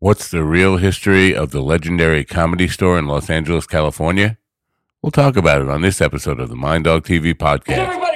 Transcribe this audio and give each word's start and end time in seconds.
What's 0.00 0.30
the 0.30 0.44
real 0.44 0.76
history 0.76 1.34
of 1.34 1.50
the 1.50 1.60
legendary 1.60 2.24
comedy 2.24 2.68
store 2.68 3.00
in 3.00 3.08
Los 3.08 3.28
Angeles, 3.28 3.66
California? 3.66 4.38
We'll 5.02 5.10
talk 5.10 5.36
about 5.36 5.60
it 5.60 5.68
on 5.68 5.82
this 5.82 6.00
episode 6.00 6.38
of 6.38 6.48
the 6.48 6.54
Mind 6.54 6.84
Dog 6.84 7.04
TV 7.04 7.34
podcast. 7.34 8.07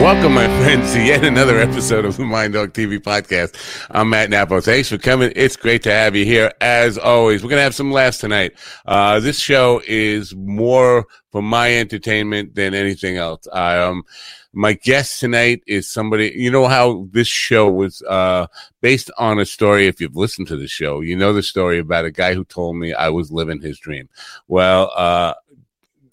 Welcome, 0.00 0.34
my 0.34 0.46
friends, 0.62 0.92
to 0.92 1.02
yet 1.02 1.24
another 1.24 1.58
episode 1.58 2.04
of 2.04 2.16
the 2.16 2.24
Mind 2.24 2.52
Dog 2.52 2.72
TV 2.72 3.00
podcast. 3.00 3.56
I'm 3.90 4.08
Matt 4.10 4.30
Napo. 4.30 4.60
Thanks 4.60 4.88
for 4.88 4.96
coming. 4.96 5.32
It's 5.34 5.56
great 5.56 5.82
to 5.82 5.92
have 5.92 6.14
you 6.14 6.24
here. 6.24 6.52
As 6.60 6.96
always, 6.96 7.42
we're 7.42 7.50
going 7.50 7.58
to 7.58 7.64
have 7.64 7.74
some 7.74 7.90
laughs 7.90 8.18
tonight. 8.18 8.52
Uh, 8.86 9.18
this 9.18 9.40
show 9.40 9.82
is 9.88 10.36
more 10.36 11.04
for 11.32 11.42
my 11.42 11.76
entertainment 11.76 12.54
than 12.54 12.74
anything 12.74 13.16
else. 13.16 13.48
Um, 13.50 14.04
my 14.52 14.74
guest 14.74 15.18
tonight 15.18 15.62
is 15.66 15.90
somebody, 15.90 16.32
you 16.34 16.52
know 16.52 16.68
how 16.68 17.08
this 17.10 17.28
show 17.28 17.68
was, 17.68 18.00
uh, 18.02 18.46
based 18.80 19.10
on 19.18 19.40
a 19.40 19.44
story. 19.44 19.88
If 19.88 20.00
you've 20.00 20.16
listened 20.16 20.46
to 20.46 20.56
the 20.56 20.68
show, 20.68 21.00
you 21.00 21.16
know 21.16 21.32
the 21.32 21.42
story 21.42 21.80
about 21.80 22.04
a 22.04 22.12
guy 22.12 22.34
who 22.34 22.44
told 22.44 22.76
me 22.76 22.94
I 22.94 23.08
was 23.08 23.32
living 23.32 23.60
his 23.60 23.80
dream. 23.80 24.08
Well, 24.46 24.92
uh, 24.96 25.34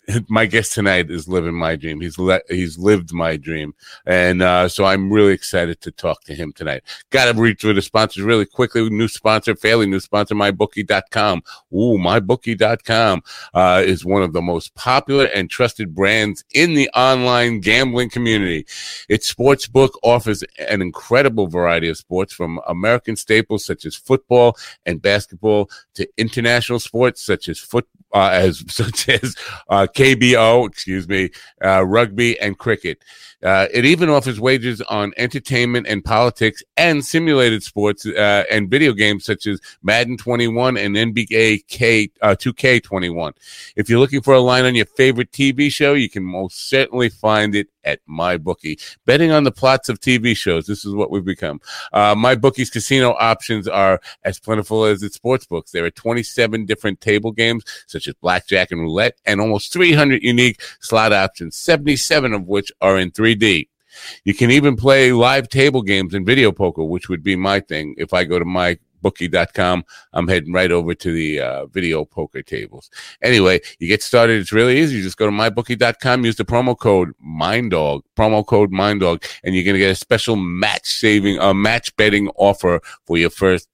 my 0.30 0.46
guest 0.46 0.74
tonight 0.74 1.10
is 1.10 1.28
living 1.28 1.54
my 1.54 1.76
dream. 1.76 2.02
He's 2.02 2.18
le- 2.18 2.42
he's 2.50 2.78
lived 2.78 3.14
my 3.14 3.38
dream, 3.38 3.74
and 4.06 4.42
uh, 4.42 4.68
so 4.68 4.86
I'm 4.86 5.12
really 5.12 5.34
excited 5.34 5.82
to 5.82 5.92
talk 5.92 6.24
to 6.26 6.36
him 6.36 6.54
tonight. 6.54 6.84
Got 7.10 7.32
to 7.32 7.40
read 7.40 7.60
through 7.60 7.74
the 7.74 7.82
sponsors 7.82 8.24
really 8.24 8.46
quickly. 8.46 8.90
New 8.90 9.08
sponsor, 9.08 9.56
fairly 9.56 9.86
new 9.86 10.00
sponsor, 10.00 10.36
MyBookie.com. 10.36 11.44
Ooh, 11.74 11.98
MyBookie.com 11.98 13.24
uh, 13.54 13.84
is 13.86 14.06
one 14.06 14.22
of 14.22 14.34
the 14.34 14.42
most 14.42 14.74
popular 14.76 15.26
and 15.26 15.50
trusted 15.50 15.96
brands 15.96 16.44
in 16.54 16.74
the 16.74 16.90
online 16.96 17.60
gambling 17.60 18.10
community. 18.10 18.66
Its 19.10 19.28
sports 19.28 19.68
book 19.68 19.98
offers 20.04 20.44
an 20.60 20.82
incredible 20.82 21.48
variety 21.48 21.90
of 21.90 21.98
sports, 21.98 22.34
from 22.34 22.60
American 22.68 23.16
staples 23.16 23.66
such 23.66 23.86
as 23.86 23.96
football 23.96 24.58
and 24.86 25.02
basketball 25.02 25.70
to 25.94 26.08
international 26.18 26.80
sports 26.80 27.22
such 27.22 27.50
as 27.50 27.60
foot 27.60 27.88
uh, 28.16 28.30
as 28.32 28.64
such 28.68 29.10
as 29.10 29.36
uh, 29.70 29.88
KBO, 29.96 30.68
excuse 30.68 31.08
me, 31.08 31.32
uh, 31.64 31.84
rugby 31.86 32.40
and 32.40 32.58
cricket. 32.58 33.04
Uh, 33.44 33.68
it 33.74 33.86
even 33.86 34.10
offers 34.10 34.40
wagers 34.40 34.82
on 34.82 35.14
entertainment 35.18 35.88
and 35.88 36.04
politics 36.04 36.64
and 36.78 37.04
simulated 37.04 37.64
sports 37.64 38.06
uh, 38.06 38.44
and 38.50 38.70
video 38.70 38.94
games 38.94 39.26
such 39.26 39.48
as 39.48 39.60
Madden 39.84 40.18
21 40.18 40.78
and 40.78 40.96
NBA 40.96 41.68
K, 41.68 42.10
uh, 42.22 42.36
2K21. 42.38 43.34
If 43.76 43.90
you're 43.90 44.00
looking 44.00 44.22
for 44.22 44.34
a 44.34 44.40
line 44.40 44.66
on 44.66 44.76
your 44.76 44.86
favorite 44.86 45.32
TV 45.32 45.72
show, 45.72 45.94
you 45.94 46.10
can 46.10 46.24
most 46.24 46.70
certainly 46.70 47.10
find 47.10 47.56
it 47.56 47.68
at 47.86 48.00
MyBookie. 48.08 48.82
Betting 49.06 49.32
on 49.32 49.44
the 49.44 49.52
plots 49.52 49.88
of 49.90 50.00
TV 50.00 50.36
shows, 50.36 50.66
this 50.66 50.84
is 50.84 50.94
what 50.94 51.12
we've 51.12 51.24
become. 51.24 51.62
Uh, 51.94 52.16
MyBookie's 52.16 52.70
casino 52.70 53.16
options 53.20 53.68
are 53.68 54.02
as 54.24 54.40
plentiful 54.40 54.84
as 54.86 55.04
its 55.04 55.16
sports 55.16 55.46
books. 55.46 55.72
There 55.72 55.86
are 55.86 55.92
27 55.92 56.66
different 56.66 57.00
table 57.00 57.32
games, 57.32 57.64
such 57.88 58.08
as 58.08 58.16
blackjack 58.16 58.72
and 58.72 58.82
roulette, 58.82 59.20
and 59.26 59.40
almost 59.40 59.72
300 59.72 60.24
unique 60.24 60.62
slot 60.80 61.14
options, 61.14 61.56
77 61.56 62.34
of 62.34 62.48
which 62.48 62.72
are 62.82 62.98
in 62.98 63.12
3D. 63.26 63.68
You 64.24 64.34
can 64.34 64.52
even 64.52 64.76
play 64.76 65.12
live 65.12 65.50
table 65.50 65.82
games 65.82 66.14
and 66.14 66.26
video 66.26 66.52
poker, 66.52 66.84
which 66.84 67.10
would 67.10 67.24
be 67.24 67.36
my 67.36 67.60
thing. 67.60 67.96
If 67.98 68.14
I 68.14 68.24
go 68.24 68.38
to 68.38 68.46
mybookie.com, 68.46 69.86
I'm 70.14 70.28
heading 70.28 70.54
right 70.54 70.72
over 70.72 70.94
to 70.94 71.12
the 71.12 71.40
uh, 71.40 71.66
video 71.68 72.06
poker 72.06 72.44
tables. 72.44 72.92
Anyway, 73.24 73.62
you 73.80 73.88
get 73.88 74.04
started. 74.04 74.42
It's 74.42 74.52
really 74.52 74.78
easy. 74.78 74.98
You 74.98 75.04
just 75.04 75.18
go 75.18 75.26
to 75.26 75.32
mybookie.com, 75.32 76.26
use 76.26 76.36
the 76.36 76.46
promo 76.46 76.78
code 76.78 77.14
MINDDOG, 77.26 78.02
promo 78.16 78.46
code 78.46 78.72
MINDDOG, 78.72 79.26
and 79.44 79.56
you're 79.56 79.64
going 79.64 79.76
to 79.76 79.80
get 79.80 79.92
a 79.92 79.96
special 79.96 80.36
match 80.36 80.86
saving, 80.88 81.40
uh, 81.40 81.54
match 81.54 81.96
betting 81.96 82.30
offer 82.36 82.82
for 83.06 83.18
your 83.18 83.30
first, 83.32 83.70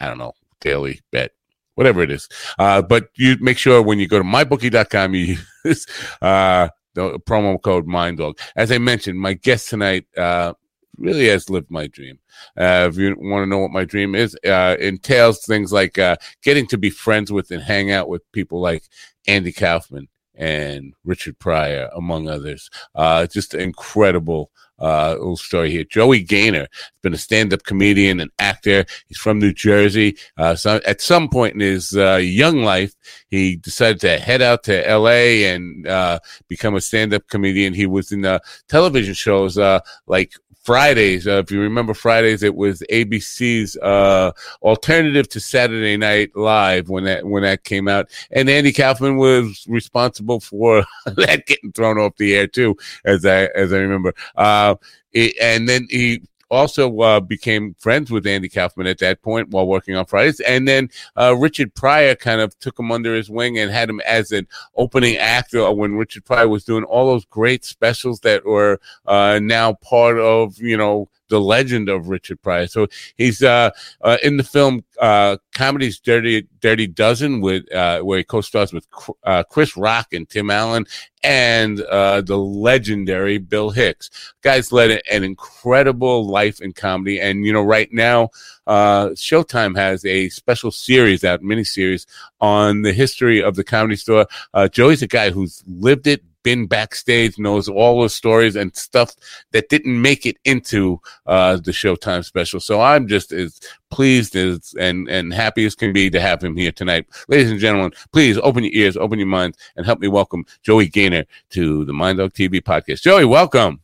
I 0.00 0.08
don't 0.08 0.18
know, 0.18 0.32
daily 0.60 1.00
bet 1.10 1.32
whatever 1.74 2.02
it 2.02 2.10
is. 2.10 2.28
Uh, 2.58 2.80
but 2.80 3.08
you 3.16 3.36
make 3.40 3.58
sure 3.58 3.82
when 3.82 3.98
you 3.98 4.06
go 4.06 4.18
to 4.18 4.24
mybookie.com, 4.24 5.14
you 5.14 5.36
use 5.64 5.86
uh, 6.22 6.68
the 6.94 7.18
promo 7.20 7.60
code 7.60 7.86
Mind 7.86 8.18
Dog. 8.18 8.38
As 8.56 8.72
I 8.72 8.78
mentioned, 8.78 9.18
my 9.18 9.34
guest 9.34 9.68
tonight 9.68 10.06
uh, 10.16 10.54
really 10.96 11.28
has 11.28 11.50
lived 11.50 11.70
my 11.70 11.86
dream. 11.86 12.18
Uh, 12.56 12.88
if 12.90 12.96
you 12.96 13.16
want 13.18 13.42
to 13.42 13.46
know 13.46 13.58
what 13.58 13.70
my 13.70 13.84
dream 13.84 14.14
is, 14.14 14.36
uh, 14.46 14.76
entails 14.80 15.44
things 15.44 15.72
like 15.72 15.98
uh, 15.98 16.16
getting 16.42 16.66
to 16.68 16.78
be 16.78 16.90
friends 16.90 17.30
with 17.30 17.50
and 17.50 17.62
hang 17.62 17.90
out 17.90 18.08
with 18.08 18.22
people 18.32 18.60
like 18.60 18.84
Andy 19.26 19.52
Kaufman 19.52 20.08
and 20.34 20.94
Richard 21.04 21.38
Pryor, 21.38 21.90
among 21.94 22.28
others. 22.28 22.70
Uh, 22.94 23.26
just 23.26 23.54
incredible 23.54 24.50
uh, 24.78 25.12
little 25.12 25.36
story 25.36 25.70
here. 25.70 25.84
Joey 25.84 26.20
Gaynor 26.22 26.66
has 26.70 26.92
been 27.02 27.14
a 27.14 27.18
stand-up 27.18 27.62
comedian 27.62 28.20
and 28.20 28.30
actor. 28.38 28.84
He's 29.06 29.18
from 29.18 29.38
New 29.38 29.52
Jersey. 29.52 30.16
Uh, 30.36 30.54
so 30.54 30.80
at 30.86 31.00
some 31.00 31.28
point 31.28 31.54
in 31.54 31.60
his 31.60 31.96
uh, 31.96 32.16
young 32.16 32.62
life, 32.62 32.94
he 33.28 33.56
decided 33.56 34.00
to 34.00 34.18
head 34.18 34.42
out 34.42 34.64
to 34.64 34.88
L.A. 34.88 35.54
and 35.54 35.86
uh, 35.86 36.18
become 36.48 36.74
a 36.74 36.80
stand-up 36.80 37.28
comedian. 37.28 37.74
He 37.74 37.86
was 37.86 38.12
in 38.12 38.26
television 38.68 39.14
shows 39.14 39.58
uh, 39.58 39.80
like 40.06 40.34
Fridays. 40.64 41.26
Uh, 41.26 41.38
if 41.38 41.50
you 41.50 41.60
remember 41.60 41.92
Fridays, 41.92 42.42
it 42.42 42.54
was 42.54 42.82
ABC's 42.90 43.76
uh, 43.76 44.32
alternative 44.62 45.28
to 45.28 45.40
Saturday 45.40 45.96
Night 45.98 46.34
Live 46.34 46.88
when 46.88 47.04
that 47.04 47.26
when 47.26 47.42
that 47.42 47.64
came 47.64 47.86
out, 47.86 48.08
and 48.30 48.48
Andy 48.48 48.72
Kaufman 48.72 49.18
was 49.18 49.66
responsible 49.68 50.40
for 50.40 50.84
that 51.16 51.46
getting 51.46 51.72
thrown 51.72 51.98
off 51.98 52.16
the 52.16 52.34
air 52.34 52.46
too, 52.46 52.76
as 53.04 53.26
I 53.26 53.44
as 53.54 53.72
I 53.72 53.78
remember. 53.78 54.14
Uh, 54.36 54.76
it, 55.12 55.34
and 55.40 55.68
then 55.68 55.86
he 55.90 56.22
also 56.50 57.00
uh, 57.00 57.20
became 57.20 57.74
friends 57.78 58.10
with 58.10 58.26
Andy 58.26 58.48
Kaufman 58.48 58.86
at 58.86 58.98
that 58.98 59.22
point 59.22 59.50
while 59.50 59.66
working 59.66 59.96
on 59.96 60.06
Fridays. 60.06 60.40
And 60.40 60.66
then 60.66 60.90
uh, 61.16 61.36
Richard 61.36 61.74
Pryor 61.74 62.14
kind 62.14 62.40
of 62.40 62.58
took 62.58 62.78
him 62.78 62.92
under 62.92 63.14
his 63.14 63.30
wing 63.30 63.58
and 63.58 63.70
had 63.70 63.90
him 63.90 64.00
as 64.00 64.32
an 64.32 64.46
opening 64.76 65.16
actor 65.16 65.70
when 65.72 65.96
Richard 65.96 66.24
Pryor 66.24 66.48
was 66.48 66.64
doing 66.64 66.84
all 66.84 67.06
those 67.06 67.24
great 67.24 67.64
specials 67.64 68.20
that 68.20 68.44
were 68.44 68.80
uh, 69.06 69.38
now 69.42 69.74
part 69.74 70.18
of, 70.18 70.58
you 70.58 70.76
know, 70.76 71.08
the 71.34 71.40
legend 71.40 71.88
of 71.88 72.08
Richard 72.08 72.40
Pryor. 72.42 72.68
So 72.68 72.86
he's 73.16 73.42
uh, 73.42 73.70
uh, 74.02 74.18
in 74.22 74.36
the 74.36 74.44
film 74.44 74.84
uh, 75.00 75.38
Comedy's 75.52 75.98
Dirty 75.98 76.46
Dirty 76.60 76.86
Dozen 76.86 77.40
with 77.40 77.72
uh, 77.74 78.00
where 78.02 78.18
he 78.18 78.24
co-stars 78.24 78.72
with 78.72 78.86
uh, 79.24 79.42
Chris 79.50 79.76
Rock 79.76 80.12
and 80.12 80.28
Tim 80.28 80.48
Allen 80.48 80.86
and 81.24 81.80
uh, 81.80 82.20
the 82.20 82.38
legendary 82.38 83.38
Bill 83.38 83.70
Hicks. 83.70 84.10
Guys 84.42 84.70
led 84.70 85.02
an 85.10 85.24
incredible 85.24 86.24
life 86.28 86.60
in 86.60 86.72
comedy, 86.72 87.20
and 87.20 87.44
you 87.44 87.52
know 87.52 87.62
right 87.62 87.92
now 87.92 88.30
uh, 88.68 89.08
Showtime 89.08 89.76
has 89.76 90.04
a 90.04 90.28
special 90.28 90.70
series 90.70 91.24
out, 91.24 91.42
mini 91.42 91.64
series 91.64 92.06
on 92.40 92.82
the 92.82 92.92
history 92.92 93.42
of 93.42 93.56
the 93.56 93.64
Comedy 93.64 93.96
Store. 93.96 94.26
Uh, 94.52 94.68
Joey's 94.68 95.02
a 95.02 95.08
guy 95.08 95.30
who's 95.30 95.64
lived 95.66 96.06
it, 96.06 96.22
been 96.44 96.66
backstage, 96.66 97.36
knows 97.38 97.68
all 97.68 98.02
the 98.02 98.08
stories 98.08 98.54
and 98.54 98.74
stuff 98.76 99.16
that 99.50 99.68
didn't 99.68 100.00
make 100.00 100.24
it 100.26 100.36
into 100.44 101.00
uh, 101.26 101.56
the 101.56 101.72
Showtime 101.72 102.24
special. 102.24 102.60
So 102.60 102.80
I'm 102.80 103.08
just 103.08 103.32
as 103.32 103.58
pleased 103.90 104.36
as 104.36 104.74
and 104.78 105.08
and 105.08 105.32
happy 105.34 105.64
as 105.64 105.74
can 105.74 105.92
be 105.92 106.08
to 106.10 106.20
have 106.20 106.44
him 106.44 106.56
here 106.56 106.70
tonight, 106.70 107.06
ladies 107.26 107.50
and 107.50 107.58
gentlemen. 107.58 107.90
Please 108.12 108.38
open 108.38 108.62
your 108.62 108.72
ears, 108.74 108.96
open 108.96 109.18
your 109.18 109.26
minds, 109.26 109.58
and 109.76 109.84
help 109.84 109.98
me 109.98 110.06
welcome 110.06 110.44
Joey 110.62 110.86
Gaynor 110.86 111.24
to 111.50 111.84
the 111.84 111.92
Mind 111.92 112.18
Dog 112.18 112.32
TV 112.32 112.60
podcast. 112.62 113.02
Joey, 113.02 113.24
welcome. 113.24 113.80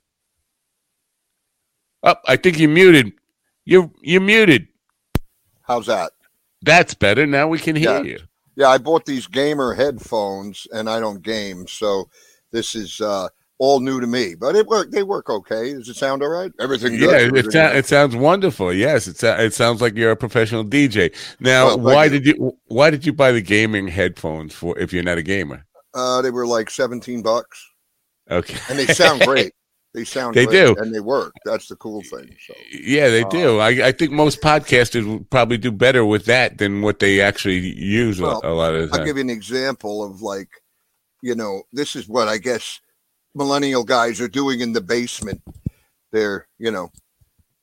Oh, 2.02 2.14
I 2.26 2.36
think 2.36 2.58
you're 2.58 2.70
muted. 2.70 3.12
You're 3.64 3.90
you're 4.00 4.20
muted. 4.20 4.68
How's 5.62 5.86
that? 5.86 6.12
That's 6.62 6.94
better. 6.94 7.26
Now 7.26 7.48
we 7.48 7.58
can 7.58 7.74
hear 7.76 7.96
Yeah. 7.98 8.02
you. 8.02 8.18
Yeah, 8.56 8.68
I 8.68 8.78
bought 8.78 9.06
these 9.06 9.26
gamer 9.26 9.72
headphones, 9.74 10.66
and 10.72 10.90
I 10.90 11.00
don't 11.00 11.22
game, 11.22 11.66
so 11.66 12.10
this 12.52 12.74
is 12.74 13.00
uh, 13.00 13.28
all 13.58 13.80
new 13.80 14.00
to 14.00 14.06
me. 14.06 14.34
But 14.34 14.56
it 14.56 14.66
work. 14.66 14.90
They 14.90 15.02
work 15.02 15.28
okay. 15.30 15.72
Does 15.74 15.88
it 15.88 15.96
sound 15.96 16.22
all 16.22 16.28
right? 16.28 16.50
Everything 16.60 16.96
good? 16.98 17.32
Yeah, 17.32 17.38
it, 17.40 17.52
sou- 17.52 17.78
it 17.78 17.86
sounds 17.86 18.16
wonderful. 18.16 18.72
Yes, 18.72 19.06
it, 19.06 19.18
sou- 19.18 19.28
it 19.38 19.54
sounds 19.54 19.80
like 19.80 19.94
you're 19.96 20.10
a 20.12 20.16
professional 20.16 20.64
DJ. 20.64 21.14
Now, 21.40 21.66
Well, 21.76 21.80
why 21.80 22.04
you. 22.06 22.10
did 22.20 22.26
you 22.26 22.58
why 22.66 22.90
did 22.90 23.04
you 23.06 23.12
buy 23.12 23.32
the 23.32 23.42
gaming 23.42 23.88
headphones 23.88 24.54
for 24.54 24.78
if 24.78 24.92
you're 24.92 25.02
not 25.02 25.18
a 25.18 25.22
gamer? 25.22 25.66
uh, 25.94 26.22
they 26.22 26.30
were 26.30 26.46
like 26.46 26.70
seventeen 26.70 27.20
bucks, 27.22 27.58
Okay, 28.30 28.56
and 28.68 28.78
they 28.78 28.86
sound 28.86 29.20
great. 29.22 29.52
They 29.92 30.04
sound 30.04 30.36
They 30.36 30.46
great, 30.46 30.66
do. 30.66 30.76
and 30.80 30.94
they 30.94 31.00
work. 31.00 31.32
That's 31.44 31.66
the 31.66 31.74
cool 31.74 32.00
thing. 32.02 32.32
So 32.46 32.54
yeah, 32.80 33.08
they 33.08 33.24
Uh, 33.24 33.28
do. 33.28 33.58
I, 33.58 33.88
I 33.88 33.90
think 33.90 34.12
most 34.12 34.40
podcasters 34.40 35.04
would 35.04 35.28
probably 35.30 35.58
do 35.58 35.72
better 35.72 36.04
with 36.06 36.26
that 36.26 36.58
than 36.58 36.80
what 36.82 37.00
they 37.00 37.20
actually 37.20 37.58
use 37.76 38.20
a- 38.20 38.22
Well, 38.22 38.40
a, 38.44 38.50
lot 38.54 38.72
of 38.76 38.92
I'll 38.92 38.98
time. 38.98 39.06
give 39.06 39.16
you 39.16 39.22
an 39.22 39.30
example 39.30 40.04
of 40.04 40.22
like, 40.22 40.48
you 41.22 41.34
know, 41.34 41.62
this 41.72 41.96
is 41.96 42.08
what 42.08 42.28
I 42.28 42.38
guess 42.38 42.80
millennial 43.34 43.84
guys 43.84 44.20
are 44.20 44.28
doing 44.28 44.60
in 44.60 44.72
the 44.72 44.80
basement. 44.80 45.40
They're, 46.12 46.46
you 46.58 46.70
know, 46.70 46.90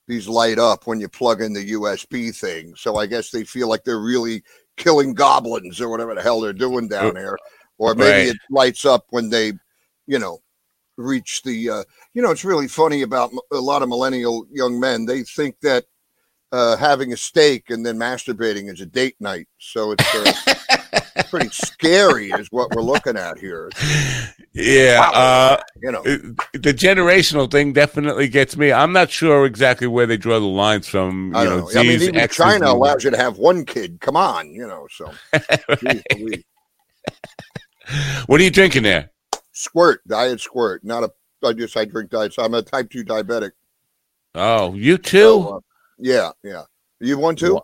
these 0.06 0.26
light 0.26 0.58
up 0.58 0.86
when 0.86 1.00
you 1.00 1.08
plug 1.08 1.42
in 1.42 1.52
the 1.52 1.72
USB 1.72 2.34
thing. 2.34 2.74
So 2.76 2.96
I 2.96 3.06
guess 3.06 3.30
they 3.30 3.44
feel 3.44 3.68
like 3.68 3.84
they're 3.84 4.00
really 4.00 4.42
killing 4.76 5.12
goblins 5.12 5.80
or 5.80 5.88
whatever 5.90 6.14
the 6.14 6.22
hell 6.22 6.40
they're 6.40 6.52
doing 6.52 6.88
down 6.88 7.14
there. 7.14 7.36
Or 7.76 7.94
maybe 7.94 8.10
Right. 8.10 8.28
it 8.28 8.36
lights 8.50 8.84
up 8.84 9.06
when 9.10 9.28
they, 9.28 9.52
you 10.06 10.18
know, 10.18 10.38
reach 10.96 11.42
the. 11.42 11.70
Uh, 11.70 11.84
you 12.14 12.22
know, 12.22 12.30
it's 12.30 12.44
really 12.44 12.68
funny 12.68 13.02
about 13.02 13.30
a 13.52 13.56
lot 13.56 13.82
of 13.82 13.88
millennial 13.88 14.46
young 14.50 14.80
men. 14.80 15.04
They 15.04 15.22
think 15.22 15.60
that 15.60 15.84
uh, 16.50 16.76
having 16.76 17.12
a 17.12 17.16
steak 17.16 17.70
and 17.70 17.84
then 17.84 17.98
masturbating 17.98 18.72
is 18.72 18.80
a 18.80 18.86
date 18.86 19.16
night. 19.20 19.46
So 19.58 19.92
it's 19.92 20.14
uh, 20.14 20.54
pretty 21.30 21.48
scary, 21.50 22.30
is 22.30 22.48
what 22.50 22.70
we're 22.72 22.82
looking 22.82 23.16
at 23.16 23.38
here. 23.38 23.70
Yeah, 24.54 25.10
uh, 25.14 25.62
You 25.82 25.92
know, 25.92 26.02
the 26.02 26.74
generational 26.74 27.50
thing 27.50 27.72
definitely 27.72 28.28
gets 28.28 28.56
me. 28.56 28.72
I'm 28.72 28.92
not 28.92 29.10
sure 29.10 29.46
exactly 29.46 29.86
where 29.86 30.06
they 30.06 30.16
draw 30.16 30.40
the 30.40 30.46
lines 30.46 30.88
from. 30.88 31.32
You 31.32 31.38
I 31.38 31.44
know, 31.44 31.58
know. 31.60 31.70
I 31.78 31.82
mean, 31.82 32.02
even 32.02 32.16
X's, 32.16 32.36
China 32.36 32.66
allows 32.72 33.04
you 33.04 33.10
to 33.10 33.16
have 33.16 33.38
one 33.38 33.64
kid. 33.64 34.00
Come 34.00 34.16
on, 34.16 34.50
you 34.52 34.66
know. 34.66 34.86
So, 34.90 35.10
Jeez. 35.80 36.42
What 38.26 38.40
are 38.40 38.44
you 38.44 38.50
drinking 38.50 38.82
there? 38.82 39.10
squirt, 39.52 40.00
diet 40.06 40.40
squirt. 40.40 40.84
Not 40.84 41.04
a. 41.04 41.12
I 41.44 41.52
just 41.52 41.76
I 41.76 41.84
drink 41.84 42.10
diet. 42.10 42.34
So 42.34 42.42
I'm 42.44 42.54
a 42.54 42.62
type 42.62 42.90
two 42.90 43.04
diabetic. 43.04 43.52
Oh, 44.34 44.74
you 44.74 44.98
So, 45.14 45.42
too? 45.42 45.48
uh, 45.56 45.60
yeah, 45.98 46.30
yeah. 46.42 46.62
You 47.00 47.18
one 47.18 47.36
too? 47.36 47.60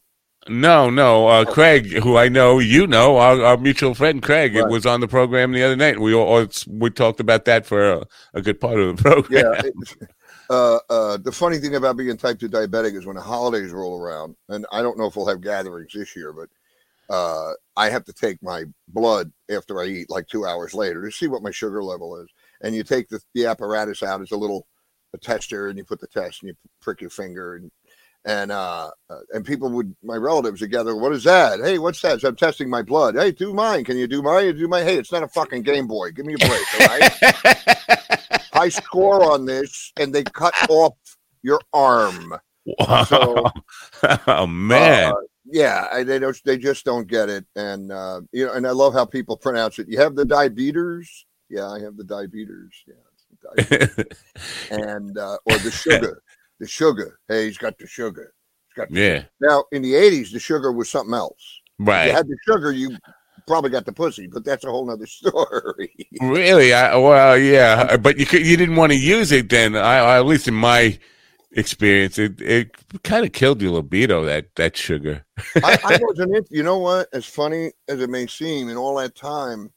No, 0.49 0.91
no. 0.91 1.27
Uh, 1.29 1.45
Craig, 1.45 1.93
who 2.03 2.17
I 2.17 2.29
know, 2.29 2.59
you 2.59 2.87
know, 2.87 3.17
our, 3.17 3.43
our 3.43 3.57
mutual 3.57 3.95
friend 3.95 4.23
Craig, 4.23 4.55
it 4.55 4.69
was 4.69 4.85
on 4.87 5.01
the 5.01 5.09
program 5.09 5.53
the 5.53 5.63
other 5.63 5.77
night. 5.77 5.99
We 5.99 6.15
all, 6.15 6.27
all 6.27 6.47
we 6.69 6.91
talked 6.91 7.21
about 7.21 7.47
that 7.47 7.67
for 7.67 7.93
a, 7.93 8.03
a 8.35 8.43
good 8.43 8.61
part 8.61 8.79
of 8.79 8.97
the 8.97 9.03
program. 9.11 9.45
Yeah. 9.55 9.63
it- 9.65 10.09
uh, 10.51 10.79
uh, 10.91 11.17
the 11.17 11.33
funny 11.33 11.57
thing 11.59 11.75
about 11.75 11.97
being 11.97 12.17
type 12.19 12.39
2 12.39 12.51
diabetic 12.51 12.95
is 12.95 13.07
when 13.07 13.17
the 13.17 13.23
holidays 13.23 13.71
roll 13.71 13.99
around, 13.99 14.37
and 14.51 14.67
I 14.71 14.83
don't 14.83 14.99
know 14.99 15.07
if 15.07 15.17
we'll 15.17 15.27
have 15.27 15.41
gatherings 15.41 15.93
this 15.95 16.15
year, 16.15 16.35
but 16.35 16.49
uh, 17.09 17.53
I 17.77 17.89
have 17.91 18.05
to 18.05 18.13
take 18.13 18.43
my 18.43 18.65
blood 18.89 19.33
after 19.51 19.81
I 19.81 19.87
eat 19.87 20.11
like 20.11 20.27
two 20.27 20.47
hours 20.47 20.75
later 20.75 21.03
to 21.05 21.11
see 21.11 21.29
what 21.29 21.43
my 21.43 21.51
sugar 21.51 21.83
level 21.83 22.21
is. 22.21 22.29
And 22.63 22.75
you 22.75 22.83
take 22.83 23.09
the, 23.09 23.21
the 23.35 23.47
apparatus 23.47 24.03
out, 24.03 24.21
it's 24.21 24.33
a 24.33 24.37
little 24.37 24.67
a 25.15 25.19
tester, 25.19 25.69
and 25.69 25.79
you 25.79 25.85
put 25.85 26.01
the 26.01 26.07
test 26.09 26.43
and 26.43 26.49
you 26.49 26.55
prick 26.81 27.01
your 27.01 27.11
finger. 27.11 27.57
And 27.57 27.71
and 28.25 28.51
uh, 28.51 28.91
uh, 29.11 29.19
and 29.33 29.45
people 29.45 29.71
would, 29.71 29.95
my 30.03 30.17
relatives 30.17 30.61
would 30.61 30.71
gather, 30.71 30.97
what 30.97 31.13
is 31.13 31.25
that? 31.25 31.61
Hey, 31.61 31.79
what's 31.79 32.01
that? 32.03 32.21
So 32.21 32.29
I'm 32.29 32.37
testing 32.37 32.71
my 32.71 32.83
blood. 32.83 33.17
Hey, 33.17 33.33
do 33.33 33.53
mine. 33.53 33.85
Can 33.85 33.97
you 33.97 34.07
do 34.07 34.23
mine? 34.23 34.47
You 34.47 34.53
do 34.53 34.69
my. 34.69 34.83
Hey, 34.83 34.97
it's 34.97 35.13
not 35.13 35.23
a 35.23 35.29
fucking 35.29 35.63
Game 35.63 35.87
Boy. 35.87 36.11
Give 36.11 36.27
me 36.27 36.35
a 36.35 36.39
break. 36.39 36.81
All 36.81 36.87
right. 36.87 38.15
high 38.55 38.69
score 38.69 39.31
on 39.31 39.45
this, 39.45 39.93
and 39.99 40.15
they 40.15 40.23
cut 40.23 40.55
off 40.69 40.95
your 41.43 41.61
arm. 41.73 42.35
So, 43.07 43.51
oh 44.27 44.47
man, 44.47 45.13
Uh, 45.13 45.15
yeah, 45.45 46.03
they 46.03 46.19
don't. 46.19 46.37
They 46.45 46.57
just 46.57 46.85
don't 46.85 47.07
get 47.07 47.29
it, 47.29 47.45
and 47.57 47.93
uh, 47.93 48.23
you 48.33 48.47
know, 48.47 48.53
and 48.55 48.67
I 48.67 48.71
love 48.71 48.95
how 48.95 49.05
people 49.05 49.37
pronounce 49.37 49.79
it. 49.79 49.89
You 49.89 49.99
have 49.99 50.15
the 50.15 50.25
diabetes. 50.25 51.27
Yeah, 51.51 51.69
I 51.69 51.81
have 51.81 51.99
the 51.99 52.05
diabetes. 52.05 52.73
Yeah, 52.87 52.95
diabetes. 53.57 54.07
and 54.71 55.19
uh, 55.19 55.37
or 55.45 55.59
the 55.59 55.71
sugar, 55.71 56.23
the 56.65 56.69
sugar. 56.69 57.19
Hey, 57.29 57.47
he's 57.47 57.59
got 57.59 57.79
the 57.79 57.87
sugar. 57.87 58.33
He's 58.69 58.75
got 58.75 58.91
the 58.91 59.01
yeah, 59.01 59.25
Now, 59.41 59.65
in 59.73 59.83
the 59.83 59.93
'80s, 59.93 60.33
the 60.33 60.41
sugar 60.41 60.73
was 60.73 60.91
something 60.91 61.15
else. 61.15 61.61
If 61.79 61.89
right. 61.89 62.07
you 62.07 62.13
had 62.13 62.27
the 62.27 62.37
sugar, 62.47 62.73
you 62.73 62.97
probably 63.47 63.71
got 63.71 63.85
the 63.85 63.93
pussy, 63.93 64.27
but 64.27 64.45
that's 64.45 64.65
a 64.65 64.71
whole 64.71 64.87
nother 64.87 65.07
story. 65.07 65.93
Really? 66.21 66.73
I, 66.73 66.97
well, 66.97 67.37
yeah, 67.37 67.89
uh, 67.91 67.97
but 67.99 68.19
you 68.19 68.27
could, 68.27 68.47
you 68.47 68.57
didn't 68.57 68.77
want 68.77 68.93
to 68.93 68.99
use 68.99 69.31
it 69.33 69.51
then. 69.51 69.77
I, 69.77 69.99
I 69.99 70.17
at 70.17 70.27
least 70.27 70.49
in 70.49 70.55
my 70.55 70.99
experience, 71.53 72.19
it 72.19 72.41
it 72.41 72.75
kind 73.03 73.27
of 73.27 73.33
killed 73.33 73.61
your 73.61 73.73
libido. 73.73 74.25
That 74.25 74.55
that 74.57 74.77
sugar. 74.77 75.25
I, 75.57 75.79
I 75.85 75.99
wasn't 76.03 76.37
into, 76.37 76.49
you 76.51 76.63
know 76.63 76.79
what? 76.79 77.09
As 77.13 77.27
funny 77.27 77.73
as 77.89 78.01
it 78.01 78.09
may 78.09 78.27
seem, 78.27 78.71
in 78.71 78.77
all 78.77 78.97
that 78.97 79.15
time 79.15 79.71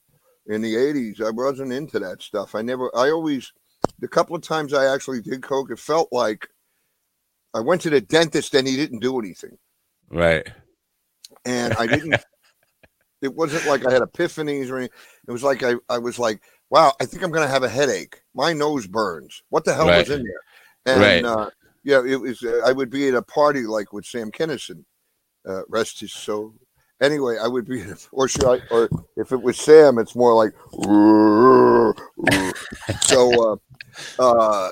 in 0.48 0.62
the 0.62 0.76
80s, 0.76 1.22
I 1.22 1.30
wasn't 1.30 1.74
into 1.74 2.00
that 2.00 2.22
stuff. 2.22 2.56
I 2.56 2.62
never, 2.62 2.90
I 2.96 3.10
always, 3.12 3.52
the 4.00 4.08
couple 4.08 4.36
of 4.36 4.42
times 4.42 4.74
I 4.74 4.94
actually 4.94 5.22
did 5.22 5.44
Coke, 5.44 5.72
it 5.72 5.80
felt 5.80 6.10
like 6.12 6.48
I 7.54 7.60
went 7.60 7.82
to 7.82 7.90
the 7.90 8.02
dentist 8.02 8.54
and 8.54 8.68
he 8.68 8.76
didn't 8.76 9.00
do 9.00 9.20
anything. 9.20 9.58
Right. 10.10 10.48
And 11.46 11.74
I 11.78 11.88
didn't, 11.88 12.16
it 13.22 13.34
wasn't 13.34 13.68
like 13.68 13.86
I 13.86 13.94
had 13.94 14.02
epiphanies 14.02 14.70
or 14.70 14.78
anything. 14.78 14.98
It 15.28 15.32
was 15.32 15.44
like 15.44 15.64
I, 15.64 15.76
I 15.90 15.98
was 15.98 16.20
like, 16.20 16.42
wow, 16.70 16.94
I 17.00 17.06
think 17.06 17.24
I'm 17.24 17.32
going 17.32 17.48
to 17.48 17.52
have 17.52 17.64
a 17.64 17.70
headache. 17.70 18.22
My 18.36 18.54
nose 18.54 18.88
burns. 18.88 19.42
What 19.50 19.66
the 19.66 19.74
hell 19.74 19.88
Right. 19.88 20.00
was 20.00 20.10
in 20.10 20.24
there? 20.24 20.42
And, 20.86 21.02
Right. 21.02 21.26
uh, 21.26 21.50
yeah, 21.84 22.04
it 22.06 22.20
was, 22.20 22.44
uh, 22.44 22.62
I 22.66 22.74
would 22.74 22.90
be 22.90 23.08
at 23.08 23.14
a 23.14 23.22
party 23.22 23.64
like 23.64 23.94
with 23.94 24.06
Sam 24.06 24.32
Kinison, 24.32 24.84
uh, 25.48 25.62
rest 25.70 26.02
his 26.02 26.14
soul. 26.14 26.54
Anyway, 27.02 27.38
I 27.42 27.48
would 27.48 27.66
be, 27.66 27.84
or 28.12 28.28
should 28.28 28.46
I, 28.46 28.60
or 28.70 28.90
if 29.16 29.32
it 29.32 29.42
was 29.42 29.58
Sam, 29.58 29.98
it's 29.98 30.16
more 30.16 30.34
like, 30.34 30.52
so, 33.04 33.60
uh, 34.20 34.20
uh, 34.20 34.70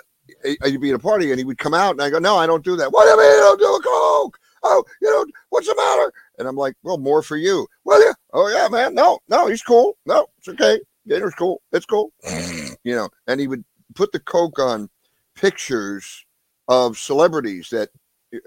I'd 0.64 0.82
be 0.82 0.90
at 0.90 0.96
a 0.96 1.00
party 1.00 1.32
and 1.32 1.40
he 1.40 1.46
would 1.46 1.58
come 1.58 1.74
out 1.74 1.92
and 1.92 2.02
I 2.02 2.10
go, 2.10 2.20
no, 2.20 2.38
I 2.38 2.46
don't 2.46 2.64
do 2.64 2.76
that. 2.76 2.92
What 2.92 3.04
do 3.04 3.10
you 3.10 3.18
mean 3.18 3.38
you 3.38 3.42
don't 3.42 3.60
do 3.60 3.76
a 3.76 3.82
Coke? 3.82 4.40
Oh, 4.64 4.84
you 5.02 5.10
know, 5.10 5.26
what's 5.50 5.68
the 5.68 5.76
matter? 5.76 6.12
And 6.40 6.48
I'm 6.48 6.56
like, 6.56 6.76
well, 6.84 6.98
more 6.98 7.22
for 7.22 7.38
you. 7.38 7.68
Well, 7.84 8.04
yeah. 8.04 8.14
Oh, 8.34 8.48
yeah, 8.48 8.68
man. 8.68 8.96
No, 8.96 9.20
no, 9.30 9.48
he's 9.48 9.62
cool. 9.62 9.98
No, 10.06 10.28
it's 10.40 10.48
okay. 10.48 10.80
Gator's 11.08 11.36
cool. 11.36 11.62
It's 11.72 11.86
cool. 11.86 12.12
you 12.84 12.96
know, 12.96 13.10
and 13.28 13.40
he 13.40 13.48
would 13.48 13.64
put 13.94 14.12
the 14.12 14.20
Coke 14.20 14.60
on 14.60 14.90
pictures 15.36 16.26
of 16.68 16.98
celebrities 16.98 17.70
that, 17.70 17.90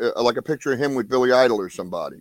uh, 0.03 0.21
like 0.23 0.37
a 0.37 0.43
picture 0.43 0.73
of 0.73 0.81
him 0.81 0.95
with 0.95 1.09
Billy 1.09 1.33
Idol 1.33 1.61
or 1.61 1.71
somebody. 1.71 2.19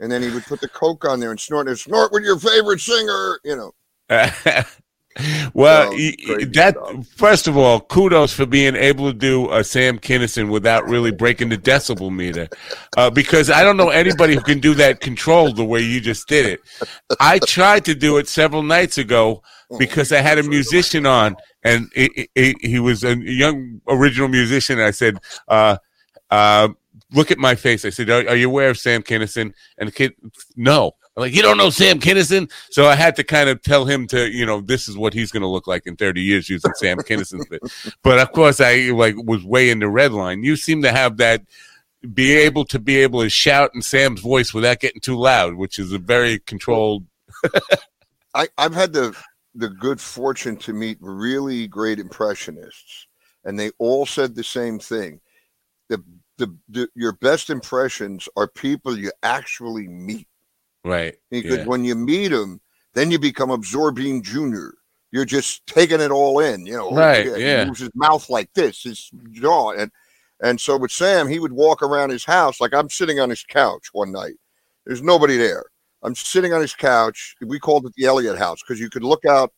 And 0.00 0.12
then 0.12 0.22
he 0.22 0.30
would 0.30 0.44
put 0.44 0.60
the 0.60 0.68
Coke 0.68 1.04
on 1.06 1.18
there 1.18 1.30
and 1.30 1.40
snort 1.40 1.68
and 1.68 1.78
snort 1.78 2.12
with 2.12 2.22
your 2.22 2.38
favorite 2.38 2.80
singer, 2.80 3.40
you 3.44 3.56
know. 3.56 3.72
well, 5.54 5.90
So, 5.90 5.96
y- 5.96 6.14
y- 6.28 6.36
crazy 6.36 6.50
that 6.54 6.74
stuff. 6.76 7.06
first 7.16 7.48
of 7.48 7.56
all, 7.56 7.80
kudos 7.80 8.32
for 8.32 8.46
being 8.46 8.76
able 8.76 9.10
to 9.12 9.16
do 9.18 9.50
a 9.52 9.64
Sam 9.64 9.98
Kinison 9.98 10.50
without 10.50 10.88
really 10.88 11.10
breaking 11.10 11.48
the 11.48 11.58
decibel 11.58 12.14
meter, 12.14 12.48
uh, 12.96 13.10
because 13.10 13.50
I 13.50 13.62
don't 13.64 13.76
know 13.76 13.88
anybody 13.90 14.34
who 14.34 14.40
can 14.40 14.60
do 14.60 14.74
that 14.74 15.00
controlled 15.00 15.56
the 15.56 15.64
way 15.64 15.80
you 15.80 16.00
just 16.00 16.28
did 16.28 16.46
it. 16.46 16.60
I 17.20 17.38
tried 17.40 17.84
to 17.86 17.94
do 17.94 18.18
it 18.18 18.28
several 18.28 18.62
nights 18.62 18.98
ago 18.98 19.42
because 19.78 20.12
I 20.12 20.20
had 20.20 20.38
a 20.38 20.42
musician 20.42 21.04
on, 21.06 21.36
and 21.64 21.88
he, 21.94 22.28
he, 22.34 22.54
he 22.60 22.78
was 22.78 23.02
a 23.04 23.16
young 23.16 23.80
original 23.88 24.28
musician. 24.28 24.78
And 24.78 24.86
I 24.86 24.92
said, 24.92 25.18
uh, 25.48 25.78
uh, 26.30 26.68
"Look 27.12 27.30
at 27.30 27.38
my 27.38 27.54
face." 27.56 27.84
I 27.84 27.90
said, 27.90 28.08
"Are, 28.08 28.28
are 28.28 28.36
you 28.36 28.48
aware 28.48 28.70
of 28.70 28.78
Sam 28.78 29.02
Kinison?" 29.02 29.52
And 29.78 29.88
the 29.88 29.92
kid, 29.92 30.12
"No." 30.56 30.92
I'm 31.18 31.22
like, 31.22 31.34
"You 31.34 31.42
don't 31.42 31.56
know 31.56 31.70
Sam 31.70 31.98
Kinison?" 31.98 32.48
So 32.70 32.86
I 32.86 32.94
had 32.94 33.16
to 33.16 33.24
kind 33.24 33.48
of 33.48 33.60
tell 33.60 33.84
him 33.84 34.06
to, 34.06 34.30
you 34.30 34.46
know, 34.46 34.60
this 34.60 34.88
is 34.88 34.96
what 34.96 35.12
he's 35.12 35.32
going 35.32 35.42
to 35.42 35.48
look 35.48 35.66
like 35.66 35.84
in 35.84 35.96
30 35.96 36.22
years 36.22 36.48
using 36.48 36.72
Sam 36.74 36.98
Kinison's 36.98 37.46
bit. 37.48 37.60
But 38.04 38.20
of 38.20 38.30
course, 38.30 38.60
I 38.60 38.90
like 38.92 39.16
was 39.16 39.44
way 39.44 39.70
in 39.70 39.80
the 39.80 39.88
red 39.88 40.12
line. 40.12 40.44
You 40.44 40.54
seem 40.54 40.82
to 40.82 40.92
have 40.92 41.16
that. 41.16 41.42
Be 42.14 42.32
able 42.34 42.64
to 42.66 42.78
be 42.78 42.98
able 42.98 43.22
to 43.22 43.28
shout 43.28 43.72
in 43.74 43.82
Sam's 43.82 44.20
voice 44.20 44.54
without 44.54 44.78
getting 44.78 45.00
too 45.00 45.16
loud, 45.16 45.54
which 45.54 45.80
is 45.80 45.92
a 45.92 45.98
very 45.98 46.38
controlled. 46.38 47.04
I, 48.34 48.46
I've 48.56 48.74
had 48.74 48.92
the 48.92 49.16
the 49.56 49.68
good 49.68 50.00
fortune 50.00 50.56
to 50.58 50.72
meet 50.72 50.98
really 51.00 51.66
great 51.66 51.98
impressionists, 51.98 53.08
and 53.44 53.58
they 53.58 53.72
all 53.78 54.06
said 54.06 54.36
the 54.36 54.44
same 54.44 54.78
thing. 54.78 55.20
The, 55.88 56.00
the, 56.36 56.56
the 56.68 56.88
your 56.94 57.14
best 57.14 57.50
impressions 57.50 58.28
are 58.36 58.46
people 58.46 58.96
you 58.96 59.10
actually 59.24 59.88
meet. 59.88 60.27
Right. 60.88 61.16
Because 61.30 61.58
Yeah. 61.58 61.64
when 61.64 61.84
you 61.84 61.94
meet 61.94 62.32
him, 62.32 62.60
then 62.94 63.10
you 63.10 63.18
become 63.18 63.50
absorbing 63.50 64.22
Junior. 64.22 64.74
You're 65.10 65.24
just 65.24 65.66
taking 65.66 66.00
it 66.00 66.10
all 66.10 66.40
in, 66.40 66.66
you 66.66 66.76
know. 66.76 66.90
Right, 66.90 67.26
He 67.26 67.42
yeah. 67.42 67.64
moves 67.64 67.80
his 67.80 67.90
mouth 67.94 68.28
like 68.28 68.52
this, 68.54 68.82
his 68.82 69.10
jaw, 69.32 69.72
and 69.72 69.90
and 70.40 70.60
so 70.60 70.76
with 70.76 70.92
Sam, 70.92 71.26
he 71.26 71.40
would 71.40 71.52
walk 71.52 71.82
around 71.82 72.10
his 72.10 72.24
house 72.24 72.60
like 72.60 72.72
I'm 72.72 72.88
sitting 72.90 73.18
on 73.18 73.28
his 73.30 73.42
couch 73.42 73.88
one 73.92 74.12
night. 74.12 74.34
There's 74.86 75.02
nobody 75.02 75.36
there. 75.36 75.64
I'm 76.02 76.14
sitting 76.14 76.52
on 76.52 76.60
his 76.60 76.74
couch. 76.74 77.34
We 77.40 77.58
called 77.58 77.86
it 77.86 77.92
the 77.96 78.04
Elliott 78.04 78.38
House 78.38 78.62
because 78.62 78.78
you 78.78 78.88
could 78.88 79.02
look 79.02 79.24
out 79.24 79.52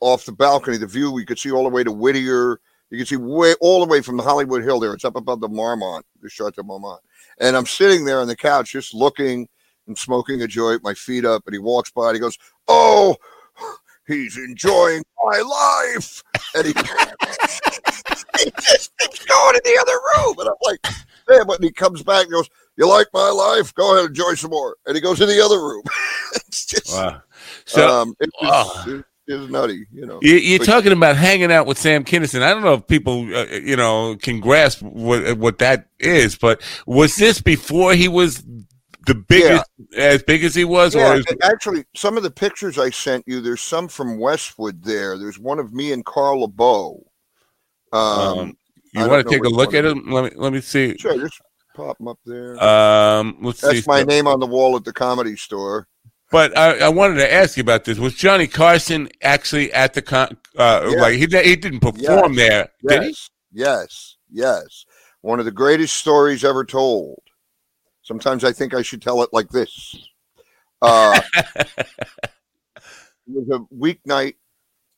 off 0.00 0.24
the 0.24 0.32
balcony, 0.32 0.78
the 0.78 0.86
view. 0.86 1.12
We 1.12 1.26
could 1.26 1.38
see 1.38 1.50
all 1.50 1.64
the 1.64 1.68
way 1.68 1.84
to 1.84 1.92
Whittier. 1.92 2.60
You 2.88 2.96
can 2.96 3.06
see 3.06 3.16
way 3.16 3.54
all 3.60 3.80
the 3.84 3.90
way 3.90 4.00
from 4.00 4.16
the 4.16 4.22
Hollywood 4.22 4.64
Hill 4.64 4.80
there. 4.80 4.94
It's 4.94 5.04
up 5.04 5.16
above 5.16 5.40
the 5.40 5.48
Marmont, 5.48 6.06
the 6.22 6.30
Chateau 6.30 6.62
Marmont. 6.62 7.00
And 7.38 7.54
I'm 7.56 7.66
sitting 7.66 8.04
there 8.04 8.20
on 8.20 8.26
the 8.26 8.36
couch 8.36 8.72
just 8.72 8.94
looking 8.94 9.48
and 9.90 9.98
smoking 9.98 10.40
a 10.42 10.46
joint, 10.46 10.82
my 10.84 10.94
feet 10.94 11.24
up, 11.24 11.42
and 11.46 11.52
he 11.52 11.58
walks 11.58 11.90
by 11.90 12.06
and 12.08 12.14
he 12.14 12.20
goes, 12.20 12.38
Oh, 12.68 13.16
he's 14.06 14.36
enjoying 14.36 15.02
my 15.24 15.40
life. 15.40 16.22
And 16.54 16.66
he, 16.66 16.72
he 16.72 18.50
just 18.60 18.96
keeps 18.98 19.24
going 19.24 19.54
in 19.56 19.60
the 19.64 19.78
other 19.80 19.98
room. 20.28 20.36
And 20.38 20.48
I'm 20.48 20.54
like, 20.62 20.78
man, 21.28 21.46
but 21.46 21.62
he 21.62 21.72
comes 21.72 22.02
back 22.02 22.24
and 22.24 22.32
goes, 22.32 22.48
You 22.78 22.88
like 22.88 23.08
my 23.12 23.30
life? 23.30 23.74
Go 23.74 23.92
ahead 23.92 24.06
and 24.06 24.08
enjoy 24.10 24.34
some 24.34 24.50
more. 24.50 24.76
And 24.86 24.94
he 24.94 25.00
goes 25.02 25.20
in 25.20 25.28
the 25.28 25.44
other 25.44 25.58
room. 25.58 25.82
it's 26.34 26.66
just 26.66 26.94
Wow. 26.94 27.22
So 27.66 27.88
um, 27.88 28.14
it 28.20 28.30
was, 28.40 28.84
Oh. 28.86 28.90
it, 28.96 29.04
is 29.26 29.48
nutty, 29.48 29.86
you 29.92 30.06
know. 30.06 30.18
You, 30.22 30.34
you're 30.34 30.58
But- 30.58 30.64
talking 30.66 30.92
about 30.92 31.16
hanging 31.16 31.52
out 31.52 31.66
with 31.66 31.78
Sam 31.78 32.04
Kinison. 32.04 32.42
I 32.42 32.50
don't 32.52 32.62
know 32.64 32.74
if 32.74 32.86
people, 32.88 33.32
uh, 33.34 33.46
you 33.46 33.76
know, 33.76 34.16
can 34.20 34.40
grasp 34.40 34.82
what 34.82 35.38
what 35.38 35.58
that 35.58 35.86
is, 36.00 36.36
but 36.36 36.60
was 36.84 37.14
this 37.14 37.40
before 37.40 37.94
he 37.94 38.08
was 38.08 38.42
the 39.10 39.24
biggest, 39.28 39.64
as 39.96 40.22
big 40.22 40.44
as 40.44 40.54
he 40.54 40.64
was, 40.64 40.94
Yeah, 40.94 41.12
or 41.12 41.16
is, 41.16 41.24
actually, 41.42 41.84
some 41.96 42.16
of 42.16 42.22
the 42.22 42.30
pictures 42.30 42.78
I 42.78 42.90
sent 42.90 43.24
you, 43.26 43.40
there's 43.40 43.60
some 43.60 43.88
from 43.88 44.18
Westwood 44.18 44.84
there. 44.84 45.18
There's 45.18 45.38
one 45.38 45.58
of 45.58 45.72
me 45.72 45.92
and 45.92 46.04
Carl 46.04 46.46
LaBove. 46.46 47.02
Um, 47.92 48.38
um, 48.38 48.56
you 48.94 49.02
I 49.02 49.08
want 49.08 49.26
to 49.26 49.30
take 49.32 49.44
a 49.44 49.48
look 49.48 49.74
at 49.74 49.84
it 49.84 49.90
him? 49.90 50.10
Let 50.10 50.24
me 50.24 50.30
let 50.36 50.52
me 50.52 50.60
see. 50.60 50.96
sure, 50.98 51.18
just 51.18 51.40
pop 51.74 51.98
them 51.98 52.08
up 52.08 52.18
there. 52.24 52.62
Um, 52.62 53.38
let's 53.40 53.60
see. 53.60 53.74
That's 53.74 53.86
my 53.86 54.02
name 54.04 54.28
on 54.28 54.38
the 54.38 54.46
wall 54.46 54.76
at 54.76 54.84
the 54.84 54.92
comedy 54.92 55.36
store. 55.36 55.88
But 56.30 56.56
I, 56.56 56.78
I 56.78 56.88
wanted 56.88 57.16
to 57.16 57.32
ask 57.32 57.56
you 57.56 57.62
about 57.62 57.84
this. 57.84 57.98
Was 57.98 58.14
Johnny 58.14 58.46
Carson 58.46 59.08
actually 59.22 59.72
at 59.72 59.94
the 59.94 60.02
con? 60.02 60.36
Uh, 60.56 60.88
Yeah. 60.88 61.00
Like 61.00 61.14
he 61.14 61.26
he 61.26 61.56
didn't 61.56 61.80
perform 61.80 62.36
there, 62.36 62.68
did 62.86 63.02
he? 63.02 63.08
Yes, 63.08 63.30
yes, 63.52 64.16
yes. 64.30 64.84
One 65.22 65.40
of 65.40 65.44
the 65.44 65.50
greatest 65.50 65.96
stories 65.96 66.44
ever 66.44 66.64
told. 66.64 67.20
Sometimes 68.10 68.42
I 68.42 68.50
think 68.50 68.74
I 68.74 68.82
should 68.82 69.00
tell 69.00 69.22
it 69.22 69.30
like 69.32 69.50
this. 69.50 69.96
Uh, 70.82 71.20
it 71.36 72.82
was 73.28 73.48
a 73.52 73.60
weeknight, 73.72 74.34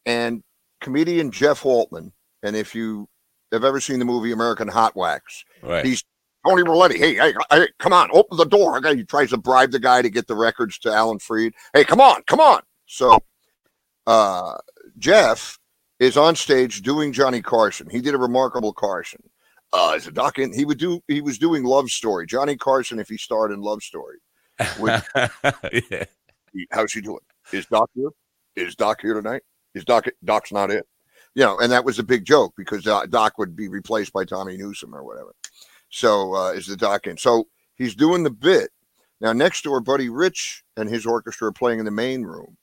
and 0.07 0.42
comedian 0.81 1.31
Jeff 1.31 1.66
Altman, 1.66 2.11
and 2.42 2.57
if 2.57 2.75
you 2.75 3.07
have 3.52 3.64
ever 3.64 3.81
seen 3.81 3.99
the 3.99 4.07
movie 4.07 4.33
American 4.33 4.66
Hot 4.66 4.97
Wax, 4.97 5.45
Right. 5.62 5.85
he's 5.85 6.02
Tony 6.49 6.62
Roletti. 6.62 6.97
Hey, 6.97 7.16
hey, 7.16 7.35
hey, 7.50 7.69
come 7.78 7.92
on, 7.92 8.09
open 8.14 8.38
the 8.38 8.47
door. 8.47 8.78
Okay, 8.78 8.97
he 8.97 9.04
tries 9.04 9.28
to 9.28 9.37
bribe 9.37 9.73
the 9.73 9.78
guy 9.78 10.00
to 10.00 10.09
get 10.09 10.26
the 10.26 10.35
records 10.35 10.78
to 10.78 10.90
Alan 10.90 11.19
Freed. 11.19 11.52
Hey, 11.75 11.85
come 11.85 12.00
on, 12.00 12.23
come 12.26 12.40
on. 12.40 12.62
So, 12.87 13.19
uh, 14.07 14.57
Jeff 14.97 15.59
is 16.00 16.16
on 16.16 16.35
stage 16.35 16.81
doing 16.81 17.12
Johnny 17.12 17.42
Carson. 17.42 17.90
He 17.90 18.00
did 18.00 18.14
a 18.14 18.19
remarkable 18.19 18.73
Carson. 18.73 19.23
Uh, 19.73 19.93
as 19.97 20.07
a 20.07 20.12
doc 20.12 20.38
in, 20.38 20.52
he 20.52 20.64
would 20.64 20.79
do. 20.79 21.00
He 21.09 21.21
was 21.21 21.38
doing 21.38 21.64
Love 21.64 21.91
Story. 21.91 22.26
Johnny 22.26 22.57
Carson, 22.57 22.99
if 22.99 23.09
he 23.09 23.17
starred 23.17 23.52
in 23.52 23.61
Love 23.61 23.83
Story, 23.83 24.19
would 24.79 25.02
yeah. 25.91 26.05
how's 26.71 26.93
he 26.93 27.00
doing? 27.00 27.21
Is 27.52 27.67
Doc 27.67 27.91
here? 27.95 28.11
Is 28.55 28.75
Doc 28.75 29.00
here 29.00 29.14
tonight? 29.14 29.43
Is 29.75 29.85
Doc? 29.85 30.07
Doc's 30.25 30.52
not 30.52 30.71
it. 30.71 30.87
You 31.35 31.45
know, 31.45 31.59
and 31.59 31.73
that 31.73 31.85
was 31.85 31.99
a 31.99 32.02
big 32.02 32.26
joke 32.26 32.52
because 32.57 32.87
uh, 32.87 33.07
Doc 33.07 33.38
would 33.38 33.57
be 33.57 33.69
replaced 33.69 34.12
by 34.12 34.25
Tommy 34.25 34.59
Newsom 34.59 34.95
or 34.95 35.02
whatever. 35.02 35.35
So 35.88 36.35
uh, 36.35 36.52
is 36.52 36.67
the 36.67 36.76
Doc 36.76 37.07
in? 37.07 37.17
So 37.17 37.49
he's 37.76 37.95
doing 37.95 38.23
the 38.23 38.31
bit 38.31 38.71
now. 39.23 39.33
Next 39.33 39.64
door, 39.64 39.81
Buddy 39.81 40.11
Rich 40.11 40.62
and 40.76 40.91
his 40.91 41.07
orchestra 41.07 41.49
are 41.49 41.52
playing 41.52 41.79
in 41.79 41.87
the 41.87 41.91
main 41.91 42.23
room, 42.23 42.59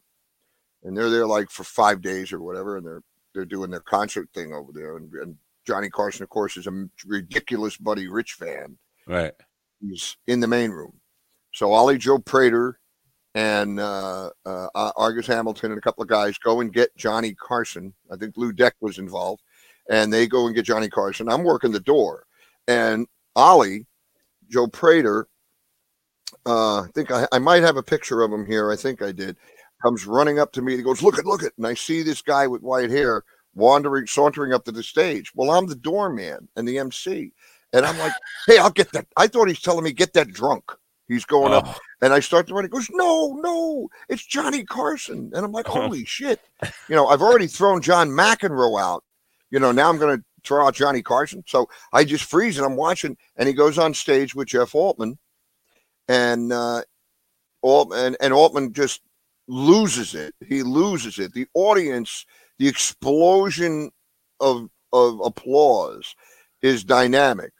and 0.83 0.95
they're 0.95 1.09
there 1.09 1.25
like 1.25 1.49
for 1.49 1.63
five 1.63 2.01
days 2.01 2.31
or 2.31 2.41
whatever, 2.41 2.77
and 2.77 2.85
they're 2.85 3.01
they're 3.33 3.45
doing 3.45 3.71
their 3.71 3.79
concert 3.79 4.29
thing 4.33 4.53
over 4.53 4.71
there. 4.71 4.97
And, 4.97 5.11
and 5.13 5.37
Johnny 5.67 5.89
Carson, 5.89 6.23
of 6.23 6.29
course, 6.29 6.57
is 6.57 6.67
a 6.67 6.85
ridiculous 7.05 7.77
Buddy 7.77 8.07
Rich 8.07 8.33
fan 8.33 8.77
Right. 9.07 9.33
he's 9.81 10.17
in 10.27 10.39
the 10.39 10.47
main 10.47 10.71
room. 10.71 10.93
So 11.53 11.71
Ollie 11.73 11.97
Joe 11.97 12.19
Prater 12.19 12.79
and 13.35 13.79
uh, 13.79 14.29
uh, 14.45 14.67
Argus 14.97 15.27
Hamilton 15.27 15.71
and 15.71 15.77
a 15.77 15.81
couple 15.81 16.01
of 16.03 16.09
guys 16.09 16.37
go 16.37 16.61
and 16.61 16.73
get 16.73 16.95
Johnny 16.97 17.33
Carson. 17.35 17.93
I 18.11 18.15
think 18.15 18.35
Lou 18.37 18.51
Deck 18.51 18.75
was 18.81 18.97
involved, 18.97 19.41
and 19.89 20.11
they 20.11 20.27
go 20.27 20.45
and 20.47 20.55
get 20.55 20.65
Johnny 20.65 20.89
Carson. 20.89 21.29
I'm 21.29 21.43
working 21.43 21.71
the 21.71 21.79
door, 21.79 22.25
and 22.67 23.07
Ollie 23.35 23.85
Joe 24.49 24.67
Prater. 24.67 25.27
Uh, 26.45 26.81
I 26.81 26.87
think 26.93 27.11
I, 27.11 27.27
I 27.31 27.39
might 27.39 27.63
have 27.63 27.77
a 27.77 27.83
picture 27.83 28.21
of 28.21 28.31
him 28.31 28.45
here. 28.45 28.71
I 28.71 28.75
think 28.75 29.01
I 29.01 29.11
did. 29.11 29.37
Comes 29.83 30.05
running 30.05 30.39
up 30.39 30.51
to 30.53 30.61
me. 30.61 30.75
He 30.75 30.83
goes, 30.83 31.01
"Look 31.01 31.17
at, 31.17 31.25
look 31.25 31.43
at!" 31.43 31.53
And 31.57 31.65
I 31.65 31.73
see 31.73 32.01
this 32.03 32.21
guy 32.21 32.47
with 32.47 32.61
white 32.61 32.89
hair 32.89 33.23
wandering, 33.55 34.07
sauntering 34.07 34.53
up 34.53 34.65
to 34.65 34.71
the 34.71 34.83
stage. 34.83 35.31
Well, 35.35 35.51
I'm 35.51 35.67
the 35.67 35.75
doorman 35.75 36.47
and 36.55 36.67
the 36.67 36.79
MC, 36.79 37.31
and 37.73 37.85
I'm 37.85 37.97
like, 37.99 38.13
"Hey, 38.47 38.57
I'll 38.57 38.69
get 38.69 38.91
that." 38.93 39.07
I 39.17 39.27
thought 39.27 39.47
he's 39.47 39.61
telling 39.61 39.83
me 39.83 39.91
get 39.91 40.13
that 40.13 40.29
drunk. 40.31 40.63
He's 41.07 41.25
going 41.25 41.53
up, 41.53 41.65
Oh, 41.67 41.75
and 42.03 42.13
I 42.13 42.19
start 42.19 42.47
to 42.47 42.53
run. 42.53 42.63
He 42.65 42.69
goes, 42.69 42.87
"No, 42.91 43.39
no, 43.41 43.89
it's 44.09 44.25
Johnny 44.25 44.63
Carson," 44.63 45.31
and 45.33 45.43
I'm 45.45 45.51
like, 45.51 45.65
"Holy 45.65 46.05
shit!" 46.05 46.39
You 46.87 46.95
know, 46.95 47.07
I've 47.07 47.21
already 47.21 47.47
thrown 47.47 47.81
John 47.81 48.09
McEnroe 48.09 48.79
out. 48.79 49.03
You 49.49 49.59
know, 49.59 49.71
now 49.71 49.89
I'm 49.89 49.97
going 49.97 50.17
to 50.17 50.23
throw 50.43 50.67
out 50.67 50.75
Johnny 50.75 51.01
Carson. 51.01 51.43
So 51.47 51.67
I 51.91 52.03
just 52.03 52.25
freeze 52.25 52.57
and 52.57 52.65
I'm 52.65 52.75
watching, 52.75 53.17
and 53.37 53.47
he 53.47 53.53
goes 53.53 53.77
on 53.79 53.93
stage 53.93 54.35
with 54.35 54.47
Jeff 54.49 54.75
Altman, 54.75 55.17
and 56.07 56.53
uh, 56.53 56.83
Altman 57.61 57.99
and, 57.99 58.17
and 58.21 58.33
Altman 58.33 58.73
just 58.73 59.01
loses 59.47 60.13
it. 60.13 60.35
He 60.47 60.61
loses 60.63 61.17
it. 61.19 61.33
The 61.33 61.47
audience, 61.55 62.25
the 62.59 62.67
explosion 62.67 63.91
of 64.39 64.69
of 64.93 65.19
applause 65.23 66.15
is 66.61 66.83
dynamic, 66.83 67.53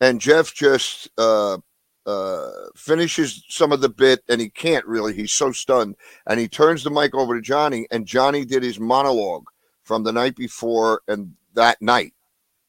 and 0.00 0.20
Jeff 0.20 0.54
just 0.54 1.08
uh, 1.18 1.58
uh, 2.06 2.50
finishes 2.74 3.44
some 3.48 3.72
of 3.72 3.80
the 3.80 3.88
bit, 3.88 4.22
and 4.28 4.40
he 4.40 4.48
can't 4.48 4.86
really. 4.86 5.12
He's 5.12 5.32
so 5.32 5.52
stunned, 5.52 5.96
and 6.26 6.40
he 6.40 6.48
turns 6.48 6.82
the 6.82 6.90
mic 6.90 7.14
over 7.14 7.34
to 7.34 7.42
Johnny, 7.42 7.86
and 7.90 8.06
Johnny 8.06 8.44
did 8.44 8.62
his 8.62 8.80
monologue 8.80 9.44
from 9.82 10.04
the 10.04 10.12
night 10.12 10.36
before 10.36 11.02
and 11.08 11.34
that 11.54 11.80
night. 11.82 12.14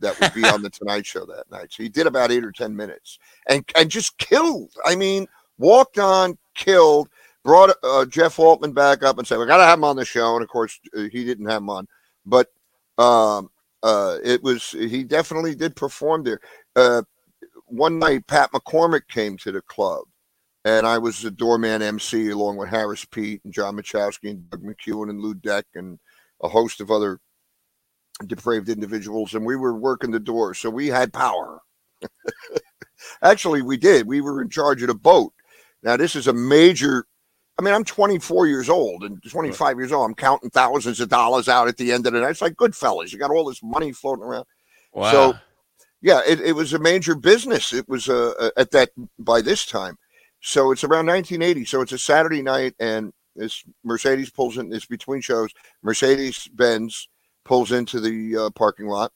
That 0.02 0.20
would 0.20 0.34
be 0.34 0.46
on 0.46 0.62
the 0.62 0.70
Tonight 0.70 1.06
Show 1.06 1.26
that 1.26 1.52
night. 1.52 1.74
So 1.74 1.84
he 1.84 1.90
did 1.90 2.08
about 2.08 2.32
eight 2.32 2.46
or 2.46 2.52
ten 2.52 2.76
minutes, 2.76 3.20
and 3.48 3.64
and 3.78 3.92
just 3.92 4.18
killed. 4.18 4.74
I 4.86 4.96
mean, 4.96 5.28
walked 5.58 6.00
on, 6.00 6.38
killed, 6.56 7.10
brought 7.44 7.76
uh, 7.84 8.06
Jeff 8.06 8.40
Altman 8.40 8.74
back 8.74 9.04
up 9.04 9.18
and 9.18 9.28
said, 9.28 9.38
"We 9.38 9.46
got 9.46 9.58
to 9.58 9.64
have 9.64 9.80
him 9.80 9.84
on 9.84 9.96
the 9.96 10.06
show." 10.06 10.36
And 10.36 10.44
of 10.44 10.50
course, 10.50 10.80
uh, 10.98 11.04
he 11.12 11.26
didn't 11.26 11.50
have 11.50 11.62
him 11.62 11.70
on, 11.70 11.88
but 12.26 12.48
um, 12.98 13.50
uh, 13.84 14.18
it 14.24 14.44
was 14.44 14.72
he 14.72 15.04
definitely 15.04 15.56
did 15.56 15.76
perform 15.76 16.24
there. 16.24 16.40
Uh, 16.76 17.04
one 17.66 18.00
night, 18.00 18.28
Pat 18.28 18.52
McCormick 18.52 19.08
came 19.08 19.38
to 19.38 19.52
the 19.52 19.62
club, 19.62 20.04
and 20.66 20.86
I 20.86 20.98
was 20.98 21.22
the 21.22 21.32
doorman 21.32 21.82
MC 21.82 22.30
along 22.30 22.58
with 22.58 22.70
Harris 22.70 23.06
Pete 23.06 23.42
and 23.44 23.54
John 23.54 23.76
Machowski 23.76 24.32
and 24.32 24.50
Doug 24.50 24.64
McEwen 24.64 25.10
and 25.10 25.22
Lou 25.22 25.34
Deck 25.34 25.66
and 25.76 26.00
a 26.42 26.50
host 26.50 26.82
of 26.82 26.92
other 26.92 27.20
depraved 28.26 28.70
individuals, 28.70 29.34
and 29.34 29.46
we 29.46 29.56
were 29.56 29.76
working 29.76 30.12
the 30.12 30.20
door, 30.20 30.54
so 30.54 30.70
we 30.70 30.88
had 30.88 31.14
power. 31.14 31.60
Actually, 33.22 33.62
we 33.62 33.78
did. 33.78 34.08
We 34.08 34.22
were 34.22 34.42
in 34.42 34.50
charge 34.50 34.82
of 34.82 34.88
the 34.88 34.96
boat. 34.96 35.34
Now, 35.84 35.98
this 35.98 36.16
is 36.16 36.28
a 36.28 36.34
major. 36.34 37.06
I 37.60 37.62
mean, 37.62 37.74
I'm 37.74 37.84
24 37.84 38.48
years 38.48 38.70
old 38.70 39.04
and 39.04 39.22
25 39.22 39.78
years 39.78 39.92
old. 39.92 40.06
I'm 40.06 40.16
counting 40.16 40.50
thousands 40.50 41.02
of 41.02 41.10
dollars 41.10 41.50
out 41.50 41.68
at 41.68 41.76
the 41.76 41.92
end 41.92 42.08
of 42.08 42.14
the 42.14 42.22
night. 42.22 42.30
It's 42.30 42.42
like 42.42 42.56
good 42.56 42.72
Goodfellas. 42.72 43.12
You 43.12 43.20
got 43.20 43.32
all 43.32 43.44
this 43.44 43.62
money 43.62 43.92
floating 43.92 44.24
around. 44.24 44.46
wow. 44.94 45.12
So, 45.12 45.34
yeah, 46.02 46.22
it, 46.26 46.40
it 46.40 46.54
was 46.54 46.72
a 46.72 46.80
major 46.80 47.16
business. 47.16 47.74
It 47.74 47.88
was 47.90 48.08
uh, 48.08 48.52
at 48.56 48.72
that 48.72 48.92
by 49.20 49.42
this 49.42 49.66
time. 49.66 49.98
So 50.40 50.72
it's 50.72 50.86
around 50.86 51.08
1980. 51.08 51.66
So 51.66 51.82
it's 51.82 51.92
a 51.92 51.98
Saturday 51.98 52.42
night, 52.42 52.76
and 52.80 53.12
this 53.36 53.62
Mercedes 53.84 54.30
pulls 54.30 54.58
in. 54.58 54.72
It's 54.72 54.86
between 54.86 55.20
shows. 55.20 55.52
Mercedes 55.84 56.48
Benz 56.54 57.10
pulls 57.44 57.74
into 57.74 58.00
the 58.00 58.46
uh, 58.46 58.50
parking 58.52 58.88
lot, 58.88 59.12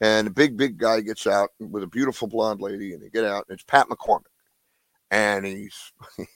and 0.00 0.28
a 0.28 0.30
big, 0.30 0.56
big 0.56 0.78
guy 0.78 1.02
gets 1.02 1.26
out 1.26 1.50
with 1.60 1.82
a 1.82 1.88
beautiful 1.88 2.26
blonde 2.26 2.62
lady, 2.62 2.94
and 2.94 3.02
they 3.02 3.10
get 3.10 3.26
out, 3.26 3.44
and 3.50 3.54
it's 3.56 3.64
Pat 3.64 3.86
McCormick, 3.88 4.22
and 5.10 5.44
he's 5.44 5.92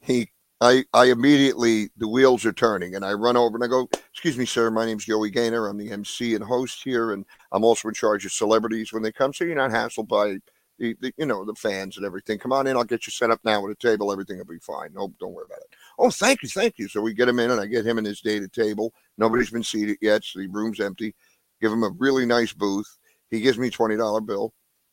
he. 0.00 0.28
I, 0.60 0.84
I 0.92 1.06
immediately 1.06 1.90
the 1.96 2.08
wheels 2.08 2.46
are 2.46 2.52
turning 2.52 2.94
and 2.94 3.04
I 3.04 3.12
run 3.12 3.36
over 3.36 3.56
and 3.56 3.64
I 3.64 3.66
go, 3.66 3.88
excuse 4.10 4.38
me, 4.38 4.46
sir, 4.46 4.70
my 4.70 4.86
name's 4.86 5.04
Joey 5.04 5.30
Gaynor. 5.30 5.66
I'm 5.66 5.76
the 5.76 5.90
MC 5.90 6.34
and 6.34 6.44
host 6.44 6.82
here, 6.82 7.12
and 7.12 7.24
I'm 7.52 7.64
also 7.64 7.88
in 7.88 7.94
charge 7.94 8.24
of 8.24 8.32
celebrities 8.32 8.92
when 8.92 9.02
they 9.02 9.12
come, 9.12 9.32
so 9.32 9.44
you're 9.44 9.56
not 9.56 9.72
hassled 9.72 10.08
by 10.08 10.38
the, 10.78 10.96
the 11.00 11.12
you 11.16 11.26
know 11.26 11.44
the 11.44 11.54
fans 11.54 11.96
and 11.96 12.06
everything. 12.06 12.38
Come 12.38 12.52
on 12.52 12.66
in, 12.66 12.76
I'll 12.76 12.84
get 12.84 13.06
you 13.06 13.10
set 13.10 13.30
up 13.30 13.40
now 13.44 13.60
with 13.62 13.72
a 13.72 13.80
table. 13.80 14.12
Everything 14.12 14.38
will 14.38 14.44
be 14.44 14.58
fine. 14.58 14.92
No, 14.94 15.12
don't 15.20 15.32
worry 15.32 15.46
about 15.46 15.60
it. 15.60 15.74
Oh, 15.98 16.10
thank 16.10 16.42
you, 16.42 16.48
thank 16.48 16.78
you. 16.78 16.88
So 16.88 17.00
we 17.00 17.14
get 17.14 17.28
him 17.28 17.38
in, 17.38 17.50
and 17.50 17.60
I 17.60 17.66
get 17.66 17.86
him 17.86 17.98
and 17.98 18.06
his 18.06 18.20
dated 18.20 18.52
table. 18.52 18.92
Nobody's 19.18 19.50
been 19.50 19.62
seated 19.62 19.98
yet, 20.00 20.24
so 20.24 20.40
the 20.40 20.48
room's 20.48 20.80
empty. 20.80 21.14
Give 21.60 21.72
him 21.72 21.84
a 21.84 21.90
really 21.98 22.26
nice 22.26 22.52
booth. 22.52 22.98
He 23.30 23.40
gives 23.40 23.58
me 23.58 23.70
twenty 23.70 23.96
dollar 23.96 24.20
bill, 24.20 24.52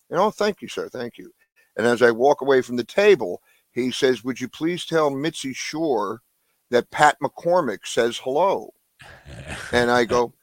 and 0.10 0.20
oh, 0.20 0.32
thank 0.32 0.62
you, 0.62 0.68
sir, 0.68 0.90
thank 0.90 1.18
you. 1.18 1.32
And 1.78 1.88
as 1.88 2.02
I 2.02 2.12
walk 2.12 2.42
away 2.42 2.62
from 2.62 2.76
the 2.76 2.84
table, 2.84 3.42
he 3.72 3.92
says, 3.92 4.24
"Would 4.24 4.42
you 4.42 4.48
please 4.48 4.86
tell 4.86 5.10
Mitzi 5.10 5.54
Shore 5.54 6.22
that 6.70 6.92
Pat 6.92 7.18
McCormick 7.22 7.86
says 7.86 8.20
hello?" 8.24 8.74
And 9.72 9.90
I 9.90 10.06
go, 10.06 10.34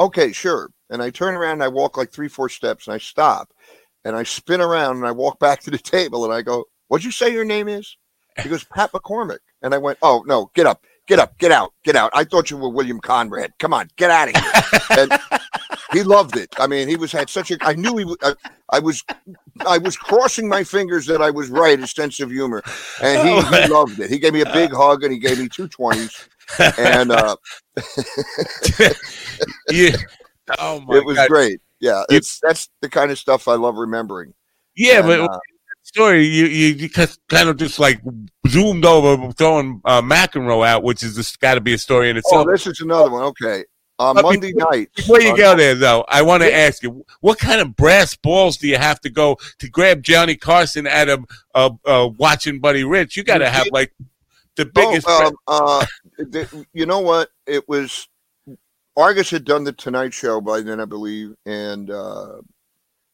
okay, 0.00 0.32
sure. 0.32 0.70
And 0.90 1.02
I 1.02 1.10
turn 1.10 1.34
around 1.34 1.54
and 1.54 1.62
I 1.62 1.68
walk 1.68 1.96
like 1.96 2.10
three, 2.10 2.28
four 2.28 2.48
steps 2.48 2.86
and 2.86 2.94
I 2.94 2.98
stop 2.98 3.52
and 4.04 4.16
I 4.16 4.22
spin 4.22 4.60
around 4.60 4.96
and 4.96 5.06
I 5.06 5.12
walk 5.12 5.38
back 5.40 5.60
to 5.62 5.70
the 5.70 5.78
table 5.78 6.24
and 6.24 6.32
I 6.32 6.42
go, 6.42 6.64
What'd 6.88 7.04
you 7.04 7.10
say 7.10 7.30
your 7.30 7.44
name 7.44 7.68
is? 7.68 7.96
He 8.42 8.48
goes, 8.48 8.64
Pat 8.64 8.92
McCormick. 8.92 9.40
And 9.62 9.74
I 9.74 9.78
went, 9.78 9.98
Oh, 10.02 10.24
no, 10.26 10.50
get 10.54 10.66
up, 10.66 10.84
get 11.06 11.18
up, 11.18 11.36
get 11.38 11.52
out, 11.52 11.72
get 11.84 11.96
out. 11.96 12.10
I 12.14 12.24
thought 12.24 12.50
you 12.50 12.56
were 12.56 12.70
William 12.70 13.00
Conrad. 13.00 13.52
Come 13.58 13.74
on, 13.74 13.90
get 13.96 14.10
out 14.10 14.28
of 14.28 14.36
here. 14.36 15.08
and 15.10 15.20
he 15.92 16.02
loved 16.02 16.36
it. 16.36 16.48
I 16.58 16.66
mean, 16.66 16.88
he 16.88 16.96
was 16.96 17.10
had 17.12 17.30
such 17.30 17.50
a, 17.50 17.58
I 17.62 17.74
knew 17.74 17.96
he, 17.96 18.14
I 18.70 18.78
was, 18.78 19.04
I 19.66 19.78
was 19.78 19.96
crossing 19.96 20.48
my 20.48 20.62
fingers 20.64 21.06
that 21.06 21.22
I 21.22 21.30
was 21.30 21.48
right, 21.48 21.78
his 21.78 21.90
sense 21.92 22.20
of 22.20 22.30
humor. 22.30 22.62
And 23.02 23.26
he, 23.28 23.34
he 23.62 23.68
loved 23.68 23.98
it. 24.00 24.10
He 24.10 24.18
gave 24.18 24.32
me 24.34 24.42
a 24.42 24.52
big 24.52 24.72
hug 24.72 25.02
and 25.04 25.12
he 25.12 25.18
gave 25.18 25.38
me 25.38 25.48
two 25.48 25.68
20s 25.68 26.28
and 26.78 27.12
uh, 27.12 27.36
yeah. 29.70 29.96
Oh 30.58 30.80
my 30.80 30.96
it 30.96 31.04
was 31.04 31.16
God. 31.16 31.28
great. 31.28 31.60
Yeah, 31.80 32.00
You- 32.10 32.16
it's 32.18 32.40
that's 32.42 32.68
the 32.80 32.88
kind 32.88 33.10
of 33.10 33.18
stuff 33.18 33.48
I 33.48 33.54
love 33.54 33.76
remembering. 33.76 34.34
Yeah, 34.76 34.98
And, 34.98 35.06
but 35.06 35.20
uh, 35.20 35.38
story 35.82 36.24
you 36.26 36.46
you, 36.46 36.66
you 36.74 36.88
kind 36.90 37.48
of 37.48 37.56
just 37.56 37.78
like 37.78 38.00
zoomed 38.48 38.84
over 38.84 39.32
throwing 39.32 39.80
uh, 39.84 40.02
McEnroe 40.02 40.66
out, 40.66 40.82
which 40.82 41.02
is 41.02 41.16
just 41.16 41.38
got 41.40 41.54
to 41.54 41.60
be 41.60 41.74
a 41.74 41.78
story 41.78 42.10
in 42.10 42.16
itself. 42.16 42.46
oh, 42.46 42.50
itself. 42.50 42.66
this 42.66 42.78
is 42.78 42.84
another 42.84 43.10
one. 43.10 43.22
Okay, 43.24 43.64
uh, 43.98 44.14
Monday 44.14 44.52
before- 44.52 44.70
night. 44.70 44.90
Before 44.94 45.20
you 45.20 45.36
go 45.36 45.56
there, 45.56 45.74
though, 45.74 46.04
I 46.08 46.22
want 46.22 46.42
to 46.42 46.54
ask 46.54 46.82
you, 46.82 47.04
what 47.20 47.38
kind 47.38 47.60
of 47.60 47.76
brass 47.76 48.14
balls 48.14 48.56
do 48.56 48.68
you 48.68 48.76
have 48.76 49.00
to 49.00 49.10
go 49.10 49.36
to 49.58 49.68
grab 49.68 50.02
Johnny 50.02 50.36
Carson 50.36 50.86
out 50.86 51.08
of 51.08 51.24
uh, 51.54 51.70
uh, 51.84 52.08
watching 52.18 52.60
Buddy 52.60 52.84
Rich? 52.84 53.16
You 53.16 53.24
got 53.24 53.38
to 53.38 53.50
have 53.50 53.68
like 53.72 53.92
the 54.56 54.66
biggest. 54.66 55.06
Oh, 55.08 55.26
um, 55.26 55.36
uh, 55.46 55.86
the, 56.18 56.66
you 56.72 56.86
know 56.86 57.00
what? 57.00 57.30
It 57.46 57.68
was 57.68 58.08
Argus 58.96 59.30
had 59.30 59.44
done 59.44 59.64
the 59.64 59.72
Tonight 59.72 60.12
Show 60.12 60.40
by 60.40 60.60
then, 60.60 60.80
I 60.80 60.84
believe, 60.84 61.34
and 61.46 61.90
uh, 61.90 62.38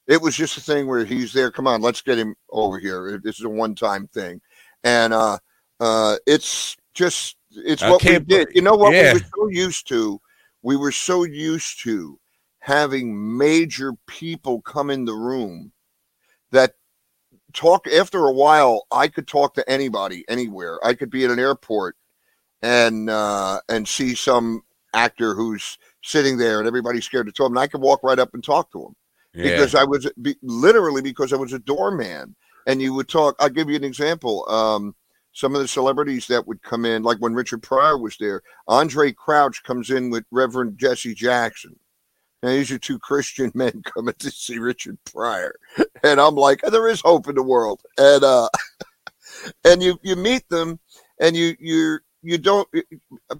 it 0.06 0.20
was 0.20 0.34
just 0.34 0.56
a 0.56 0.60
thing 0.60 0.86
where 0.86 1.04
he's 1.04 1.32
there. 1.32 1.50
Come 1.50 1.66
on, 1.66 1.82
let's 1.82 2.00
get 2.00 2.18
him 2.18 2.34
over 2.50 2.78
here. 2.78 3.20
This 3.22 3.38
is 3.38 3.44
a 3.44 3.50
one-time 3.50 4.06
thing, 4.08 4.40
and 4.82 5.12
uh, 5.12 5.38
uh, 5.80 6.16
it's 6.26 6.76
just 6.94 7.36
it's 7.50 7.82
I 7.82 7.90
what 7.90 8.02
we 8.02 8.18
did. 8.18 8.48
You 8.54 8.62
know 8.62 8.76
what 8.76 8.94
yeah. 8.94 9.12
we 9.12 9.18
were 9.18 9.26
so 9.36 9.48
used 9.48 9.86
to. 9.88 10.20
We 10.64 10.76
were 10.76 10.92
so 10.92 11.24
used 11.24 11.82
to 11.84 12.18
having 12.58 13.36
major 13.36 13.92
people 14.06 14.62
come 14.62 14.88
in 14.88 15.04
the 15.04 15.12
room 15.12 15.70
that 16.50 16.72
talk 17.52 17.86
after 17.86 18.24
a 18.24 18.32
while 18.32 18.86
i 18.90 19.06
could 19.06 19.28
talk 19.28 19.54
to 19.54 19.70
anybody 19.70 20.24
anywhere 20.28 20.84
i 20.84 20.94
could 20.94 21.10
be 21.10 21.24
at 21.24 21.30
an 21.30 21.38
airport 21.38 21.94
and 22.62 23.10
uh 23.10 23.60
and 23.68 23.86
see 23.86 24.14
some 24.14 24.62
actor 24.94 25.34
who's 25.34 25.78
sitting 26.02 26.38
there 26.38 26.58
and 26.58 26.66
everybody's 26.66 27.04
scared 27.04 27.26
to 27.26 27.32
talk 27.32 27.50
and 27.50 27.58
i 27.58 27.66
could 27.66 27.82
walk 27.82 28.00
right 28.02 28.18
up 28.18 28.32
and 28.32 28.42
talk 28.42 28.72
to 28.72 28.86
him 28.86 28.96
yeah. 29.34 29.42
because 29.42 29.74
i 29.74 29.84
was 29.84 30.10
be, 30.22 30.34
literally 30.42 31.02
because 31.02 31.32
i 31.32 31.36
was 31.36 31.52
a 31.52 31.58
doorman 31.60 32.34
and 32.66 32.80
you 32.80 32.94
would 32.94 33.08
talk 33.08 33.36
i'll 33.38 33.50
give 33.50 33.68
you 33.68 33.76
an 33.76 33.84
example 33.84 34.48
um 34.48 34.94
some 35.34 35.54
of 35.54 35.60
the 35.60 35.68
celebrities 35.68 36.26
that 36.26 36.46
would 36.46 36.62
come 36.62 36.84
in 36.86 37.02
like 37.02 37.18
when 37.18 37.34
richard 37.34 37.62
pryor 37.62 37.98
was 37.98 38.16
there 38.18 38.42
andre 38.66 39.12
crouch 39.12 39.62
comes 39.62 39.90
in 39.90 40.08
with 40.10 40.24
reverend 40.30 40.78
jesse 40.78 41.14
jackson 41.14 41.76
now, 42.44 42.50
these 42.50 42.70
are 42.70 42.78
two 42.78 42.98
Christian 42.98 43.50
men 43.54 43.82
coming 43.82 44.14
to 44.18 44.30
see 44.30 44.58
Richard 44.58 44.98
Pryor, 45.06 45.54
and 46.02 46.20
I'm 46.20 46.34
like, 46.34 46.60
there 46.60 46.88
is 46.88 47.00
hope 47.00 47.26
in 47.26 47.36
the 47.36 47.42
world, 47.42 47.80
and 47.96 48.22
uh, 48.22 48.50
and 49.64 49.82
you 49.82 49.98
you 50.02 50.14
meet 50.14 50.46
them, 50.50 50.78
and 51.18 51.34
you 51.34 51.56
you 51.58 52.00
you 52.22 52.36
don't. 52.36 52.68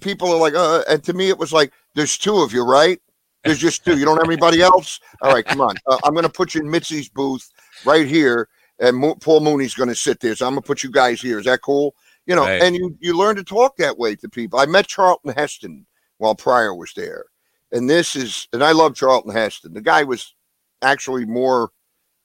People 0.01 0.33
are 0.33 0.39
like, 0.39 0.55
uh, 0.55 0.85
and 0.89 1.05
to 1.05 1.13
me, 1.13 1.29
it 1.29 1.37
was 1.37 1.53
like, 1.53 1.71
there's 1.95 2.17
two 2.17 2.39
of 2.39 2.55
you, 2.55 2.65
right? 2.65 2.99
There's 3.45 3.59
just 3.59 3.85
two. 3.85 3.99
You 3.99 4.07
don't 4.07 4.17
have 4.17 4.27
anybody 4.27 4.63
else. 4.63 5.01
All 5.21 5.35
right, 5.35 5.45
come 5.45 5.61
on. 5.61 5.77
Uh, 5.87 5.99
I'm 6.03 6.15
going 6.15 6.25
to 6.25 6.31
put 6.31 6.55
you 6.55 6.63
in 6.63 6.71
Mitzi's 6.71 7.11
booth 7.11 7.47
right 7.85 8.07
here, 8.07 8.49
and 8.81 8.97
Mo- 8.97 9.15
Paul 9.17 9.41
Mooney's 9.41 9.75
going 9.75 9.89
to 9.89 9.95
sit 9.95 10.21
there. 10.21 10.35
So 10.35 10.47
I'm 10.47 10.53
going 10.55 10.63
to 10.63 10.67
put 10.67 10.83
you 10.83 10.91
guys 10.91 11.21
here. 11.21 11.39
Is 11.39 11.45
that 11.47 11.63
cool? 11.63 11.95
You 12.27 12.35
know, 12.35 12.43
Right. 12.45 12.63
and 12.63 12.75
you 12.75 12.97
you 13.01 13.17
learn 13.17 13.37
to 13.37 13.45
talk 13.45 13.77
that 13.77 13.99
way 13.99 14.17
to 14.17 14.29
people. 14.29 14.59
I 14.59 14.67
met 14.67 14.87
Charlton 14.87 15.33
Heston 15.35 15.87
while 16.19 16.35
Pryor 16.35 16.75
was 16.75 16.93
there 16.95 17.25
and 17.73 17.91
this 17.91 18.15
is 18.17 18.49
and 18.53 18.63
I 18.65 18.73
love 18.73 18.95
Charlton 18.95 19.33
Heston. 19.33 19.75
The 19.75 19.81
guy 19.83 20.05
was 20.05 20.35
actually 20.83 21.25
more 21.27 21.71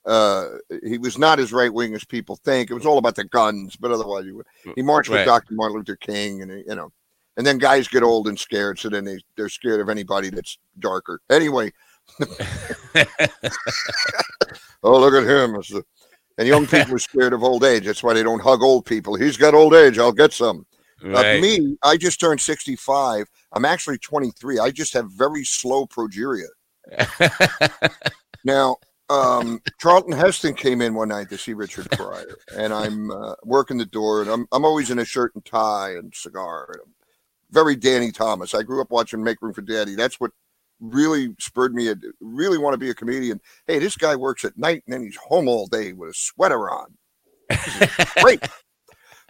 uh 0.05 0.45
he 0.85 0.97
was 0.97 1.17
not 1.17 1.39
as 1.39 1.51
right 1.51 1.73
wing 1.73 1.93
as 1.95 2.05
people 2.05 2.37
think. 2.45 2.69
It 2.71 2.75
was 2.75 2.85
all 2.85 2.97
about 2.99 3.15
the 3.15 3.25
guns, 3.25 3.75
but 3.75 3.91
otherwise 3.91 4.25
he, 4.25 4.31
wa- 4.31 4.43
he 4.75 4.81
marched 4.81 5.09
Right. 5.09 5.17
with 5.17 5.25
Dr. 5.25 5.53
Martin 5.55 5.77
Luther 5.77 5.95
King 5.97 6.41
and 6.43 6.51
you 6.65 6.75
know 6.75 6.91
and 7.35 7.45
then 7.45 7.57
guys 7.57 7.87
get 7.87 8.03
old 8.03 8.27
and 8.27 8.37
scared, 8.39 8.77
so 8.79 8.89
then 8.89 9.05
they, 9.05 9.17
they're 9.37 9.49
scared 9.49 9.79
of 9.81 9.87
anybody 9.89 10.29
that's 10.29 10.57
darker. 10.79 11.19
Anyway, 11.29 11.71
oh 14.83 14.99
look 14.99 15.13
at 15.13 15.23
him. 15.29 15.55
And 16.39 16.47
young 16.47 16.65
people 16.67 16.95
are 16.95 16.99
scared 16.99 17.33
of 17.33 17.43
old 17.43 17.63
age. 17.63 17.85
That's 17.85 18.01
why 18.01 18.15
they 18.15 18.23
don't 18.23 18.41
hug 18.41 18.63
old 18.63 18.87
people. 18.87 19.13
He's 19.13 19.37
got 19.37 19.53
old 19.53 19.75
age. 19.75 19.99
I'll 19.99 20.11
get 20.11 20.33
some. 20.33 20.65
Uh, 21.03 21.37
me, 21.39 21.77
I 21.83 21.95
just 21.95 22.19
turned 22.19 22.41
65. 22.41 23.27
I'm 23.53 23.63
actually 23.63 23.99
23. 23.99 24.59
I 24.59 24.71
just 24.71 24.93
have 24.93 25.11
very 25.11 25.43
slow 25.43 25.85
progeria. 25.85 26.47
Now, 28.43 28.77
um, 29.09 29.61
Charlton 29.79 30.13
Heston 30.13 30.53
came 30.53 30.81
in 30.81 30.93
one 30.93 31.09
night 31.09 31.29
to 31.29 31.37
see 31.37 31.53
Richard 31.53 31.89
Pryor, 31.91 32.37
and 32.55 32.73
I'm 32.73 33.11
uh, 33.11 33.35
working 33.43 33.77
the 33.77 33.85
door, 33.85 34.21
and 34.21 34.29
I'm 34.29 34.47
I'm 34.51 34.65
always 34.65 34.91
in 34.91 34.99
a 34.99 35.05
shirt 35.05 35.33
and 35.35 35.43
tie 35.43 35.91
and 35.91 36.13
cigar. 36.13 36.69
And 36.81 36.93
very 37.51 37.75
Danny 37.75 38.11
Thomas. 38.11 38.53
I 38.53 38.63
grew 38.63 38.81
up 38.81 38.91
watching 38.91 39.23
Make 39.23 39.41
Room 39.41 39.53
for 39.53 39.61
Daddy. 39.61 39.95
That's 39.95 40.19
what 40.19 40.31
really 40.79 41.35
spurred 41.39 41.73
me 41.73 41.85
to 41.85 42.13
really 42.21 42.57
want 42.57 42.73
to 42.73 42.77
be 42.77 42.89
a 42.89 42.95
comedian. 42.95 43.39
Hey, 43.67 43.79
this 43.79 43.95
guy 43.97 44.15
works 44.15 44.45
at 44.45 44.57
night 44.57 44.83
and 44.85 44.93
then 44.93 45.03
he's 45.03 45.17
home 45.17 45.47
all 45.47 45.67
day 45.67 45.93
with 45.93 46.11
a 46.11 46.13
sweater 46.13 46.69
on. 46.69 46.97
Great. 48.21 48.41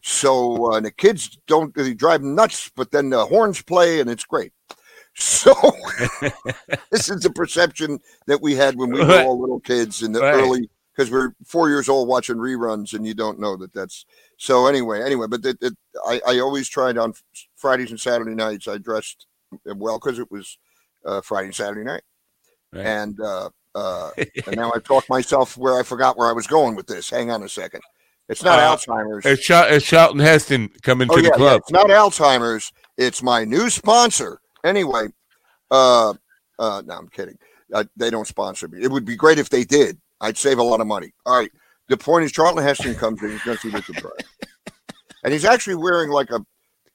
So 0.02 0.72
uh, 0.72 0.80
the 0.80 0.92
kids 0.92 1.38
don't 1.46 1.76
they 1.76 1.94
drive 1.94 2.24
nuts, 2.24 2.72
but 2.74 2.90
then 2.90 3.10
the 3.10 3.26
horns 3.26 3.62
play 3.62 4.00
and 4.00 4.10
it's 4.10 4.24
great. 4.24 4.54
So 5.14 5.54
this 6.90 7.10
is 7.10 7.22
the 7.22 7.32
perception 7.36 8.00
that 8.26 8.42
we 8.42 8.56
had 8.56 8.78
when 8.78 8.92
we 8.92 9.04
were 9.04 9.20
all 9.20 9.38
little 9.38 9.60
kids 9.60 10.02
in 10.02 10.14
the 10.14 10.22
Right. 10.22 10.36
early 10.36 10.70
because 10.96 11.12
we're 11.12 11.34
four 11.46 11.68
years 11.70 11.90
old 11.90 12.08
watching 12.08 12.38
reruns 12.38 12.94
and 12.94 13.06
you 13.06 13.14
don't 13.14 13.40
know 13.40 13.58
that 13.58 13.74
that's 13.74 14.06
so 14.38 14.68
anyway 14.68 15.02
anyway 15.02 15.28
but 15.28 15.42
that 15.44 15.60
that 15.60 15.76
I, 16.06 16.22
I 16.28 16.40
always 16.40 16.68
tried 16.68 16.98
on 16.98 17.14
fridays 17.56 17.92
and 17.92 18.00
saturday 18.00 18.36
nights 18.36 18.68
i 18.68 18.78
dressed 18.78 19.26
well 19.66 19.98
because 19.98 20.20
it 20.20 20.30
was 20.30 20.58
uh, 21.06 21.22
friday 21.22 21.48
and 21.48 21.56
saturday 21.56 21.84
night 21.84 22.02
Right. 22.74 22.86
and 22.86 23.20
uh, 23.20 23.50
uh, 23.76 24.12
and 24.48 24.56
now 24.56 24.72
i've 24.76 24.84
talked 24.84 25.10
myself 25.10 25.58
where 25.58 25.80
i 25.80 25.84
forgot 25.84 26.18
where 26.18 26.28
i 26.30 26.34
was 26.34 26.46
going 26.48 26.76
with 26.76 26.88
this 26.88 27.10
hang 27.10 27.32
on 27.32 27.42
a 27.44 27.50
second 27.50 27.82
it's 28.28 28.44
not 28.44 28.60
Uh, 28.60 28.76
alzheimer's 28.76 29.26
It's, 29.26 29.50
it's 29.50 29.86
Charlton 29.88 30.20
Heston 30.20 30.70
coming 30.84 31.08
Oh, 31.12 31.16
to 31.16 31.22
yeah, 31.24 31.30
the 31.30 31.34
yeah, 31.34 31.36
club. 31.38 31.62
It's 31.62 31.72
not 31.72 31.88
Alzheimer's. 31.88 32.72
It's 32.96 33.24
my 33.24 33.44
new 33.44 33.72
sponsor. 33.72 34.40
Anyway, 34.64 35.08
uh, 35.72 36.14
uh, 36.60 36.84
no, 36.86 36.94
I'm 36.94 37.08
kidding. 37.08 37.40
Uh, 37.74 37.86
they 37.98 38.12
don't 38.12 38.28
sponsor 38.28 38.68
me. 38.68 38.84
It 38.84 38.92
would 38.92 39.04
be 39.04 39.16
great 39.16 39.40
if 39.40 39.50
they 39.50 39.64
did. 39.64 39.98
I'd 40.22 40.38
save 40.38 40.60
a 40.60 40.64
lot 40.64 40.80
of 40.80 40.86
money. 40.86 41.12
All 41.26 41.40
right. 41.40 41.50
The 41.88 41.98
point 41.98 42.24
is, 42.24 42.32
Charlton 42.32 42.64
Heston 42.64 42.94
comes 42.94 43.20
in. 43.24 43.32
He's 43.32 43.42
going 43.42 43.58
to 43.58 43.62
see 43.68 43.76
Richard 43.76 43.96
Pryor, 43.96 44.14
and 45.24 45.34
he's 45.34 45.44
actually 45.46 45.78
wearing 45.78 46.12
like 46.12 46.30
a 46.30 46.46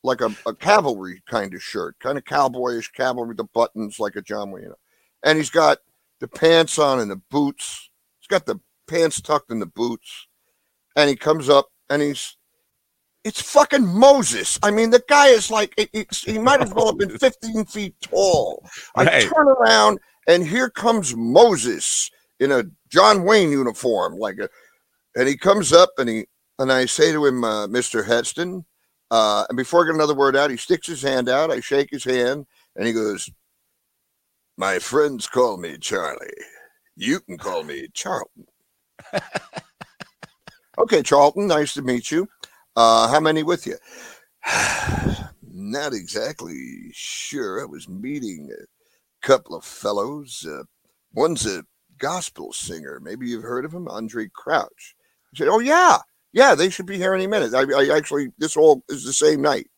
like 0.05 0.21
a, 0.21 0.31
a 0.47 0.55
cavalry 0.55 1.21
kind 1.27 1.53
of 1.55 1.63
shirt, 1.63 1.97
kind 1.99 2.17
of 2.19 2.25
cowboyish 2.25 2.93
cavalry 2.93 3.29
with 3.29 3.39
the 3.39 3.45
buttons 3.55 3.99
like 3.99 4.15
a 4.17 4.23
John 4.23 4.51
Wayne. 4.53 4.71
And 5.25 5.37
he's 5.39 5.51
got 5.51 5.79
the 6.21 6.29
pants 6.29 6.79
on 6.79 7.01
and 7.01 7.11
the 7.11 7.21
boots. 7.31 7.91
He's 8.21 8.29
got 8.29 8.47
the 8.47 8.61
pants 8.87 9.21
tucked 9.21 9.51
in 9.51 9.59
the 9.59 9.67
boots, 9.67 10.29
and 10.95 11.09
he 11.11 11.17
comes 11.17 11.49
up 11.49 11.69
and 11.91 12.01
he's 12.03 12.37
it's 13.25 13.41
fucking 13.41 13.87
Moses. 13.87 14.59
I 14.63 14.71
mean, 14.71 14.91
the 14.91 15.03
guy 15.09 15.29
is 15.29 15.51
like, 15.51 15.73
it- 15.79 16.13
he 16.13 16.39
might 16.39 16.61
as 16.61 16.75
well 16.75 16.89
have 16.89 16.99
been 16.99 17.17
15 17.19 17.65
feet 17.65 17.95
tall. 18.03 18.63
I 18.97 19.05
Right. 19.05 19.23
turn 19.23 19.49
around 19.49 19.99
and 20.29 20.47
here 20.47 20.69
comes 20.69 21.17
Moses 21.17 22.11
in 22.39 22.53
a 22.53 22.65
John 22.91 23.25
Wayne 23.25 23.51
uniform, 23.51 24.19
like 24.19 24.39
a, 24.41 24.51
and 25.17 25.27
he 25.27 25.39
comes 25.39 25.73
up 25.73 25.89
and 25.97 26.07
he, 26.11 26.27
and 26.59 26.71
I 26.71 26.85
say 26.85 27.13
to 27.13 27.25
him, 27.25 27.45
uh, 27.45 27.67
Mr. 27.67 28.05
Heston, 28.05 28.67
uh, 29.11 29.45
and 29.49 29.57
before 29.57 29.83
I 29.83 29.87
get 29.87 29.95
another 29.95 30.15
word 30.15 30.37
out, 30.37 30.51
he 30.51 30.57
sticks 30.57 30.87
his 30.87 31.03
hand 31.03 31.29
out. 31.29 31.51
I 31.51 31.61
shake 31.61 31.91
his 31.91 32.05
hand 32.05 32.47
and 32.77 32.87
he 32.87 32.93
goes, 32.93 33.31
My 34.57 34.79
friends 34.79 35.27
call 35.27 35.57
me 35.57 35.79
Charlie. 35.79 36.29
You 36.97 37.21
can 37.21 37.39
call 37.39 37.65
me 37.65 37.89
Charlton. 37.93 38.47
okay, 40.79 41.03
Charlton, 41.03 41.47
nice 41.47 41.75
to 41.75 41.83
meet 41.83 42.11
you. 42.11 42.29
Uh, 42.77 43.09
how 43.09 43.21
many 43.21 43.43
with 43.43 43.67
you? 43.67 43.77
Not 45.43 45.93
exactly 45.93 46.91
sure. 46.93 47.63
I 47.63 47.65
was 47.65 47.89
meeting 47.89 48.51
a 48.53 49.27
couple 49.27 49.55
of 49.57 49.65
fellows. 49.65 50.47
Uh, 50.49 50.65
one's 51.13 51.47
a 51.47 51.65
gospel 51.99 52.53
singer. 52.53 53.01
Maybe 53.01 53.29
you've 53.29 53.45
heard 53.45 53.65
of 53.65 53.73
him, 53.73 53.87
Andraé 53.87 54.31
Crouch. 54.33 54.97
I 55.33 55.39
said, 55.39 55.49
"Oh 55.49 55.61
yeah, 55.61 55.99
yeah, 56.35 56.55
they 56.55 56.69
should 56.69 56.87
be 56.87 56.99
here 56.99 57.15
any 57.15 57.27
minute." 57.27 57.55
I, 57.55 57.63
I 57.63 57.97
actually, 57.97 58.33
this 58.37 58.57
all 58.57 58.83
is 58.91 59.05
the 59.05 59.13
same 59.13 59.41
night. 59.41 59.69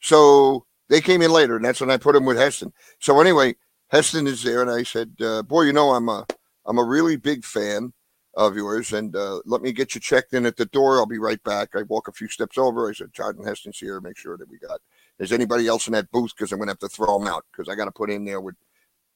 So 0.00 0.64
they 0.88 1.00
came 1.00 1.22
in 1.22 1.30
later, 1.30 1.56
and 1.56 1.64
that's 1.64 1.80
when 1.80 1.90
I 1.90 1.98
put 1.98 2.16
him 2.16 2.24
with 2.24 2.38
Heston. 2.38 2.72
So 3.00 3.20
anyway, 3.20 3.56
Heston 3.88 4.26
is 4.26 4.42
there, 4.42 4.62
and 4.62 4.70
I 4.70 4.84
said, 4.84 5.12
uh, 5.20 5.42
"Boy, 5.42 5.62
you 5.62 5.72
know, 5.74 5.90
I'm 5.90 6.08
a, 6.08 6.26
I'm 6.66 6.78
a 6.78 6.84
really 6.84 7.16
big 7.16 7.44
fan." 7.44 7.92
of 8.34 8.56
yours 8.56 8.92
and 8.92 9.14
uh, 9.14 9.40
let 9.44 9.60
me 9.60 9.72
get 9.72 9.94
you 9.94 10.00
checked 10.00 10.32
in 10.32 10.46
at 10.46 10.56
the 10.56 10.66
door. 10.66 10.96
I'll 10.96 11.06
be 11.06 11.18
right 11.18 11.42
back. 11.44 11.70
I 11.74 11.82
walk 11.82 12.08
a 12.08 12.12
few 12.12 12.28
steps 12.28 12.56
over. 12.56 12.88
I 12.88 12.94
said, 12.94 13.12
Charlton 13.12 13.44
Heston's 13.44 13.78
here. 13.78 14.00
Make 14.00 14.16
sure 14.16 14.38
that 14.38 14.48
we 14.48 14.58
got, 14.58 14.80
is 15.18 15.32
anybody 15.32 15.68
else 15.68 15.86
in 15.86 15.92
that 15.92 16.10
booth? 16.10 16.32
Because 16.34 16.50
I'm 16.50 16.58
going 16.58 16.68
to 16.68 16.72
have 16.72 16.78
to 16.78 16.88
throw 16.88 17.18
them 17.18 17.28
out 17.28 17.44
because 17.52 17.68
I 17.68 17.74
got 17.74 17.84
to 17.86 17.90
put 17.90 18.10
in 18.10 18.24
there 18.24 18.40
with 18.40 18.54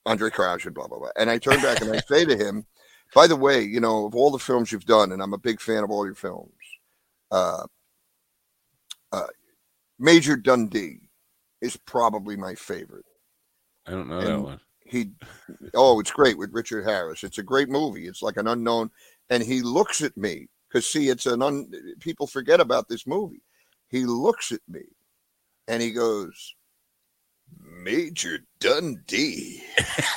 Andraé 0.07 0.31
Crouch 0.31 0.67
and 0.67 0.75
blah, 0.75 0.87
blah, 0.87 0.99
blah. 0.99 1.09
And 1.17 1.31
I 1.31 1.39
turn 1.39 1.63
back 1.63 1.81
and 1.81 1.91
I 1.91 1.99
say 2.09 2.25
to 2.25 2.37
him, 2.37 2.67
by 3.15 3.27
the 3.27 3.37
way, 3.37 3.63
you 3.63 3.81
know, 3.81 4.07
of 4.07 4.15
all 4.15 4.31
the 4.31 4.39
films 4.39 4.73
you've 4.73 4.85
done, 4.85 5.13
and 5.13 5.23
I'm 5.23 5.35
a 5.35 5.39
big 5.39 5.61
fan 5.61 5.85
of 5.85 5.91
all 5.91 6.05
your 6.05 6.15
films, 6.15 6.53
uh, 7.31 7.65
uh, 9.13 9.27
Major 9.99 10.37
Dundee 10.37 11.09
is 11.61 11.77
probably 11.77 12.37
my 12.37 12.55
favorite. 12.55 13.07
I 13.87 13.93
don't 13.93 14.09
know 14.09 14.21
that 14.21 14.41
one. 14.41 14.61
He, 14.85 15.11
oh, 15.75 16.01
it's 16.01 16.11
great 16.11 16.39
with 16.39 16.53
Richard 16.53 16.85
Harris. 16.85 17.25
It's 17.25 17.39
a 17.39 17.43
great 17.43 17.69
movie. 17.69 18.07
It's 18.07 18.23
like 18.23 18.37
an 18.37 18.49
unknown, 18.49 18.91
and 19.31 19.43
he 19.43 19.63
looks 19.63 20.03
at 20.03 20.17
me 20.17 20.49
because 20.69 20.87
see, 20.87 21.09
it's 21.09 21.27
an 21.27 21.43
un. 21.43 21.71
People 22.01 22.27
forget 22.27 22.61
about 22.61 22.89
this 22.89 23.07
movie. 23.07 23.43
He 23.89 24.05
looks 24.05 24.53
at 24.53 24.61
me, 24.69 24.83
and 25.69 25.83
he 25.83 25.93
goes, 25.93 26.55
"Major 27.61 28.41
Dundee." 28.61 29.63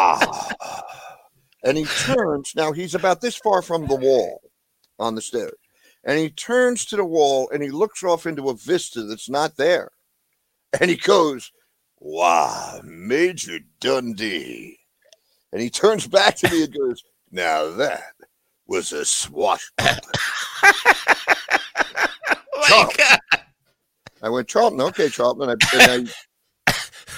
And 1.62 1.76
he 1.76 1.84
turns. 1.84 2.52
Now 2.56 2.72
he's 2.72 2.94
about 2.94 3.20
this 3.20 3.36
far 3.36 3.62
from 3.62 3.86
the 3.86 3.96
wall 3.96 4.40
on 4.98 5.14
the 5.14 5.20
stairs. 5.20 5.52
And 6.04 6.18
he 6.18 6.30
turns 6.30 6.86
to 6.86 6.96
the 6.96 7.04
wall 7.04 7.50
and 7.52 7.62
he 7.62 7.70
looks 7.70 8.02
off 8.02 8.26
into 8.26 8.48
a 8.48 8.56
vista 8.56 9.02
that's 9.02 9.28
not 9.28 9.56
there. 9.56 9.90
And 10.80 10.90
he 10.90 10.96
goes, 10.96 11.52
Wow, 11.98 12.80
Major 12.82 13.58
Dundee. 13.80 14.78
And 15.52 15.60
he 15.60 15.68
turns 15.68 16.06
back 16.06 16.36
to 16.36 16.50
me 16.50 16.64
and 16.64 16.74
goes, 16.74 17.02
Now 17.30 17.70
that 17.72 18.14
was 18.66 18.92
a 18.92 19.04
swashbuckler. 19.04 20.12
Oh. 22.72 22.88
I 24.22 24.28
went, 24.28 24.46
Charlton, 24.46 24.80
okay, 24.82 25.08
Charlton. 25.08 25.48
And 25.48 25.62
I, 25.62 25.76
and 25.76 26.12
I, 26.68 26.74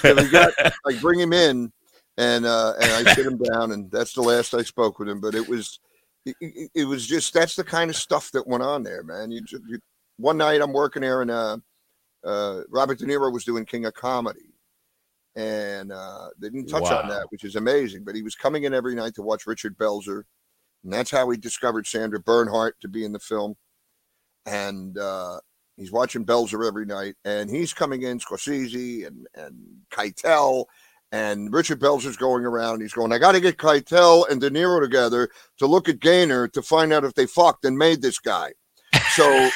and 0.07 0.19
we 0.19 0.29
got, 0.31 0.51
I 0.57 0.97
bring 0.99 1.19
him 1.19 1.31
in 1.33 1.71
and 2.17 2.45
uh, 2.45 2.73
and 2.81 3.07
I 3.07 3.13
sit 3.13 3.25
him 3.25 3.37
down, 3.37 3.71
and 3.71 3.89
that's 3.91 4.13
the 4.13 4.21
last 4.21 4.53
I 4.53 4.63
spoke 4.63 4.99
with 4.99 5.09
him. 5.09 5.19
But 5.19 5.35
it 5.35 5.47
was 5.47 5.79
it, 6.25 6.71
it, 6.73 6.85
was 6.85 7.05
just 7.05 7.33
that's 7.33 7.55
the 7.55 7.63
kind 7.63 7.89
of 7.89 7.95
stuff 7.95 8.31
that 8.31 8.47
went 8.47 8.63
on 8.63 8.83
there, 8.83 9.03
man. 9.03 9.31
You, 9.31 9.41
you 9.67 9.79
one 10.17 10.37
night 10.37 10.61
I'm 10.61 10.73
working 10.73 11.01
there, 11.01 11.21
and 11.21 11.31
uh, 11.31 11.57
uh, 12.23 12.61
Robert 12.69 12.99
De 12.99 13.05
Niro 13.05 13.31
was 13.31 13.45
doing 13.45 13.65
King 13.65 13.85
of 13.85 13.93
Comedy, 13.93 14.53
and 15.35 15.91
uh, 15.91 16.29
they 16.39 16.49
didn't 16.49 16.69
touch 16.69 16.89
on 16.91 17.09
that, 17.09 17.25
which 17.29 17.43
is 17.43 17.55
amazing. 17.55 18.03
But 18.03 18.15
he 18.15 18.21
was 18.21 18.35
coming 18.35 18.63
in 18.63 18.73
every 18.73 18.95
night 18.95 19.15
to 19.15 19.21
watch 19.21 19.47
Richard 19.47 19.77
Belzer, 19.77 20.23
and 20.83 20.93
that's 20.93 21.11
how 21.11 21.29
he 21.29 21.37
discovered 21.37 21.87
Sandra 21.87 22.19
Bernhard 22.19 22.75
to 22.81 22.87
be 22.87 23.05
in 23.05 23.11
the 23.11 23.19
film. 23.19 23.55
And 24.45 24.97
uh, 24.97 25.39
he's 25.77 25.91
watching 25.91 26.25
Belzer 26.25 26.67
every 26.67 26.85
night, 26.85 27.15
and 27.25 27.49
he's 27.49 27.73
coming 27.73 28.03
in 28.03 28.19
Scorsese 28.19 29.07
and 29.07 29.27
and 29.35 29.55
Keitel. 29.91 30.65
And 31.13 31.53
Richard 31.53 31.79
Belzer's 31.79 32.17
going 32.17 32.43
around. 32.43 32.81
He's 32.81 32.91
going, 32.93 33.13
I 33.13 33.19
got 33.19 33.33
to 33.33 33.39
get 33.39 33.57
Keitel 33.57 34.27
and 34.31 34.41
De 34.41 34.49
Niro 34.49 34.81
together 34.81 35.29
to 35.59 35.67
look 35.67 35.87
at 35.87 35.99
Gaynor 35.99 36.47
to 36.49 36.61
find 36.63 36.91
out 36.91 37.03
if 37.05 37.13
they 37.13 37.27
fucked 37.27 37.65
and 37.65 37.77
made 37.77 38.01
this 38.01 38.17
guy. 38.17 38.51
So 39.11 39.49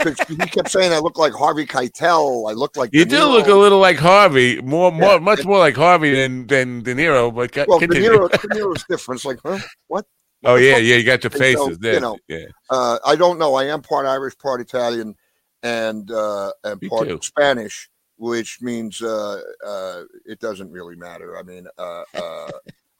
he 0.28 0.36
kept 0.36 0.68
saying 0.68 0.92
I 0.92 0.98
look 0.98 1.16
like 1.16 1.32
Harvey 1.32 1.64
Keitel. 1.64 2.50
I 2.50 2.54
look 2.54 2.76
like 2.76 2.90
You 2.92 3.04
do 3.04 3.24
look 3.24 3.46
a 3.46 3.54
little 3.54 3.78
like 3.78 3.98
Harvey, 3.98 4.60
more, 4.60 4.90
more, 4.90 5.12
Yeah. 5.12 5.18
much 5.18 5.44
more 5.44 5.58
like 5.58 5.76
Harvey 5.76 6.12
than 6.12 6.46
than 6.48 6.82
De 6.82 6.92
Niro. 6.94 7.32
But 7.32 7.54
well. 7.68 7.78
De. 7.78 7.86
Niro, 7.86 8.28
De 8.42 8.48
Niro's 8.48 8.84
different. 8.88 9.18
It's 9.20 9.24
like, 9.24 9.38
huh? 9.44 9.58
What? 9.86 10.06
oh 10.44 10.52
What 10.54 10.62
yeah, 10.62 10.74
fuck? 10.74 10.82
yeah. 10.82 10.96
You 10.96 11.04
got 11.04 11.20
the 11.22 11.28
And 11.28 11.34
so, 11.34 11.38
faces 11.38 11.68
you 11.68 11.76
there. 11.76 12.00
know, 12.00 12.18
yeah. 12.26 12.46
Uh, 12.68 12.98
I 13.06 13.14
don't 13.14 13.38
know. 13.38 13.54
I 13.54 13.66
am 13.66 13.80
part 13.80 14.06
Irish, 14.06 14.36
part 14.38 14.60
Italian, 14.60 15.14
and 15.62 16.10
uh, 16.10 16.50
and 16.64 16.82
Me 16.82 16.88
part 16.88 17.06
too. 17.08 17.20
Spanish, 17.22 17.88
which 18.16 18.60
means 18.60 19.02
uh, 19.02 19.40
uh, 19.64 20.02
it 20.24 20.40
doesn't 20.40 20.70
really 20.70 20.96
matter. 20.96 21.38
I 21.38 21.42
mean, 21.42 21.66
uh, 21.78 22.02
uh, 22.14 22.50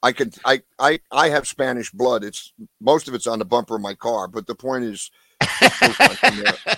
I 0.03 0.13
can 0.13 0.33
I, 0.45 0.63
I 0.79 1.01
I 1.11 1.29
have 1.31 1.47
Spanish 1.49 1.91
blood. 1.91 2.25
It's 2.25 2.53
most 2.81 3.09
of 3.09 3.15
it's 3.15 3.27
on 3.27 3.39
the 3.39 3.45
bumper 3.45 3.77
of 3.77 3.83
my 3.83 3.95
car, 3.95 4.29
but 4.29 4.47
the 4.47 4.55
point 4.55 4.85
is. 4.85 5.11
it's 5.61 6.01
not 6.01 6.17
from 6.17 6.37
there. 6.39 6.77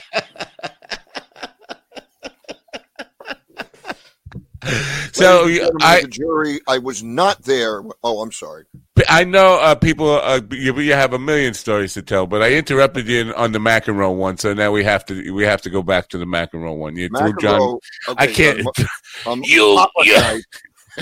So 5.13 5.43
Ladies 5.45 5.61
and 5.61 5.81
gentlemen 5.81 5.83
of 5.83 5.83
I 5.89 6.01
the 6.03 6.09
jury, 6.09 6.61
I 6.69 6.79
was 6.79 7.03
not 7.03 7.43
there. 7.43 7.83
Oh, 8.05 8.21
I'm 8.21 8.31
sorry. 8.31 8.65
I 9.09 9.25
know 9.25 9.59
uh, 9.61 9.75
people. 9.75 10.11
Uh, 10.11 10.41
you, 10.51 10.79
you 10.79 10.93
have 10.93 11.13
a 11.15 11.19
million 11.19 11.55
stories 11.55 11.95
to 11.95 12.03
tell, 12.03 12.27
but 12.27 12.43
I 12.43 12.53
interrupted 12.53 13.09
you 13.09 13.33
on 13.35 13.53
the 13.53 13.59
McEnroe 13.59 14.15
one, 14.15 14.37
so 14.37 14.53
now 14.55 14.71
we 14.71 14.85
have 14.85 15.05
to 15.07 15.33
we 15.33 15.45
have 15.45 15.63
to 15.63 15.71
go 15.71 15.83
back 15.83 16.09
to 16.11 16.19
the 16.19 16.25
McEnroe 16.27 16.77
one. 16.77 16.95
You 16.97 17.09
threw 17.09 17.33
John. 17.41 17.61
McEnroe- 17.61 17.79
I 18.19 18.25
okay, 18.25 18.33
can't. 18.63 18.67
um, 18.79 18.87
um, 19.33 19.43
You- 19.45 19.75
potluck 19.77 20.07
you- 20.07 20.15
nights, 20.21 20.47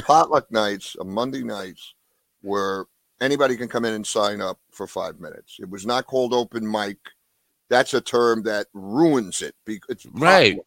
potluck 0.03 0.51
nights, 0.53 0.97
on 1.01 1.11
Monday 1.11 1.43
nights, 1.43 1.95
where 2.43 2.87
anybody 3.21 3.57
can 3.57 3.69
come 3.69 3.85
in 3.85 3.95
and 3.95 4.07
sign 4.07 4.41
up 4.41 4.59
for 4.71 4.87
five 4.87 5.19
minutes. 5.21 5.57
It 5.59 5.69
was 5.69 5.85
not 5.85 6.07
called 6.07 6.33
open 6.33 6.71
mic. 6.71 6.99
That's 7.69 7.93
a 7.95 8.01
term 8.01 8.45
that 8.45 8.69
ruins 8.73 9.43
it. 9.43 9.55
It's 9.67 10.07
Right. 10.13 10.59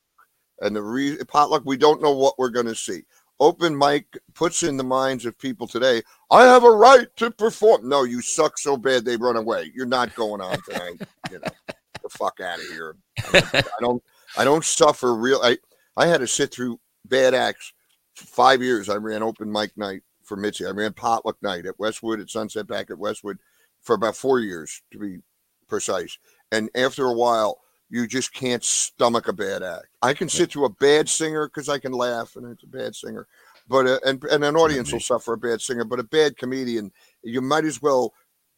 And 0.62 0.76
the 0.76 0.82
re- 0.82 1.18
potluck, 1.28 1.64
we 1.66 1.78
don't 1.78 2.02
know 2.02 2.12
what 2.12 2.38
we're 2.38 2.50
going 2.50 2.66
to 2.66 2.76
see. 2.76 3.04
Open 3.40 3.78
mic 3.78 4.18
puts 4.34 4.64
in 4.64 4.76
the 4.76 4.84
minds 4.84 5.26
of 5.26 5.38
people 5.40 5.66
today. 5.66 6.02
I 6.30 6.44
have 6.44 6.66
a 6.66 6.72
right 6.72 7.08
to 7.16 7.32
perform. 7.32 7.88
No, 7.88 8.04
you 8.04 8.22
suck 8.22 8.58
so 8.58 8.76
bad 8.76 9.06
they 9.06 9.16
run 9.16 9.38
away. 9.38 9.72
You're 9.74 9.86
not 9.86 10.14
going 10.16 10.42
on 10.42 10.58
tonight. 10.64 11.02
you 11.32 11.40
know, 11.40 11.48
the 12.04 12.10
fuck 12.10 12.42
out 12.42 12.60
of 12.60 12.66
here. 12.66 12.98
I 13.18 13.40
don't, 13.40 13.56
I 13.56 13.80
don't. 13.80 14.04
I 14.38 14.44
don't 14.44 14.66
suffer 14.66 15.16
real. 15.16 15.40
I 15.42 15.58
I 15.96 16.08
had 16.08 16.20
to 16.20 16.28
sit 16.28 16.54
through 16.54 16.80
bad 17.06 17.34
acts. 17.34 17.74
Five 18.14 18.62
years, 18.62 18.90
I 18.90 18.96
ran 18.96 19.24
open 19.24 19.50
mic 19.50 19.78
night 19.78 20.02
for 20.24 20.36
Mitzi. 20.36 20.66
I 20.66 20.72
ran 20.72 20.94
potluck 20.94 21.38
night 21.42 21.66
at 21.66 21.80
Westwood 21.80 22.20
at 22.20 22.30
Sunset 22.30 22.68
back 22.68 22.92
at 22.92 23.00
Westwood 23.00 23.38
for 23.82 23.96
about 23.96 24.18
four 24.18 24.40
years 24.40 24.82
to 24.92 25.00
be 25.00 25.20
precise. 25.68 26.18
And 26.52 26.70
after 26.76 27.06
a 27.06 27.14
while, 27.14 27.60
you 27.90 28.08
just 28.08 28.34
can't 28.34 28.64
stomach 28.64 29.28
a 29.28 29.34
bad 29.34 29.64
act. 29.64 29.88
I 30.02 30.14
can 30.14 30.30
sit 30.30 30.52
through 30.52 30.66
a 30.66 30.70
bad 30.70 31.10
singer 31.10 31.48
because 31.48 31.70
I 31.70 31.80
can 31.80 31.92
laugh 31.92 32.36
and 32.36 32.46
it's 32.52 32.64
a 32.64 32.68
bad 32.68 32.96
singer, 32.96 33.28
but 33.68 33.88
uh, 33.88 34.00
and 34.06 34.24
and 34.26 34.44
an 34.44 34.56
audience 34.56 34.92
will 34.92 35.00
suffer 35.00 35.34
a 35.34 35.38
bad 35.38 35.62
singer, 35.62 35.84
but 35.84 36.00
a 36.00 36.04
bad 36.04 36.38
comedian, 36.38 36.92
you 37.24 37.42
might 37.42 37.66
as 37.66 37.82
well, 37.82 38.14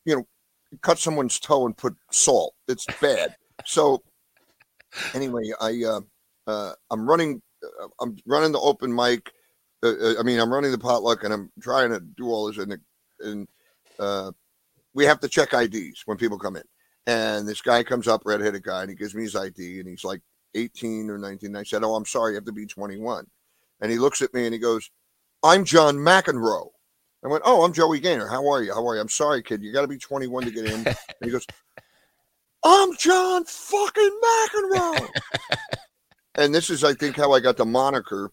you 0.05 0.15
know, 0.15 0.27
cut 0.81 0.99
someone's 0.99 1.39
toe 1.39 1.65
and 1.65 1.77
put 1.77 1.95
salt. 2.11 2.53
It's 2.67 2.85
bad. 2.99 3.35
So 3.65 4.03
anyway, 5.13 5.51
I 5.59 5.83
uh, 5.85 6.01
uh, 6.47 6.73
I'm 6.89 7.07
running 7.07 7.41
uh, 7.63 7.87
I'm 7.99 8.17
running 8.25 8.51
the 8.51 8.59
open 8.59 8.93
mic. 8.93 9.31
Uh, 9.83 9.93
uh, 10.01 10.13
I 10.19 10.23
mean, 10.23 10.39
I'm 10.39 10.53
running 10.53 10.71
the 10.71 10.77
potluck, 10.77 11.23
and 11.23 11.33
I'm 11.33 11.51
trying 11.61 11.89
to 11.91 11.99
do 11.99 12.27
all 12.27 12.47
this, 12.47 12.57
and 12.57 12.77
and 13.19 13.47
uh, 13.99 14.31
we 14.93 15.05
have 15.05 15.19
to 15.21 15.27
check 15.27 15.53
IDs 15.53 16.03
when 16.05 16.17
people 16.17 16.37
come 16.37 16.55
in. 16.55 16.63
And 17.07 17.47
this 17.47 17.61
guy 17.61 17.83
comes 17.83 18.07
up, 18.07 18.21
redheaded 18.25 18.63
guy, 18.63 18.81
and 18.81 18.89
he 18.89 18.95
gives 18.95 19.15
me 19.15 19.23
his 19.23 19.35
ID, 19.35 19.79
and 19.79 19.89
he's 19.89 20.03
like 20.03 20.21
18 20.55 21.09
or 21.09 21.17
19. 21.17 21.55
I 21.55 21.63
said, 21.63 21.83
"Oh, 21.83 21.95
I'm 21.95 22.05
sorry, 22.05 22.31
you 22.31 22.35
have 22.35 22.45
to 22.45 22.51
be 22.51 22.65
21." 22.65 23.25
And 23.81 23.91
he 23.91 23.97
looks 23.97 24.21
at 24.21 24.33
me 24.33 24.45
and 24.45 24.53
he 24.53 24.59
goes, 24.59 24.89
"I'm 25.43 25.65
John 25.65 25.97
McEnroe." 25.97 26.69
I 27.23 27.27
went, 27.27 27.43
"Oh, 27.45 27.63
I'm 27.63 27.73
Joey 27.73 27.99
Gaynor. 27.99 28.27
How 28.27 28.47
are 28.47 28.63
you? 28.63 28.73
How 28.73 28.85
are 28.87 28.95
you? 28.95 29.01
I'm 29.01 29.09
sorry, 29.09 29.41
kid. 29.41 29.63
You 29.63 29.71
got 29.71 29.81
to 29.81 29.87
be 29.87 29.97
21 29.97 30.43
to 30.45 30.51
get 30.51 30.65
in." 30.65 30.85
and 30.85 30.97
he 31.23 31.29
goes, 31.29 31.45
"I'm 32.63 32.95
John 32.97 33.45
fucking 33.45 34.19
McEnroe." 34.23 35.09
and 36.35 36.53
this 36.53 36.69
is, 36.69 36.83
I 36.83 36.93
think, 36.93 37.15
how 37.15 37.33
I 37.33 37.39
got 37.39 37.57
the 37.57 37.65
moniker. 37.65 38.31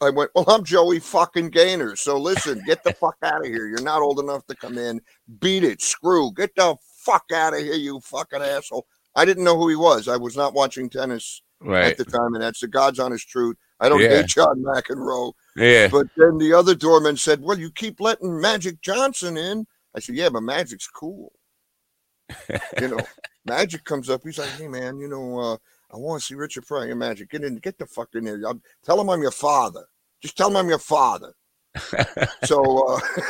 I 0.00 0.10
went, 0.10 0.30
"Well, 0.34 0.44
I'm 0.48 0.64
Joey 0.64 1.00
fucking 1.00 1.50
Gaynor. 1.50 1.96
So 1.96 2.18
listen, 2.18 2.62
get 2.66 2.84
the 2.84 2.92
fuck 2.92 3.16
out 3.22 3.40
of 3.40 3.46
here. 3.46 3.66
You're 3.66 3.82
not 3.82 4.02
old 4.02 4.20
enough 4.20 4.46
to 4.46 4.54
come 4.54 4.78
in. 4.78 5.00
Beat 5.40 5.64
it. 5.64 5.82
Screw. 5.82 6.32
Get 6.32 6.54
the 6.56 6.76
fuck 7.04 7.24
out 7.32 7.54
of 7.54 7.60
here, 7.60 7.74
you 7.74 8.00
fucking 8.00 8.42
asshole." 8.42 8.86
I 9.16 9.24
didn't 9.24 9.44
know 9.44 9.56
who 9.56 9.68
he 9.68 9.76
was. 9.76 10.08
I 10.08 10.16
was 10.16 10.36
not 10.36 10.54
watching 10.54 10.90
tennis 10.90 11.42
Right. 11.60 11.86
at 11.86 11.96
the 11.96 12.04
time, 12.04 12.34
and 12.34 12.42
that's 12.42 12.60
the 12.60 12.68
God's 12.68 12.98
honest 12.98 13.28
truth. 13.28 13.56
I 13.80 13.88
don't 13.88 14.00
Yeah. 14.00 14.08
hate 14.20 14.26
John 14.26 14.62
McEnroe. 14.62 15.32
Yeah. 15.56 15.88
But 15.88 16.08
then 16.16 16.38
the 16.38 16.52
other 16.52 16.74
doorman 16.74 17.16
said, 17.16 17.40
Well, 17.40 17.58
you 17.58 17.70
keep 17.70 18.00
letting 18.00 18.40
Magic 18.40 18.80
Johnson 18.80 19.36
in. 19.36 19.66
I 19.94 20.00
said, 20.00 20.16
Yeah, 20.16 20.28
but 20.30 20.42
Magic's 20.42 20.88
cool. 20.88 21.32
you 22.80 22.88
know, 22.88 23.00
Magic 23.44 23.84
comes 23.84 24.10
up. 24.10 24.22
He's 24.24 24.38
like, 24.38 24.50
Hey, 24.50 24.68
man, 24.68 24.98
you 24.98 25.08
know, 25.08 25.38
uh, 25.38 25.56
I 25.92 25.96
want 25.96 26.20
to 26.20 26.26
see 26.26 26.34
Richard 26.34 26.66
Pryor. 26.66 26.94
Magic, 26.94 27.30
get 27.30 27.44
in, 27.44 27.56
get 27.56 27.78
the 27.78 27.86
fuck 27.86 28.08
in 28.14 28.24
there. 28.24 28.40
I'll, 28.46 28.60
tell 28.84 29.00
him 29.00 29.08
I'm 29.10 29.22
your 29.22 29.30
father. 29.30 29.84
Just 30.20 30.36
tell 30.36 30.50
him 30.50 30.56
I'm 30.56 30.68
your 30.68 30.78
father. 30.78 31.32
so, 32.44 32.88
uh, 32.88 33.00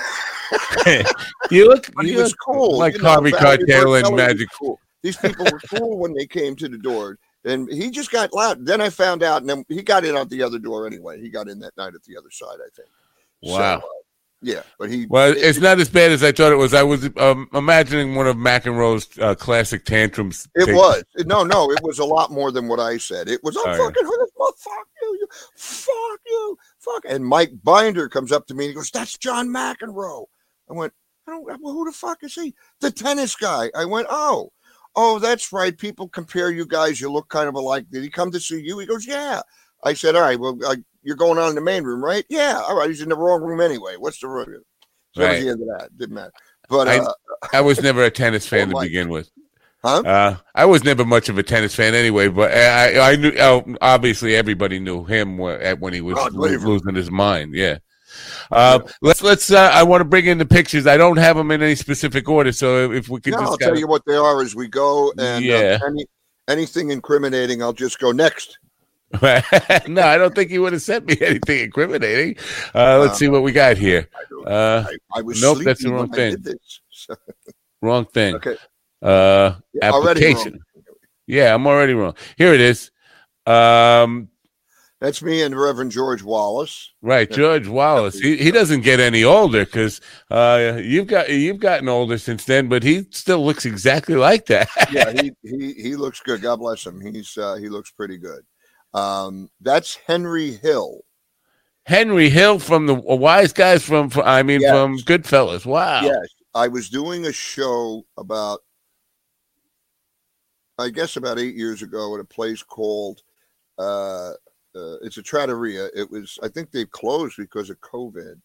you 1.51 1.69
look. 1.69 1.89
but 1.95 2.05
he 2.05 2.13
you 2.13 2.19
was 2.19 2.31
look 2.31 2.39
cool. 2.45 2.79
Like 2.79 2.95
you 2.95 3.03
know, 3.03 3.09
Harvey 3.11 3.33
Keitel 3.33 4.05
and 4.07 4.17
Magic. 4.17 4.49
Cool. 4.59 4.79
These 5.03 5.17
people 5.19 5.45
were 5.51 5.61
cool 5.79 5.99
when 5.99 6.15
they 6.15 6.27
came 6.27 6.57
to 6.57 6.69
the 6.69 6.79
door. 6.79 7.19
And 7.47 7.71
he 7.71 7.91
just 7.91 8.11
got 8.11 8.33
loud. 8.33 8.65
Then 8.65 8.81
I 8.81 8.89
found 8.89 9.23
out, 9.23 9.43
and 9.43 9.51
then 9.51 9.67
he 9.69 9.83
got 9.83 10.07
in 10.07 10.17
out 10.17 10.31
the 10.31 10.43
other 10.43 10.59
door 10.59 10.87
anyway. 10.87 11.21
He 11.21 11.29
got 11.29 11.47
in 11.47 11.59
that 11.61 11.77
night 11.77 11.95
at 11.95 12.03
the 12.05 12.17
other 12.17 12.31
side, 12.31 12.57
I 12.57 12.71
think. 12.75 12.89
So, 13.45 13.53
Wow. 13.53 13.77
uh, 13.77 13.81
yeah, 14.41 14.63
but 14.79 14.89
he. 14.91 15.05
Well, 15.11 15.31
it- 15.31 15.37
it's 15.39 15.59
not 15.59 15.79
as 15.79 15.91
bad 15.91 16.11
as 16.11 16.23
I 16.25 16.33
thought 16.33 16.53
it 16.53 16.57
was. 16.57 16.73
I 16.73 16.83
was 16.83 17.11
um, 17.19 17.47
imagining 17.53 18.15
one 18.15 18.27
of 18.27 18.37
McEnroe's 18.37 19.07
uh, 19.19 19.35
classic 19.35 19.85
tantrums. 19.85 20.49
It 20.55 20.75
was 20.75 21.05
no, 21.27 21.45
no. 21.45 21.71
It 21.71 21.83
was 21.83 21.99
a 21.99 22.05
lot 22.07 22.31
more 22.31 22.51
than 22.51 22.67
what 22.67 22.81
I 22.81 22.97
said. 22.97 23.29
It 23.29 23.45
was, 23.45 23.57
I'm 23.59 23.63
Oh, 23.67 23.71
yeah. 23.73 23.77
fucking. 23.77 24.05
Fuck 24.57 24.87
you, 25.03 25.19
you, 25.21 25.27
fuck 25.57 26.21
you, 26.27 26.59
fuck. 26.79 27.03
And 27.07 27.27
Mike 27.27 27.53
Binder 27.63 28.09
comes 28.09 28.33
up 28.33 28.47
to 28.47 28.55
me 28.55 28.65
and 28.65 28.71
he 28.71 28.75
goes, 28.75 28.91
"That's 28.91 29.19
John 29.19 29.49
McEnroe." 29.49 30.25
I 30.71 30.73
went, 30.73 30.93
"I 31.27 31.33
don't. 31.33 31.45
Well, 31.63 31.73
who 31.75 31.85
the 31.87 31.93
fuck 31.93 32.23
is 32.23 32.35
he? 32.35 32.55
The 32.81 32.91
tennis 32.91 33.37
guy." 33.37 33.71
I 33.77 33.85
went, 33.85 34.07
"Oh, 34.11 34.51
Oh, 34.97 35.19
that's 35.19 35.53
right. 35.53 35.77
People 35.77 36.09
compare 36.09 36.53
you 36.53 36.65
guys. 36.65 37.01
You 37.01 37.11
look 37.11 37.29
kind 37.29 37.49
of 37.49 37.57
alike. 37.57 37.87
Did 37.91 38.05
he 38.05 38.09
come 38.09 38.31
to 38.31 38.39
see 38.39 38.61
you? 38.61 38.79
He 38.79 38.87
goes, 38.87 39.05
Yeah. 39.05 39.41
I 39.83 39.93
said, 39.93 40.15
All 40.15 40.23
right, 40.23 40.39
well, 40.39 40.57
uh, 40.65 40.77
you're 41.03 41.17
going 41.17 41.37
on 41.37 41.49
in 41.49 41.57
the 41.57 41.61
main 41.61 41.83
room, 41.83 42.01
right? 42.05 42.25
Yeah. 42.29 42.61
All 42.65 42.77
right. 42.77 42.89
He's 42.89 43.03
in 43.03 43.09
the 43.09 43.17
wrong 43.17 43.43
room 43.43 43.61
anyway. 43.61 43.97
What's 43.99 44.21
the 44.21 44.29
room? 44.29 44.63
So 45.17 45.23
that 45.23 45.29
was 45.31 45.37
Right. 45.39 45.43
the 45.43 45.51
end 45.51 45.63
of 45.63 45.69
that. 45.81 45.99
Didn't 45.99 46.15
matter. 46.15 46.31
But 46.69 46.87
I- 46.87 46.99
uh, 46.99 47.13
I 47.53 47.61
was 47.61 47.83
never 47.83 48.05
a 48.05 48.11
tennis 48.13 48.47
fan 48.49 48.69
Oh 48.69 48.71
to 48.71 48.75
my- 48.75 48.85
begin 48.85 49.09
with. 49.09 49.31
huh? 49.83 50.03
Uh, 50.07 50.37
I 50.55 50.65
was 50.65 50.85
never 50.85 51.05
much 51.05 51.29
of 51.29 51.39
a 51.39 51.43
tennis 51.43 51.75
fan 51.75 51.93
anyway, 51.97 52.29
but 52.29 52.53
I, 52.53 53.15
I 53.15 53.17
knew, 53.17 53.33
oh, 53.41 53.65
obviously 53.81 54.37
everybody 54.37 54.79
knew 54.79 55.03
him 55.03 55.39
wh- 55.39 55.81
when 55.83 55.93
he 55.93 56.03
was 56.03 56.15
Rod 56.15 56.35
losing 56.35 56.95
his 56.95 57.11
mind. 57.11 57.53
Yeah. 57.53 57.79
Uh, 58.51 58.81
let's, 59.03 59.23
let's, 59.23 59.51
uh, 59.51 59.71
I 59.73 59.83
want 59.83 60.01
to 60.01 60.05
bring 60.05 60.27
in 60.27 60.39
the 60.39 60.47
pictures. 60.47 60.87
I 60.87 60.97
don't 60.97 61.17
have 61.17 61.37
them 61.37 61.51
in 61.51 61.63
any 61.63 61.75
specific 61.75 62.29
order. 62.29 62.53
So 62.53 62.91
if 62.93 63.09
we 63.09 63.21
could 63.21 63.33
No, 63.33 63.41
just 63.41 63.51
I'll 63.53 63.59
tell 63.59 63.77
you 63.79 63.87
what 63.87 64.03
they 64.07 64.17
are 64.17 64.41
as 64.43 64.55
we 64.55 64.69
go. 64.69 65.13
And 65.19 65.45
Yeah. 65.45 65.79
um, 65.83 65.93
any, 65.93 66.07
anything 66.49 66.91
incriminating, 66.91 67.63
I'll 67.63 67.73
just 67.73 67.99
go 67.99 68.13
next. 68.13 68.59
no, 69.23 70.03
I 70.03 70.19
don't 70.19 70.35
think 70.35 70.51
he 70.51 70.59
would 70.59 70.73
have 70.73 70.83
sent 70.83 71.07
me 71.07 71.17
anything 71.21 71.61
incriminating. 71.65 72.37
Uh, 72.75 72.99
let's 72.99 73.13
Uh, 73.13 73.17
see 73.17 73.29
what 73.29 73.43
we 73.43 73.53
got 73.53 73.77
here. 73.77 74.09
I, 74.47 74.51
Uh, 74.51 74.87
I, 75.15 75.23
was 75.23 75.41
nope, 75.41 75.59
that's 75.65 75.83
the 75.85 75.93
wrong 75.93 76.11
thing. 76.11 76.37
wrong 77.81 78.05
thing. 78.07 78.35
okay. 78.37 78.57
Uh, 79.03 79.55
Yeah, 79.73 79.95
application. 79.95 80.61
Yeah, 81.27 81.55
I'm 81.55 81.67
already 81.67 81.95
wrong. 81.95 82.15
Here 82.37 82.53
it 82.55 82.61
is. 82.61 82.91
Um, 83.47 84.29
That's 85.01 85.21
me 85.23 85.43
and 85.43 85.59
Reverend 85.59 85.91
George 85.91 86.23
Wallace. 86.23 86.93
right, 87.03 87.31
George 87.31 87.69
Wallace. 87.69 88.19
He, 88.19 88.37
he 88.39 88.51
doesn't 88.51 88.81
get 88.83 89.01
any 89.01 89.23
older 89.23 89.65
because 89.67 90.01
uh, 90.31 90.81
you've 90.83 91.09
got 91.09 91.29
you've 91.29 91.61
gotten 91.61 91.89
older 91.89 92.17
since 92.17 92.45
then, 92.47 92.69
but 92.69 92.83
he 92.83 93.05
still 93.11 93.45
looks 93.45 93.67
exactly 93.67 94.15
like 94.15 94.47
that. 94.47 94.69
Yeah, 94.91 95.11
he, 95.13 95.33
he 95.43 95.73
he 95.75 95.97
looks 95.97 96.21
good. 96.21 96.41
God 96.41 96.57
bless 96.61 96.87
him. 96.87 97.01
He's 97.01 97.37
uh, 97.37 97.57
he 97.57 97.69
looks 97.69 97.91
pretty 97.91 98.17
good. 98.17 98.45
Um, 98.95 99.51
that's 99.61 99.97
Henry 100.07 100.53
Hill. 100.53 101.01
Henry 101.87 102.31
Hill 102.31 102.59
from 102.59 102.87
the 102.87 102.95
Wise 102.95 103.53
Guys 103.53 103.85
from, 103.85 104.09
from 104.09 104.23
I 104.25 104.43
mean 104.43 104.63
Yes. 104.63 104.71
from 104.71 104.97
Goodfellas. 104.99 105.67
Wow. 105.67 106.03
Yes, 106.03 106.29
I 106.55 106.69
was 106.69 106.89
doing 106.89 107.27
a 107.27 107.33
show 107.33 108.07
about, 108.17 108.61
I 110.79 110.89
guess 110.89 111.17
about 111.17 111.39
eight 111.39 111.55
years 111.57 111.83
ago 111.83 112.15
at 112.15 112.21
a 112.21 112.25
place 112.25 112.63
called, 112.63 113.21
uh, 113.79 114.31
uh, 114.75 114.97
it's 115.03 115.19
a 115.19 115.23
trattoria. 115.23 115.89
It 115.95 116.11
was, 116.11 116.39
I 116.43 116.49
think 116.49 116.71
they 116.71 116.85
closed 116.85 117.37
because 117.37 117.71
of 117.71 117.81
COVID. 117.81 118.41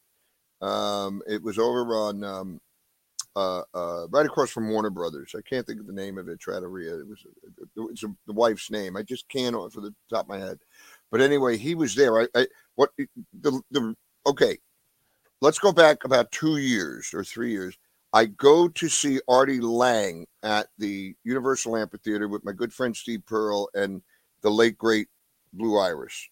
Um, 0.62 1.22
it 1.28 1.42
was 1.42 1.58
over 1.58 1.96
on, 1.96 2.24
um, 2.24 2.62
uh, 3.36 3.62
uh, 3.74 4.08
right 4.10 4.26
across 4.26 4.50
from 4.50 4.70
Warner 4.70 4.90
Brothers. 4.90 5.34
I 5.38 5.42
can't 5.48 5.66
think 5.66 5.80
of 5.80 5.88
the 5.88 5.94
name 5.94 6.18
of 6.18 6.28
it. 6.28 6.40
Trattoria. 6.40 7.00
It 7.00 7.08
was, 7.08 7.26
it's 7.92 8.04
a, 8.04 8.08
the 8.28 8.34
wife's 8.34 8.70
name. 8.70 8.98
I 8.98 9.04
just 9.04 9.30
can't 9.30 9.56
off 9.56 9.74
the 9.74 9.94
top 10.10 10.26
of 10.26 10.30
my 10.30 10.40
head. 10.40 10.60
But 11.12 11.22
anyway, 11.22 11.58
he 11.58 11.76
was 11.76 11.96
there. 11.96 12.22
I, 12.22 12.28
I 12.36 12.48
what 12.76 12.92
the 12.98 13.62
the 13.72 13.96
okay. 14.28 14.58
Let's 15.42 15.60
go 15.60 15.72
back 15.72 16.04
about 16.04 16.32
two 16.32 16.58
years 16.58 17.12
or 17.14 17.24
three 17.24 17.52
years. 17.52 17.78
I 18.12 18.26
go 18.26 18.68
to 18.68 18.90
see 18.90 19.22
Artie 19.28 19.62
Lange 19.62 20.26
at 20.44 20.68
the 20.78 21.16
Universal 21.24 21.78
Amphitheater 21.78 22.28
with 22.28 22.44
my 22.44 22.52
good 22.52 22.74
friend 22.74 22.96
Steve 22.96 23.26
Pearl 23.26 23.70
and 23.74 24.02
the 24.42 24.50
late 24.50 24.78
great 24.78 25.08
Blue 25.54 25.78
Iris. 25.78 26.30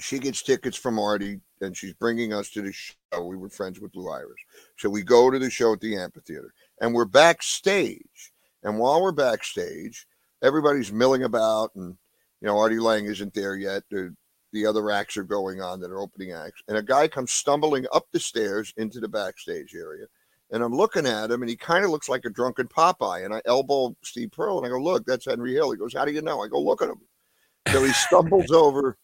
She 0.00 0.18
gets 0.18 0.42
tickets 0.42 0.76
from 0.76 0.98
Artie 0.98 1.40
and 1.60 1.76
she's 1.76 1.94
bringing 1.94 2.32
us 2.32 2.50
to 2.50 2.62
the 2.62 2.72
show. 2.72 3.24
We 3.24 3.36
were 3.36 3.48
friends 3.48 3.80
with 3.80 3.92
Blue 3.92 4.10
Iris. 4.10 4.40
So 4.76 4.90
we 4.90 5.02
go 5.02 5.30
to 5.30 5.38
the 5.38 5.50
show 5.50 5.72
at 5.72 5.80
the 5.80 5.96
amphitheater 5.96 6.52
and 6.80 6.94
we're 6.94 7.04
backstage. 7.04 8.32
And 8.62 8.78
while 8.78 9.00
we're 9.02 9.12
backstage, 9.12 10.06
everybody's 10.42 10.92
milling 10.92 11.22
about 11.22 11.70
and 11.76 11.96
you 12.40 12.48
know, 12.48 12.58
Artie 12.58 12.78
Lange 12.78 13.06
isn't 13.06 13.32
there 13.32 13.56
yet. 13.56 13.84
The, 13.90 14.14
the 14.52 14.66
other 14.66 14.90
acts 14.90 15.16
are 15.16 15.24
going 15.24 15.62
on 15.62 15.80
that 15.80 15.90
are 15.90 16.00
opening 16.00 16.32
acts. 16.32 16.62
And 16.68 16.76
a 16.76 16.82
guy 16.82 17.08
comes 17.08 17.32
stumbling 17.32 17.86
up 17.92 18.06
the 18.12 18.20
stairs 18.20 18.74
into 18.76 19.00
the 19.00 19.08
backstage 19.08 19.74
area. 19.74 20.06
And 20.50 20.62
I'm 20.62 20.74
looking 20.74 21.06
at 21.06 21.30
him 21.30 21.42
and 21.42 21.48
he 21.48 21.56
kind 21.56 21.84
of 21.84 21.90
looks 21.90 22.08
like 22.08 22.24
a 22.26 22.30
drunken 22.30 22.68
Popeye. 22.68 23.24
And 23.24 23.34
I 23.34 23.40
elbow 23.46 23.96
Steve 24.02 24.30
Pearl 24.32 24.58
and 24.58 24.66
I 24.66 24.70
go, 24.70 24.78
Look, 24.78 25.06
that's 25.06 25.24
Henry 25.24 25.54
Hill. 25.54 25.70
He 25.70 25.78
goes, 25.78 25.94
How 25.94 26.04
do 26.04 26.12
you 26.12 26.20
know? 26.20 26.42
I 26.42 26.48
go, 26.48 26.60
Look 26.60 26.82
at 26.82 26.90
him. 26.90 27.00
So 27.68 27.82
he 27.82 27.92
stumbles 27.92 28.50
over, 28.50 28.96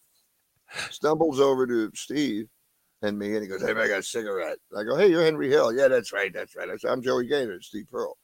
stumbles 0.89 1.39
over 1.39 1.67
to 1.67 1.91
Steve 1.95 2.47
and 3.01 3.17
me 3.17 3.33
and 3.33 3.41
he 3.41 3.47
goes, 3.47 3.61
Hey, 3.61 3.71
I 3.71 3.87
got 3.87 3.99
a 3.99 4.03
cigarette. 4.03 4.57
I 4.77 4.83
go, 4.83 4.95
Hey, 4.95 5.09
you're 5.09 5.23
Henry 5.23 5.49
Hill. 5.49 5.73
Yeah, 5.73 5.87
that's 5.87 6.13
right. 6.13 6.31
That's 6.33 6.55
right. 6.55 6.69
I 6.69 6.77
said, 6.77 6.91
I'm 6.91 7.01
Joey 7.01 7.27
Gaynor, 7.27 7.61
Steve 7.61 7.87
Pearl. 7.91 8.17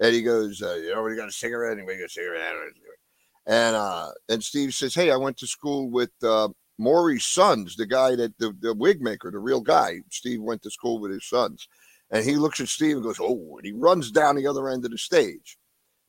And 0.00 0.14
he 0.14 0.22
goes, 0.22 0.62
uh, 0.62 0.74
You 0.74 1.08
you 1.08 1.16
got 1.16 1.28
a 1.28 1.32
cigarette? 1.32 1.78
Anybody 1.78 1.98
got 1.98 2.06
a 2.06 2.10
cigarette? 2.10 2.42
And 3.46 3.76
uh, 3.76 4.10
and 4.28 4.42
Steve 4.44 4.74
says, 4.74 4.94
Hey, 4.94 5.10
I 5.10 5.16
went 5.16 5.38
to 5.38 5.46
school 5.46 5.90
with 5.90 6.10
uh, 6.22 6.48
Maury's 6.78 7.24
sons, 7.24 7.76
the 7.76 7.86
guy 7.86 8.14
that 8.16 8.36
the, 8.38 8.54
the 8.60 8.74
wig 8.74 9.00
maker, 9.00 9.30
the 9.30 9.38
real 9.38 9.60
guy. 9.60 10.00
Steve 10.10 10.42
went 10.42 10.62
to 10.62 10.70
school 10.70 11.00
with 11.00 11.10
his 11.10 11.28
sons. 11.28 11.68
And 12.10 12.24
he 12.24 12.36
looks 12.36 12.60
at 12.60 12.68
Steve 12.68 12.96
and 12.96 13.04
goes, 13.04 13.20
Oh, 13.20 13.56
and 13.56 13.66
he 13.66 13.72
runs 13.72 14.10
down 14.10 14.36
the 14.36 14.46
other 14.46 14.68
end 14.68 14.84
of 14.84 14.90
the 14.90 14.98
stage. 14.98 15.56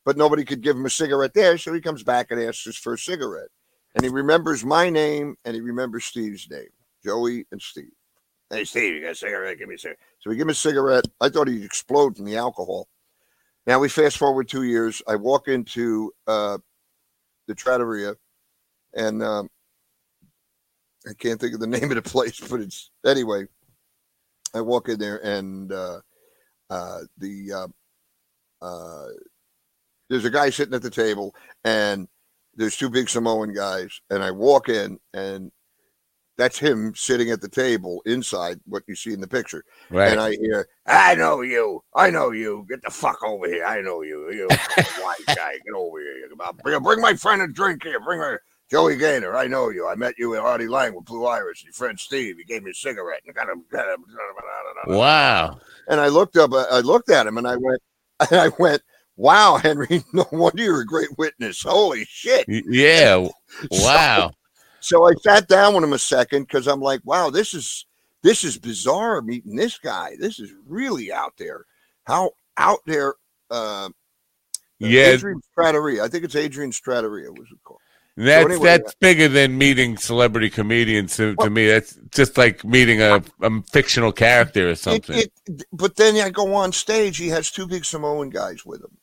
But 0.06 0.18
nobody 0.18 0.44
could 0.44 0.62
give 0.62 0.76
him 0.76 0.86
a 0.86 0.90
cigarette 0.90 1.34
there. 1.34 1.58
So 1.58 1.74
he 1.74 1.82
comes 1.82 2.04
back 2.04 2.32
and 2.32 2.42
asks 2.42 2.78
for 2.78 2.94
a 2.94 2.98
cigarette. 2.98 3.50
And 3.96 4.04
he 4.04 4.10
remembers 4.10 4.64
my 4.64 4.90
name 4.90 5.36
and 5.46 5.56
he 5.56 5.62
remembers 5.62 6.06
Steve's 6.06 6.50
name, 6.50 6.70
Joey 7.04 7.46
and 7.52 7.62
Steve. 7.62 7.92
Hey, 8.50 8.64
Steve, 8.66 8.96
you 8.96 9.02
got 9.02 9.12
a 9.12 9.16
cigarette? 9.16 9.58
Give 9.58 9.70
me 9.70 9.76
a 9.76 9.78
cigarette. 9.78 10.00
So 10.20 10.30
we 10.30 10.36
give 10.36 10.44
him 10.44 10.50
a 10.50 10.56
cigarette. 10.56 11.06
I 11.22 11.30
thought 11.30 11.48
he'd 11.48 11.64
explode 11.64 12.16
from 12.16 12.26
the 12.26 12.38
alcohol. 12.38 12.88
Now 13.68 13.80
we 13.80 13.90
fast 13.90 14.18
forward 14.18 14.48
two 14.48 14.64
years. 14.64 15.02
I 15.08 15.16
walk 15.16 15.48
into 15.48 16.12
uh, 16.28 16.58
the 17.48 17.56
trattoria 17.56 18.16
and 18.94 19.22
um, 19.22 19.50
I 21.08 21.14
can't 21.14 21.40
think 21.40 21.54
of 21.54 21.60
the 21.60 21.68
name 21.80 21.92
of 21.92 21.96
the 21.96 22.02
place, 22.02 22.40
but 22.40 22.62
it's 22.62 22.90
anyway. 23.06 23.46
I 24.54 24.62
walk 24.62 24.90
in 24.90 24.98
there 25.00 25.24
and 25.24 25.72
uh, 25.72 26.00
uh, 26.70 27.00
the 27.18 27.52
uh, 27.54 28.66
uh, 28.66 29.08
there's 30.10 30.26
a 30.26 30.32
guy 30.32 30.50
sitting 30.50 30.74
at 30.74 30.82
the 30.82 30.90
table 30.90 31.36
and 31.64 32.08
there's 32.60 32.76
two 32.76 32.90
big 32.90 33.10
Samoan 33.10 33.54
guys 33.54 34.02
and 34.10 34.22
I 34.22 34.32
walk 34.32 34.70
in 34.70 35.00
and 35.14 35.52
that's 36.38 36.60
him 36.60 36.94
sitting 36.96 37.32
at 37.32 37.42
the 37.42 37.50
table 37.50 38.02
inside 38.06 38.60
what 38.66 38.84
you 38.88 38.96
see 38.96 39.14
in 39.14 39.22
the 39.22 39.28
picture 39.28 39.64
Right. 39.90 40.12
and 40.12 40.20
I 40.20 40.32
hear 40.32 40.68
I 40.86 41.16
know 41.16 41.42
you 41.42 41.82
I 41.96 42.10
know 42.10 42.32
you 42.32 42.66
get 42.70 42.84
the 42.84 42.92
fuck 42.92 43.24
over 43.24 43.48
here 43.48 43.66
I 43.66 43.82
know 43.82 44.02
you 44.02 44.32
you 44.32 44.48
white 45.02 45.26
guy 45.28 45.54
get 45.66 45.74
over 45.76 46.00
here 46.00 46.30
bring, 46.62 46.84
bring 46.84 47.02
my 47.02 47.14
friend 47.14 47.42
a 47.42 47.48
drink 47.48 47.84
here 47.84 48.00
bring 48.02 48.20
her 48.20 48.42
Joey 48.70 48.98
Gaynor, 48.98 49.36
I 49.36 49.48
know 49.48 49.70
you. 49.70 49.88
I 49.88 49.96
met 49.96 50.14
you 50.20 50.36
at 50.36 50.42
Artie 50.42 50.68
Lange 50.68 50.94
with 50.94 51.06
Blue 51.06 51.26
Iris. 51.26 51.64
Your 51.64 51.74
friend 51.74 52.00
Steve. 52.00 52.38
He 52.38 52.44
gave 52.44 52.62
me 52.62 52.70
a 52.70 52.74
cigarette 52.76 53.22
and 53.26 53.34
got 53.34 53.50
him. 53.50 53.64
Got 53.72 53.92
him 53.92 54.06
wow. 54.86 55.60
and 55.88 56.00
I 56.00 56.08
looked 56.08 56.38
up. 56.38 56.52
I 56.54 56.82
looked 56.82 57.10
at 57.10 57.26
him 57.26 57.40
and 57.40 57.48
I 57.48 57.56
went. 57.56 57.82
And 58.32 58.40
I 58.40 58.50
went. 58.60 58.82
Wow, 59.20 59.58
Henry. 59.62 60.02
No 60.14 60.26
wonder 60.32 60.64
you're 60.64 60.80
a 60.82 60.86
great 60.86 61.10
witness. 61.18 61.62
Holy 61.62 62.06
shit. 62.06 62.46
Yeah. 62.48 63.28
Wow. 63.72 64.32
So 64.80 65.06
I 65.06 65.14
sat 65.16 65.48
down 65.50 65.74
with 65.74 65.84
him 65.84 65.92
a 65.92 66.00
second 66.00 66.44
because 66.44 66.68
I'm 66.68 66.80
like, 66.82 67.02
wow, 67.04 67.30
this 67.30 67.54
is 67.54 67.86
this 68.24 68.44
is 68.46 68.58
bizarre 68.58 69.22
meeting 69.22 69.56
this 69.58 69.78
guy. 69.78 70.16
This 70.20 70.40
is 70.40 70.52
really 70.66 71.12
out 71.12 71.34
there. 71.38 71.66
How 72.06 72.32
out 72.58 72.80
there? 72.86 73.16
Uh, 73.52 73.90
Yeah. 74.80 75.08
Adrian 75.08 75.42
Trattoria. 75.54 76.04
I 76.04 76.08
think 76.08 76.24
it's 76.24 76.36
Adrian 76.36 76.72
Trattoria 76.72 77.32
was 77.32 77.48
it 77.52 77.58
called. 77.66 77.80
That's 78.16 78.46
anyway, 78.46 78.66
that's 78.66 78.94
bigger 78.96 79.28
than 79.28 79.58
meeting 79.58 79.98
celebrity 79.98 80.50
comedians. 80.50 81.16
To, 81.18 81.36
to 81.38 81.50
me, 81.50 81.68
that's 81.68 81.98
just 82.12 82.38
like 82.38 82.64
meeting 82.64 83.02
a, 83.02 83.22
a 83.42 83.62
fictional 83.72 84.12
character 84.14 84.68
or 84.68 84.72
It- 84.72 84.78
something. 84.80 85.18
it- 85.20 85.64
but 85.74 85.96
then 85.98 86.16
I 86.18 86.30
go 86.30 86.54
on 86.54 86.72
stage. 86.72 87.18
He 87.18 87.30
has 87.30 87.50
two 87.52 87.66
big 87.68 87.84
Samoan 87.86 88.30
guys 88.30 88.66
with 88.66 88.82
him, 88.82 88.98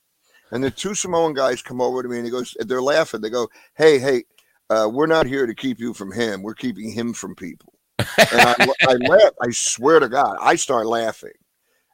and 0.51 0.63
the 0.63 0.71
two 0.71 0.95
Samoan 0.95 1.35
guys 1.35 1.63
come 1.63 1.81
over 1.81 2.03
to 2.03 2.09
me 2.09 2.17
and 2.17 2.25
he 2.25 2.31
goes, 2.31 2.57
they're 2.61 2.83
laughing. 2.83 3.21
They 3.21 3.31
go, 3.31 3.49
"Hey, 3.75 3.99
hey, 3.99 4.25
uh, 4.71 4.89
we're 4.93 5.07
not 5.07 5.27
here 5.27 5.47
to 5.47 5.55
keep 5.55 5.79
you 5.79 5.93
from 5.93 6.13
him. 6.13 6.43
We're 6.43 6.55
keeping 6.55 6.91
him 6.91 7.13
from 7.13 7.35
people." 7.35 7.75
And 7.99 8.07
I, 8.19 8.69
I 8.83 8.95
laugh. 8.95 9.33
I 9.41 9.51
swear 9.51 10.01
to 10.01 10.09
God, 10.09 10.37
I 10.41 10.57
start 10.57 10.87
laughing, 10.87 11.33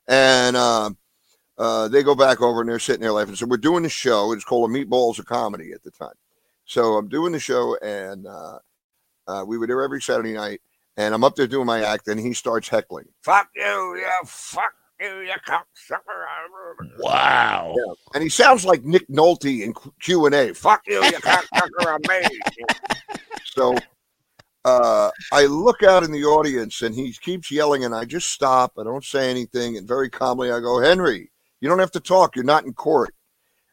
and 0.09 0.57
um, 0.57 0.97
uh, 1.59 1.89
they 1.89 2.03
go 2.03 2.15
back 2.15 2.41
over 2.41 2.61
and 2.61 2.69
they're 2.69 2.79
sitting 2.79 3.03
there 3.03 3.13
laughing. 3.13 3.37
So 3.37 3.47
we're 3.47 3.57
doing 3.57 3.83
the 3.83 3.89
show. 3.89 4.33
It's 4.33 4.45
called 4.45 4.71
a 4.71 4.73
Meatballs 4.73 5.19
of 5.19 5.27
Comedy 5.27 5.73
at 5.73 5.83
the 5.83 5.91
time. 5.91 6.15
So 6.65 6.95
I'm 6.95 7.09
doing 7.09 7.33
the 7.33 7.41
show, 7.41 7.77
and 7.83 8.27
uh, 8.27 8.59
uh, 9.27 9.45
we 9.47 9.59
were 9.59 9.67
there 9.67 9.83
every 9.83 10.01
Saturday 10.01 10.35
night. 10.35 10.61
And 10.99 11.15
I'm 11.15 11.25
up 11.25 11.37
there 11.37 11.47
doing 11.47 11.67
my 11.67 11.83
act, 11.83 12.09
and 12.09 12.21
he 12.21 12.35
starts 12.35 12.69
heckling. 12.69 13.07
Fuck 13.23 13.49
you, 13.55 13.99
yeah, 13.99 14.27
fuck 14.27 14.75
you, 15.03 15.21
you 15.21 15.33
cocksucker. 15.47 16.99
wow. 16.99 17.75
And 18.15 18.23
he 18.23 18.29
sounds 18.29 18.65
like 18.65 18.85
Nick 18.85 19.07
Nolte 19.09 19.63
in 19.63 19.75
Q 20.01 20.27
and 20.27 20.35
A. 20.35 20.55
Fuck 20.55 20.83
you, 20.87 21.03
you 21.05 21.13
cocksucker, 21.19 21.87
I'm 21.87 22.01
me. 22.23 22.39
So 23.45 23.77
uh, 24.65 25.11
I 25.33 25.45
look 25.47 25.83
out 25.83 26.05
in 26.05 26.13
the 26.13 26.25
audience, 26.25 26.83
and 26.83 26.95
he 26.95 27.13
keeps 27.13 27.51
yelling, 27.51 27.85
and 27.85 27.95
I 27.95 28.05
just 28.05 28.29
stop. 28.29 28.73
I 28.79 28.85
don't 28.85 29.05
say 29.05 29.29
anything, 29.31 29.77
and 29.77 29.87
very 29.89 30.09
calmly 30.09 30.51
I 30.53 30.61
go, 30.61 30.81
Henry, 30.81 31.31
you 31.61 31.69
don't 31.69 31.79
have 31.81 31.91
to 31.93 32.01
talk. 32.01 32.37
You're 32.37 32.45
not 32.45 32.65
in 32.65 32.73
court. 32.73 33.15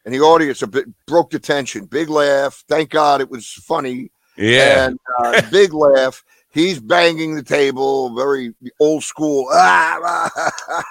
and 0.05 0.13
the 0.13 0.19
audience 0.19 0.61
a 0.61 0.67
bit 0.67 0.85
broke 1.05 1.29
the 1.29 1.39
tension. 1.39 1.85
Big 1.85 2.09
laugh. 2.09 2.63
Thank 2.67 2.89
God 2.89 3.21
it 3.21 3.29
was 3.29 3.47
funny. 3.47 4.11
Yeah. 4.37 4.87
And 4.87 4.99
uh, 5.19 5.41
big 5.51 5.73
laugh. 5.73 6.23
He's 6.51 6.79
banging 6.79 7.35
the 7.35 7.43
table, 7.43 8.15
very 8.15 8.53
old 8.79 9.03
school, 9.03 9.47
ah, 9.51 10.31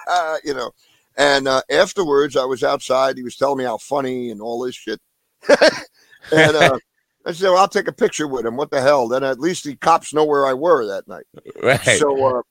ah, 0.08 0.36
you 0.44 0.54
know. 0.54 0.70
And 1.16 1.48
uh, 1.48 1.62
afterwards, 1.70 2.36
I 2.36 2.44
was 2.44 2.62
outside. 2.62 3.16
He 3.16 3.24
was 3.24 3.36
telling 3.36 3.58
me 3.58 3.64
how 3.64 3.78
funny 3.78 4.30
and 4.30 4.40
all 4.40 4.64
this 4.64 4.76
shit. 4.76 5.00
and 5.48 6.56
uh, 6.56 6.78
I 7.26 7.32
said, 7.32 7.48
well, 7.48 7.58
I'll 7.58 7.68
take 7.68 7.88
a 7.88 7.92
picture 7.92 8.28
with 8.28 8.46
him. 8.46 8.56
What 8.56 8.70
the 8.70 8.80
hell? 8.80 9.08
Then 9.08 9.24
at 9.24 9.40
least 9.40 9.64
the 9.64 9.74
cops 9.74 10.14
know 10.14 10.24
where 10.24 10.46
I 10.46 10.54
were 10.54 10.86
that 10.86 11.08
night. 11.08 11.26
right. 11.60 11.98
So, 11.98 12.38
uh, 12.38 12.42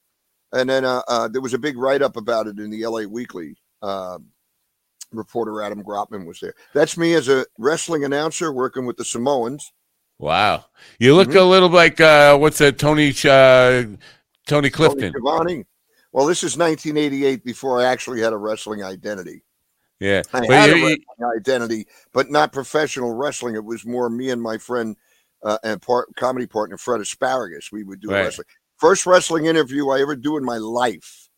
and 0.51 0.69
then 0.69 0.83
uh, 0.83 1.01
uh, 1.07 1.29
there 1.29 1.41
was 1.41 1.53
a 1.53 1.59
big 1.59 1.77
write 1.77 2.01
up 2.01 2.17
about 2.17 2.47
it 2.47 2.59
in 2.59 2.69
the 2.69 2.85
LA 2.85 3.03
Weekly. 3.03 3.55
Um 3.81 4.27
reporter 5.11 5.61
Adam 5.61 5.83
Grotman 5.83 6.25
was 6.25 6.39
there. 6.39 6.53
That's 6.73 6.97
me 6.97 7.13
as 7.13 7.29
a 7.29 7.45
wrestling 7.57 8.03
announcer 8.03 8.51
working 8.51 8.85
with 8.85 8.97
the 8.97 9.05
Samoans. 9.05 9.71
Wow. 10.19 10.65
You 10.99 11.15
look 11.15 11.29
Mhm. 11.29 11.41
a 11.41 11.43
little 11.43 11.69
like 11.69 11.99
uh, 11.99 12.37
what's 12.37 12.57
that? 12.59 12.77
Tony 12.79 13.13
uh, 13.25 13.83
Tony 14.47 14.69
Clifton. 14.69 15.13
Tony. 15.25 15.65
Well, 16.13 16.25
this 16.25 16.43
is 16.43 16.57
1988 16.57 17.43
before 17.43 17.79
I 17.79 17.85
actually 17.85 18.21
had 18.21 18.33
a 18.33 18.37
wrestling 18.37 18.83
identity. 18.83 19.43
Yeah. 19.99 20.21
I 20.33 20.39
But 20.41 20.49
had 20.49 20.69
a 20.69 20.73
wrestling 20.73 20.97
identity, 21.37 21.87
but 22.13 22.31
not 22.31 22.51
professional 22.53 23.13
wrestling. 23.13 23.55
It 23.55 23.63
was 23.65 23.85
more 23.85 24.09
me 24.09 24.29
and 24.31 24.41
my 24.41 24.57
friend 24.57 24.95
uh, 25.43 25.57
and 25.63 25.81
part, 25.81 26.07
comedy 26.15 26.47
partner 26.47 26.77
Fred 26.77 27.01
Asparagus. 27.01 27.71
We 27.71 27.83
would 27.83 27.99
do 27.99 28.09
Right. 28.09 28.21
wrestling. 28.23 28.47
First 28.77 29.05
wrestling 29.05 29.45
interview 29.45 29.89
I 29.89 30.01
ever 30.01 30.15
do 30.15 30.37
in 30.37 30.43
my 30.43 30.57
life 30.57 31.29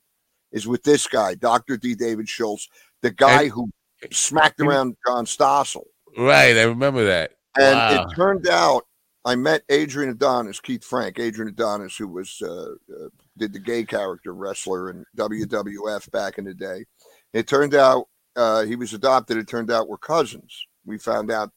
is 0.51 0.67
with 0.67 0.83
this 0.83 1.07
guy, 1.07 1.35
Dr. 1.35 1.75
D. 1.77 1.95
David 1.95 2.29
Schultz, 2.29 2.69
the 3.01 3.11
guy 3.11 3.43
And- 3.43 3.51
who 3.51 3.69
smacked 4.11 4.61
around 4.61 4.95
John 5.05 5.25
Stossel. 5.25 5.83
right. 6.17 6.55
I 6.57 6.63
remember 6.63 7.05
that. 7.05 7.31
And 7.59 7.75
Wow. 7.75 8.07
it 8.09 8.15
turned 8.15 8.47
out 8.47 8.85
I 9.25 9.35
met 9.35 9.63
Adrian 9.69 10.11
Adonis, 10.11 10.59
Keith 10.59 10.83
Frank, 10.83 11.19
Adrian 11.19 11.49
Adonis, 11.49 11.97
who 11.97 12.07
was 12.07 12.41
uh, 12.41 12.71
uh, 12.91 13.09
did 13.37 13.53
the 13.53 13.59
gay 13.59 13.83
character 13.83 14.33
wrestler 14.33 14.89
in 14.89 15.05
WWF 15.17 16.09
back 16.11 16.37
in 16.37 16.45
the 16.45 16.53
day. 16.53 16.85
It 17.33 17.47
turned 17.47 17.75
out 17.75 18.07
uh, 18.35 18.63
he 18.63 18.75
was 18.75 18.93
adopted. 18.93 19.37
It 19.37 19.47
turned 19.47 19.71
out 19.71 19.89
we're 19.89 19.97
cousins. 19.97 20.65
We 20.85 20.97
found 20.97 21.31
out 21.31 21.51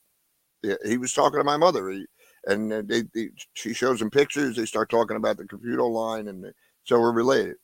he 0.85 0.97
was 0.99 1.13
talking 1.13 1.39
to 1.39 1.45
my 1.45 1.57
mother, 1.57 1.89
he, 1.91 2.05
and 2.47 2.71
they, 2.89 3.03
they, 3.15 3.31
she 3.55 3.73
shows 3.73 4.03
him 4.03 4.11
pictures. 4.11 4.57
They 4.57 4.67
start 4.67 4.91
talking 4.91 5.17
about 5.17 5.37
the 5.37 5.47
computer 5.47 5.83
line, 5.85 6.29
and 6.29 6.53
so 6.85 6.99
we're 6.99 7.13
related. 7.13 7.57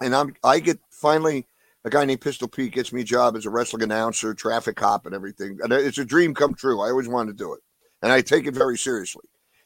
And 0.00 0.14
I'm 0.14 0.34
I 0.42 0.58
get 0.58 0.78
finally 0.90 1.46
a 1.84 1.90
guy 1.90 2.04
named 2.04 2.20
Pistol 2.20 2.48
Pete 2.48 2.72
gets 2.72 2.92
me 2.92 3.02
a 3.02 3.04
job 3.04 3.36
as 3.36 3.46
a 3.46 3.50
wrestling 3.50 3.82
announcer, 3.82 4.34
traffic 4.34 4.76
cop, 4.76 5.06
and 5.06 5.14
everything. 5.14 5.58
And 5.62 5.72
it's 5.72 5.98
a 5.98 6.04
dream 6.04 6.34
come 6.34 6.54
true. 6.54 6.80
I 6.80 6.88
always 6.88 7.08
wanted 7.08 7.36
to 7.36 7.44
do 7.44 7.54
it, 7.54 7.60
and 8.02 8.10
I 8.10 8.20
take 8.20 8.46
it 8.46 8.54
very 8.54 8.78
seriously. 8.78 9.24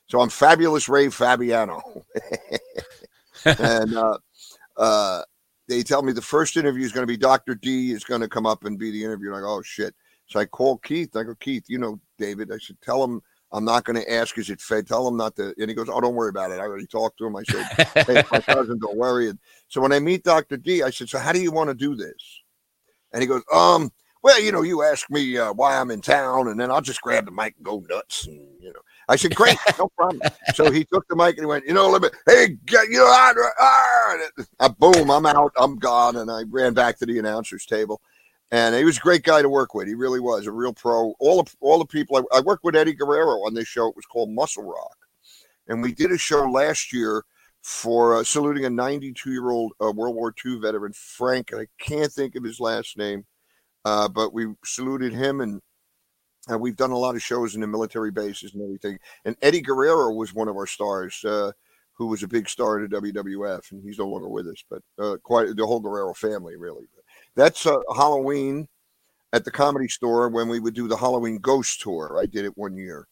So 0.09 0.20
I'm 0.20 0.31
fabulous 0.31 0.88
Ray 0.88 1.11
Fabiano, 1.11 1.81
and 3.44 3.96
uh, 3.96 4.18
uh, 4.76 5.22
they 5.68 5.83
tell 5.83 6.02
me 6.02 6.12
the 6.12 6.22
first 6.22 6.57
interview 6.57 6.85
is 6.85 6.92
going 6.92 7.02
to 7.02 7.12
be 7.12 7.16
Dr. 7.16 7.54
D 7.54 7.92
is 7.92 8.04
going 8.04 8.22
to 8.22 8.28
come 8.28 8.46
up 8.46 8.64
and 8.64 8.78
be 8.78 8.90
the 8.90 9.04
interview. 9.04 9.31
Go, 9.31 9.59
oh 9.59 9.62
shit. 9.62 9.94
So 10.26 10.40
I 10.40 10.44
call 10.44 10.78
Keith. 10.78 11.16
I 11.16 11.22
go, 11.22 11.35
Keith, 11.37 11.64
you 11.68 11.78
know 11.78 12.00
David. 12.18 12.50
I 12.52 12.59
should 12.59 12.81
tell 12.81 13.02
him 13.02 13.22
I'm 13.53 13.65
not 13.65 13.85
going 13.85 13.97
to 13.97 14.13
ask, 14.13 14.37
is 14.37 14.51
it 14.51 14.61
fed? 14.61 14.87
Tell 14.87 15.09
him 15.09 15.17
not 15.17 15.37
to. 15.37 15.55
And 15.59 15.69
he 15.69 15.75
goes, 15.75 15.89
oh, 15.89 16.01
don't 16.01 16.15
worry 16.15 16.29
about 16.29 16.51
it. 16.51 16.61
I 16.61 16.65
already 16.65 16.87
talked 16.87 17.19
to 17.19 17.27
him. 17.27 17.37
I 17.37 17.43
said, 17.45 18.05
hey, 18.07 18.23
my 18.31 18.41
cousin, 18.41 18.79
don't 18.79 18.97
worry. 18.97 19.31
And 19.31 19.39
so 19.69 19.81
when 19.81 19.93
I 19.93 20.01
meet 20.01 20.23
Dr. 20.23 20.59
D, 20.59 20.83
I 20.83 20.91
said, 20.91 21.09
so 21.09 21.19
how 21.19 21.33
do 21.33 21.41
you 21.41 21.51
want 21.51 21.69
to 21.69 21.75
do 21.75 21.95
this? 21.95 22.43
And 23.13 23.23
he 23.23 23.27
goes, 23.27 23.43
um, 23.53 23.91
well, 24.23 24.41
you 24.41 24.53
know, 24.53 24.63
you 24.63 24.83
ask 24.83 25.09
me 25.11 25.39
uh, 25.39 25.53
why 25.53 25.79
I'm 25.79 25.91
in 25.91 26.01
town, 26.01 26.49
and 26.49 26.61
then 26.61 26.71
I'll 26.71 26.81
just 26.81 27.01
grab 27.01 27.25
the 27.25 27.31
mic 27.31 27.55
and 27.57 27.65
go 27.65 27.85
nuts. 27.89 28.27
And, 28.27 28.41
you 28.61 28.73
know, 28.73 28.81
I 29.09 29.17
said, 29.17 29.35
great, 29.35 29.57
no 29.79 29.89
problem. 29.97 30.21
so 30.55 30.71
he 30.71 30.85
took 30.85 31.07
the 31.09 31.17
mic 31.17 31.37
and 31.37 31.45
he 31.45 31.47
went, 31.47 31.65
you 31.65 31.73
know, 31.73 31.89
let 31.89 32.03
me, 32.03 32.09
hey, 32.27 32.57
get, 32.67 32.89
you 32.89 32.99
know, 32.99 33.07
ah, 33.09 34.69
boom, 34.79 35.11
I'm 35.11 35.25
out, 35.25 35.53
I'm 35.57 35.79
gone. 35.79 36.17
And 36.17 36.31
I 36.31 36.43
ran 36.51 36.75
back 36.75 36.99
to 36.99 37.07
the 37.07 37.19
announcer's 37.19 37.65
table. 37.65 38.03
And 38.51 38.75
he 38.75 38.85
was 38.85 38.97
a 38.97 39.01
great 39.01 39.25
guy 39.25 39.43
to 39.43 39.49
work 39.49 39.75
with. 39.75 39.89
He 39.89 39.95
really 39.95 40.21
was 40.21 40.47
a 40.47 40.53
real 40.53 40.73
pro. 40.73 41.15
All 41.21 41.43
the, 41.43 41.55
all 41.61 41.79
the 41.79 41.87
people, 41.87 42.17
I, 42.33 42.39
I 42.39 42.41
worked 42.41 42.65
with 42.65 42.77
Eddie 42.77 42.95
Guerrero 42.95 43.45
on 43.47 43.55
this 43.55 43.69
show. 43.69 43.89
It 43.89 43.97
was 43.97 44.07
called 44.07 44.31
Muscle 44.31 44.65
Rock. 44.65 44.97
And 45.67 45.83
we 45.83 45.93
did 45.93 46.11
a 46.11 46.19
show 46.19 46.51
last 46.51 46.93
year 46.93 47.25
for 47.63 48.17
uh, 48.17 48.25
saluting 48.25 48.65
a 48.65 48.71
92 48.71 49.31
year 49.31 49.51
old 49.51 49.73
uh, 49.83 49.93
World 49.93 50.17
War 50.17 50.35
II 50.45 50.59
veteran, 50.61 50.93
Frank, 50.95 51.53
and 51.53 51.61
I 51.61 51.67
can't 51.79 52.11
think 52.11 52.35
of 52.35 52.45
his 52.45 52.61
last 52.61 52.97
name, 52.97 53.27
uh, 53.85 54.09
but 54.09 54.33
we 54.33 54.47
saluted 54.65 55.13
him, 55.13 55.41
and 55.41 55.61
we've 56.59 56.77
done 56.77 56.93
a 56.93 56.99
lot 56.99 57.15
of 57.15 57.23
shows 57.23 57.55
in 57.55 57.61
the 57.61 57.67
military 57.67 58.11
bases 58.11 58.55
and 58.55 58.63
everything. 58.63 58.99
And 59.25 59.37
Eddie 59.43 59.61
Guerrero 59.61 60.13
was 60.13 60.33
one 60.33 60.49
of 60.49 60.57
our 60.57 60.67
stars, 60.67 61.23
uh, 61.25 61.53
who 61.93 62.07
was 62.07 62.23
a 62.23 62.29
big 62.29 62.49
star 62.49 62.79
in 62.79 62.89
the 62.89 63.01
WWF, 63.01 63.73
and 63.73 63.83
he's 63.83 63.99
no 63.99 64.09
longer 64.09 64.29
with 64.29 64.47
us, 64.47 64.65
but 64.71 64.83
uh, 64.99 65.17
quite 65.23 65.55
the 65.57 65.67
whole 65.67 65.81
Guerrero 65.81 66.15
family, 66.15 66.57
really. 66.57 66.87
That's 67.38 67.64
uh, 67.66 67.79
Halloween 67.94 68.66
at 69.33 69.44
the 69.44 69.53
comedy 69.53 69.87
store 69.87 70.29
when 70.29 70.48
we 70.48 70.59
would 70.59 70.74
do 70.74 70.88
the 70.88 70.96
Halloween 70.96 71.38
ghost 71.38 71.81
tour. 71.81 72.18
I 72.20 72.27
did 72.27 72.44
it 72.44 72.59
one 72.59 72.77
year. 72.77 73.07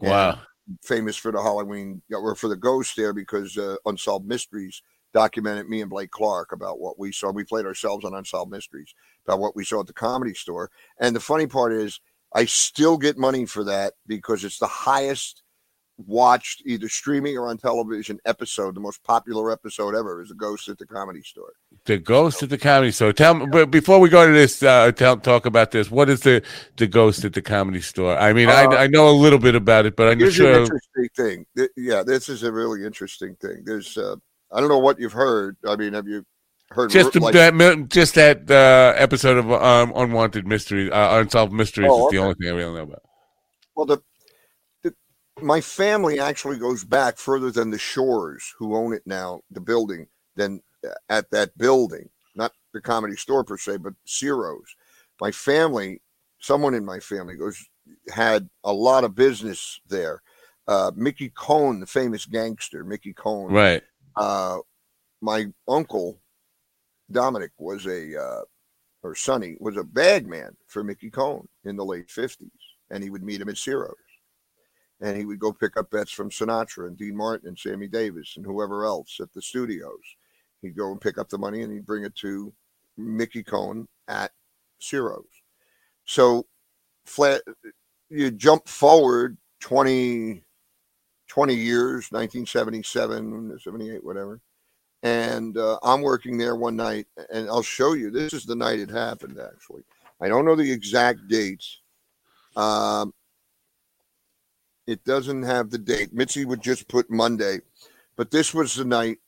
And 0.00 0.10
Wow. 0.10 0.38
famous 0.84 1.16
for 1.16 1.32
the 1.32 1.42
Halloween 1.42 2.00
or 2.12 2.36
for 2.36 2.48
the 2.48 2.56
ghost 2.56 2.94
there 2.96 3.12
because 3.12 3.58
uh, 3.58 3.74
Unsolved 3.84 4.24
Mysteries 4.24 4.82
documented 5.12 5.68
me 5.68 5.80
and 5.80 5.90
Blake 5.90 6.12
Clark 6.12 6.52
about 6.52 6.78
what 6.78 6.96
we 6.96 7.10
saw. 7.10 7.32
We 7.32 7.42
played 7.44 7.66
ourselves 7.66 8.04
on 8.04 8.14
Unsolved 8.14 8.52
Mysteries 8.52 8.94
about 9.26 9.40
what 9.40 9.56
we 9.56 9.64
saw 9.64 9.80
at 9.80 9.88
the 9.88 9.92
comedy 9.92 10.34
store. 10.34 10.70
And 11.00 11.14
the 11.14 11.20
funny 11.20 11.48
part 11.48 11.72
is, 11.72 12.00
I 12.34 12.44
still 12.44 12.96
get 12.96 13.18
money 13.18 13.46
for 13.46 13.64
that 13.64 13.94
because 14.06 14.44
it's 14.44 14.58
the 14.58 14.66
highest 14.68 15.42
watched 16.06 16.62
either 16.66 16.88
streaming 16.88 17.36
or 17.36 17.48
on 17.48 17.58
television 17.58 18.18
episode. 18.24 18.74
The 18.74 18.80
most 18.80 19.02
popular 19.04 19.50
episode 19.50 19.94
ever 19.94 20.22
is 20.22 20.28
The 20.28 20.34
ghost 20.34 20.68
at 20.68 20.78
the 20.78 20.86
comedy 20.86 21.22
store. 21.22 21.52
The 21.84 21.98
ghost 21.98 22.42
at 22.42 22.50
the 22.50 22.58
comedy 22.58 22.92
store. 22.92 23.12
Tell 23.12 23.34
me, 23.34 23.46
but 23.46 23.70
before 23.70 23.98
we 24.00 24.08
go 24.08 24.26
to 24.26 24.32
this, 24.32 24.62
uh, 24.62 24.92
tell, 24.92 25.16
talk 25.16 25.46
about 25.46 25.70
this. 25.70 25.90
What 25.90 26.08
is 26.08 26.20
the 26.20 26.42
the 26.76 26.86
ghost 26.86 27.24
at 27.24 27.32
the 27.32 27.42
comedy 27.42 27.80
store? 27.80 28.16
I 28.16 28.32
mean, 28.32 28.48
Uh, 28.48 28.52
I 28.52 28.84
I 28.84 28.86
know 28.86 29.08
a 29.08 29.12
little 29.12 29.38
bit 29.38 29.54
about 29.54 29.86
it, 29.86 29.96
but 29.96 30.04
I'm 30.08 30.18
not 30.18 30.24
Here's 30.32 30.38
an 30.38 30.44
sure. 30.46 30.60
interesting 30.62 31.08
thing. 31.16 31.46
Th- 31.56 31.70
Yeah, 31.76 32.02
this 32.02 32.28
is 32.28 32.42
a 32.42 32.52
really 32.52 32.84
interesting 32.84 33.36
thing. 33.36 33.62
There's, 33.64 33.96
uh, 33.98 34.16
I 34.52 34.60
don't 34.60 34.68
know 34.68 34.78
what 34.78 34.98
you've 35.00 35.12
heard. 35.12 35.56
I 35.66 35.76
mean, 35.76 35.92
have 35.94 36.06
you 36.06 36.24
heard 36.70 36.90
Just 36.90 37.14
like- 37.16 37.34
that, 37.34 37.86
just 37.88 38.14
that 38.14 38.50
uh, 38.50 38.94
episode 38.96 39.36
of 39.38 39.50
um, 39.52 39.92
Unwanted 39.96 40.46
Mysteries, 40.46 40.90
uh, 40.92 41.18
Unsolved 41.20 41.52
Mysteries 41.52 41.88
Oh, 41.90 42.06
is 42.06 42.12
the 42.12 42.18
only 42.18 42.34
thing 42.34 42.48
I 42.48 42.52
really 42.52 42.74
know 42.74 42.82
about. 42.82 43.02
Well, 43.74 43.86
the 43.86 43.98
my 45.42 45.60
family 45.60 46.20
actually 46.20 46.58
goes 46.58 46.84
back 46.84 47.18
further 47.18 47.50
than 47.50 47.70
the 47.70 47.78
Shores, 47.78 48.54
who 48.58 48.76
own 48.76 48.92
it 48.92 49.02
now, 49.06 49.40
the 49.50 49.60
building, 49.60 50.06
than 50.36 50.62
uh, 50.84 50.94
at 51.08 51.30
that 51.30 51.56
building, 51.58 52.08
not 52.34 52.52
the 52.72 52.80
comedy 52.80 53.16
store 53.16 53.44
per 53.44 53.58
se, 53.58 53.78
but 53.78 53.94
Ciro's. 54.04 54.74
My 55.20 55.30
family, 55.30 56.00
someone 56.40 56.74
in 56.74 56.84
my 56.84 57.00
family 57.00 57.36
goes 57.36 57.64
had 58.12 58.48
a 58.64 58.72
lot 58.72 59.04
of 59.04 59.14
business 59.14 59.80
there. 59.88 60.22
Uh, 60.68 60.92
Mickey 60.94 61.30
Cohen, 61.30 61.80
the 61.80 61.86
famous 61.86 62.24
gangster, 62.24 62.84
Mickey 62.84 63.12
Cohen. 63.12 63.52
Right. 63.52 63.82
Uh, 64.16 64.58
my 65.20 65.46
uncle 65.68 66.20
Dominic 67.10 67.52
was 67.58 67.86
a 67.86 68.20
uh, 68.20 68.42
or 69.02 69.14
Sonny 69.14 69.56
was 69.60 69.76
a 69.76 69.84
bag 69.84 70.26
man 70.26 70.56
for 70.66 70.82
Mickey 70.82 71.10
Cohen 71.10 71.48
in 71.64 71.76
the 71.76 71.84
late 71.84 72.10
fifties, 72.10 72.50
and 72.90 73.02
he 73.02 73.10
would 73.10 73.22
meet 73.22 73.40
him 73.40 73.48
at 73.48 73.58
Ciro's, 73.58 73.94
and 75.02 75.16
he 75.16 75.24
would 75.24 75.40
go 75.40 75.52
pick 75.52 75.76
up 75.76 75.90
bets 75.90 76.12
from 76.12 76.30
Sinatra 76.30 76.86
and 76.86 76.96
Dean 76.96 77.16
Martin 77.16 77.48
and 77.48 77.58
Sammy 77.58 77.88
Davis 77.88 78.34
and 78.36 78.46
whoever 78.46 78.86
else 78.86 79.18
at 79.20 79.32
the 79.34 79.42
studios. 79.42 80.00
He'd 80.62 80.76
go 80.76 80.92
and 80.92 81.00
pick 81.00 81.18
up 81.18 81.28
the 81.28 81.38
money 81.38 81.62
and 81.62 81.72
he'd 81.72 81.84
bring 81.84 82.04
it 82.04 82.14
to 82.16 82.52
Mickey 82.96 83.42
Cohen 83.42 83.88
at 84.06 84.30
Ciro's. 84.78 85.24
So, 86.04 86.46
flat, 87.04 87.42
you 88.10 88.30
jump 88.30 88.68
forward 88.68 89.36
20, 89.60 90.44
20 91.26 91.54
years, 91.54 92.06
1977, 92.10 93.58
78, 93.58 94.04
whatever. 94.04 94.40
And 95.02 95.58
uh, 95.58 95.80
I'm 95.82 96.02
working 96.02 96.38
there 96.38 96.54
one 96.54 96.76
night, 96.76 97.06
and 97.32 97.48
I'll 97.48 97.62
show 97.62 97.94
you. 97.94 98.12
This 98.12 98.32
is 98.32 98.44
the 98.44 98.54
night 98.54 98.78
it 98.78 98.90
happened, 98.90 99.40
actually. 99.40 99.82
I 100.20 100.28
don't 100.28 100.44
know 100.44 100.54
the 100.54 100.70
exact 100.70 101.26
dates. 101.26 101.80
Um, 102.54 103.12
it 104.86 105.04
doesn't 105.04 105.42
have 105.42 105.70
the 105.70 105.78
date. 105.78 106.12
Mitzi 106.12 106.44
would 106.44 106.62
just 106.62 106.88
put 106.88 107.10
Monday, 107.10 107.60
but 108.16 108.30
this 108.30 108.52
was 108.52 108.74
the 108.74 108.84
night, 108.84 109.18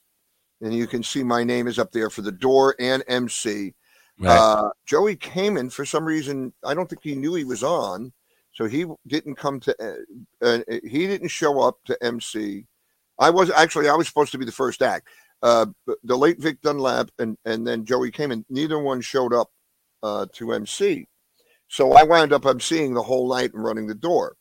and 0.60 0.74
you 0.74 0.86
can 0.86 1.02
see 1.02 1.22
my 1.22 1.44
name 1.44 1.66
is 1.66 1.78
up 1.78 1.92
there 1.92 2.10
for 2.10 2.22
the 2.22 2.32
door 2.32 2.74
and 2.78 3.04
MC. 3.08 3.74
Right. 4.18 4.36
Uh, 4.36 4.70
Joey 4.86 5.16
Kamen, 5.16 5.72
for 5.72 5.84
some 5.84 6.04
reason, 6.04 6.52
I 6.64 6.74
don't 6.74 6.88
think 6.88 7.02
he 7.02 7.14
knew 7.14 7.34
he 7.34 7.44
was 7.44 7.62
on, 7.62 8.12
so 8.52 8.66
he 8.66 8.86
didn't 9.06 9.36
come 9.36 9.60
to. 9.60 9.76
Uh, 10.42 10.44
uh, 10.46 10.58
he 10.84 11.06
didn't 11.06 11.28
show 11.28 11.60
up 11.60 11.78
to 11.86 12.02
MC. 12.02 12.66
I 13.18 13.30
was 13.30 13.50
actually 13.50 13.88
I 13.88 13.94
was 13.94 14.08
supposed 14.08 14.32
to 14.32 14.38
be 14.38 14.44
the 14.44 14.52
first 14.52 14.82
act. 14.82 15.08
Uh, 15.42 15.66
the 16.04 16.16
late 16.16 16.40
Vic 16.40 16.60
Dunlap 16.62 17.10
and 17.18 17.36
and 17.44 17.66
then 17.66 17.84
Joey 17.84 18.10
Kamen, 18.10 18.44
neither 18.48 18.78
one 18.78 19.00
showed 19.00 19.32
up 19.34 19.50
uh, 20.02 20.26
to 20.34 20.52
MC. 20.52 21.08
So 21.68 21.92
I 21.92 22.04
wound 22.04 22.32
up 22.32 22.44
I'm 22.44 22.60
seeing 22.60 22.94
the 22.94 23.02
whole 23.02 23.28
night 23.28 23.52
and 23.52 23.64
running 23.64 23.86
the 23.86 23.94
door. 23.94 24.36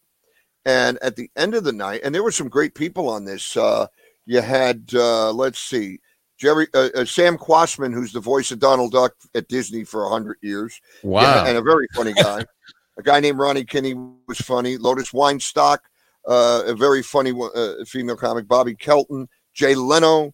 And 0.66 0.98
at 1.02 1.16
the 1.16 1.30
end 1.36 1.56
of 1.56 1.64
the 1.64 1.74
night, 1.74 2.02
and 2.04 2.16
there 2.16 2.24
were 2.24 2.32
some 2.32 2.48
great 2.48 2.74
people 2.74 3.10
on 3.10 3.26
this. 3.26 3.58
Uh, 3.58 3.88
you 4.26 4.42
had 4.42 4.90
uh, 4.94 5.32
let's 5.34 5.60
see, 5.60 6.00
Jerry 6.38 6.68
uh, 6.74 6.90
uh, 6.96 7.06
Sam 7.06 7.38
Quasman, 7.38 7.92
who's 7.92 8.14
the 8.14 8.20
voice 8.20 8.52
of 8.52 8.60
Donald 8.60 8.92
Duck 8.94 9.14
at 9.36 9.48
Disney 9.48 9.84
for 9.84 10.08
hundred 10.08 10.38
years. 10.42 10.80
Wow. 11.04 11.22
Yeah, 11.22 11.48
and 11.48 11.58
a 11.58 11.62
very 11.62 11.88
funny 11.94 12.14
guy. 12.14 12.46
a 12.98 13.04
guy 13.04 13.20
named 13.20 13.40
Ronnie 13.40 13.66
Kinney 13.66 13.96
was 14.28 14.40
funny. 14.40 14.78
Lotus 14.78 15.12
Weinstock, 15.12 15.80
uh, 16.28 16.64
a 16.66 16.76
very 16.76 17.04
funny 17.04 17.34
uh, 17.56 17.84
female 17.86 18.16
comic. 18.16 18.48
Bobby 18.48 18.76
Kelton, 18.76 19.28
Jay 19.54 19.76
Leno, 19.76 20.34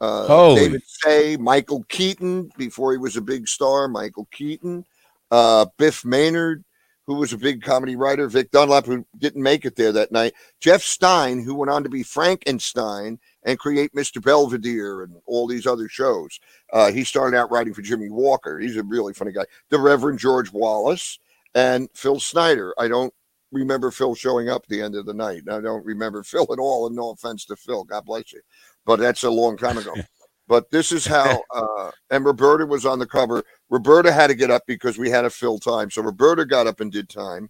uh, 0.00 0.54
David 0.54 0.82
Say, 0.86 1.36
Michael 1.36 1.84
Keaton 1.88 2.50
before 2.56 2.92
he 2.92 2.98
was 2.98 3.16
a 3.16 3.20
big 3.20 3.48
star. 3.48 3.88
Michael 3.88 4.28
Keaton, 4.32 4.84
uh, 5.30 5.66
Biff 5.76 6.04
Maynard, 6.04 6.64
who 7.06 7.14
was 7.16 7.32
a 7.32 7.38
big 7.38 7.62
comedy 7.62 7.96
writer. 7.96 8.28
Vic 8.28 8.50
Dunlap, 8.50 8.86
who 8.86 9.04
didn't 9.18 9.42
make 9.42 9.64
it 9.64 9.76
there 9.76 9.92
that 9.92 10.12
night. 10.12 10.34
Jeff 10.60 10.82
Stein, 10.82 11.42
who 11.42 11.54
went 11.54 11.70
on 11.70 11.82
to 11.82 11.88
be 11.88 12.02
Frankenstein 12.02 13.18
and 13.42 13.58
create 13.58 13.92
Mr. 13.94 14.22
Belvedere 14.22 15.02
and 15.02 15.16
all 15.26 15.46
these 15.46 15.66
other 15.66 15.88
shows. 15.88 16.38
Uh, 16.72 16.90
he 16.92 17.04
started 17.04 17.36
out 17.36 17.50
writing 17.50 17.74
for 17.74 17.82
Jimmy 17.82 18.10
Walker. 18.10 18.58
He's 18.58 18.76
a 18.76 18.82
really 18.82 19.14
funny 19.14 19.32
guy. 19.32 19.46
The 19.70 19.78
Reverend 19.78 20.18
George 20.18 20.52
Wallace 20.52 21.18
and 21.54 21.88
Phil 21.94 22.20
Snyder. 22.20 22.74
I 22.78 22.88
don't 22.88 23.12
remember 23.52 23.90
Phil 23.90 24.14
showing 24.14 24.48
up 24.48 24.62
at 24.64 24.68
the 24.68 24.82
end 24.82 24.94
of 24.94 25.06
the 25.06 25.14
night. 25.14 25.42
I 25.50 25.60
don't 25.60 25.84
remember 25.84 26.22
Phil 26.24 26.46
at 26.52 26.58
all, 26.58 26.86
and 26.86 26.96
no 26.96 27.10
offense 27.10 27.44
to 27.46 27.56
Phil. 27.56 27.84
God 27.84 28.04
bless 28.04 28.32
you. 28.32 28.40
But 28.86 28.98
that's 28.98 29.24
a 29.24 29.30
long 29.30 29.56
time 29.56 29.78
ago. 29.78 29.94
But 30.50 30.68
this 30.72 30.90
is 30.90 31.06
how, 31.06 31.44
uh, 31.54 31.92
and 32.10 32.24
Roberta 32.24 32.66
was 32.66 32.84
on 32.84 32.98
the 32.98 33.06
cover. 33.06 33.44
Roberta 33.70 34.12
had 34.12 34.26
to 34.26 34.34
get 34.34 34.50
up 34.50 34.64
because 34.66 34.98
we 34.98 35.08
had 35.08 35.22
to 35.22 35.30
fill 35.30 35.60
time. 35.60 35.90
So 35.90 36.02
Roberta 36.02 36.44
got 36.44 36.66
up 36.66 36.80
and 36.80 36.90
did 36.90 37.08
time. 37.08 37.48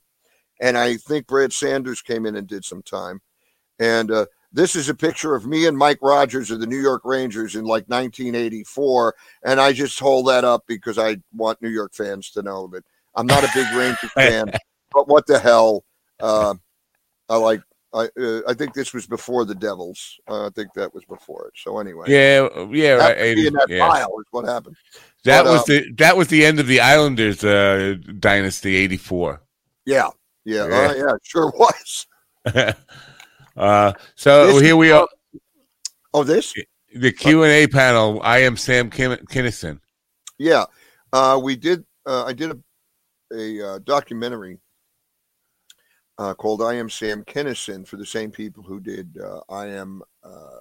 And 0.60 0.76
I 0.76 0.98
think 0.98 1.26
Brad 1.26 1.54
Sanders 1.54 2.02
came 2.02 2.26
in 2.26 2.36
and 2.36 2.46
did 2.46 2.62
some 2.62 2.82
time. 2.82 3.22
And 3.78 4.10
uh, 4.10 4.26
this 4.52 4.76
is 4.76 4.90
a 4.90 4.94
picture 4.94 5.34
of 5.34 5.46
me 5.46 5.66
and 5.66 5.78
Mike 5.78 6.00
Rogers 6.02 6.50
of 6.50 6.60
the 6.60 6.66
New 6.66 6.80
York 6.80 7.00
Rangers 7.06 7.54
in 7.54 7.64
like 7.64 7.88
1984. 7.88 9.14
And 9.44 9.58
I 9.58 9.72
just 9.72 9.98
hold 9.98 10.28
that 10.28 10.44
up 10.44 10.64
because 10.66 10.98
I 10.98 11.16
want 11.34 11.62
New 11.62 11.70
York 11.70 11.94
fans 11.94 12.30
to 12.32 12.42
know 12.42 12.66
that 12.68 12.84
I'm 13.14 13.26
not 13.26 13.44
a 13.44 13.50
big 13.54 13.66
Ranger 13.74 14.08
fan, 14.14 14.52
but 14.92 15.08
what 15.08 15.26
the 15.26 15.38
hell? 15.38 15.84
Uh, 16.20 16.54
I 17.30 17.36
like. 17.36 17.62
I 17.92 18.08
uh, 18.20 18.40
I 18.46 18.54
think 18.54 18.72
this 18.74 18.94
was 18.94 19.06
before 19.06 19.44
the 19.44 19.54
Devils. 19.54 20.18
Uh, 20.28 20.46
I 20.46 20.50
think 20.50 20.72
that 20.74 20.94
was 20.94 21.04
before 21.04 21.48
it. 21.48 21.54
So 21.56 21.78
anyway, 21.78 22.06
Yeah, 22.08 22.48
yeah, 22.70 22.92
right. 22.92 23.16
That, 23.18 23.38
in 23.38 23.52
that 23.54 23.66
yeah. 23.68 23.88
pile 23.88 24.18
is 24.20 24.26
what 24.30 24.46
happened. 24.46 24.76
That 25.24 25.44
But, 25.44 25.50
was 25.52 25.60
uh, 25.62 25.64
the 25.66 25.92
that 25.98 26.16
was 26.16 26.28
the 26.28 26.44
end 26.44 26.60
of 26.60 26.66
the 26.68 26.80
Islanders 26.80 27.42
uh, 27.42 27.96
dynasty, 28.18 28.76
eighty 28.76 28.96
four. 28.96 29.42
Yeah, 29.86 30.08
yeah, 30.44 30.68
Yeah. 30.68 30.88
uh, 30.90 30.94
yeah, 30.94 31.12
sure 31.22 31.50
was. 31.56 32.06
uh, 33.56 33.92
so 34.14 34.46
This- 34.52 34.62
here 34.62 34.76
we 34.76 34.90
are, 34.92 35.08
Oh, 36.14 36.24
this? 36.24 36.54
the 36.94 37.12
Q 37.12 37.42
and 37.44 37.52
A 37.52 37.66
panel. 37.68 38.20
I 38.22 38.38
am 38.38 38.56
Sam 38.56 38.90
Kin- 38.90 39.24
Kinison. 39.30 39.80
Yeah, 40.38 40.64
uh, 41.12 41.40
we 41.42 41.56
did. 41.56 41.84
Uh, 42.06 42.24
I 42.24 42.32
did 42.32 42.50
a 42.52 42.58
a 43.32 43.62
uh, 43.74 43.78
documentary 43.84 44.58
uh, 46.20 46.34
called 46.34 46.62
"I 46.62 46.74
Am 46.74 46.90
Sam 46.90 47.24
Kinison" 47.24 47.88
for 47.88 47.96
the 47.96 48.06
same 48.06 48.30
people 48.30 48.62
who 48.62 48.78
did 48.78 49.16
uh, 49.18 49.40
"I 49.48 49.68
Am." 49.68 50.02
Uh, 50.22 50.60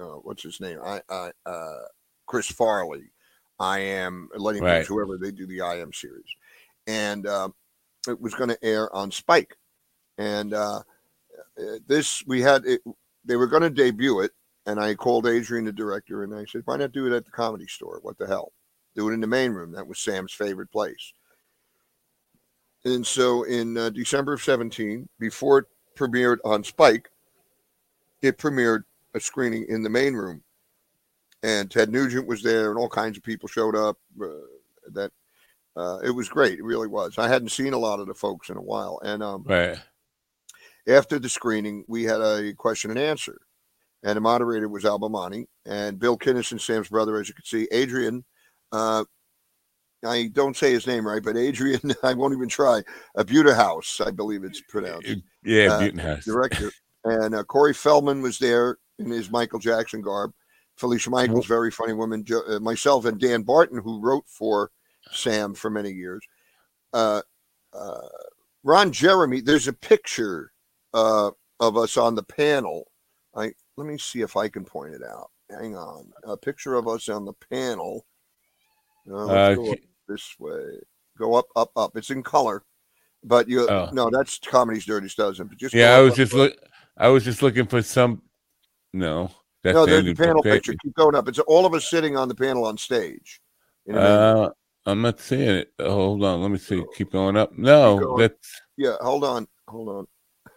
uh, 0.00 0.16
what's 0.22 0.42
his 0.42 0.60
name? 0.60 0.78
I, 0.84 1.00
I 1.08 1.30
uh, 1.46 1.84
Chris 2.26 2.50
Farley. 2.50 3.10
I 3.60 3.78
am 3.78 4.28
Letting 4.36 4.62
Right. 4.62 4.78
Bruce, 4.78 4.88
whoever 4.88 5.16
they 5.16 5.30
do 5.30 5.46
the 5.46 5.60
I 5.60 5.76
Am 5.76 5.92
series, 5.92 6.26
and 6.88 7.26
uh, 7.26 7.48
it 8.08 8.20
was 8.20 8.34
going 8.34 8.50
to 8.50 8.64
air 8.64 8.94
on 8.94 9.12
Spike, 9.12 9.56
and 10.18 10.52
this 11.86 12.24
we 12.26 12.40
had 12.40 12.64
it. 12.66 12.80
They 13.24 13.36
were 13.36 13.46
going 13.46 13.62
to 13.62 13.70
debut 13.70 14.20
it, 14.20 14.32
and 14.66 14.80
I 14.80 14.94
called 14.96 15.28
Adrian, 15.28 15.66
the 15.66 15.72
director, 15.72 16.24
and 16.24 16.34
I 16.34 16.44
said, 16.46 16.62
"Why 16.64 16.76
not 16.76 16.92
do 16.92 17.06
it 17.06 17.16
at 17.16 17.24
the 17.24 17.30
Comedy 17.30 17.68
Store? 17.68 18.00
What 18.02 18.18
the 18.18 18.26
hell? 18.26 18.52
Do 18.96 19.08
it 19.08 19.12
in 19.14 19.20
the 19.20 19.28
main 19.28 19.52
room. 19.52 19.70
That 19.70 19.86
was 19.86 20.00
Sam's 20.00 20.32
favorite 20.32 20.72
place." 20.72 21.12
And 22.84 23.06
so 23.06 23.42
in 23.42 23.76
uh, 23.76 23.90
December 23.90 24.34
of 24.34 24.42
17, 24.42 25.08
before 25.18 25.58
it 25.58 25.64
premiered 25.96 26.38
on 26.44 26.62
Spike, 26.64 27.10
it 28.22 28.38
premiered 28.38 28.84
a 29.14 29.20
screening 29.20 29.66
in 29.68 29.82
the 29.82 29.90
main 29.90 30.14
room. 30.14 30.42
And 31.42 31.70
Ted 31.70 31.90
Nugent 31.90 32.26
was 32.26 32.42
there, 32.42 32.70
and 32.70 32.78
all 32.78 32.88
kinds 32.88 33.16
of 33.16 33.22
people 33.22 33.48
showed 33.48 33.76
up. 33.76 33.96
Uh, 34.20 34.28
that 34.92 35.12
uh, 35.76 35.98
it 36.02 36.10
was 36.10 36.28
great. 36.28 36.58
It 36.58 36.64
really 36.64 36.88
was. 36.88 37.18
I 37.18 37.28
hadn't 37.28 37.50
seen 37.50 37.72
a 37.72 37.78
lot 37.78 38.00
of 38.00 38.06
the 38.06 38.14
folks 38.14 38.48
in 38.48 38.56
a 38.56 38.62
while. 38.62 39.00
And 39.04 39.22
um, 39.22 39.44
Right. 39.46 39.78
after 40.88 41.18
the 41.18 41.28
screening, 41.28 41.84
we 41.86 42.04
had 42.04 42.20
a 42.20 42.52
question 42.54 42.90
and 42.90 42.98
answer. 42.98 43.38
And 44.02 44.16
the 44.16 44.20
moderator 44.20 44.68
was 44.68 44.84
Albamani 44.84 45.46
and 45.66 45.98
Bill 45.98 46.16
Kinison, 46.16 46.60
Sam's 46.60 46.88
brother, 46.88 47.20
as 47.20 47.28
you 47.28 47.34
can 47.34 47.44
see. 47.44 47.68
Adrian, 47.70 48.24
uh, 48.72 49.04
I 50.04 50.28
don't 50.32 50.56
say 50.56 50.72
his 50.72 50.86
name 50.86 51.06
right, 51.06 51.22
but 51.22 51.36
Adrian, 51.36 51.80
I 52.02 52.14
won't 52.14 52.34
even 52.34 52.48
try. 52.48 52.82
A 53.16 53.24
Buta 53.24 53.54
House, 53.54 54.00
I 54.04 54.10
believe 54.10 54.44
it's 54.44 54.60
pronounced, 54.60 55.16
Yeah, 55.42 55.72
Uh, 55.72 55.78
Butenhouse. 55.80 56.24
director. 56.24 56.70
And 57.04 57.34
uh, 57.34 57.44
Corey 57.44 57.74
Feldman 57.74 58.22
was 58.22 58.38
there 58.38 58.78
in 58.98 59.10
his 59.10 59.30
Michael 59.30 59.58
Jackson 59.58 60.00
garb. 60.00 60.32
Felicia 60.76 61.10
Michaels, 61.10 61.46
very 61.46 61.70
funny 61.72 61.92
woman. 61.92 62.24
Jo- 62.24 62.42
uh, 62.48 62.60
myself 62.60 63.04
and 63.04 63.18
Dan 63.18 63.42
Barton, 63.42 63.80
who 63.80 64.00
wrote 64.00 64.24
for 64.28 64.70
Sam 65.10 65.54
for 65.54 65.70
many 65.70 65.90
years. 65.90 66.20
Uh, 66.92 67.22
uh, 67.72 68.08
Ron 68.62 68.92
Jeremy, 68.92 69.40
there's 69.40 69.66
a 69.68 69.72
picture 69.72 70.52
uh, 70.94 71.30
of 71.58 71.76
us 71.76 71.96
on 71.96 72.14
the 72.14 72.22
panel. 72.22 72.90
I 73.34 73.52
let 73.76 73.86
me 73.86 73.98
see 73.98 74.20
if 74.20 74.36
I 74.36 74.48
can 74.48 74.64
point 74.64 74.94
it 74.94 75.02
out. 75.02 75.30
Hang 75.50 75.76
on, 75.76 76.12
a 76.24 76.36
picture 76.36 76.74
of 76.74 76.86
us 76.86 77.08
on 77.08 77.24
the 77.24 77.34
panel. 77.50 78.06
Uh, 79.10 79.24
let's 79.24 79.58
Uh, 79.58 79.62
go 79.62 79.72
up 79.72 79.78
this 80.08 80.34
way. 80.38 80.80
Go 81.18 81.34
up, 81.34 81.46
up, 81.56 81.70
up. 81.76 81.96
It's 81.96 82.10
in 82.10 82.22
color, 82.22 82.62
but 83.24 83.48
you 83.48 83.68
Oh. 83.68 83.88
no, 83.92 84.10
that's 84.10 84.38
comedy's 84.38 84.84
dirty 84.84 85.08
dozen. 85.16 85.46
But 85.48 85.58
just 85.58 85.74
Yeah, 85.74 85.96
I 85.96 86.00
was 86.00 86.12
up, 86.12 86.16
just 86.16 86.32
look. 86.32 86.56
I 86.96 87.08
was 87.08 87.24
just 87.24 87.42
looking 87.42 87.66
for 87.66 87.82
some. 87.82 88.22
No, 88.92 89.30
that's 89.62 89.74
no, 89.74 89.84
the 89.86 89.92
there's 89.92 90.04
the 90.04 90.14
panel 90.14 90.42
pa- 90.42 90.50
picture. 90.50 90.74
Keep 90.82 90.94
going 90.94 91.14
up. 91.14 91.28
It's 91.28 91.38
all 91.40 91.66
of 91.66 91.74
us 91.74 91.88
sitting 91.88 92.16
on 92.16 92.28
the 92.28 92.34
panel 92.34 92.64
on 92.64 92.76
stage. 92.78 93.40
You 93.86 93.94
know 93.94 94.00
what 94.00 94.08
I 94.10 94.34
mean? 94.34 94.44
Uh, 94.44 94.50
I'm 94.86 95.02
not 95.02 95.20
seeing 95.20 95.42
it. 95.50 95.72
Oh, 95.78 95.90
hold 95.90 96.24
on, 96.24 96.40
let 96.42 96.50
me 96.50 96.58
see. 96.58 96.82
Keep 96.96 97.12
going 97.12 97.36
up. 97.36 97.56
No, 97.56 97.98
going. 97.98 98.20
that's. 98.20 98.62
yeah, 98.76 98.96
hold 99.00 99.24
on, 99.24 99.46
hold 99.68 99.88
on. 99.88 100.06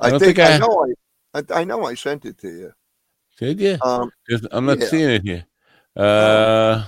I 0.00 0.08
I, 0.08 0.10
think, 0.10 0.22
think 0.22 0.38
I, 0.40 0.54
I- 0.54 0.58
know 0.58 0.86
I, 1.34 1.38
I 1.38 1.60
I 1.60 1.64
know 1.64 1.84
I 1.84 1.94
sent 1.94 2.24
it 2.26 2.38
to 2.38 2.48
you. 2.48 2.72
Did 3.38 3.60
you? 3.60 3.78
Um, 3.82 4.10
I'm 4.52 4.66
not 4.66 4.78
yeah. 4.80 4.86
seeing 4.86 5.10
it 5.10 5.22
here. 5.22 5.46
Uh, 5.96 6.84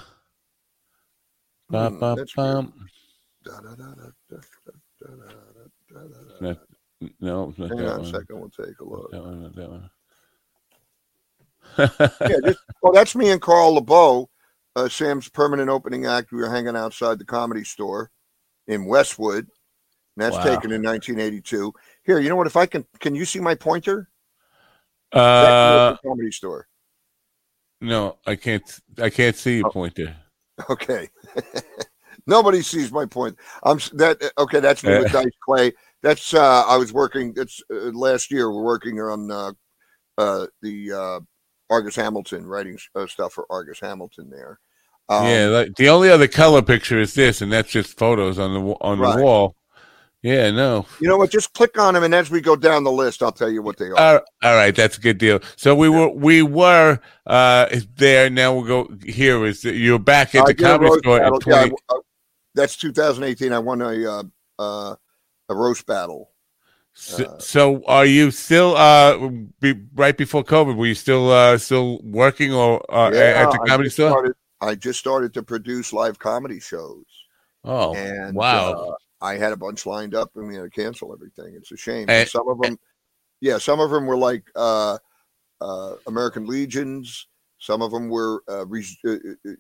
no, 7.21 7.55
not 7.57 7.69
Hang 7.69 7.79
that 7.79 7.93
on 7.93 8.01
a 8.01 8.07
second. 8.07 8.27
We'll 8.31 8.51
take 8.51 8.81
a 8.81 8.85
look. 8.85 9.11
That 9.13 9.23
one, 9.23 9.53
that 9.55 9.71
one. 9.71 9.91
yeah, 11.79 12.37
just, 12.45 12.59
well, 12.83 12.93
that's 12.93 13.15
me 13.15 13.31
and 13.31 13.41
Carl 13.41 13.79
LaBove, 13.79 14.27
uh, 14.75 14.89
Sam's 14.89 15.29
permanent 15.29 15.69
opening 15.71 16.07
act. 16.07 16.33
We 16.33 16.39
were 16.39 16.51
hanging 16.51 16.77
outside 16.77 17.19
the 17.19 17.25
comedy 17.25 17.65
store 17.65 18.11
in 18.67 18.87
Westwood. 18.87 19.47
And 20.17 20.25
that's 20.25 20.37
wow. 20.37 20.45
taken 20.45 20.73
in 20.73 20.83
1982. 20.83 21.75
Here, 22.05 22.19
you 22.19 22.29
know 22.29 22.37
what? 22.37 22.47
If 22.47 22.57
I 22.57 22.67
can, 22.67 22.87
can 22.99 23.15
you 23.15 23.25
see 23.25 23.39
my 23.39 23.55
pointer? 23.55 24.09
Uh, 25.13 25.97
comedy 25.99 26.33
store 26.33 26.67
no, 27.81 28.17
I 28.27 28.37
can't. 28.37 28.63
I 28.99 29.11
can't 29.11 29.37
see 29.37 29.59
your 29.59 29.67
Oh. 29.69 29.71
pointer. 29.71 30.17
Okay. 30.71 31.09
Nobody 32.27 32.63
sees 32.63 32.91
my 32.91 33.07
point. 33.07 33.37
I'm 33.63 33.79
that 33.95 34.19
okay. 34.39 34.61
That's 34.61 34.83
me 34.83 34.99
with 34.99 35.13
Dice 35.13 35.27
Clay. 35.45 35.73
That's 36.03 36.35
uh, 36.35 36.65
I 36.67 36.77
was 36.77 36.93
working. 36.93 37.33
It's 37.37 37.63
uh, 37.73 37.91
last 37.93 38.31
year. 38.31 38.51
We're 38.51 38.65
working 38.65 39.01
on 39.01 39.31
uh, 39.31 39.53
uh, 40.19 40.47
the 40.63 40.93
uh, 40.93 41.21
Argus 41.71 41.95
Hamilton 41.97 42.47
writing 42.47 42.79
uh, 42.95 43.07
stuff 43.07 43.33
for 43.35 43.47
Argus 43.51 43.79
Hamilton 43.81 44.31
there. 44.31 44.59
Um, 45.09 45.27
yeah, 45.27 45.47
like, 45.47 45.75
the 45.77 45.89
only 45.89 46.11
other 46.11 46.27
color 46.27 46.63
picture 46.63 46.99
is 46.99 47.15
this, 47.15 47.43
and 47.43 47.53
that's 47.53 47.71
just 47.71 47.97
photos 47.97 48.39
on 48.41 48.55
the 48.55 48.61
on 48.81 48.99
Right. 48.99 49.17
the 49.17 49.23
wall. 49.23 49.55
Yeah, 50.23 50.51
no. 50.51 50.87
You 51.01 51.09
know 51.09 51.17
what? 51.19 51.31
Just 51.31 51.53
click 51.53 51.79
on 51.79 51.95
them, 51.95 52.03
and 52.03 52.15
as 52.15 52.31
we 52.31 52.41
go 52.41 52.57
down 52.57 52.83
the 52.85 52.91
list, 52.91 53.23
I'll 53.23 53.31
tell 53.33 53.51
you 53.51 53.63
what 53.63 53.77
they 53.77 53.87
are. 53.91 53.97
All 53.99 54.21
all 54.43 54.55
right, 54.57 54.75
that's 54.75 54.99
a 54.99 55.01
good 55.01 55.19
deal. 55.19 55.41
So 55.57 55.75
we 55.75 55.89
were 55.89 56.09
we 56.09 56.43
were 56.43 56.99
uh 57.27 57.67
there. 57.97 58.29
Now 58.31 58.55
we'll 58.55 58.65
go. 58.65 58.97
Here 59.05 59.45
is 59.45 59.63
you're 59.65 59.99
back 60.01 60.35
at 60.35 60.47
the 60.47 60.55
comedy 60.55 60.91
store. 60.99 61.19
battle. 61.21 61.37
At 61.37 61.47
Yeah, 61.47 61.77
I- 61.91 61.95
uh, 61.95 62.01
that's 62.55 62.77
2018. 62.77 63.53
I 63.53 63.59
won 63.59 63.83
a 63.83 64.11
uh, 64.11 64.23
uh, 64.59 64.97
a 65.49 65.55
roast 65.55 65.87
battle. 65.87 66.31
so, 66.95 67.25
uh, 67.25 67.39
so 67.39 67.83
are 67.87 68.07
you 68.07 68.31
still 68.31 68.75
uh 68.77 69.29
be, 69.61 69.75
right 69.95 70.17
before 70.17 70.43
COVID? 70.43 70.77
Were 70.77 70.87
you 70.87 70.95
still 70.95 71.31
uh 71.31 71.59
still 71.59 72.01
working 72.03 72.53
or 72.55 72.83
uh, 72.93 73.11
Yeah, 73.13 73.45
at 73.45 73.51
the 73.53 73.61
I 73.63 73.67
comedy 73.69 73.89
just 73.89 73.97
store? 73.97 74.11
started- 74.11 74.35
I 74.63 74.75
just 74.75 74.99
started 74.99 75.35
to 75.35 75.43
produce 75.43 75.93
live 75.93 76.19
comedy 76.19 76.59
shows. 76.59 77.05
Oh, 77.63 77.95
and 77.95 78.35
wow. 78.35 78.97
I 79.21 79.37
had 79.37 79.53
a 79.53 79.57
bunch 79.57 79.87
lined 79.87 80.15
up, 80.15 80.37
and 80.37 80.47
we 80.47 80.55
had 80.55 80.65
to 80.65 80.71
cancel 80.71 81.13
everything. 81.13 81.55
It's 81.57 81.73
a 81.73 81.77
shame. 81.77 82.07
And- 82.09 82.29
some 82.29 82.49
of 82.49 82.61
them, 82.61 82.79
yeah, 83.41 83.59
some 83.59 83.81
of 83.81 83.91
them 83.91 84.07
were 84.07 84.17
like 84.17 84.45
uh, 84.55 84.99
uh, 85.61 85.95
American 86.07 86.47
Legions. 86.47 87.27
Some 87.59 87.83
of 87.83 87.91
them 87.91 88.09
were 88.09 88.43
uh, 88.49 88.67
res- 88.67 88.99
uh, 89.07 89.13
uh, 89.13 89.33
uh, 89.49 89.55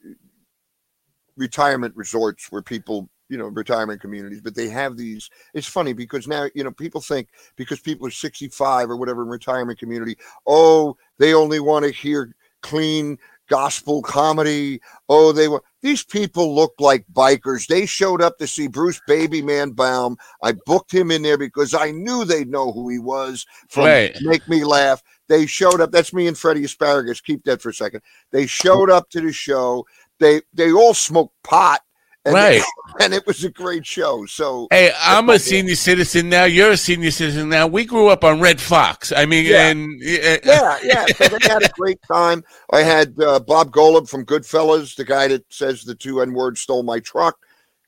retirement 1.36 1.96
resorts 1.96 2.50
where 2.50 2.62
people, 2.62 3.08
you 3.28 3.38
know, 3.38 3.46
retirement 3.46 4.00
communities. 4.00 4.42
But 4.42 4.54
they 4.54 4.68
have 4.68 4.96
these. 4.96 5.30
It's 5.54 5.66
funny 5.66 5.94
because 5.94 6.28
now, 6.28 6.48
you 6.54 6.64
know, 6.64 6.72
people 6.72 7.00
think 7.00 7.28
because 7.56 7.80
people 7.80 8.06
are 8.06 8.10
sixty-five 8.10 8.90
or 8.90 8.96
whatever 8.96 9.22
in 9.22 9.28
retirement 9.28 9.78
community, 9.78 10.16
oh, 10.46 10.96
they 11.18 11.32
only 11.34 11.60
want 11.60 11.84
to 11.86 11.90
hear 11.90 12.34
clean 12.62 13.18
gospel 13.48 14.02
comedy. 14.02 14.80
Oh, 15.08 15.32
they 15.32 15.48
were 15.48 15.62
these 15.82 16.02
people 16.02 16.54
looked 16.54 16.80
like 16.80 17.04
bikers. 17.12 17.66
They 17.66 17.86
showed 17.86 18.20
up 18.20 18.38
to 18.38 18.46
see 18.46 18.66
Bruce 18.66 19.00
Babyman 19.06 19.72
Baum. 19.72 20.16
I 20.42 20.54
booked 20.66 20.92
him 20.92 21.10
in 21.10 21.22
there 21.22 21.38
because 21.38 21.74
I 21.74 21.92
knew 21.92 22.24
they'd 22.24 22.50
know 22.50 22.72
who 22.72 22.88
he 22.88 22.98
was 22.98 23.46
from 23.68 23.84
Right. 23.84 24.16
Make 24.22 24.48
Me 24.48 24.64
Laugh. 24.64 25.02
They 25.28 25.46
showed 25.46 25.80
up. 25.80 25.92
That's 25.92 26.12
me 26.12 26.26
and 26.26 26.38
Freddie 26.38 26.64
Asparagus. 26.64 27.20
Keep 27.20 27.44
that 27.44 27.62
for 27.62 27.70
a 27.70 27.74
second. 27.74 28.00
They 28.32 28.46
showed 28.46 28.90
up 28.90 29.10
to 29.10 29.20
the 29.20 29.32
show. 29.32 29.86
They 30.18 30.42
they 30.54 30.72
all 30.72 30.94
smoked 30.94 31.34
pot. 31.42 31.80
And 32.26 32.34
Right. 32.34 32.62
and 33.00 33.14
it 33.14 33.26
was 33.26 33.42
a 33.44 33.50
great 33.50 33.86
show. 33.86 34.26
So 34.26 34.66
Hey, 34.70 34.92
I'm 35.00 35.30
a 35.30 35.38
senior 35.38 35.76
citizen 35.76 36.28
now. 36.28 36.44
You're 36.44 36.72
a 36.72 36.76
senior 36.76 37.10
citizen 37.10 37.48
now. 37.48 37.66
We 37.66 37.84
grew 37.86 38.08
up 38.08 38.24
on 38.24 38.40
Redd 38.40 38.60
Foxx. 38.60 39.12
I 39.12 39.24
mean, 39.24 39.46
Yeah. 39.46 39.68
and 39.68 40.02
uh, 40.02 40.38
yeah, 40.44 40.78
yeah. 40.82 41.06
So 41.06 41.28
they 41.28 41.48
had 41.48 41.62
a 41.62 41.68
great 41.70 42.00
time. 42.02 42.42
I 42.72 42.80
had 42.82 43.18
uh, 43.20 43.40
Bob 43.40 43.70
Golub 43.72 44.08
from 44.08 44.26
Goodfellas, 44.26 44.96
the 44.96 45.04
guy 45.04 45.28
that 45.28 45.44
says 45.50 45.82
the 45.84 45.94
two 45.94 46.20
N 46.20 46.34
words 46.34 46.60
stole 46.60 46.82
my 46.82 47.00
truck. 47.00 47.38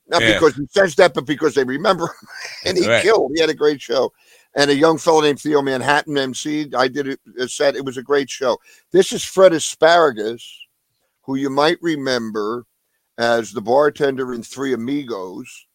Not 0.07 0.21
Yeah. 0.23 0.33
because 0.33 0.55
he 0.55 0.65
says 0.71 0.95
that, 0.95 1.13
but 1.13 1.25
because 1.27 1.53
they 1.53 1.63
remember 1.63 2.05
him. 2.05 2.27
and 2.65 2.77
he 2.77 2.87
Right. 2.87 3.03
killed. 3.03 3.31
He 3.35 3.41
had 3.41 3.49
a 3.51 3.53
great 3.53 3.81
show. 3.81 4.11
And 4.55 4.71
a 4.71 4.75
young 4.75 4.97
fellow 4.97 5.21
named 5.21 5.39
Theo 5.39 5.61
Manhattan 5.61 6.17
MC. 6.17 6.71
I 6.75 6.87
did 6.87 7.07
it, 7.09 7.19
a 7.39 7.47
set. 7.47 7.75
It 7.75 7.85
was 7.85 7.97
a 7.97 8.01
great 8.01 8.29
show. 8.31 8.57
This 8.91 9.11
is 9.13 9.23
Fred 9.23 9.53
Asparagus, 9.53 10.65
who 11.21 11.35
you 11.35 11.51
might 11.51 11.77
remember 11.83 12.65
as 13.19 13.51
the 13.51 13.61
bartender 13.61 14.33
in 14.33 14.41
Three 14.41 14.73
Amigos, 14.73 15.67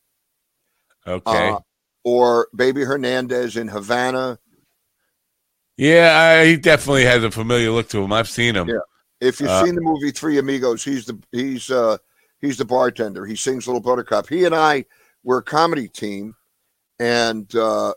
okay. 1.06 1.50
uh, 1.50 1.58
or 2.02 2.48
Baby 2.56 2.82
Hernandez 2.82 3.56
in 3.56 3.68
Havana. 3.68 4.38
yeah, 5.76 6.40
I, 6.40 6.46
he 6.46 6.56
definitely 6.56 7.04
has 7.04 7.22
a 7.22 7.30
familiar 7.30 7.70
look 7.70 7.88
to 7.90 8.02
him. 8.02 8.12
I've 8.12 8.28
seen 8.28 8.56
him. 8.56 8.68
Yeah. 8.68 8.78
If 9.20 9.40
you've 9.40 9.50
Uh, 9.50 9.64
seen 9.64 9.74
the 9.74 9.80
movie 9.80 10.10
Three 10.10 10.38
Amigos, 10.38 10.82
he's 10.82 11.04
the 11.06 11.18
he's 11.32 11.70
uh 11.70 11.98
he's 12.40 12.56
the 12.56 12.64
bartender. 12.64 13.24
He 13.26 13.36
sings 13.36 13.66
Little 13.66 13.80
Buttercup. 13.80 14.28
He 14.28 14.44
and 14.44 14.54
I 14.54 14.84
were 15.22 15.38
a 15.38 15.42
comedy 15.42 15.88
team, 15.88 16.34
and 17.00 17.52
uh, 17.56 17.92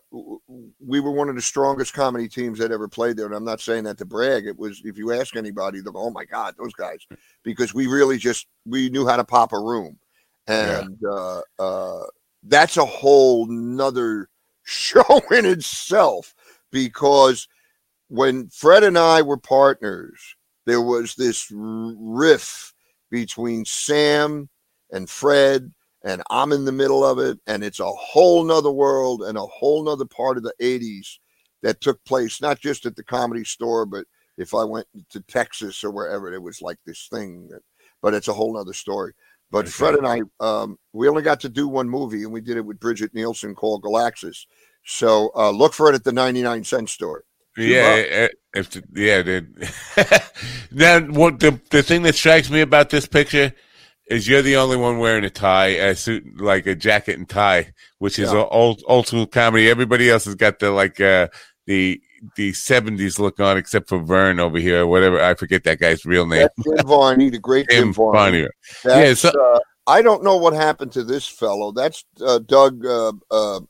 we 0.80 1.00
were 1.00 1.12
one 1.12 1.30
of 1.30 1.36
the 1.36 1.42
strongest 1.42 1.94
comedy 1.94 2.28
teams 2.28 2.60
that 2.60 2.72
ever 2.72 2.88
played 2.88 3.16
there. 3.18 3.28
And 3.28 3.36
I'm 3.36 3.46
not 3.46 3.62
saying 3.62 3.84
that 3.84 3.98
to 4.00 4.06
brag. 4.06 4.48
It 4.48 4.58
was 4.58 4.82
if 4.84 4.98
you 4.98 5.14
ask 5.14 5.36
anybody, 5.36 5.82
they'll 5.82 5.94
go, 5.94 6.02
"Oh 6.02 6.10
my 6.10 6.26
God, 6.26 6.56
those 6.58 6.74
guys," 6.74 7.06
because 7.44 7.74
we 7.74 7.88
really 7.88 8.18
just 8.18 8.48
we 8.66 8.90
knew 8.90 9.08
how 9.08 9.18
to 9.18 9.24
pop 9.24 9.54
a 9.54 9.60
room, 9.60 10.00
Yeah. 10.48 10.82
and 10.82 10.98
uh, 11.08 11.42
uh, 11.60 12.04
that's 12.44 12.78
a 12.78 12.86
whole 12.86 13.46
nother 13.48 14.30
show 14.64 15.22
in 15.32 15.46
itself 15.46 16.34
because 16.72 17.48
when 18.10 18.50
Fred 18.50 18.84
and 18.84 18.98
I 18.98 19.22
were 19.22 19.38
partners, 19.38 20.36
there 20.66 20.82
was 20.82 21.16
this 21.16 21.52
riff 21.52 22.74
between 23.12 23.64
Sam 23.66 24.50
and 24.92 25.10
Fred, 25.10 25.72
and 26.08 26.24
I'm 26.30 26.54
in 26.54 26.64
the 26.64 26.72
middle 26.72 27.04
of 27.04 27.20
it, 27.20 27.38
and 27.48 27.66
it's 27.66 27.82
a 27.82 27.92
whole 27.92 28.42
nother 28.46 28.72
world 28.72 29.24
and 29.24 29.38
a 29.38 29.42
whole 29.42 29.84
nother 29.84 30.06
part 30.06 30.38
of 30.38 30.44
the 30.44 30.54
80s 30.62 31.18
that 31.64 31.82
took 31.82 32.02
place, 32.06 32.42
not 32.42 32.62
just 32.62 32.86
at 32.86 32.96
the 32.96 33.04
comedy 33.04 33.44
store, 33.44 33.86
but 33.86 34.06
if 34.38 34.54
I 34.54 34.64
went 34.64 34.88
to 35.10 35.20
Texas 35.20 35.84
or 35.84 35.92
wherever, 35.92 36.34
it 36.34 36.42
was 36.42 36.62
like 36.62 36.78
this 36.86 37.10
thing. 37.12 37.50
That, 37.50 37.60
but 38.02 38.14
it's 38.14 38.30
a 38.30 38.34
whole 38.34 38.54
nother 38.54 38.72
story. 38.74 39.12
But 39.52 39.66
Okay. 39.66 39.70
Fred 39.70 39.96
and 39.96 40.08
I, 40.08 40.22
um, 40.40 40.80
we 40.94 41.10
only 41.10 41.24
got 41.24 41.42
to 41.42 41.50
do 41.50 41.68
one 41.68 41.90
movie, 41.90 42.24
and 42.24 42.32
we 42.32 42.40
did 42.40 42.56
it 42.56 42.66
with 42.66 42.80
Brigitte 42.80 43.14
Nielsen 43.14 43.54
called 43.54 43.84
Galaxis. 43.84 44.48
So 44.86 45.32
uh, 45.36 45.50
look 45.50 45.74
for 45.74 45.90
it 45.90 45.96
at 45.96 46.06
the 46.06 46.14
99 46.14 46.64
cent 46.64 46.90
store. 46.90 47.26
Yeah, 47.58 48.04
eh, 48.08 48.28
if 48.54 48.82
yeah, 48.96 49.24
dude. 49.24 49.68
now, 50.72 51.02
what 51.02 51.40
the 51.40 51.60
the 51.72 51.84
thing 51.84 52.04
that 52.04 52.16
strikes 52.16 52.50
me 52.50 52.62
about 52.62 52.92
this 52.92 53.08
picture 53.08 53.52
is 54.10 54.28
you're 54.28 54.42
the 54.42 54.56
only 54.58 54.78
one 54.78 55.00
wearing 55.00 55.24
a 55.24 55.30
tie, 55.30 55.68
a 55.68 55.96
suit, 55.96 56.40
like 56.42 56.66
a 56.68 56.76
jacket 56.76 57.18
and 57.18 57.28
tie, 57.30 57.74
which 58.00 58.20
is 58.20 58.32
Yeah. 58.32 58.44
old 58.44 58.84
old 58.88 59.08
school 59.08 59.28
comedy. 59.28 59.70
Everybody 59.70 60.10
else 60.10 60.26
has 60.26 60.36
got 60.36 60.60
the 60.60 60.72
like 60.72 61.00
uh 61.02 61.28
the 61.66 62.02
the 62.36 62.54
seventies 62.54 63.20
look 63.20 63.40
on, 63.40 63.58
except 63.58 63.90
for 63.90 64.00
Vern 64.00 64.40
over 64.40 64.58
here, 64.58 64.88
whatever. 64.88 65.22
I 65.22 65.34
forget 65.36 65.64
that 65.66 65.80
guy's 65.80 66.06
real 66.06 66.26
name. 66.26 66.48
That's 66.58 66.78
Jim 66.78 66.88
Varney, 66.88 67.30
the 67.30 67.40
great 67.40 67.68
Jim 67.70 67.86
Tim 67.86 67.94
Varney. 67.94 68.48
Yeah, 68.86 69.14
so- 69.14 69.30
uh, 69.30 69.60
I 69.90 70.02
don't 70.02 70.24
know 70.24 70.36
what 70.36 70.54
happened 70.54 70.92
to 70.94 71.04
this 71.04 71.28
fellow. 71.28 71.72
That's 71.72 72.04
uh, 72.22 72.40
Doug 72.40 72.86
uh, 72.86 73.14
uh, 73.32 73.62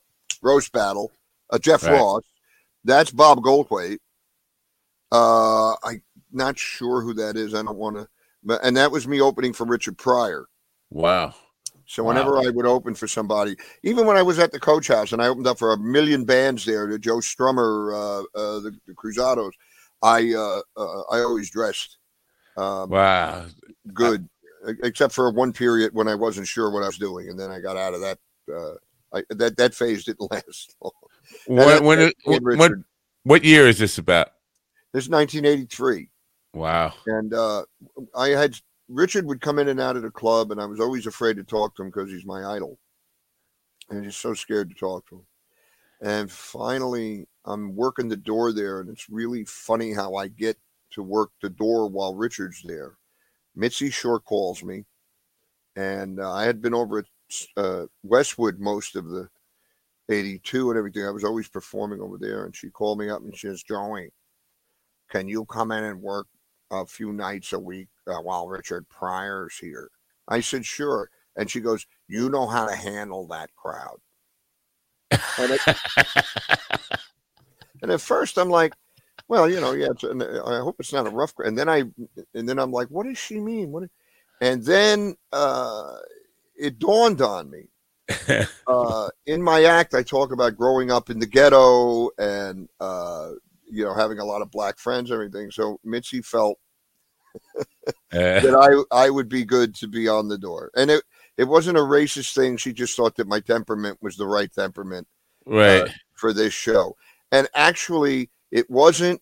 Roast 0.41 0.71
Battle, 0.71 1.11
uh, 1.51 1.59
Jeff 1.59 1.83
Right. 1.83 1.93
Ross. 1.93 2.23
That's 2.83 3.11
Bob 3.11 3.39
Goldthwait. 3.43 3.97
Uh, 5.11 5.73
I'm 5.83 6.01
not 6.31 6.57
sure 6.57 7.01
who 7.01 7.13
that 7.15 7.37
is. 7.37 7.53
I 7.53 7.61
don't 7.63 7.77
want 7.77 7.97
to. 7.97 8.07
But 8.43 8.63
and 8.63 8.77
that 8.77 8.91
was 8.91 9.07
me 9.07 9.19
opening 9.21 9.53
for 9.53 9.65
Richard 9.65 9.97
Pryor. 9.97 10.45
Wow. 10.89 11.33
So 11.85 12.03
Wow. 12.03 12.09
whenever 12.09 12.37
I 12.37 12.49
would 12.49 12.65
open 12.65 12.95
for 12.95 13.07
somebody, 13.07 13.55
even 13.83 14.05
when 14.05 14.17
I 14.17 14.21
was 14.21 14.39
at 14.39 14.51
the 14.51 14.59
Coach 14.59 14.87
House 14.89 15.13
and 15.13 15.21
I 15.21 15.27
opened 15.27 15.47
up 15.47 15.57
for 15.57 15.71
a 15.73 15.77
million 15.77 16.25
bands 16.25 16.65
there, 16.65 16.85
to 16.87 16.99
Joe 16.99 17.17
Strummer, 17.17 17.93
uh, 17.93 18.19
uh, 18.37 18.59
the, 18.59 18.77
the 18.87 18.93
Cruzados, 18.93 19.51
I 20.01 20.33
uh, 20.33 20.61
uh, 20.79 21.01
I 21.11 21.19
always 21.21 21.49
dressed 21.49 21.97
um, 22.57 22.89
Wow. 22.89 23.45
good, 23.93 24.27
e- 24.67 24.73
except 24.83 25.13
for 25.13 25.31
one 25.31 25.53
period 25.53 25.93
when 25.93 26.07
I 26.07 26.15
wasn't 26.15 26.47
sure 26.47 26.69
what 26.71 26.83
I 26.83 26.87
was 26.87 26.97
doing, 26.97 27.29
and 27.29 27.39
then 27.39 27.51
I 27.51 27.59
got 27.59 27.77
out 27.77 27.93
of 27.93 28.01
that. 28.01 28.17
Uh, 28.53 28.73
I, 29.13 29.23
that 29.29 29.55
that 29.57 29.73
phase 29.73 30.03
didn't 30.03 30.29
last. 30.31 30.75
long. 30.81 30.91
And 31.47 31.57
When, 31.85 31.99
then- 31.99 32.11
when, 32.25 32.57
what, 32.57 32.71
what 33.23 33.43
year 33.45 33.67
is 33.67 33.79
this 33.79 33.97
about? 33.97 34.29
this 34.93 35.05
is 35.05 35.09
1983, 35.09 36.09
Wow. 36.53 36.93
and 37.05 37.33
uh, 37.33 37.63
I 38.15 38.29
had 38.29 38.57
Richard 38.89 39.25
would 39.25 39.41
come 39.41 39.59
in 39.59 39.67
and 39.67 39.79
out 39.79 39.95
of 39.97 40.03
the 40.03 40.09
club, 40.11 40.51
and 40.51 40.61
I 40.61 40.65
was 40.65 40.79
always 40.79 41.07
afraid 41.07 41.37
to 41.37 41.43
talk 41.43 41.75
to 41.75 41.83
him 41.83 41.89
because 41.89 42.09
he's 42.09 42.25
my 42.25 42.45
idol, 42.45 42.79
and 43.89 44.03
just 44.03 44.21
so 44.21 44.33
scared 44.33 44.69
to 44.69 44.75
talk 44.75 45.07
to 45.09 45.15
him. 45.17 45.25
And 46.01 46.31
finally, 46.31 47.27
I'm 47.45 47.75
working 47.75 48.07
the 48.07 48.17
door 48.17 48.53
there, 48.53 48.79
and 48.79 48.89
it's 48.89 49.09
really 49.09 49.43
funny 49.45 49.93
how 49.93 50.15
I 50.15 50.27
get 50.27 50.57
to 50.91 51.03
work 51.03 51.31
the 51.41 51.49
door 51.49 51.87
while 51.89 52.15
Richard's 52.15 52.61
there. 52.63 52.97
Mitzi 53.55 53.89
Shore 53.89 54.19
calls 54.19 54.63
me, 54.63 54.85
and 55.75 56.19
uh, 56.19 56.31
I 56.31 56.45
had 56.45 56.61
been 56.61 56.73
over 56.73 56.99
at 56.99 57.05
uh, 57.57 57.85
Westwood 58.03 58.59
most 58.59 58.95
of 58.95 59.09
the 59.09 59.29
82 60.09 60.69
and 60.69 60.77
everything. 60.77 61.05
I 61.05 61.11
was 61.11 61.23
always 61.23 61.49
performing 61.49 61.99
over 61.99 62.17
there, 62.17 62.45
and 62.45 62.55
she 62.55 62.69
called 62.69 62.99
me 62.99 63.09
up 63.09 63.21
and 63.21 63.35
she 63.35 63.47
says, 63.47 63.63
Joey, 63.63 64.11
can 65.09 65.27
you 65.27 65.45
come 65.45 65.71
in 65.71 65.83
and 65.83 66.01
work 66.01 66.27
a 66.71 66.85
few 66.85 67.13
nights 67.13 67.53
a 67.53 67.59
week 67.59 67.87
uh, 68.07 68.21
while 68.21 68.47
Richard 68.47 68.87
Pryor's 68.89 69.57
here? 69.57 69.89
I 70.27 70.41
said, 70.41 70.65
sure. 70.65 71.09
And 71.35 71.49
she 71.49 71.59
goes, 71.59 71.85
you 72.07 72.29
know 72.29 72.47
how 72.47 72.67
to 72.67 72.75
handle 72.75 73.27
that 73.27 73.53
crowd. 73.55 73.97
And, 75.11 75.51
it, 75.51 75.61
and 77.81 77.91
at 77.91 78.01
first 78.01 78.37
I'm 78.37 78.49
like, 78.49 78.73
well, 79.27 79.49
you 79.49 79.59
know, 79.59 79.73
yeah, 79.73 79.89
I 80.45 80.59
hope 80.59 80.77
it's 80.79 80.93
not 80.93 81.07
a 81.07 81.09
rough. 81.09 81.33
And 81.39 81.57
then 81.57 81.69
I, 81.69 81.83
and 82.33 82.47
then 82.47 82.59
I'm 82.59 82.71
like, 82.71 82.87
what 82.87 83.05
does 83.05 83.17
she 83.17 83.39
mean? 83.39 83.71
What? 83.71 83.83
And 84.41 84.63
then 84.63 85.15
uh, 85.33 85.97
it 86.55 86.79
dawned 86.79 87.21
on 87.21 87.49
me. 87.49 87.63
Uh, 88.67 89.07
in 89.25 89.41
my 89.41 89.63
act, 89.63 89.93
I 89.93 90.03
talk 90.03 90.33
about 90.33 90.57
growing 90.57 90.91
up 90.91 91.09
in 91.09 91.19
the 91.19 91.25
ghetto 91.25 92.09
and 92.17 92.67
uh, 92.81 93.31
you 93.69 93.83
know 93.83 93.93
having 93.93 94.19
a 94.19 94.25
lot 94.25 94.41
of 94.41 94.51
black 94.51 94.79
friends, 94.79 95.11
and 95.11 95.15
everything. 95.15 95.51
So 95.51 95.79
Mitzi 95.83 96.21
felt 96.21 96.57
Uh, 98.13 98.39
that 98.39 98.85
I 98.91 99.05
I 99.05 99.09
would 99.09 99.29
be 99.29 99.45
good 99.45 99.75
to 99.75 99.87
be 99.87 100.07
on 100.07 100.27
the 100.27 100.37
door, 100.37 100.71
and 100.75 100.89
it 100.89 101.03
it 101.37 101.43
wasn't 101.43 101.77
a 101.77 101.81
racist 101.81 102.33
thing. 102.33 102.57
She 102.57 102.73
just 102.73 102.95
thought 102.95 103.15
that 103.17 103.27
my 103.27 103.39
temperament 103.39 103.97
was 104.01 104.15
the 104.15 104.25
right 104.25 104.51
temperament 104.51 105.07
right. 105.45 105.89
for 106.13 106.33
this 106.33 106.53
show. 106.53 106.95
And 107.31 107.47
actually, 107.53 108.29
it 108.51 108.69
wasn't. 108.69 109.21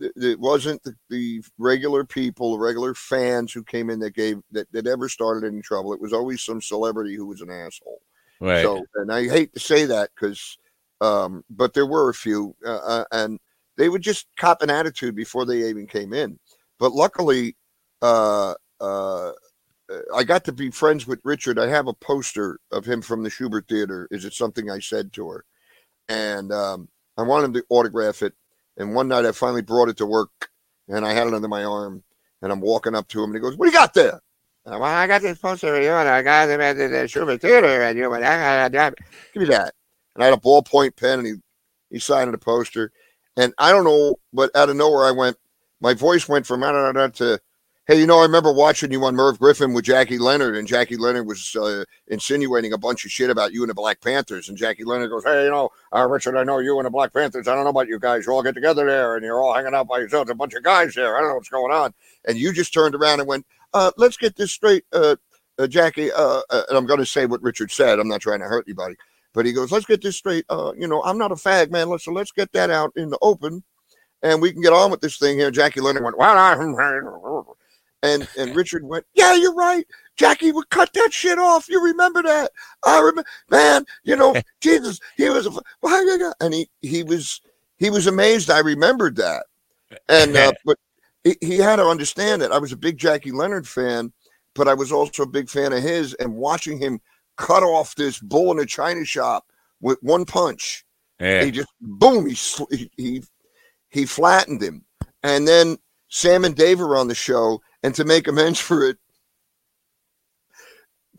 It 0.00 0.40
wasn't 0.40 0.82
the, 0.82 0.96
the 1.08 1.44
regular 1.56 2.04
people, 2.04 2.52
the 2.52 2.58
regular 2.58 2.94
fans 2.94 3.52
who 3.52 3.62
came 3.62 3.90
in 3.90 4.00
that 4.00 4.14
gave 4.14 4.40
that, 4.50 4.70
that 4.72 4.88
ever 4.88 5.08
started 5.08 5.46
any 5.46 5.62
trouble. 5.62 5.92
It 5.92 6.00
was 6.00 6.12
always 6.12 6.42
some 6.42 6.60
celebrity 6.60 7.14
who 7.14 7.26
was 7.26 7.40
an 7.40 7.50
asshole. 7.50 8.02
right. 8.40 8.62
So, 8.62 8.84
and 8.96 9.12
I 9.12 9.28
hate 9.28 9.54
to 9.54 9.60
say 9.60 9.84
that 9.86 10.10
because, 10.14 10.58
um, 11.00 11.44
but 11.48 11.74
there 11.74 11.86
were 11.86 12.08
a 12.08 12.14
few, 12.14 12.56
uh, 12.66 12.80
uh, 12.84 13.04
and 13.12 13.38
they 13.76 13.88
would 13.88 14.02
just 14.02 14.26
cop 14.36 14.62
an 14.62 14.70
attitude 14.70 15.14
before 15.14 15.44
they 15.44 15.68
even 15.68 15.86
came 15.86 16.12
in. 16.12 16.38
But 16.78 16.92
luckily, 16.92 17.56
uh, 18.02 18.54
uh, 18.80 19.32
I 20.14 20.24
got 20.24 20.44
to 20.44 20.52
be 20.52 20.70
friends 20.70 21.06
with 21.06 21.20
Richard. 21.24 21.58
I 21.58 21.68
have 21.68 21.88
a 21.88 21.94
poster 21.94 22.58
of 22.72 22.84
him 22.84 23.02
from 23.02 23.22
the 23.22 23.30
Shubert 23.30 23.68
Theater. 23.68 24.08
Is 24.10 24.24
it 24.24 24.34
something 24.34 24.70
I 24.70 24.78
said 24.78 25.12
to 25.14 25.28
her? 25.28 25.44
And 26.08 26.52
um, 26.52 26.88
I 27.16 27.22
wanted 27.22 27.46
him 27.46 27.54
to 27.54 27.64
autograph 27.68 28.22
it. 28.22 28.34
And 28.76 28.94
one 28.94 29.08
night 29.08 29.24
I 29.24 29.32
finally 29.32 29.62
brought 29.62 29.88
it 29.88 29.96
to 29.98 30.06
work 30.06 30.50
and 30.88 31.04
I 31.06 31.12
had 31.12 31.26
it 31.26 31.34
under 31.34 31.48
my 31.48 31.64
arm. 31.64 32.02
And 32.42 32.52
I'm 32.52 32.60
walking 32.60 32.94
up 32.94 33.08
to 33.08 33.22
him 33.22 33.30
and 33.30 33.36
he 33.36 33.40
goes, 33.40 33.56
What 33.56 33.66
do 33.66 33.70
you 33.70 33.78
got 33.78 33.94
there? 33.94 34.20
And 34.66 34.74
I'm, 34.74 34.80
well, 34.80 34.90
I 34.90 35.06
got 35.06 35.22
this 35.22 35.38
poster 35.38 35.74
of 35.74 35.82
you 35.82 35.90
and 35.90 36.08
I 36.08 36.22
got 36.22 36.48
him 36.48 36.60
at 36.60 36.76
the, 36.76 36.84
Shubert 36.84 37.40
Theater. 37.40 37.82
And 37.82 37.98
you 37.98 38.10
went, 38.10 38.22
give 39.32 39.40
me 39.40 39.46
that. 39.46 39.74
And 40.14 40.22
I 40.22 40.26
had 40.26 40.34
a 40.34 40.40
ballpoint 40.40 40.96
pen 40.96 41.20
and 41.20 41.26
he, 41.26 41.34
he 41.90 41.98
signed 41.98 42.32
the 42.32 42.38
poster. 42.38 42.92
And 43.36 43.52
I 43.58 43.72
don't 43.72 43.84
know, 43.84 44.16
but 44.32 44.54
out 44.54 44.70
of 44.70 44.76
nowhere 44.76 45.04
I 45.04 45.10
went, 45.10 45.36
my 45.80 45.94
voice 45.94 46.28
went 46.28 46.46
from 46.46 46.62
I 46.62 46.72
don't 46.72 46.94
know, 46.94 47.08
to 47.08 47.40
Hey, 47.86 48.00
you 48.00 48.06
know, 48.06 48.20
I 48.20 48.22
remember 48.22 48.50
watching 48.50 48.90
you 48.92 49.04
on 49.04 49.14
Merv 49.14 49.38
Griffin 49.38 49.74
with 49.74 49.84
Jackie 49.84 50.16
Leonard, 50.16 50.56
and 50.56 50.66
Jackie 50.66 50.96
Leonard 50.96 51.26
was 51.26 51.54
uh, 51.54 51.84
insinuating 52.06 52.72
a 52.72 52.78
bunch 52.78 53.04
of 53.04 53.10
shit 53.10 53.28
about 53.28 53.52
you 53.52 53.62
and 53.62 53.68
the 53.68 53.74
Black 53.74 54.00
Panthers. 54.00 54.48
And 54.48 54.56
Jackie 54.56 54.84
Leonard 54.84 55.10
goes, 55.10 55.22
Hey, 55.22 55.44
you 55.44 55.50
know, 55.50 55.68
uh, 55.94 56.08
Richard, 56.08 56.34
I 56.38 56.44
know 56.44 56.60
you 56.60 56.78
and 56.78 56.86
the 56.86 56.90
Black 56.90 57.12
Panthers. 57.12 57.46
I 57.46 57.54
don't 57.54 57.64
know 57.64 57.70
about 57.70 57.88
you 57.88 57.98
guys. 57.98 58.24
You 58.24 58.32
all 58.32 58.42
get 58.42 58.54
together 58.54 58.86
there 58.86 59.16
and 59.16 59.22
you're 59.22 59.38
all 59.38 59.52
hanging 59.52 59.74
out 59.74 59.86
by 59.86 59.98
yourselves, 59.98 60.30
a 60.30 60.34
bunch 60.34 60.54
of 60.54 60.62
guys 60.62 60.94
there. 60.94 61.14
I 61.14 61.20
don't 61.20 61.28
know 61.28 61.34
what's 61.34 61.50
going 61.50 61.74
on. 61.74 61.92
And 62.24 62.38
you 62.38 62.54
just 62.54 62.72
turned 62.72 62.94
around 62.94 63.20
and 63.20 63.28
went, 63.28 63.44
uh, 63.74 63.90
Let's 63.98 64.16
get 64.16 64.34
this 64.34 64.50
straight, 64.50 64.84
uh, 64.94 65.16
uh, 65.58 65.66
Jackie. 65.66 66.10
Uh, 66.10 66.40
and 66.50 66.78
I'm 66.78 66.86
going 66.86 67.00
to 67.00 67.06
say 67.06 67.26
what 67.26 67.42
Richard 67.42 67.70
said. 67.70 67.98
I'm 67.98 68.08
not 68.08 68.22
trying 68.22 68.40
to 68.40 68.46
hurt 68.46 68.64
anybody. 68.66 68.94
But 69.34 69.44
he 69.44 69.52
goes, 69.52 69.70
Let's 69.70 69.84
get 69.84 70.00
this 70.00 70.16
straight. 70.16 70.46
you 70.50 70.88
know, 70.88 71.02
I'm 71.04 71.18
not 71.18 71.32
a 71.32 71.36
fag, 71.36 71.70
man. 71.70 71.90
Let's, 71.90 72.04
so 72.04 72.12
let's 72.12 72.32
get 72.32 72.52
that 72.52 72.70
out 72.70 72.92
in 72.96 73.10
the 73.10 73.18
open 73.20 73.62
and 74.24 74.40
we 74.40 74.50
can 74.50 74.62
get 74.62 74.72
on 74.72 74.90
with 74.90 75.02
this 75.02 75.18
thing 75.18 75.38
here. 75.38 75.50
Jackie 75.50 75.80
Leonard 75.80 76.02
went. 76.02 76.16
And 78.02 78.28
and 78.36 78.54
Richard 78.56 78.84
went, 78.84 79.06
Yeah, 79.14 79.34
you're 79.34 79.54
right. 79.54 79.86
Jackie 80.16 80.52
would 80.52 80.68
cut 80.68 80.92
that 80.92 81.12
shit 81.12 81.38
off. 81.38 81.68
You 81.70 81.82
remember 81.82 82.22
that? 82.22 82.50
I 82.84 82.98
remember, 82.98 83.24
man. 83.50 83.86
You 84.02 84.16
know, 84.16 84.34
Jesus, 84.60 85.00
he 85.16 85.30
was, 85.30 85.46
a, 85.46 86.34
and 86.40 86.52
he 86.52 86.68
he 86.82 87.02
was 87.02 87.40
he 87.78 87.88
was 87.88 88.06
amazed. 88.06 88.50
I 88.50 88.58
remembered 88.58 89.16
that, 89.16 89.46
and 90.10 90.36
uh, 90.36 90.52
but 90.66 90.78
he, 91.24 91.36
he 91.40 91.56
had 91.56 91.76
to 91.76 91.86
understand 91.86 92.42
that 92.42 92.52
I 92.52 92.58
was 92.58 92.72
a 92.72 92.76
big 92.76 92.98
Jackie 92.98 93.32
Leonard 93.32 93.66
fan, 93.66 94.12
but 94.54 94.68
I 94.68 94.74
was 94.74 94.92
also 94.92 95.22
a 95.22 95.26
big 95.26 95.48
fan 95.48 95.72
of 95.72 95.82
his. 95.82 96.12
And 96.14 96.34
watching 96.34 96.78
him 96.78 97.00
cut 97.36 97.62
off 97.62 97.94
this 97.94 98.18
bull 98.18 98.52
in 98.52 98.58
a 98.58 98.66
china 98.66 99.04
shop 99.04 99.46
with 99.80 99.98
one 100.02 100.24
punch, 100.24 100.84
yeah. 101.20 101.44
he 101.44 101.50
just 101.50 101.68
boom, 101.80 102.28
he 102.28 102.90
he 102.96 103.22
he 103.90 104.06
flattened 104.06 104.62
him, 104.62 104.84
and 105.22 105.46
then 105.46 105.78
Sam 106.08 106.44
and 106.44 106.54
Dave 106.54 106.80
were 106.80 106.96
on 106.96 107.08
the 107.08 107.14
show 107.14 107.60
and 107.82 107.94
to 107.96 108.04
make 108.04 108.28
amends 108.28 108.58
for 108.58 108.88
it, 108.88 108.96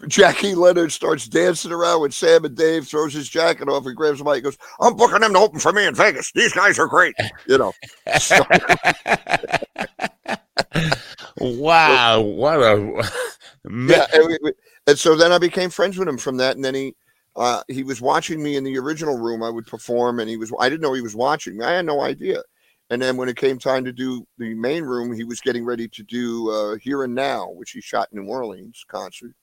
Jackie 0.07 0.55
Leonard 0.55 0.91
starts 0.91 1.27
dancing 1.27 1.71
around 1.71 2.01
with 2.01 2.13
Sam 2.13 2.43
and 2.43 2.55
Dave, 2.55 2.87
throws 2.87 3.13
his 3.13 3.29
jacket 3.29 3.69
off 3.69 3.85
and 3.85 3.95
grabs 3.95 4.19
the 4.19 4.25
mic. 4.25 4.43
Goes, 4.43 4.57
"I'm 4.79 4.95
booking 4.95 5.21
them 5.21 5.33
to 5.33 5.39
open 5.39 5.59
for 5.59 5.71
me 5.71 5.85
in 5.85 5.95
Vegas. 5.95 6.31
These 6.33 6.53
guys 6.53 6.77
are 6.79 6.87
great." 6.87 7.15
You 7.47 7.57
know. 7.57 7.73
So. 8.19 8.37
wow, 11.39 12.19
what 12.21 12.59
a 12.59 13.11
yeah. 13.69 14.05
And, 14.87 14.97
so 14.97 15.15
then 15.15 15.31
I 15.31 15.37
became 15.37 15.69
friends 15.69 15.97
with 15.97 16.07
him 16.07 16.17
from 16.17 16.37
that, 16.37 16.55
and 16.55 16.63
then 16.63 16.75
he 16.75 16.95
uh, 17.35 17.63
he 17.67 17.83
was 17.83 18.01
watching 18.01 18.41
me 18.41 18.55
in 18.55 18.63
the 18.63 18.77
original 18.77 19.17
room. 19.17 19.43
I 19.43 19.49
would 19.49 19.67
perform, 19.67 20.19
and 20.19 20.29
he 20.29 20.37
was 20.37 20.51
I 20.59 20.69
didn't 20.69 20.81
know 20.81 20.93
he 20.93 21.01
was 21.01 21.15
watching. 21.15 21.61
I 21.61 21.71
had 21.71 21.85
no 21.85 22.01
idea. 22.01 22.41
And 22.91 23.01
then 23.01 23.17
when 23.17 23.29
it 23.29 23.35
came 23.35 23.57
time 23.57 23.83
to 23.85 23.91
do 23.91 24.25
the 24.37 24.53
main 24.53 24.83
room, 24.83 25.11
he 25.11 25.23
was 25.23 25.41
getting 25.41 25.65
ready 25.65 25.87
to 25.87 26.03
do 26.03 26.51
uh, 26.51 26.77
Here 26.77 27.03
and 27.03 27.15
Now, 27.15 27.49
which 27.49 27.71
he 27.71 27.81
shot 27.81 28.09
in 28.11 28.23
New 28.23 28.29
Orleans 28.29 28.85
concert. 28.87 29.33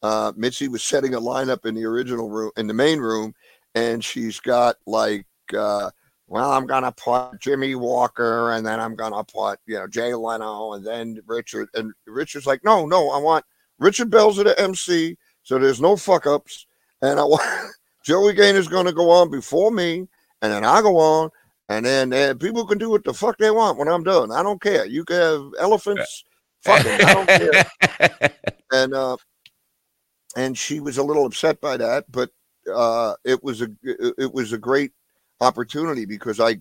Uh, 0.00 0.32
Mitzi 0.36 0.68
was 0.68 0.84
setting 0.84 1.14
a 1.14 1.20
lineup 1.20 1.66
in 1.66 1.74
the 1.74 1.84
original 1.84 2.30
room, 2.30 2.52
in 2.56 2.68
the 2.68 2.74
main 2.74 3.00
room, 3.00 3.34
and 3.74 4.04
she's 4.04 4.38
got 4.38 4.76
like, 4.86 5.26
uh, 5.56 5.90
well, 6.28 6.52
I'm 6.52 6.66
gonna 6.66 6.92
put 6.92 7.40
Jimmy 7.40 7.74
Walker, 7.74 8.52
and 8.52 8.64
then 8.64 8.78
I'm 8.78 8.94
gonna 8.94 9.24
put 9.24 9.58
you 9.66 9.74
know 9.76 9.88
Jay 9.88 10.14
Leno, 10.14 10.74
and 10.74 10.86
then 10.86 11.20
Richard. 11.26 11.68
And 11.74 11.92
Richard's 12.06 12.46
like, 12.46 12.62
no, 12.62 12.86
no, 12.86 13.10
I 13.10 13.18
want 13.18 13.44
Richard 13.78 14.10
Belzer 14.10 14.44
the 14.44 14.58
MC, 14.60 15.16
so 15.42 15.58
there's 15.58 15.80
no 15.80 15.96
fuck 15.96 16.26
ups, 16.26 16.66
and 17.02 17.18
I 17.18 17.24
want 17.24 17.42
Joey 18.04 18.34
Gaynor's 18.34 18.68
gonna 18.68 18.92
go 18.92 19.10
on 19.10 19.30
before 19.30 19.70
me, 19.70 20.08
and 20.42 20.52
then 20.52 20.64
I 20.64 20.80
go 20.82 20.96
on, 20.98 21.30
and 21.68 21.84
then 21.84 22.12
uh, 22.12 22.34
people 22.38 22.66
can 22.66 22.78
do 22.78 22.90
what 22.90 23.04
the 23.04 23.14
fuck 23.14 23.38
they 23.38 23.50
want 23.50 23.78
when 23.78 23.88
I'm 23.88 24.02
done. 24.02 24.32
I 24.32 24.42
don't 24.42 24.60
care. 24.60 24.86
You 24.86 25.04
can 25.04 25.16
have 25.16 25.52
elephants. 25.58 26.24
Fuck 26.62 26.82
them. 26.82 27.00
I 27.04 27.14
don't 27.14 27.28
care. 27.28 28.30
and 28.72 28.92
uh, 28.92 29.16
and 30.36 30.58
she 30.58 30.80
was 30.80 30.98
a 30.98 31.02
little 31.04 31.24
upset 31.24 31.60
by 31.60 31.76
that, 31.76 32.04
but 32.10 32.30
uh, 32.74 33.14
it 33.24 33.42
was 33.44 33.62
a 33.62 33.68
it 33.84 34.32
was 34.32 34.52
a 34.52 34.58
great 34.58 34.92
opportunity 35.40 36.04
because 36.04 36.40
I, 36.40 36.56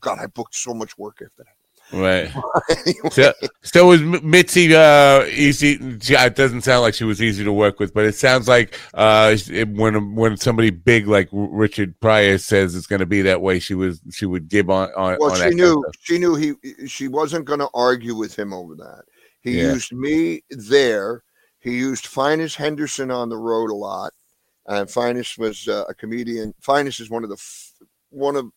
God, 0.00 0.18
I 0.20 0.26
booked 0.26 0.54
so 0.54 0.72
much 0.72 0.96
work 0.98 1.18
after 1.22 1.44
that. 1.44 1.57
Right. 1.92 2.30
anyway. 2.70 2.94
So, 3.10 3.32
so 3.62 3.86
was 3.86 4.02
Mitzi 4.02 4.74
uh, 4.74 5.24
easy? 5.26 5.78
It 5.80 6.36
doesn't 6.36 6.62
sound 6.62 6.82
like 6.82 6.94
she 6.94 7.04
was 7.04 7.22
easy 7.22 7.44
to 7.44 7.52
work 7.52 7.80
with, 7.80 7.94
but 7.94 8.04
it 8.04 8.14
sounds 8.14 8.46
like 8.46 8.78
uh, 8.94 9.36
when 9.68 10.14
when 10.14 10.36
somebody 10.36 10.70
big 10.70 11.08
like 11.08 11.28
Richard 11.32 11.98
Pryor 12.00 12.38
says 12.38 12.74
it's 12.74 12.86
going 12.86 13.00
to 13.00 13.06
be 13.06 13.22
that 13.22 13.40
way, 13.40 13.58
she 13.58 13.74
was 13.74 14.00
she 14.10 14.26
would 14.26 14.48
give 14.48 14.70
on. 14.70 14.90
on 14.96 15.16
well, 15.18 15.32
on 15.32 15.50
she 15.50 15.54
knew 15.54 15.84
she 16.00 16.18
knew 16.18 16.34
he 16.34 16.54
she 16.86 17.08
wasn't 17.08 17.44
going 17.44 17.60
to 17.60 17.70
argue 17.74 18.14
with 18.14 18.38
him 18.38 18.52
over 18.52 18.74
that. 18.76 19.02
He 19.40 19.58
yeah. 19.58 19.72
used 19.72 19.92
me 19.92 20.42
there. 20.50 21.22
He 21.60 21.76
used 21.76 22.06
Finis 22.06 22.54
Henderson 22.54 23.10
on 23.10 23.28
the 23.28 23.36
road 23.36 23.70
a 23.70 23.74
lot, 23.74 24.12
and 24.66 24.90
Finis 24.90 25.38
was 25.38 25.66
uh, 25.68 25.84
a 25.88 25.94
comedian. 25.94 26.54
Finis 26.60 27.00
is 27.00 27.10
one 27.10 27.24
of 27.24 27.30
the 27.30 27.42
one 28.10 28.36
of 28.36 28.50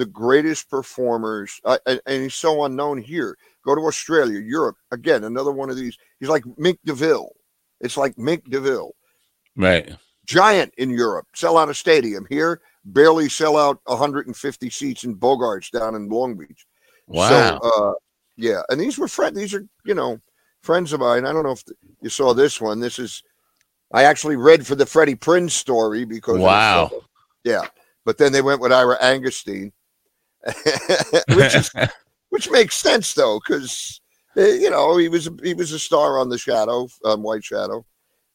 the 0.00 0.06
greatest 0.06 0.70
performers, 0.70 1.60
uh, 1.66 1.76
and, 1.86 2.00
and, 2.06 2.22
he's 2.22 2.34
so 2.34 2.64
unknown 2.64 2.96
here. 2.96 3.36
Go 3.66 3.74
to 3.74 3.82
Australia, 3.82 4.40
Europe, 4.40 4.76
again, 4.92 5.24
another 5.24 5.52
one 5.52 5.68
of 5.68 5.76
these. 5.76 5.98
He's 6.18 6.30
like 6.30 6.42
Mink 6.56 6.78
DeVille. 6.86 7.28
It's 7.82 7.98
like 7.98 8.16
Mink 8.16 8.48
DeVille. 8.48 8.92
Right. 9.56 9.94
Giant 10.24 10.72
in 10.78 10.88
Europe, 10.88 11.26
sell 11.34 11.58
out 11.58 11.68
a 11.68 11.74
stadium. 11.74 12.26
Here, 12.30 12.62
barely 12.86 13.28
sell 13.28 13.58
out 13.58 13.78
150 13.84 14.70
seats 14.70 15.04
in 15.04 15.16
Bogarts 15.16 15.70
down 15.70 15.94
in 15.94 16.08
Long 16.08 16.34
Beach. 16.34 16.66
Wow. 17.06 17.28
So, 17.28 17.58
uh, 17.68 17.92
yeah, 18.38 18.62
and 18.70 18.80
these 18.80 18.96
were 18.96 19.08
friends. 19.08 19.36
These 19.36 19.52
are 19.52 19.66
you 19.84 19.94
know 19.94 20.18
friends 20.62 20.94
of 20.94 21.00
mine. 21.00 21.26
I 21.26 21.32
don't 21.32 21.44
know 21.44 21.52
if 21.52 21.62
you 22.00 22.08
saw 22.08 22.32
this 22.32 22.58
one. 22.58 22.80
This 22.80 22.98
is 22.98 23.22
I 23.92 24.04
actually 24.04 24.36
read 24.36 24.66
for 24.66 24.76
the 24.76 24.86
Freddie 24.86 25.14
Prinze 25.14 25.50
story 25.50 26.06
because 26.06 26.38
wow, 26.38 26.90
yeah. 27.44 27.66
But 28.06 28.16
then 28.16 28.32
they 28.32 28.40
went 28.40 28.60
with 28.60 28.72
Ira 28.72 28.98
Angustain, 28.98 29.72
which 31.34 31.54
is 31.54 31.70
which 32.30 32.50
makes 32.50 32.76
sense 32.76 33.14
though, 33.14 33.40
because 33.40 34.00
eh, 34.36 34.54
you 34.54 34.70
know 34.70 34.96
he 34.96 35.08
was 35.08 35.28
he 35.42 35.54
was 35.54 35.72
a 35.72 35.78
star 35.78 36.18
on 36.18 36.28
the 36.28 36.38
Shadow 36.38 36.88
on 37.04 37.22
White 37.22 37.44
Shadow, 37.44 37.84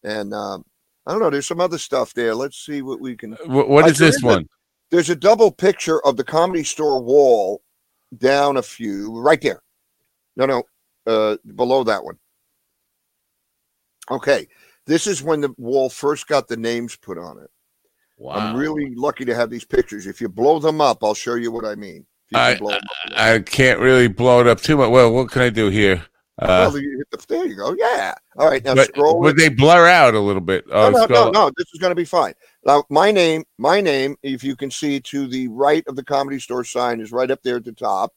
and 0.04 0.34
um, 0.34 0.66
I 1.06 1.12
don't 1.12 1.22
know. 1.22 1.30
There's 1.30 1.48
some 1.48 1.62
other 1.62 1.78
stuff 1.78 2.14
there. 2.14 2.36
Let's 2.36 2.58
see 2.58 2.82
what 2.82 3.00
we 3.00 3.16
can. 3.16 3.34
what, 3.46 3.70
what 3.70 3.88
is 3.88 3.98
this 3.98 4.22
one? 4.22 4.48
There's 4.92 5.10
a 5.10 5.16
double 5.16 5.52
picture 5.52 6.06
of 6.06 6.16
the 6.18 6.24
Comedy 6.24 6.64
Store 6.64 7.02
wall 7.02 7.62
down 8.18 8.58
a 8.58 8.62
few 8.62 9.20
right 9.20 9.42
there. 9.42 9.62
No, 10.38 10.46
no, 10.46 10.64
uh, 11.08 11.38
below 11.56 11.84
that 11.84 12.04
one. 12.04 12.18
Okay, 14.12 14.48
this 14.86 15.08
is 15.08 15.24
when 15.24 15.42
the 15.42 15.54
wall 15.58 15.90
first 15.90 16.28
got 16.28 16.48
the 16.48 16.58
names 16.58 16.96
put 16.96 17.18
on 17.18 17.40
it. 17.40 17.50
Wow. 18.18 18.34
I'm 18.34 18.56
really 18.56 18.94
lucky 18.96 19.26
to 19.26 19.36
have 19.36 19.50
these 19.50 19.66
pictures. 19.66 20.08
If 20.08 20.22
you 20.22 20.30
blow 20.30 20.60
them 20.60 20.80
up, 20.82 21.04
I'll 21.04 21.14
show 21.14 21.36
you 21.36 21.52
what 21.52 21.66
I 21.66 21.76
mean. 21.76 22.06
I, 22.34 22.58
I 23.16 23.40
can't 23.40 23.80
really 23.80 24.08
blow 24.08 24.42
it 24.42 24.48
up 24.48 24.62
too 24.62 24.78
much. 24.78 24.90
Well, 24.90 25.14
what 25.14 25.32
can 25.32 25.42
I 25.42 25.50
do 25.50 25.70
here? 25.70 26.06
Uh, 26.40 26.70
well, 26.72 26.78
you 26.78 27.04
the, 27.12 27.26
there 27.30 27.46
you 27.46 27.56
go. 27.56 27.76
Yeah. 27.78 28.14
All 28.38 28.50
right. 28.50 28.64
Now 28.64 28.76
but, 28.76 28.88
scroll. 28.88 29.20
Would 29.22 29.38
they 29.38 29.50
blur 29.50 29.88
out 29.88 30.16
a 30.16 30.20
little 30.20 30.42
bit? 30.42 30.66
Oh, 30.70 30.90
no, 30.90 31.06
no, 31.06 31.26
no, 31.26 31.32
no, 31.32 31.52
This 31.58 31.68
is 31.74 31.80
going 31.80 31.92
to 31.92 31.96
be 31.96 32.06
fine. 32.06 32.34
Now, 32.66 32.84
my 32.90 33.12
name, 33.12 33.46
my 33.58 33.80
name, 33.80 34.18
if 34.22 34.44
you 34.44 34.56
can 34.56 34.70
see 34.70 35.00
to 35.02 35.28
the 35.28 35.48
right 35.50 35.84
of 35.88 35.96
the 35.96 36.04
comedy 36.04 36.40
store 36.40 36.64
sign, 36.64 37.00
is 37.00 37.12
right 37.12 37.32
up 37.32 37.42
there 37.44 37.58
at 37.58 37.64
the 37.64 37.72
top. 37.72 38.12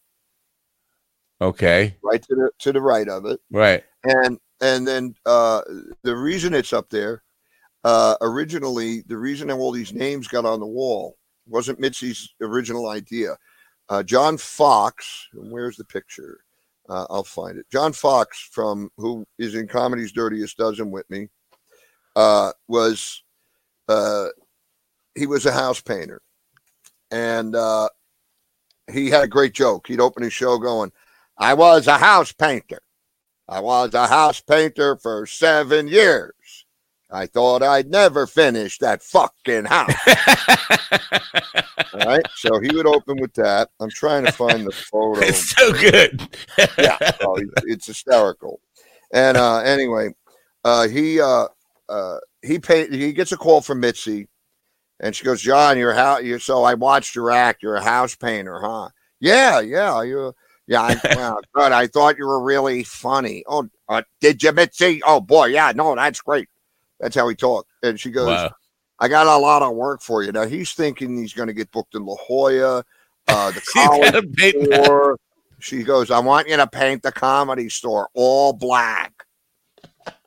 Okay. 1.40 1.96
Right 2.02 2.22
to 2.22 2.34
the 2.34 2.50
to 2.58 2.72
the 2.72 2.80
right 2.80 3.08
of 3.08 3.24
it. 3.26 3.40
Right. 3.52 3.84
And 4.02 4.38
and 4.60 4.88
then 4.88 5.14
uh, 5.24 5.60
the 6.02 6.16
reason 6.16 6.54
it's 6.54 6.72
up 6.72 6.90
there 6.90 7.22
uh, 7.88 8.16
originally, 8.20 9.00
the 9.06 9.16
reason 9.16 9.50
all 9.50 9.72
these 9.72 9.94
names 9.94 10.28
got 10.28 10.44
on 10.44 10.60
the 10.60 10.66
wall 10.66 11.16
wasn't 11.46 11.80
Mitzi's 11.80 12.34
original 12.42 12.90
idea. 12.90 13.34
Uh, 13.88 14.02
John 14.02 14.36
Fox, 14.36 15.26
where's 15.32 15.78
the 15.78 15.86
picture? 15.86 16.40
Uh, 16.90 17.06
I'll 17.08 17.24
find 17.24 17.56
it. 17.56 17.64
John 17.72 17.94
Fox, 17.94 18.46
from 18.52 18.90
who 18.98 19.24
is 19.38 19.54
in 19.54 19.66
Comedy's 19.66 20.12
Dirtiest 20.12 20.58
Dozen 20.58 20.90
with 20.90 21.08
me, 21.08 21.28
uh, 22.14 22.52
was 22.68 23.22
uh, 23.88 24.26
he 25.14 25.26
was 25.26 25.46
a 25.46 25.52
house 25.52 25.80
painter, 25.80 26.20
and 27.10 27.56
uh, 27.56 27.88
he 28.92 29.08
had 29.08 29.24
a 29.24 29.28
great 29.28 29.54
joke. 29.54 29.86
He'd 29.86 29.98
open 29.98 30.22
his 30.22 30.34
show 30.34 30.58
going, 30.58 30.92
"I 31.38 31.54
was 31.54 31.86
a 31.86 31.96
house 31.96 32.32
painter." 32.32 32.82
I 33.48 33.60
was 33.60 33.94
a 33.94 34.06
house 34.06 34.42
painter 34.42 34.96
for 34.96 35.24
seven 35.24 35.88
years. 35.88 36.34
I 37.10 37.26
thought 37.26 37.62
I'd 37.62 37.90
never 37.90 38.26
finish 38.26 38.78
that 38.78 39.02
fucking 39.02 39.64
house. 39.64 39.94
All 41.94 42.00
right. 42.00 42.26
So 42.36 42.60
he 42.60 42.74
would 42.74 42.86
open 42.86 43.18
with 43.20 43.32
that. 43.34 43.70
I'm 43.80 43.90
trying 43.90 44.26
to 44.26 44.32
find 44.32 44.66
the 44.66 44.72
photo. 44.72 45.20
It's 45.20 45.50
so 45.50 45.72
good. 45.72 46.28
yeah. 46.78 46.98
Oh, 47.22 47.40
it's 47.64 47.86
hysterical. 47.86 48.60
And 49.10 49.36
uh, 49.38 49.58
anyway, 49.60 50.10
uh, 50.64 50.88
he 50.88 51.20
uh, 51.20 51.46
uh, 51.88 52.18
he 52.42 52.58
paid. 52.58 52.92
He 52.92 53.12
gets 53.12 53.32
a 53.32 53.36
call 53.38 53.62
from 53.62 53.80
Mitzi, 53.80 54.28
and 55.00 55.16
she 55.16 55.24
goes, 55.24 55.40
"John, 55.40 55.78
you're 55.78 55.94
how 55.94 56.18
you 56.18 56.38
so 56.38 56.62
I 56.64 56.74
watched 56.74 57.14
your 57.14 57.30
act. 57.30 57.62
You're 57.62 57.76
a 57.76 57.82
house 57.82 58.14
painter, 58.16 58.60
huh? 58.60 58.90
Yeah, 59.18 59.60
yeah. 59.60 60.02
You, 60.02 60.34
yeah. 60.66 60.82
I, 60.82 60.94
good. 61.54 61.72
I 61.72 61.86
thought 61.86 62.18
you 62.18 62.26
were 62.26 62.42
really 62.42 62.84
funny. 62.84 63.44
Oh, 63.46 63.66
uh, 63.88 64.02
did 64.20 64.42
you, 64.42 64.52
Mitzi? 64.52 65.00
Oh 65.06 65.22
boy, 65.22 65.46
yeah. 65.46 65.72
No, 65.74 65.94
that's 65.94 66.20
great. 66.20 66.48
That's 67.00 67.14
how 67.16 67.28
he 67.28 67.34
talked. 67.34 67.70
And 67.82 67.98
she 67.98 68.10
goes, 68.10 68.26
Wow. 68.28 68.50
I 69.00 69.08
got 69.08 69.26
a 69.26 69.36
lot 69.38 69.62
of 69.62 69.74
work 69.76 70.02
for 70.02 70.22
you. 70.22 70.32
Now 70.32 70.46
he's 70.46 70.72
thinking 70.72 71.16
he's 71.16 71.32
going 71.32 71.46
to 71.46 71.52
get 71.52 71.70
booked 71.70 71.94
in 71.94 72.04
La 72.04 72.16
Jolla, 72.16 72.84
uh, 73.28 73.50
the 73.52 73.60
She's 73.60 73.84
college 73.84 74.12
got 74.12 74.24
a 74.24 74.26
big 74.26 74.68
mouth. 74.68 74.84
store. 74.84 75.18
She 75.60 75.82
goes, 75.82 76.10
I 76.10 76.18
want 76.20 76.48
you 76.48 76.56
to 76.56 76.66
paint 76.66 77.02
the 77.02 77.12
comedy 77.12 77.68
store 77.68 78.08
all 78.14 78.52
black. 78.52 79.12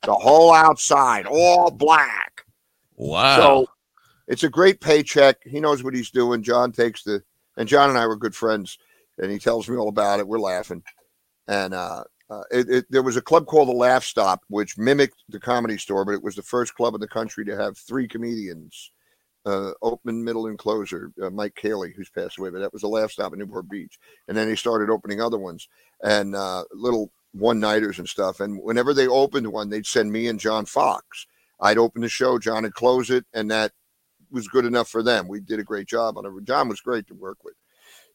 The 0.03 0.13
whole 0.13 0.53
outside, 0.53 1.25
all 1.25 1.71
black. 1.71 2.45
Wow. 2.95 3.37
So 3.37 3.67
it's 4.27 4.43
a 4.43 4.49
great 4.49 4.79
paycheck. 4.81 5.37
He 5.43 5.59
knows 5.59 5.83
what 5.83 5.93
he's 5.93 6.11
doing. 6.11 6.43
John 6.43 6.71
takes 6.71 7.03
the, 7.03 7.23
and 7.57 7.67
John 7.67 7.89
and 7.89 7.97
I 7.97 8.05
were 8.07 8.15
good 8.15 8.35
friends, 8.35 8.77
and 9.17 9.31
he 9.31 9.39
tells 9.39 9.69
me 9.69 9.77
all 9.77 9.89
about 9.89 10.19
it. 10.19 10.27
We're 10.27 10.39
laughing. 10.39 10.83
And 11.47 11.73
uh, 11.73 12.03
uh, 12.31 12.43
it, 12.49 12.69
it, 12.69 12.85
there 12.89 13.03
was 13.03 13.17
a 13.17 13.21
club 13.21 13.45
called 13.45 13.67
the 13.67 13.73
Laugh 13.73 14.05
Stop, 14.05 14.41
which 14.47 14.77
mimicked 14.77 15.21
the 15.27 15.39
comedy 15.39 15.77
store, 15.77 16.05
but 16.05 16.13
it 16.13 16.23
was 16.23 16.35
the 16.35 16.41
first 16.41 16.73
club 16.75 16.95
in 16.95 17.01
the 17.01 17.07
country 17.07 17.43
to 17.43 17.57
have 17.57 17.77
three 17.77 18.07
comedians 18.07 18.91
uh, 19.45 19.71
open, 19.81 20.23
middle, 20.23 20.47
and 20.47 20.57
closer. 20.57 21.11
Uh, 21.21 21.29
Mike 21.29 21.55
Cayley, 21.55 21.93
who's 21.93 22.09
passed 22.09 22.37
away, 22.37 22.49
but 22.49 22.59
that 22.59 22.71
was 22.71 22.83
the 22.83 22.87
Laugh 22.87 23.11
Stop 23.11 23.33
in 23.33 23.39
Newport 23.39 23.67
Beach. 23.67 23.99
And 24.29 24.37
then 24.37 24.47
they 24.47 24.55
started 24.55 24.89
opening 24.89 25.19
other 25.19 25.37
ones 25.37 25.67
and 26.03 26.33
uh, 26.33 26.63
little 26.71 27.11
one 27.33 27.59
nighters 27.59 27.99
and 27.99 28.07
stuff. 28.07 28.39
And 28.39 28.61
whenever 28.61 28.93
they 28.93 29.07
opened 29.07 29.47
one, 29.47 29.69
they'd 29.69 29.85
send 29.85 30.09
me 30.09 30.27
and 30.27 30.39
John 30.39 30.65
Fox. 30.65 31.27
I'd 31.59 31.77
open 31.77 32.01
the 32.01 32.09
show, 32.09 32.39
John 32.39 32.63
would 32.63 32.73
close 32.73 33.09
it, 33.09 33.25
and 33.33 33.51
that 33.51 33.73
was 34.31 34.47
good 34.47 34.65
enough 34.65 34.87
for 34.87 35.03
them. 35.03 35.27
We 35.27 35.41
did 35.41 35.59
a 35.59 35.63
great 35.63 35.87
job 35.87 36.17
on 36.17 36.25
it. 36.25 36.31
John 36.45 36.69
was 36.69 36.79
great 36.79 37.07
to 37.07 37.13
work 37.13 37.43
with. 37.43 37.55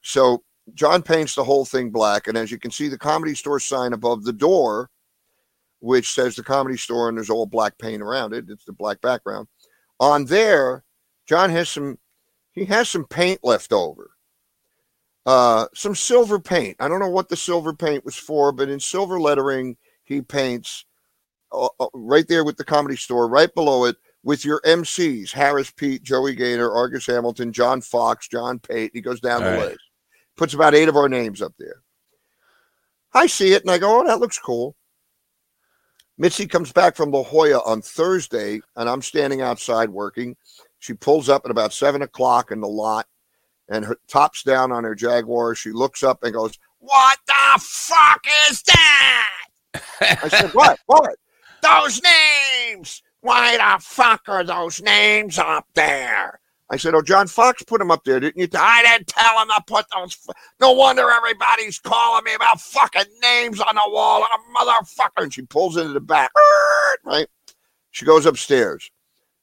So 0.01 0.43
John 0.75 1.03
paints 1.03 1.35
the 1.35 1.45
whole 1.45 1.65
thing 1.65 1.91
black, 1.91 2.27
and 2.27 2.37
as 2.37 2.51
you 2.51 2.59
can 2.59 2.71
see, 2.71 2.89
the 2.89 2.99
comedy 2.99 3.35
store 3.35 3.61
sign 3.61 3.93
above 3.93 4.25
the 4.25 4.33
door, 4.33 4.91
which 5.81 6.13
says 6.13 6.35
the 6.35 6.43
comedy 6.43 6.77
store, 6.77 7.09
and 7.09 7.17
there's 7.17 7.31
all 7.31 7.47
black 7.47 7.79
paint 7.79 8.03
around 8.03 8.35
it. 8.35 8.47
It's 8.49 8.65
the 8.65 8.73
black 8.73 9.01
background. 9.01 9.47
On 10.01 10.25
there, 10.25 10.85
John 11.27 11.51
has 11.51 11.69
some. 11.69 11.99
He 12.53 12.65
has 12.65 12.89
some 12.89 13.05
paint 13.07 13.41
left 13.43 13.73
over. 13.73 14.11
Uh, 15.27 15.67
some 15.75 15.95
silver 15.95 16.39
paint. 16.39 16.77
I 16.81 16.89
don't 16.89 17.01
know 17.01 17.11
what 17.11 17.29
the 17.29 17.37
silver 17.37 17.75
paint 17.75 18.05
was 18.05 18.17
for, 18.17 18.53
but 18.53 18.69
in 18.69 18.81
silver 18.81 19.21
lettering, 19.21 19.77
he 20.05 20.23
paints 20.23 20.85
uh, 21.53 21.69
uh, 21.81 21.89
right 21.95 22.27
there 22.29 22.45
with 22.45 22.57
the 22.57 22.65
comedy 22.65 22.97
store, 22.97 23.29
right 23.29 23.53
below 23.55 23.85
it, 23.85 23.97
with 24.23 24.45
your 24.45 24.61
MCs: 24.63 25.31
Harris 25.33 25.71
Pete, 25.71 26.03
Joey 26.03 26.35
Gaynor, 26.35 26.71
Argus 26.73 27.07
Hamilton, 27.07 27.53
John 27.53 27.81
Fox, 27.81 28.29
John 28.29 28.59
Pate. 28.59 28.91
He 28.95 29.01
goes 29.01 29.21
down 29.21 29.45
All 29.45 29.51
the 29.51 29.57
right. 29.57 29.69
list. 29.69 29.81
Puts 30.37 30.55
about 30.55 30.75
eight 30.75 30.89
of 30.89 30.97
our 30.97 31.09
names 31.09 31.41
up 31.41 31.55
there. 31.59 31.83
I 33.15 33.27
see 33.27 33.53
it 33.53 33.63
and 33.63 33.71
I 33.71 33.79
go, 33.79 34.01
"Oh, 34.01 34.07
that 34.07 34.21
looks 34.21 34.39
cool." 34.39 34.77
Mitzi 36.19 36.47
comes 36.47 36.73
back 36.73 36.97
from 36.97 37.11
La 37.11 37.23
Jolla 37.23 37.61
on 37.65 37.83
Thursday, 37.83 38.61
and 38.75 38.89
I'm 38.89 39.03
standing 39.03 39.43
outside 39.43 39.91
working. 39.91 40.37
She 40.79 40.95
pulls 40.95 41.29
up 41.29 41.43
at 41.45 41.51
about 41.51 41.73
seven 41.73 42.03
o'clock 42.03 42.51
in 42.51 42.61
the 42.61 42.69
lot, 42.69 43.07
and 43.69 43.85
her 43.85 43.99
tops 44.09 44.43
down 44.43 44.73
on 44.73 44.85
her 44.85 44.95
Jaguar. 44.95 45.55
She 45.55 45.73
looks 45.73 46.03
up 46.03 46.23
and 46.23 46.33
goes, 46.33 46.59
"What 46.79 47.19
the 47.27 47.61
fuck 47.61 48.27
is 48.51 48.63
that?" 48.63 49.35
I 50.01 50.29
said, 50.29 50.51
"What? 50.55 50.79
What? 50.87 51.17
Those 51.63 52.01
names? 52.03 53.03
Why 53.21 53.57
the 53.57 53.83
fuck 53.83 54.23
are 54.29 54.45
those 54.45 54.83
names 54.83 55.39
up 55.39 55.67
there?" 55.75 56.41
I 56.69 56.77
said, 56.77 56.95
"Oh, 56.95 57.03
John 57.03 57.29
Fox 57.29 57.63
put 57.63 57.79
them 57.79 57.91
up 57.91 58.05
there, 58.05 58.19
didn't 58.19 58.39
you?" 58.39 58.49
I 58.59 58.83
didn't 58.83 59.07
tell 59.07 59.41
him 59.41 59.49
to 59.49 59.63
put 59.67 59.87
those. 59.95 60.17
No 60.61 60.73
wonder 60.73 61.11
everybody's 61.11 61.79
calling 61.79 62.25
me 62.25 62.35
about 62.35 62.61
fucking 62.61 63.05
names 63.23 63.61
on 63.61 63.75
the 63.75 63.89
wall, 63.89 64.25
a 64.25 64.59
motherfucker. 64.59 65.23
And 65.23 65.33
she 65.33 65.43
pulls 65.43 65.77
into 65.77 65.93
the 65.93 66.01
back, 66.01 66.31
right? 67.05 67.29
She 67.93 68.05
goes 68.05 68.27
upstairs. 68.27 68.91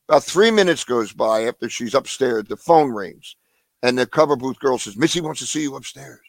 About 0.09 0.23
three 0.23 0.51
minutes 0.51 0.83
goes 0.83 1.13
by 1.13 1.45
after 1.45 1.69
she's 1.69 1.93
upstairs. 1.93 2.43
The 2.49 2.57
phone 2.57 2.91
rings, 2.91 3.37
and 3.81 3.97
the 3.97 4.05
cover 4.05 4.35
booth 4.35 4.59
girl 4.59 4.77
says, 4.77 4.97
"Mitzi 4.97 5.21
wants 5.21 5.39
to 5.39 5.47
see 5.47 5.61
you 5.61 5.75
upstairs." 5.75 6.19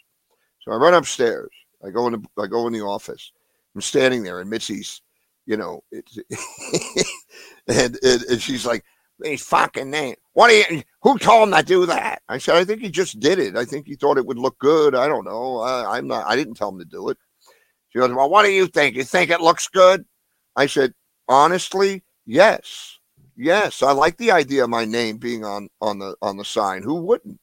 So 0.60 0.72
I 0.72 0.76
run 0.76 0.94
upstairs. 0.94 1.50
I 1.84 1.90
go 1.90 2.06
in 2.06 2.12
the 2.12 2.42
I 2.42 2.46
go 2.46 2.66
in 2.68 2.72
the 2.72 2.82
office. 2.82 3.32
I'm 3.74 3.80
standing 3.80 4.22
there, 4.22 4.40
and 4.40 4.48
Mitzi's, 4.48 5.02
you 5.44 5.56
know, 5.56 5.82
and, 7.66 7.98
and 8.02 8.22
and 8.22 8.40
she's 8.40 8.64
like, 8.64 8.84
"These 9.18 9.42
fucking 9.42 9.90
name. 9.90 10.16
What 10.32 10.48
do 10.48 10.54
you? 10.54 10.82
Who 11.02 11.18
told 11.18 11.48
him 11.48 11.54
to 11.54 11.62
do 11.62 11.86
that?" 11.86 12.22
I 12.28 12.38
said, 12.38 12.56
"I 12.56 12.64
think 12.64 12.80
he 12.80 12.90
just 12.90 13.20
did 13.20 13.38
it. 13.38 13.56
I 13.56 13.64
think 13.64 13.86
he 13.86 13.94
thought 13.94 14.18
it 14.18 14.26
would 14.26 14.38
look 14.38 14.58
good. 14.58 14.94
I 14.94 15.08
don't 15.08 15.24
know. 15.24 15.58
I, 15.58 15.98
I'm 15.98 16.06
not. 16.06 16.26
I 16.26 16.36
didn't 16.36 16.54
tell 16.54 16.70
him 16.70 16.78
to 16.78 16.84
do 16.84 17.08
it." 17.08 17.18
She 17.90 17.98
goes, 17.98 18.12
"Well, 18.12 18.30
what 18.30 18.44
do 18.44 18.50
you 18.50 18.66
think? 18.66 18.96
You 18.96 19.04
think 19.04 19.30
it 19.30 19.40
looks 19.40 19.68
good?" 19.68 20.04
I 20.56 20.66
said, 20.66 20.94
"Honestly, 21.28 22.02
yes, 22.26 22.98
yes. 23.36 23.82
I 23.82 23.92
like 23.92 24.16
the 24.16 24.30
idea 24.32 24.64
of 24.64 24.70
my 24.70 24.84
name 24.84 25.18
being 25.18 25.44
on 25.44 25.68
on 25.80 25.98
the 25.98 26.16
on 26.22 26.36
the 26.36 26.44
sign. 26.44 26.82
Who 26.82 27.02
wouldn't?" 27.02 27.40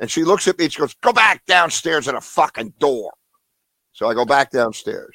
And 0.00 0.10
she 0.10 0.24
looks 0.24 0.46
at 0.48 0.58
me. 0.58 0.68
She 0.68 0.80
goes, 0.80 0.94
"Go 0.94 1.12
back 1.12 1.44
downstairs 1.46 2.08
at 2.08 2.14
a 2.14 2.20
fucking 2.20 2.74
door." 2.78 3.12
So 3.92 4.08
I 4.08 4.14
go 4.14 4.24
back 4.24 4.50
downstairs. 4.50 5.14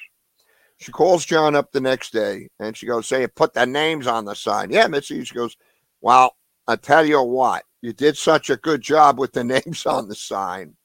She 0.84 0.92
calls 0.92 1.26
John 1.26 1.56
up 1.56 1.72
the 1.72 1.80
next 1.80 2.12
day 2.12 2.50
and 2.60 2.76
she 2.76 2.86
goes, 2.86 3.08
Say, 3.08 3.26
put 3.28 3.54
the 3.54 3.66
names 3.66 4.08
on 4.08 4.26
the 4.26 4.34
sign. 4.34 4.70
Yeah, 4.70 4.88
Mitzi. 4.88 5.24
She 5.24 5.34
goes, 5.34 5.56
Well, 6.04 6.36
I 6.68 6.76
tell 6.76 7.06
you 7.06 7.24
what, 7.24 7.64
you 7.82 7.94
did 7.94 8.18
such 8.18 8.52
a 8.52 8.58
good 8.58 8.82
job 8.82 9.18
with 9.18 9.32
the 9.32 9.44
names 9.66 9.88
on 9.88 10.08
the 10.08 10.16
sign. 10.16 10.76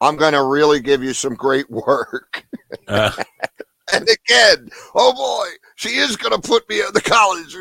I'm 0.00 0.16
going 0.16 0.32
to 0.32 0.44
really 0.44 0.80
give 0.80 1.04
you 1.04 1.12
some 1.12 1.34
great 1.34 1.70
work. 1.70 2.44
Uh, 2.88 3.12
And 3.90 4.06
again, 4.06 4.68
oh 4.94 5.14
boy, 5.14 5.48
she 5.76 5.96
is 5.96 6.14
going 6.14 6.38
to 6.38 6.46
put 6.46 6.68
me 6.68 6.82
at 6.82 6.92
the 6.92 7.00
college. 7.00 7.56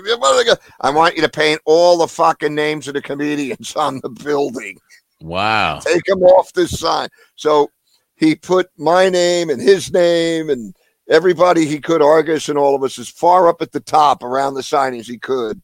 I 0.82 0.90
want 0.90 1.16
you 1.16 1.22
to 1.22 1.30
paint 1.30 1.62
all 1.64 2.00
the 2.00 2.08
fucking 2.10 2.54
names 2.54 2.90
of 2.90 2.96
the 2.96 3.02
comedians 3.02 3.74
on 3.78 4.02
the 4.04 4.10
building 4.10 4.78
wow. 5.22 5.80
take 5.80 6.04
them 6.04 6.24
off 6.24 6.54
this 6.54 6.78
sign. 6.78 7.10
So 7.36 7.72
he 8.16 8.36
put 8.36 8.70
my 8.78 9.10
name 9.10 9.50
and 9.50 9.62
his 9.62 9.92
name 9.92 10.50
and 10.50 10.76
everybody 11.10 11.66
he 11.66 11.80
could, 11.80 12.02
Argus 12.02 12.50
and 12.50 12.58
all 12.58 12.76
of 12.76 12.84
us, 12.84 13.00
as 13.00 13.10
far 13.10 13.48
up 13.48 13.62
at 13.62 13.72
the 13.72 13.80
top 13.80 14.24
around 14.24 14.56
the 14.56 14.64
sign 14.64 14.94
as 14.96 15.08
he 15.08 15.18
could. 15.18 15.62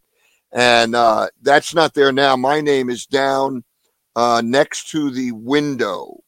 And 0.53 0.93
uh, 0.95 1.29
that's 1.41 1.73
not 1.73 1.93
there 1.95 2.11
now. 2.11 2.35
My 2.35 2.61
name 2.61 2.89
is 2.89 3.05
down 3.07 3.63
uh, 4.15 4.41
next 4.45 4.89
to 4.91 5.09
the 5.09 5.31
window. 5.31 6.19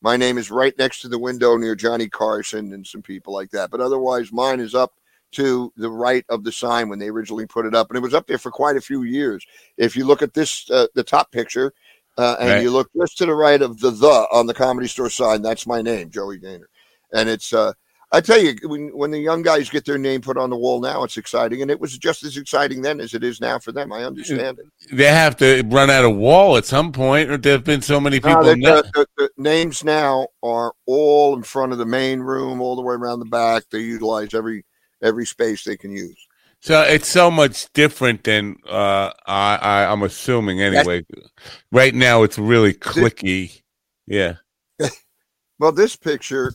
My 0.00 0.16
name 0.16 0.38
is 0.38 0.50
right 0.50 0.76
next 0.78 1.00
to 1.00 1.08
the 1.08 1.18
window 1.18 1.56
near 1.56 1.74
Johnny 1.74 2.08
Carson 2.08 2.72
and 2.72 2.86
some 2.86 3.02
people 3.02 3.32
like 3.34 3.50
that. 3.50 3.70
But 3.70 3.80
otherwise, 3.80 4.30
mine 4.32 4.60
is 4.60 4.74
up 4.74 4.92
to 5.32 5.72
the 5.76 5.90
right 5.90 6.24
of 6.28 6.44
the 6.44 6.52
sign 6.52 6.88
when 6.88 7.00
they 7.00 7.08
originally 7.08 7.46
put 7.46 7.66
it 7.66 7.74
up. 7.74 7.90
And 7.90 7.96
it 7.96 8.02
was 8.02 8.14
up 8.14 8.28
there 8.28 8.38
for 8.38 8.52
quite 8.52 8.76
a 8.76 8.80
few 8.80 9.02
years. 9.02 9.44
If 9.76 9.96
you 9.96 10.04
look 10.06 10.22
at 10.22 10.34
this, 10.34 10.70
uh, 10.70 10.86
the 10.94 11.02
top 11.02 11.32
picture, 11.32 11.72
uh, 12.16 12.36
and 12.38 12.48
Right. 12.50 12.62
you 12.62 12.70
look 12.70 12.88
just 12.96 13.18
to 13.18 13.26
the 13.26 13.34
right 13.34 13.60
of 13.60 13.80
the 13.80 13.90
the 13.90 14.28
on 14.30 14.46
the 14.46 14.54
comedy 14.54 14.86
store 14.86 15.10
sign. 15.10 15.42
That's 15.42 15.66
my 15.66 15.82
name, 15.82 16.10
Joey 16.10 16.38
Gaynor. 16.38 16.68
And 17.12 17.28
it's 17.28 17.52
uh, 17.52 17.72
I 18.14 18.20
tell 18.20 18.40
you, 18.40 18.54
when 18.62 18.96
when 18.96 19.10
the 19.10 19.18
young 19.18 19.42
guys 19.42 19.68
get 19.68 19.84
their 19.84 19.98
name 19.98 20.20
put 20.20 20.36
on 20.36 20.48
the 20.48 20.56
wall 20.56 20.80
now, 20.80 21.02
it's 21.02 21.16
exciting, 21.16 21.62
and 21.62 21.70
it 21.70 21.80
was 21.80 21.98
just 21.98 22.22
as 22.22 22.36
exciting 22.36 22.80
then 22.80 23.00
as 23.00 23.12
it 23.12 23.24
is 23.24 23.40
now 23.40 23.58
for 23.58 23.72
them. 23.72 23.92
I 23.92 24.04
understand 24.04 24.60
it. 24.60 24.66
They 24.96 25.08
have 25.08 25.36
to 25.38 25.64
run 25.66 25.90
out 25.90 26.04
of 26.04 26.14
wall 26.16 26.56
at 26.56 26.64
some 26.64 26.92
point, 26.92 27.28
or 27.28 27.36
there 27.36 27.54
have 27.54 27.64
been 27.64 27.82
so 27.82 27.98
many 27.98 28.20
people. 28.20 28.54
now- 28.56 28.82
the, 28.82 29.06
the, 29.16 29.30
names 29.36 29.82
now 29.82 30.28
are 30.44 30.72
all 30.86 31.34
in 31.34 31.42
front 31.42 31.72
of 31.72 31.78
the 31.78 31.86
main 31.86 32.20
room, 32.20 32.60
all 32.60 32.76
the 32.76 32.82
way 32.82 32.94
around 32.94 33.18
the 33.18 33.24
back. 33.24 33.64
They 33.72 33.80
utilize 33.80 34.32
every 34.32 34.64
every 35.02 35.26
space 35.26 35.64
they 35.64 35.76
can 35.76 35.90
use. 35.90 36.16
So 36.60 36.82
it's 36.82 37.08
so 37.08 37.32
much 37.32 37.70
different 37.72 38.22
than 38.22 38.56
uh, 38.64 39.10
I, 39.26 39.56
I, 39.56 39.92
I'm 39.92 40.04
assuming 40.04 40.62
anyway. 40.62 41.04
Right 41.72 41.94
now, 41.94 42.22
it's 42.22 42.38
really 42.38 42.74
clicky. 42.74 43.62
Yeah. 44.06 44.36
Well, 45.60 45.70
this 45.70 45.94
picture 45.94 46.52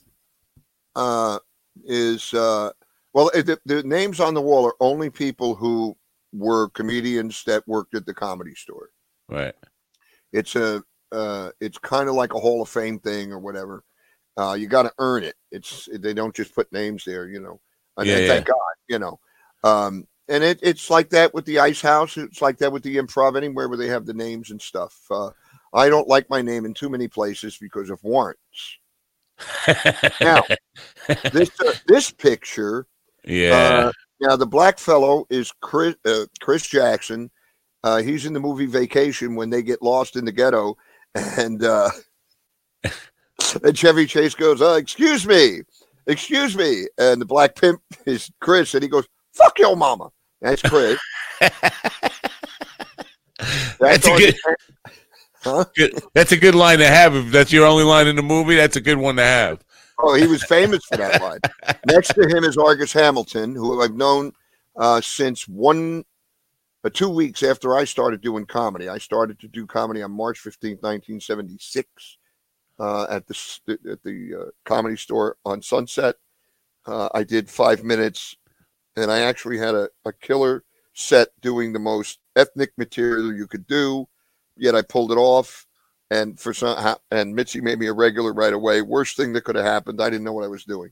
uh, 0.93 1.39
is 1.86 2.34
uh, 2.34 2.72
well, 3.14 3.32
the, 3.34 3.60
the 3.66 3.84
names 3.84 4.20
on 4.20 4.34
the 4.34 4.42
wall 4.42 4.66
are 4.66 4.76
only 4.80 5.10
people 5.10 5.56
who 5.56 5.96
were 6.32 6.70
comedians 6.70 7.44
that 7.46 7.68
worked 7.68 7.96
at 7.96 8.06
the 8.06 8.14
comedy 8.14 8.54
store. 8.56 8.90
Right. 9.28 9.56
It's 10.32 10.56
a 10.56 10.84
uh, 11.12 11.50
it's 11.60 11.78
kind 11.80 12.08
of 12.08 12.16
like 12.16 12.34
a 12.34 12.40
Hall 12.40 12.62
of 12.62 12.70
Fame 12.70 13.00
thing 13.00 13.32
or 13.32 13.40
whatever. 13.40 13.84
Uh, 14.38 14.54
you 14.54 14.68
got 14.68 14.84
to 14.84 14.94
earn 15.00 15.24
it. 15.24 15.36
It's 15.52 15.90
they 15.92 16.14
don't 16.14 16.36
just 16.36 16.54
put 16.54 16.72
names 16.72 17.04
there, 17.04 17.28
you 17.28 17.40
know. 17.40 17.60
And, 17.98 18.08
Yeah, 18.08 18.16
and 18.16 18.26
yeah. 18.26 18.34
thank 18.34 18.48
God, 18.48 18.58
you 18.88 19.00
know. 19.00 19.20
Um, 19.64 20.08
and 20.30 20.44
it, 20.44 20.60
it's 20.62 20.90
like 20.90 21.10
that 21.10 21.34
with 21.34 21.46
the 21.46 21.60
Ice 21.60 21.82
House. 21.82 22.16
It's 22.16 22.42
like 22.42 22.60
that 22.60 22.72
with 22.72 22.84
the 22.84 22.98
Improv. 22.98 23.36
Anywhere 23.36 23.68
where 23.68 23.78
they 23.78 23.88
have 23.88 24.06
the 24.06 24.14
names 24.14 24.52
and 24.52 24.62
stuff. 24.62 24.96
Uh, 25.10 25.32
I 25.74 25.90
don't 25.90 26.08
like 26.08 26.30
my 26.30 26.42
name 26.42 26.66
in 26.66 26.74
too 26.74 26.90
many 26.90 27.08
places 27.08 27.58
because 27.58 27.90
of 27.90 28.04
warrants. 28.04 28.79
Now, 30.22 30.44
this 31.32 31.50
uh, 31.62 31.74
this 31.88 32.12
picture 32.12 32.86
yeah. 33.26 33.52
uh, 33.88 33.92
now 34.22 34.36
the 34.36 34.46
black 34.46 34.80
fellow 34.80 35.26
is 35.30 35.52
Chris 35.62 35.96
uh, 36.06 36.26
Chris 36.40 36.66
Jackson. 36.68 37.32
Uh, 37.84 38.02
he's 38.02 38.26
in 38.26 38.34
the 38.34 38.40
movie 38.40 38.66
Vacation 38.66 39.36
when 39.36 39.50
they 39.50 39.62
get 39.62 39.82
lost 39.82 40.16
in 40.16 40.26
the 40.26 40.32
ghetto, 40.32 40.76
and 41.16 41.64
uh, 41.64 41.90
and 43.64 43.78
Chevy 43.78 44.06
Chase 44.06 44.36
goes, 44.36 44.62
uh, 44.62 44.74
"Excuse 44.74 45.26
me, 45.26 45.62
excuse 46.08 46.56
me," 46.58 46.88
and 46.98 47.22
the 47.22 47.26
black 47.26 47.56
pimp 47.56 47.82
is 48.06 48.30
Chris, 48.42 48.74
and 48.74 48.84
he 48.84 48.90
goes, 48.90 49.08
"Fuck 49.34 49.58
your 49.60 49.76
mama." 49.76 50.10
That's 50.42 50.62
Chris. 50.62 51.00
That's 53.80 54.06
a 54.06 54.18
good, 54.18 54.36
Huh? 55.42 55.66
good. 55.76 56.02
That's 56.14 56.32
a 56.32 56.38
good 56.38 56.56
line 56.56 56.80
to 56.80 56.88
have. 56.88 57.16
If 57.16 57.32
that's 57.32 57.52
your 57.52 57.66
only 57.66 57.84
line 57.84 58.08
in 58.08 58.16
the 58.16 58.24
movie, 58.24 58.56
that's 58.56 58.76
a 58.76 58.82
good 58.82 58.98
one 58.98 59.16
to 59.16 59.24
have. 59.24 59.64
Oh, 60.02 60.14
he 60.14 60.28
was 60.28 60.44
famous 60.44 60.84
for 60.86 60.98
that 60.98 61.22
line. 61.22 61.40
Next 61.86 62.14
to 62.16 62.28
him 62.28 62.44
is 62.44 62.58
Argus 62.58 62.94
Hamilton, 62.94 63.54
who 63.54 63.82
I've 63.82 63.96
known 63.96 64.32
uh, 64.76 65.02
since 65.02 65.48
one, 65.48 66.06
uh, 66.84 66.90
two 66.90 67.10
weeks 67.10 67.44
after 67.44 67.76
I 67.76 67.84
started 67.84 68.22
doing 68.22 68.46
comedy. 68.46 68.88
I 68.88 68.98
started 68.98 69.40
to 69.40 69.48
do 69.48 69.66
comedy 69.66 70.02
on 70.02 70.12
March 70.12 70.40
fifteenth, 70.40 70.82
nineteen 70.82 71.20
seventy 71.20 71.58
six, 71.60 72.18
uh, 72.80 73.08
at 73.10 73.28
the 73.28 73.78
at 73.92 74.02
the 74.04 74.36
uh, 74.40 74.50
comedy 74.64 74.96
store 74.96 75.38
on 75.46 75.62
Sunset. 75.62 76.16
Uh, 76.86 77.10
I 77.14 77.24
did 77.24 77.50
five 77.50 77.84
minutes, 77.84 78.38
and 78.96 79.12
I 79.12 79.20
actually 79.20 79.58
had 79.58 79.76
a, 79.76 79.90
a 80.06 80.14
killer 80.14 80.64
set 80.94 81.30
doing 81.42 81.74
the 81.74 81.80
most 81.80 82.20
ethnic 82.36 82.72
material 82.78 83.34
you 83.34 83.48
could 83.48 83.68
do. 83.68 84.08
Yet 84.60 84.76
I 84.76 84.82
pulled 84.82 85.12
it 85.12 85.18
off 85.18 85.66
and 86.12 86.39
for 86.39 86.53
some 86.53 86.95
and 87.12 87.36
Mitzi 87.36 87.62
made 87.62 87.80
me 87.80 87.88
a 87.88 87.93
regular 87.93 88.34
right 88.34 88.53
away. 88.53 88.82
Worst 88.82 89.16
thing 89.18 89.34
that 89.34 89.43
could 89.43 89.55
have 89.55 89.66
happened. 89.66 90.01
I 90.01 90.10
didn't 90.10 90.24
know 90.24 90.34
what 90.34 90.43
I 90.45 90.49
was 90.49 90.64
doing, 90.64 90.91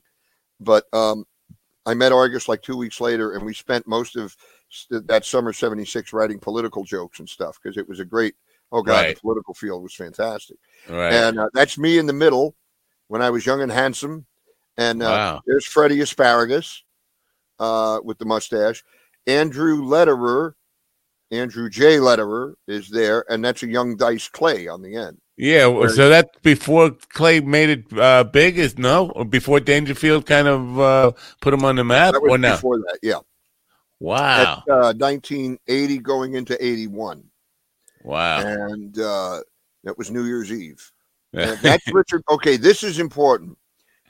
but 0.60 0.84
um, 0.92 1.24
I 1.86 1.94
met 1.94 2.12
Argus 2.12 2.48
like 2.48 2.62
two 2.62 2.76
weeks 2.76 3.00
later, 3.00 3.32
and 3.32 3.44
we 3.44 3.54
spent 3.54 3.86
most 3.86 4.16
of 4.16 4.36
that 4.90 5.24
summer 5.24 5.52
'76 5.52 6.12
writing 6.12 6.38
political 6.38 6.84
jokes 6.84 7.18
and 7.18 7.28
stuff 7.28 7.58
because 7.62 7.76
it 7.76 7.88
was 7.88 8.00
a 8.00 8.04
great. 8.04 8.34
Oh 8.70 8.82
God, 8.82 8.92
Right. 8.92 9.14
the 9.16 9.20
political 9.20 9.54
field 9.54 9.82
was 9.82 9.94
fantastic, 9.94 10.58
Right. 10.88 11.12
and 11.12 11.38
uh, 11.38 11.48
that's 11.54 11.78
me 11.78 11.98
in 11.98 12.06
the 12.06 12.12
middle 12.12 12.54
when 13.08 13.22
I 13.22 13.30
was 13.30 13.46
young 13.46 13.62
and 13.62 13.72
handsome, 13.72 14.26
and 14.76 15.02
uh, 15.02 15.06
wow. 15.06 15.42
there's 15.46 15.64
Freddie 15.64 16.00
Asparagus 16.02 16.84
uh, 17.58 18.00
with 18.04 18.18
the 18.18 18.26
mustache. 18.26 18.84
Andrew 19.26 19.82
Lederer, 19.84 20.54
Andrew 21.30 21.68
J. 21.68 22.00
Lederer 22.00 22.54
is 22.66 22.88
there, 22.88 23.24
and 23.30 23.44
that's 23.44 23.62
a 23.62 23.66
young 23.68 23.96
Dice 23.96 24.28
Clay 24.28 24.66
on 24.68 24.82
the 24.82 24.96
end. 24.96 25.18
Yeah. 25.36 25.66
well, 25.66 25.88
So 25.88 26.08
that 26.08 26.30
before 26.42 26.92
Clay 27.10 27.40
made 27.40 27.70
it 27.70 27.98
uh, 27.98 28.24
big 28.24 28.58
is 28.58 28.78
no, 28.78 29.10
or 29.10 29.24
before 29.24 29.60
Dangerfield 29.60 30.26
kind 30.26 30.48
of 30.48 30.80
uh, 30.80 31.12
put 31.40 31.54
him 31.54 31.64
on 31.64 31.76
the 31.76 31.84
map, 31.84 32.14
That 32.14 32.22
was 32.22 32.32
or 32.32 32.38
no? 32.38 32.52
before 32.52 32.78
that, 32.78 32.98
yeah. 33.02 33.18
Wow. 34.00 34.62
That's 34.66 34.68
uh, 34.68 34.94
1980 34.96 35.98
going 35.98 36.34
into 36.34 36.64
81. 36.64 37.24
Wow. 38.04 38.40
And 38.40 38.98
uh, 38.98 39.40
that 39.84 39.98
was 39.98 40.10
New 40.10 40.24
Year's 40.24 40.52
Eve. 40.52 40.90
And 41.34 41.58
that's 41.58 41.86
Richard. 41.92 42.22
Okay, 42.30 42.56
this 42.56 42.82
is 42.82 42.98
important. 42.98 43.58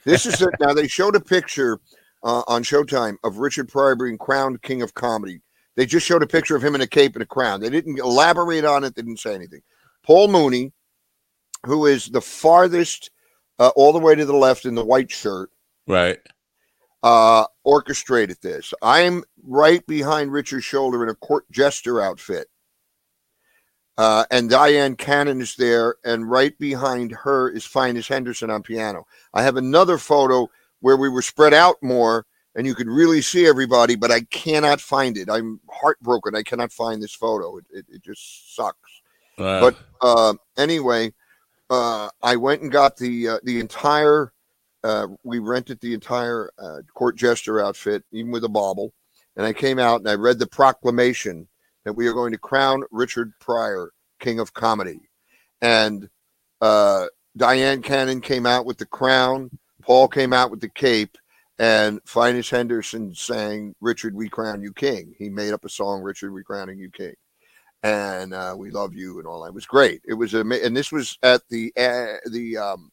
This 0.04 0.24
is 0.24 0.40
it. 0.40 0.50
Now, 0.60 0.72
they 0.72 0.86
showed 0.86 1.16
a 1.16 1.20
picture 1.20 1.80
uh, 2.22 2.42
on 2.46 2.62
Showtime 2.62 3.16
of 3.24 3.38
Richard 3.38 3.68
Pryor 3.68 3.96
being 3.96 4.16
crowned 4.16 4.62
king 4.62 4.82
of 4.82 4.94
comedy. 4.94 5.40
They 5.78 5.86
just 5.86 6.04
showed 6.04 6.24
a 6.24 6.26
picture 6.26 6.56
of 6.56 6.64
him 6.64 6.74
in 6.74 6.80
a 6.80 6.88
cape 6.88 7.14
and 7.14 7.22
a 7.22 7.26
crown. 7.26 7.60
They 7.60 7.70
didn't 7.70 8.00
elaborate 8.00 8.64
on 8.64 8.82
it, 8.82 8.96
they 8.96 9.02
didn't 9.02 9.20
say 9.20 9.32
anything. 9.32 9.62
Paul 10.02 10.26
Mooney, 10.26 10.72
who 11.64 11.86
is 11.86 12.06
the 12.06 12.20
farthest 12.20 13.12
uh, 13.60 13.70
all 13.76 13.92
the 13.92 14.00
way 14.00 14.16
to 14.16 14.24
the 14.24 14.36
left 14.36 14.64
in 14.64 14.74
the 14.74 14.84
white 14.84 15.08
shirt, 15.08 15.50
right. 15.86 16.18
uh, 17.04 17.44
orchestrated 17.62 18.38
this. 18.42 18.74
I'm 18.82 19.22
right 19.44 19.86
behind 19.86 20.32
Richard's 20.32 20.64
shoulder 20.64 21.04
in 21.04 21.10
a 21.10 21.14
court 21.14 21.48
jester 21.52 22.02
outfit. 22.02 22.48
Uh, 23.96 24.24
and 24.32 24.50
Dyan 24.50 24.98
Cannon 24.98 25.40
is 25.40 25.54
there, 25.54 25.94
and 26.04 26.28
right 26.28 26.58
behind 26.58 27.12
her 27.12 27.50
is 27.50 27.64
Finis 27.64 28.08
Henderson 28.08 28.50
on 28.50 28.64
piano. 28.64 29.06
I 29.32 29.44
have 29.44 29.56
another 29.56 29.96
photo 29.96 30.48
where 30.80 30.96
we 30.96 31.08
were 31.08 31.22
spread 31.22 31.54
out 31.54 31.76
more, 31.82 32.26
and 32.58 32.66
you 32.66 32.74
could 32.74 32.88
really 32.88 33.22
see 33.22 33.46
everybody, 33.46 33.94
but 33.94 34.10
I 34.10 34.22
cannot 34.22 34.80
find 34.80 35.16
it. 35.16 35.30
I'm 35.30 35.60
heartbroken. 35.70 36.34
I 36.34 36.42
cannot 36.42 36.72
find 36.72 37.00
this 37.00 37.14
photo. 37.14 37.56
It, 37.58 37.64
it, 37.70 37.86
it 37.88 38.02
just 38.02 38.56
sucks. 38.56 39.00
Wow. 39.38 39.60
But 39.60 39.76
uh, 40.02 40.34
anyway, 40.56 41.12
uh, 41.70 42.08
I 42.20 42.34
went 42.34 42.62
and 42.62 42.72
got 42.72 42.96
the 42.96 43.28
uh, 43.28 43.38
the 43.44 43.60
entire. 43.60 44.32
Uh, 44.82 45.06
we 45.22 45.38
rented 45.38 45.80
the 45.80 45.94
entire 45.94 46.50
uh, 46.58 46.78
court 46.94 47.16
jester 47.16 47.64
outfit, 47.64 48.02
even 48.10 48.32
with 48.32 48.42
a 48.42 48.48
bauble, 48.48 48.92
and 49.36 49.46
I 49.46 49.52
came 49.52 49.78
out 49.78 50.00
and 50.00 50.08
I 50.08 50.14
read 50.14 50.40
the 50.40 50.46
proclamation 50.48 51.46
that 51.84 51.92
we 51.92 52.08
are 52.08 52.12
going 52.12 52.32
to 52.32 52.38
crown 52.38 52.82
Richard 52.90 53.32
Pryor 53.40 53.92
King 54.18 54.40
of 54.40 54.52
Comedy, 54.52 54.98
and 55.62 56.08
uh, 56.60 57.06
Dyan 57.36 57.84
Cannon 57.84 58.20
came 58.20 58.46
out 58.46 58.66
with 58.66 58.78
the 58.78 58.86
crown. 58.86 59.48
Paul 59.80 60.08
came 60.08 60.32
out 60.32 60.50
with 60.50 60.60
the 60.60 60.68
cape, 60.68 61.16
and 61.58 62.00
Finis 62.06 62.50
Henderson 62.50 63.14
sang 63.14 63.74
"Richard, 63.80 64.14
we 64.14 64.28
crown 64.28 64.62
you 64.62 64.72
king." 64.72 65.14
He 65.18 65.28
made 65.28 65.52
up 65.52 65.64
a 65.64 65.68
song, 65.68 66.02
"Richard, 66.02 66.32
we 66.32 66.42
crowning 66.42 66.78
you 66.78 66.90
king." 66.90 67.14
and 67.82 68.34
uh, 68.34 68.54
we 68.56 68.70
love 68.70 68.94
you 68.94 69.18
and 69.18 69.26
all 69.26 69.42
that. 69.42 69.48
It 69.48 69.54
was 69.54 69.66
great. 69.66 70.02
It 70.06 70.14
was 70.14 70.34
ama- 70.34 70.56
and 70.56 70.76
this 70.76 70.90
was 70.90 71.16
at 71.22 71.42
the 71.48 71.72
uh, 71.76 72.28
the 72.30 72.56
um 72.56 72.90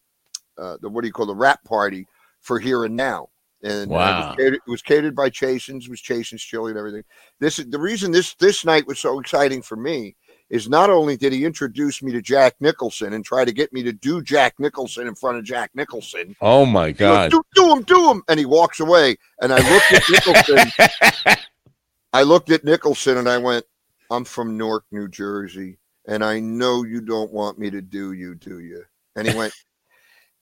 uh, 0.58 0.78
the 0.82 0.90
what 0.90 1.02
do 1.02 1.08
you 1.08 1.14
call 1.14 1.26
the 1.26 1.36
rap 1.36 1.64
party 1.64 2.08
for 2.42 2.60
here 2.60 2.86
and 2.86 2.96
now. 2.96 3.30
And 3.64 3.92
uh, 3.92 3.96
it, 3.96 4.28
was 4.28 4.36
catered, 4.38 4.54
it 4.54 4.72
was 4.72 4.82
catered 4.84 5.16
by 5.16 5.30
Chasen's, 5.30 5.90
was 5.90 6.02
Chasen's 6.02 6.44
chili 6.44 6.72
and 6.72 6.78
everything. 6.78 7.04
This 7.40 7.58
is 7.58 7.68
the 7.70 7.80
reason 7.80 8.12
this 8.12 8.36
this 8.36 8.64
night 8.64 8.86
was 8.86 9.00
so 9.00 9.20
exciting 9.20 9.62
for 9.62 9.76
me 9.76 10.16
is 10.50 10.70
not 10.70 10.90
only 10.90 11.18
did 11.18 11.34
he 11.34 11.44
introduce 11.44 12.04
me 12.04 12.12
to 12.12 12.22
Jack 12.22 12.56
Nicholson 12.60 13.14
and 13.14 13.26
try 13.26 13.44
to 13.46 13.52
get 13.52 13.74
me 13.74 13.82
to 13.84 13.92
do 13.92 14.22
Jack 14.22 14.56
Nicholson 14.60 15.08
in 15.08 15.16
front 15.16 15.38
of 15.38 15.44
Jack 15.44 15.72
Nicholson. 15.74 16.36
oh 16.42 16.66
my 16.66 16.88
He 16.88 16.94
goes, 16.94 17.32
God. 17.32 17.32
do, 17.32 17.44
do 17.56 17.72
him, 17.76 17.82
do 17.84 18.12
him, 18.12 18.24
and 18.28 18.40
he 18.40 18.46
walks 18.46 18.80
away. 18.80 19.18
And 19.42 19.52
I 19.52 19.58
looked 19.58 19.92
at 19.92 20.04
Nicholson. 20.10 21.38
I 22.14 22.24
looked 22.24 22.52
at 22.52 22.64
Nicholson 22.64 23.18
and 23.18 23.28
I 23.28 23.38
went, 23.38 23.66
I'm 24.12 24.24
from 24.24 24.56
Newark, 24.58 24.86
New 24.92 25.08
Jersey, 25.08 25.80
and 26.08 26.24
I 26.24 26.40
know 26.40 26.84
you 26.84 27.02
don't 27.02 27.32
want 27.32 27.58
me 27.58 27.70
to 27.72 27.82
do 27.82 28.14
you, 28.14 28.36
do 28.36 28.60
you? 28.60 28.84
And 29.16 29.28
he 29.28 29.36
went, 29.36 29.54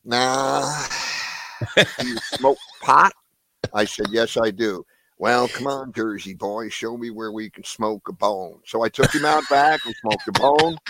Nah. 0.04 0.86
Do 1.76 2.08
you 2.08 2.18
smoke 2.34 2.58
pot? 2.82 3.14
I 3.74 3.86
said, 3.86 4.08
Yes, 4.12 4.38
I 4.38 4.52
do. 4.52 4.86
Well, 5.24 5.48
come 5.48 5.68
on, 5.68 5.94
Jersey 5.94 6.34
boy, 6.34 6.68
show 6.68 6.98
me 6.98 7.10
where 7.10 7.32
we 7.32 7.50
can 7.50 7.64
smoke 7.64 8.10
a 8.10 8.12
bone. 8.12 8.60
So 8.66 8.84
I 8.84 8.90
took 8.90 9.16
him 9.16 9.24
out 9.24 9.42
back 9.50 9.80
and 9.86 9.96
smoked 10.02 10.28
a 10.28 10.32
bone. 10.34 10.76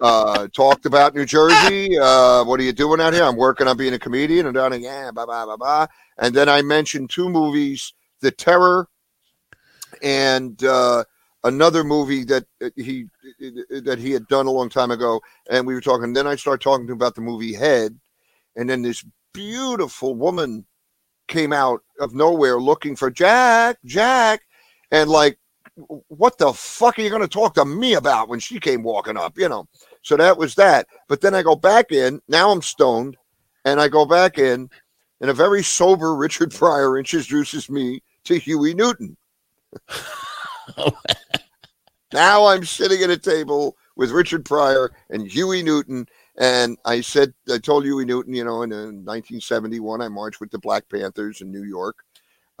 Uh, 0.00 0.46
talked 0.54 0.86
about 0.86 1.12
New 1.16 1.26
Jersey. 1.26 1.98
Uh, 2.00 2.44
what 2.44 2.60
are 2.60 2.62
you 2.62 2.72
doing 2.72 3.00
out 3.00 3.12
here? 3.12 3.24
I'm 3.24 3.34
working 3.34 3.66
on 3.66 3.76
being 3.76 3.94
a 3.94 3.98
comedian. 3.98 4.46
And 4.46 4.54
down, 4.54 4.80
yeah, 4.80 5.10
blah 5.10 5.26
blah 5.26 5.44
blah 5.44 5.56
blah. 5.56 5.86
And 6.18 6.32
then 6.32 6.48
I 6.48 6.62
mentioned 6.62 7.10
two 7.10 7.28
movies: 7.28 7.94
The 8.20 8.30
Terror 8.30 8.86
and 10.00 10.62
uh, 10.62 11.02
another 11.42 11.82
movie 11.82 12.22
that 12.24 12.44
uh, 12.62 12.70
he 12.76 13.06
that 13.70 13.98
he 13.98 14.12
had 14.12 14.28
done 14.28 14.46
a 14.46 14.52
long 14.52 14.68
time 14.68 14.92
ago. 14.92 15.20
And 15.50 15.66
we 15.66 15.74
were 15.74 15.80
talking. 15.80 16.12
Then 16.12 16.28
I 16.28 16.36
started 16.36 16.62
talking 16.62 16.86
to 16.86 16.92
him 16.92 16.98
about 16.98 17.16
the 17.16 17.20
movie 17.20 17.54
Head, 17.54 17.98
and 18.54 18.70
then 18.70 18.82
this 18.82 19.04
beautiful 19.34 20.14
woman 20.14 20.64
came 21.28 21.52
out 21.52 21.82
of 22.00 22.14
nowhere 22.14 22.58
looking 22.58 22.96
for 22.96 23.10
Jack, 23.10 23.78
Jack, 23.84 24.40
and 24.90 25.08
like, 25.10 25.38
what 26.08 26.38
the 26.38 26.52
fuck 26.52 26.98
are 26.98 27.02
you 27.02 27.10
going 27.10 27.22
to 27.22 27.28
talk 27.28 27.54
to 27.54 27.64
me 27.64 27.94
about 27.94 28.28
when 28.28 28.40
she 28.40 28.58
came 28.58 28.82
walking 28.82 29.16
up? 29.16 29.38
You 29.38 29.48
know. 29.48 29.68
So 30.02 30.16
that 30.16 30.36
was 30.38 30.54
that. 30.56 30.86
But 31.08 31.20
then 31.20 31.34
I 31.34 31.42
go 31.42 31.54
back 31.54 31.92
in. 31.92 32.20
Now 32.28 32.50
I'm 32.50 32.62
stoned, 32.62 33.16
and 33.64 33.80
I 33.80 33.88
go 33.88 34.04
back 34.06 34.38
in, 34.38 34.68
and 35.20 35.30
a 35.30 35.34
very 35.34 35.62
sober 35.62 36.14
Richard 36.16 36.52
Pryor 36.52 36.98
introduces 36.98 37.70
me 37.70 38.02
to 38.24 38.38
Huey 38.38 38.74
Newton. 38.74 39.16
now 42.12 42.46
I'm 42.46 42.64
sitting 42.64 43.02
at 43.02 43.10
a 43.10 43.18
table 43.18 43.76
with 43.96 44.10
Richard 44.10 44.44
Pryor 44.44 44.92
and 45.10 45.26
Huey 45.26 45.62
Newton. 45.62 46.06
And 46.38 46.78
I 46.84 47.00
said, 47.00 47.34
I 47.52 47.58
told 47.58 47.84
Huey 47.84 48.04
Newton, 48.04 48.32
you 48.32 48.44
know, 48.44 48.62
in, 48.62 48.72
uh 48.72 48.76
1971, 48.94 50.00
I 50.00 50.08
marched 50.08 50.40
with 50.40 50.50
the 50.50 50.58
Black 50.58 50.88
Panthers 50.88 51.40
in 51.40 51.50
New 51.50 51.64
York, 51.64 51.96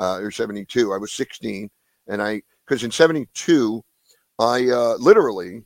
uh, 0.00 0.16
or 0.18 0.30
72. 0.32 0.92
I 0.92 0.96
was 0.96 1.12
16. 1.12 1.70
And 2.08 2.20
I, 2.20 2.42
because 2.66 2.82
in 2.82 2.90
72, 2.90 3.84
I 4.40 4.68
uh, 4.68 4.96
literally 4.98 5.62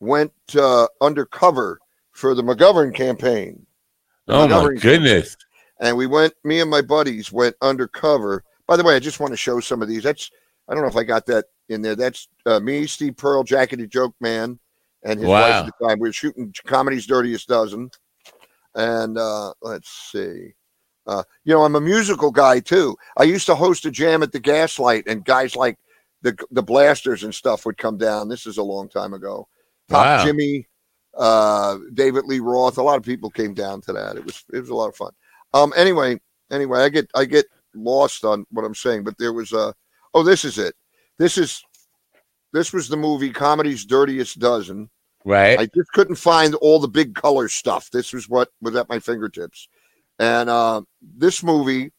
went 0.00 0.32
uh, 0.56 0.86
undercover 1.00 1.78
for 2.12 2.34
the 2.34 2.42
McGovern 2.42 2.94
campaign. 2.94 3.66
Oh 4.28 4.46
my 4.48 4.48
Montgomery. 4.48 4.78
goodness. 4.78 5.36
and 5.80 5.96
we 5.96 6.06
went. 6.06 6.32
Me 6.44 6.60
and 6.60 6.70
my 6.70 6.80
buddies 6.82 7.32
went 7.32 7.56
undercover. 7.60 8.42
By 8.66 8.76
the 8.76 8.84
way, 8.84 8.94
I 8.96 8.98
just 8.98 9.20
want 9.20 9.32
to 9.32 9.36
show 9.36 9.60
some 9.60 9.82
of 9.82 9.88
these. 9.88 10.02
That's 10.02 10.30
I 10.68 10.72
don't 10.74 10.82
know 10.82 10.88
if 10.88 10.96
I 10.96 11.04
got 11.04 11.26
that 11.26 11.46
in 11.68 11.82
there. 11.82 11.94
That's 11.96 12.28
uh, 12.46 12.60
me, 12.60 12.86
Steve 12.86 13.16
Pearl, 13.16 13.42
Jacketed 13.44 13.90
Joke 13.90 14.14
Man, 14.20 14.58
and 15.04 15.18
his 15.20 15.28
Wow. 15.28 15.40
wife 15.42 15.54
at 15.54 15.66
the 15.78 15.86
time. 15.86 15.98
We 15.98 16.08
were 16.08 16.12
shooting 16.12 16.52
Comedy's 16.66 17.06
Dirtiest 17.06 17.48
Dozen, 17.48 17.90
and 18.74 19.18
uh, 19.18 19.52
let's 19.62 19.90
see. 20.12 20.54
Uh, 21.06 21.22
you 21.44 21.52
know, 21.52 21.62
I'm 21.64 21.76
a 21.76 21.80
musical 21.80 22.30
guy 22.30 22.60
too. 22.60 22.96
I 23.18 23.24
used 23.24 23.46
to 23.46 23.54
host 23.54 23.84
a 23.84 23.90
jam 23.90 24.22
at 24.22 24.32
the 24.32 24.40
Gaslight, 24.40 25.06
and 25.06 25.24
guys 25.24 25.54
like 25.54 25.78
the 26.22 26.36
the 26.50 26.62
Blasters 26.62 27.24
and 27.24 27.34
stuff 27.34 27.66
would 27.66 27.76
come 27.76 27.98
down. 27.98 28.28
This 28.28 28.46
is 28.46 28.56
a 28.58 28.62
long 28.62 28.88
time 28.88 29.12
ago. 29.12 29.46
Wow. 29.90 30.24
Jimmy, 30.24 30.66
uh, 31.16 31.76
David 31.92 32.24
Lee 32.24 32.40
Roth. 32.40 32.78
A 32.78 32.82
lot 32.82 32.96
of 32.96 33.02
people 33.02 33.30
came 33.30 33.52
down 33.52 33.82
to 33.82 33.92
that. 33.92 34.16
It 34.16 34.24
was 34.24 34.44
it 34.52 34.60
was 34.60 34.70
a 34.70 34.74
lot 34.74 34.88
of 34.88 34.96
fun. 34.96 35.12
Um. 35.52 35.72
Anyway, 35.76 36.18
anyway, 36.50 36.80
I 36.80 36.88
get 36.88 37.10
I 37.14 37.26
get 37.26 37.44
lost 37.74 38.24
on 38.24 38.46
what 38.50 38.64
I'm 38.64 38.74
saying, 38.74 39.04
but 39.04 39.18
there 39.18 39.34
was 39.34 39.52
a 39.52 39.74
oh, 40.14 40.22
this 40.22 40.44
is 40.46 40.56
it. 40.56 40.74
This 41.18 41.36
is 41.36 41.62
this 42.54 42.72
was 42.72 42.88
the 42.88 42.96
movie 42.96 43.30
Comedy's 43.30 43.84
Dirtiest 43.84 44.38
Dozen. 44.38 44.88
Right. 45.24 45.58
I 45.58 45.66
just 45.66 45.90
couldn't 45.92 46.16
find 46.16 46.54
all 46.56 46.78
the 46.78 46.88
big 46.88 47.14
color 47.14 47.48
stuff. 47.48 47.90
This 47.90 48.12
was 48.12 48.28
what 48.28 48.50
was 48.60 48.76
at 48.76 48.88
my 48.88 48.98
fingertips. 48.98 49.68
And 50.18 50.50
uh, 50.50 50.82
this 51.00 51.42
movie, 51.42 51.92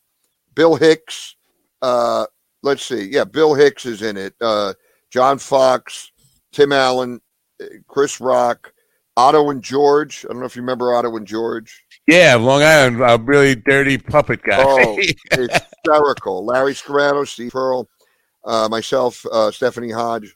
Bill 0.54 0.76
Hicks, 0.76 1.36
uh, 1.82 2.26
let's 2.62 2.86
see, 2.86 3.10
yeah, 3.12 3.24
Bill 3.24 3.54
Hicks 3.54 3.86
is 3.86 4.02
in 4.02 4.16
it. 4.16 4.36
Uh, 4.40 4.74
John 5.10 5.38
Fox, 5.40 6.12
Tim 6.52 6.72
Allen, 6.72 7.20
uh, 7.62 7.66
Chris 7.88 8.22
Rock, 8.22 8.72
Otto 9.18 9.50
and 9.50 9.64
George. 9.64 10.26
I 10.26 10.34
don't 10.34 10.40
know 10.40 10.46
if 10.46 10.56
you 10.56 10.62
remember 10.62 10.94
Otto 10.94 11.16
and 11.16 11.26
George. 11.26 11.84
yeah, 12.08 12.36
Long 12.36 12.62
Island, 12.62 13.02
a 13.02 13.18
really 13.22 13.56
dirty 13.56 13.98
puppet 13.98 14.44
guy. 14.44 14.58
Oh, 14.60 15.02
hysterical. 15.32 16.46
Larry 16.46 16.74
Scarano, 16.74 17.28
Steve 17.28 17.52
Pearl, 17.52 17.90
uh, 18.44 18.68
myself, 18.70 19.26
uh, 19.32 19.52
Stephanie 19.52 19.92
Hodge, 19.92 20.36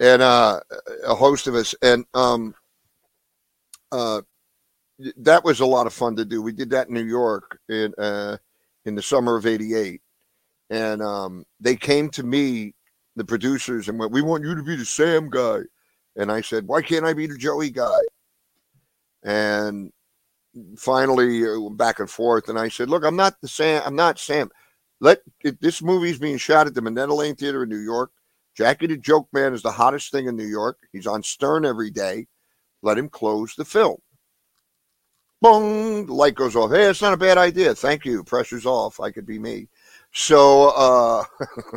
and 0.00 0.22
uh, 0.22 0.60
a 1.06 1.14
host 1.14 1.46
of 1.46 1.54
us. 1.54 1.74
And 1.82 2.04
um, 2.14 2.54
uh, 3.92 4.22
that 5.18 5.44
was 5.44 5.60
a 5.60 5.66
lot 5.66 5.86
of 5.86 5.92
fun 5.92 6.16
to 6.16 6.24
do. 6.24 6.42
We 6.42 6.52
did 6.52 6.70
that 6.70 6.88
in 6.88 6.94
New 6.94 7.04
York 7.04 7.58
in 7.68 7.94
uh, 7.98 8.38
in 8.84 8.94
the 8.94 9.02
summer 9.02 9.36
of 9.36 9.46
'88, 9.46 10.00
and 10.70 11.02
um, 11.02 11.44
they 11.60 11.76
came 11.76 12.10
to 12.10 12.22
me, 12.22 12.74
the 13.16 13.24
producers, 13.24 13.88
and 13.88 13.98
went, 13.98 14.12
"We 14.12 14.22
want 14.22 14.44
you 14.44 14.54
to 14.54 14.62
be 14.62 14.76
the 14.76 14.84
Sam 14.84 15.30
guy." 15.30 15.60
And 16.16 16.32
I 16.32 16.40
said, 16.40 16.66
"Why 16.66 16.82
can't 16.82 17.04
I 17.04 17.12
be 17.12 17.26
the 17.26 17.38
Joey 17.38 17.70
guy?" 17.70 18.00
And 19.22 19.92
finally 20.76 21.46
uh, 21.46 21.68
back 21.70 22.00
and 22.00 22.10
forth 22.10 22.48
and 22.48 22.58
i 22.58 22.68
said 22.68 22.90
look 22.90 23.04
i'm 23.04 23.14
not 23.14 23.40
the 23.40 23.46
sam 23.46 23.80
i'm 23.86 23.94
not 23.94 24.18
sam 24.18 24.50
let 25.00 25.20
this 25.60 25.82
movie's 25.82 26.18
being 26.18 26.36
shot 26.36 26.66
at 26.66 26.74
the 26.74 26.82
Minetta 26.82 27.14
Lane 27.14 27.34
Theater 27.34 27.62
in 27.62 27.68
New 27.68 27.78
York. 27.78 28.10
Jackie 28.60 28.88
the 28.88 28.98
Joke 28.98 29.26
Man 29.32 29.54
is 29.54 29.62
the 29.62 29.70
hottest 29.70 30.12
thing 30.12 30.26
in 30.26 30.36
New 30.36 30.44
York. 30.44 30.76
He's 30.92 31.06
on 31.06 31.22
Stern 31.22 31.64
every 31.64 31.90
day. 31.90 32.26
Let 32.82 32.98
him 32.98 33.08
close 33.08 33.54
the 33.54 33.64
film. 33.64 33.96
Boom! 35.40 36.04
The 36.04 36.12
light 36.12 36.34
goes 36.34 36.54
off. 36.54 36.70
Hey, 36.70 36.84
it's 36.84 37.00
not 37.00 37.14
a 37.14 37.16
bad 37.16 37.38
idea. 37.38 37.74
Thank 37.74 38.04
you. 38.04 38.22
Pressure's 38.22 38.66
off. 38.66 39.00
I 39.00 39.12
could 39.12 39.24
be 39.24 39.38
me. 39.38 39.68
So 40.12 40.72
uh, 40.76 41.24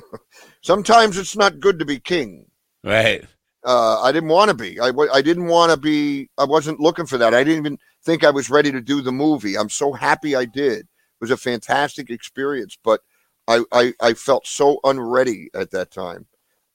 sometimes 0.62 1.18
it's 1.18 1.38
not 1.38 1.62
good 1.62 1.80
to 1.80 1.86
be 1.86 2.02
king 2.02 2.48
right. 2.84 3.24
uh, 3.64 4.02
I 4.02 4.12
didn't 4.12 4.28
want 4.28 4.50
to 4.50 4.54
be. 4.54 4.78
I 4.82 5.22
didn't 5.22 5.48
want 5.48 5.72
to 5.72 5.78
be. 5.78 6.30
I 6.38 6.44
wasn't 6.44 6.82
looking 6.82 7.06
for 7.06 7.18
that. 7.18 7.34
I 7.34 7.46
didn't 7.46 7.66
even 7.66 7.80
think 8.04 8.26
I 8.26 8.30
was 8.30 8.50
ready 8.50 8.74
to 8.74 8.82
do 8.82 9.00
the 9.00 9.14
movie. 9.14 9.58
I'm 9.58 9.70
so 9.70 9.94
happy 9.94 10.36
I 10.36 10.44
did. 10.44 10.80
It 10.80 11.22
was 11.22 11.32
a 11.32 11.38
fantastic 11.38 12.10
experience, 12.10 12.78
but 12.84 13.00
I 13.48 13.64
I, 13.72 13.94
I 14.02 14.14
felt 14.16 14.46
so 14.46 14.82
unready 14.84 15.50
at 15.54 15.72
that 15.72 15.90
time. 15.90 16.26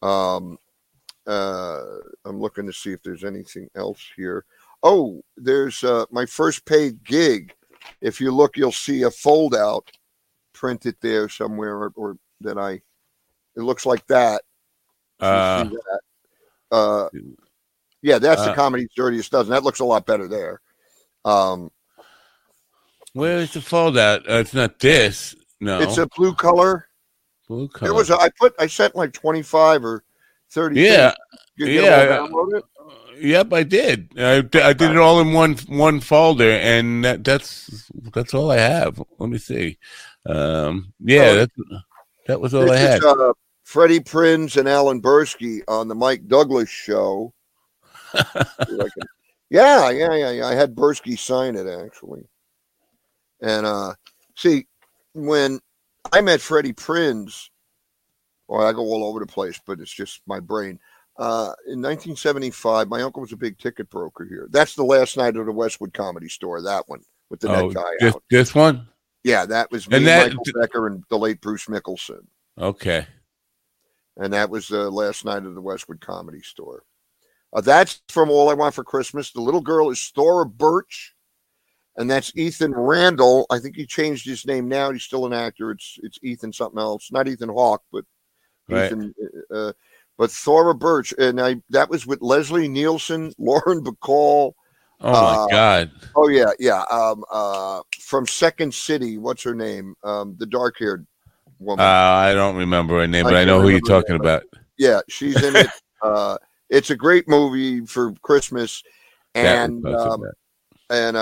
Um, 0.03 0.59
uh, 1.27 1.83
I'm 2.25 2.41
looking 2.41 2.67
to 2.67 2.73
see 2.73 2.93
if 2.93 3.03
there's 3.03 3.25
anything 3.25 3.69
else 3.75 4.01
here. 4.17 4.45
Oh, 4.83 5.23
there's 5.37 5.83
uh, 5.85 6.07
my 6.11 6.25
first 6.25 6.65
paid 6.65 7.03
gig. 7.05 7.55
If 8.01 8.21
you 8.21 8.33
look, 8.33 8.57
you'll 8.57 8.73
see 8.73 9.03
a 9.03 9.11
fold 9.11 9.55
out 9.55 9.91
printed 10.53 10.97
there 11.01 11.29
somewhere, 11.29 11.77
or, 11.77 11.93
or 11.97 12.19
that 12.41 12.59
I. 12.59 12.81
It 13.57 13.63
looks 13.63 13.87
like 13.87 14.07
that. 14.07 14.43
Uh, 15.21 15.65
that. 15.65 16.01
Uh, 16.71 17.09
yeah, 18.03 18.19
that's 18.19 18.43
the 18.43 18.53
Uh, 18.53 18.55
comedy's 18.55 18.89
dirtiest 18.95 19.33
dozen. 19.33 19.51
That 19.51 19.65
looks 19.65 19.81
a 19.81 19.85
lot 19.85 20.07
better 20.07 20.29
there. 20.29 20.61
Um, 21.25 21.71
where 23.13 23.39
is 23.39 23.53
the 23.53 23.61
fold 23.61 23.99
out? 23.99 24.29
Uh, 24.29 24.35
it's 24.35 24.55
not 24.55 24.79
this. 24.79 25.35
No. 25.61 25.81
It's 25.81 25.99
a 25.99 26.07
blue 26.17 26.35
color. 26.35 26.88
Blue 27.49 27.69
There 27.81 27.89
color. 27.91 27.95
was 27.95 28.11
I 28.11 28.29
put 28.31 28.55
I 28.59 28.67
sent 28.67 28.95
like 28.95 29.13
twenty 29.13 29.43
five 29.43 29.85
or 29.85 30.05
thirty. 30.51 30.81
yeah. 30.83 31.13
yeah, 31.57 32.07
them 32.07 32.35
all? 32.35 32.51
Yep, 33.21 33.53
I 33.53 33.63
did. 33.65 34.11
I, 34.17 34.37
I 34.37 34.73
did 34.73 34.83
it 34.93 34.97
all 34.97 35.21
in 35.21 35.33
one 35.33 35.57
one 35.69 35.99
folder, 36.01 36.51
and 36.53 37.05
that, 37.05 37.25
that's 37.25 37.91
that's 38.15 38.33
all 38.33 38.51
I 38.53 38.59
have. 38.59 39.03
Let 39.19 39.29
me 39.31 39.39
see. 39.39 39.77
Um, 40.27 40.93
yeah, 41.01 41.23
Oh. 41.31 41.35
that 41.37 41.51
that 42.29 42.41
was 42.41 42.55
all 42.55 42.71
I 42.71 42.77
had. 42.77 42.99
is 42.99 43.05
uh, 43.05 43.33
Freddie 43.65 44.01
Prinz 44.01 44.57
and 44.57 44.69
Alan 44.69 45.03
Bursky 45.03 45.63
on 45.67 45.89
the 45.89 45.95
Mike 45.97 46.29
Douglas 46.29 46.69
show. 46.69 47.33
I 48.15 48.25
can- 48.59 48.89
yeah, 49.51 49.89
yeah, 49.91 50.15
yeah, 50.15 50.31
yeah. 50.31 50.47
I 50.47 50.55
had 50.55 50.75
Bursky 50.77 51.19
sign 51.19 51.57
it 51.57 51.67
actually. 51.67 52.29
And 53.41 53.65
uh 53.67 53.95
see, 54.37 54.67
when 55.15 55.59
I 56.13 56.21
met 56.21 56.41
Freddie 56.41 56.73
Prinz, 56.73 57.51
well, 58.49 58.67
I 58.67 58.73
go 58.73 58.81
all 58.81 59.05
over 59.05 59.21
the 59.21 59.27
place, 59.27 59.61
but 59.65 59.79
it's 59.81 59.93
just 59.93 60.23
my 60.27 60.41
brain. 60.41 60.79
Uh, 61.19 61.53
in 61.67 61.83
1975, 61.83 62.89
my 62.89 63.03
uncle 63.03 63.21
was 63.21 63.33
a 63.33 63.37
big 63.37 63.59
ticket 63.59 63.91
broker 63.91 64.25
here. 64.25 64.49
That's 64.51 64.75
the 64.75 64.85
last 64.85 65.17
night 65.17 65.37
of 65.37 65.47
the 65.47 65.53
Westwood 65.53 65.93
Comedy 65.93 66.29
Store. 66.29 66.63
That 66.63 66.85
one 66.87 67.01
with 67.29 67.41
the 67.41 67.49
oh, 67.55 67.67
necktie 67.67 67.91
this, 68.01 68.15
out. 68.15 68.23
this 68.31 68.55
one. 68.55 68.89
Yeah, 69.25 69.45
that 69.47 69.71
was 69.71 69.89
me, 69.89 69.99
And 69.99 70.07
that- 70.07 70.29
Michael 70.29 70.61
Becker, 70.61 70.87
and 70.87 71.05
the 71.11 71.19
late 71.19 71.41
Bruce 71.41 71.67
Mickelson 71.67 72.21
Okay. 72.57 73.07
and 74.17 74.33
that 74.33 74.49
was 74.49 74.69
the 74.69 74.91
last 74.91 75.25
night 75.25 75.45
of 75.45 75.55
the 75.55 75.61
Westwood 75.61 76.01
Comedy 76.01 76.41
Store. 76.41 76.85
Uh, 77.53 77.61
that's 77.61 78.01
from 78.09 78.31
All 78.31 78.49
I 78.49 78.55
Want 78.55 78.75
for 78.75 78.85
Christmas. 78.85 79.31
The 79.33 79.41
little 79.41 79.61
girl 79.61 79.91
is 79.91 80.13
Thora 80.15 80.47
Birch, 80.47 81.15
and 81.99 82.09
that's 82.09 82.33
Ethan 82.37 82.75
Randall. 82.75 83.45
I 83.51 83.59
think 83.59 83.77
he 83.77 83.85
changed 83.85 84.25
his 84.25 84.47
name 84.47 84.69
now. 84.69 84.93
He's 84.93 85.03
still 85.03 85.27
an 85.27 85.33
actor. 85.33 85.73
It's 85.73 85.99
it's 86.03 86.19
Ethan 86.23 86.53
something 86.53 86.81
else, 86.81 87.11
not 87.13 87.29
Ethan 87.29 87.51
Hawke, 87.51 87.83
but 87.93 88.05
Right. 88.71 88.87
Ethan. 88.87 89.15
Uh, 89.53 89.73
but 90.17 90.31
Thora 90.31 90.75
Birch, 90.75 91.15
and 91.19 91.41
I 91.41 91.57
that 91.71 91.89
was 91.91 92.07
with 92.07 92.21
Leslie 92.23 92.69
Nielsen, 92.69 93.33
Lauren 93.39 93.83
Bacall. 93.85 94.53
Oh 95.01 95.13
my 95.13 95.19
Uh, 95.19 95.47
God. 95.49 95.91
Oh 96.17 96.29
yeah, 96.29 96.51
yeah. 96.59 96.83
Um, 96.91 97.25
uh, 97.31 97.81
from 98.01 98.27
Second 98.27 98.75
City. 98.75 99.19
What's 99.19 99.43
her 99.43 99.55
name? 99.55 99.95
Um, 100.05 100.37
the 100.39 100.47
dark 100.47 100.77
haired 100.79 101.07
Uh, 101.47 101.51
woman. 101.59 101.85
I 101.85 102.35
don't 102.35 102.57
remember 102.57 102.99
her 103.01 103.07
name, 103.07 103.25
but 103.25 103.35
I, 103.35 103.39
can't 103.39 103.49
know 103.49 103.61
who 103.61 103.71
you're 103.71 103.81
talking 103.81 104.17
name, 104.17 104.21
about. 104.21 104.43
Yeah, 104.77 105.01
she's 105.09 105.43
in 105.43 105.57
it. 105.57 105.69
uh, 106.03 106.37
it's 106.69 106.91
a 106.91 106.97
great 106.97 107.29
movie 107.29 107.87
for 107.87 108.13
Christmas, 108.23 108.83
and 109.35 109.87
um, 109.87 110.23
and 110.91 111.17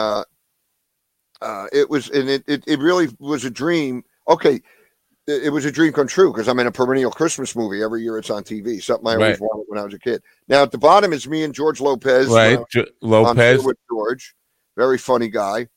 uh, 1.43 1.67
it 1.73 1.89
was 1.89 2.09
and 2.11 2.29
it, 2.29 2.45
it 2.47 2.65
it 2.67 2.79
really 2.81 3.09
was 3.19 3.45
a 3.45 3.51
dream. 3.51 4.05
Okay, 4.29 4.61
it, 5.27 5.45
it 5.45 5.51
was 5.51 5.65
a 5.65 5.73
dream 5.73 5.93
come 5.93 6.07
true 6.07 6.33
because 6.33 6.49
I'm 6.49 6.59
in 6.61 6.67
a 6.67 6.73
perennial 6.73 7.11
Christmas 7.11 7.55
movie 7.57 7.83
every 7.83 8.03
year. 8.03 8.19
It's 8.19 8.31
on 8.31 8.43
TV. 8.45 8.83
Something 8.83 9.09
I 9.09 9.15
always 9.15 9.31
Right. 9.33 9.41
wanted 9.41 9.65
when 9.69 9.79
I 9.79 9.85
was 9.85 9.95
a 9.95 9.99
kid. 9.99 10.23
Now 10.49 10.63
at 10.63 10.71
the 10.71 10.79
bottom 10.79 11.13
is 11.13 11.29
me 11.29 11.45
and 11.45 11.55
George 11.55 11.81
Lopez. 11.81 12.29
right. 12.29 12.59
uh, 12.77 12.85
Lopez. 13.03 13.65
with 13.65 13.77
George, 13.89 14.35
very 14.77 14.99
funny 14.99 15.29
guy. 15.29 15.69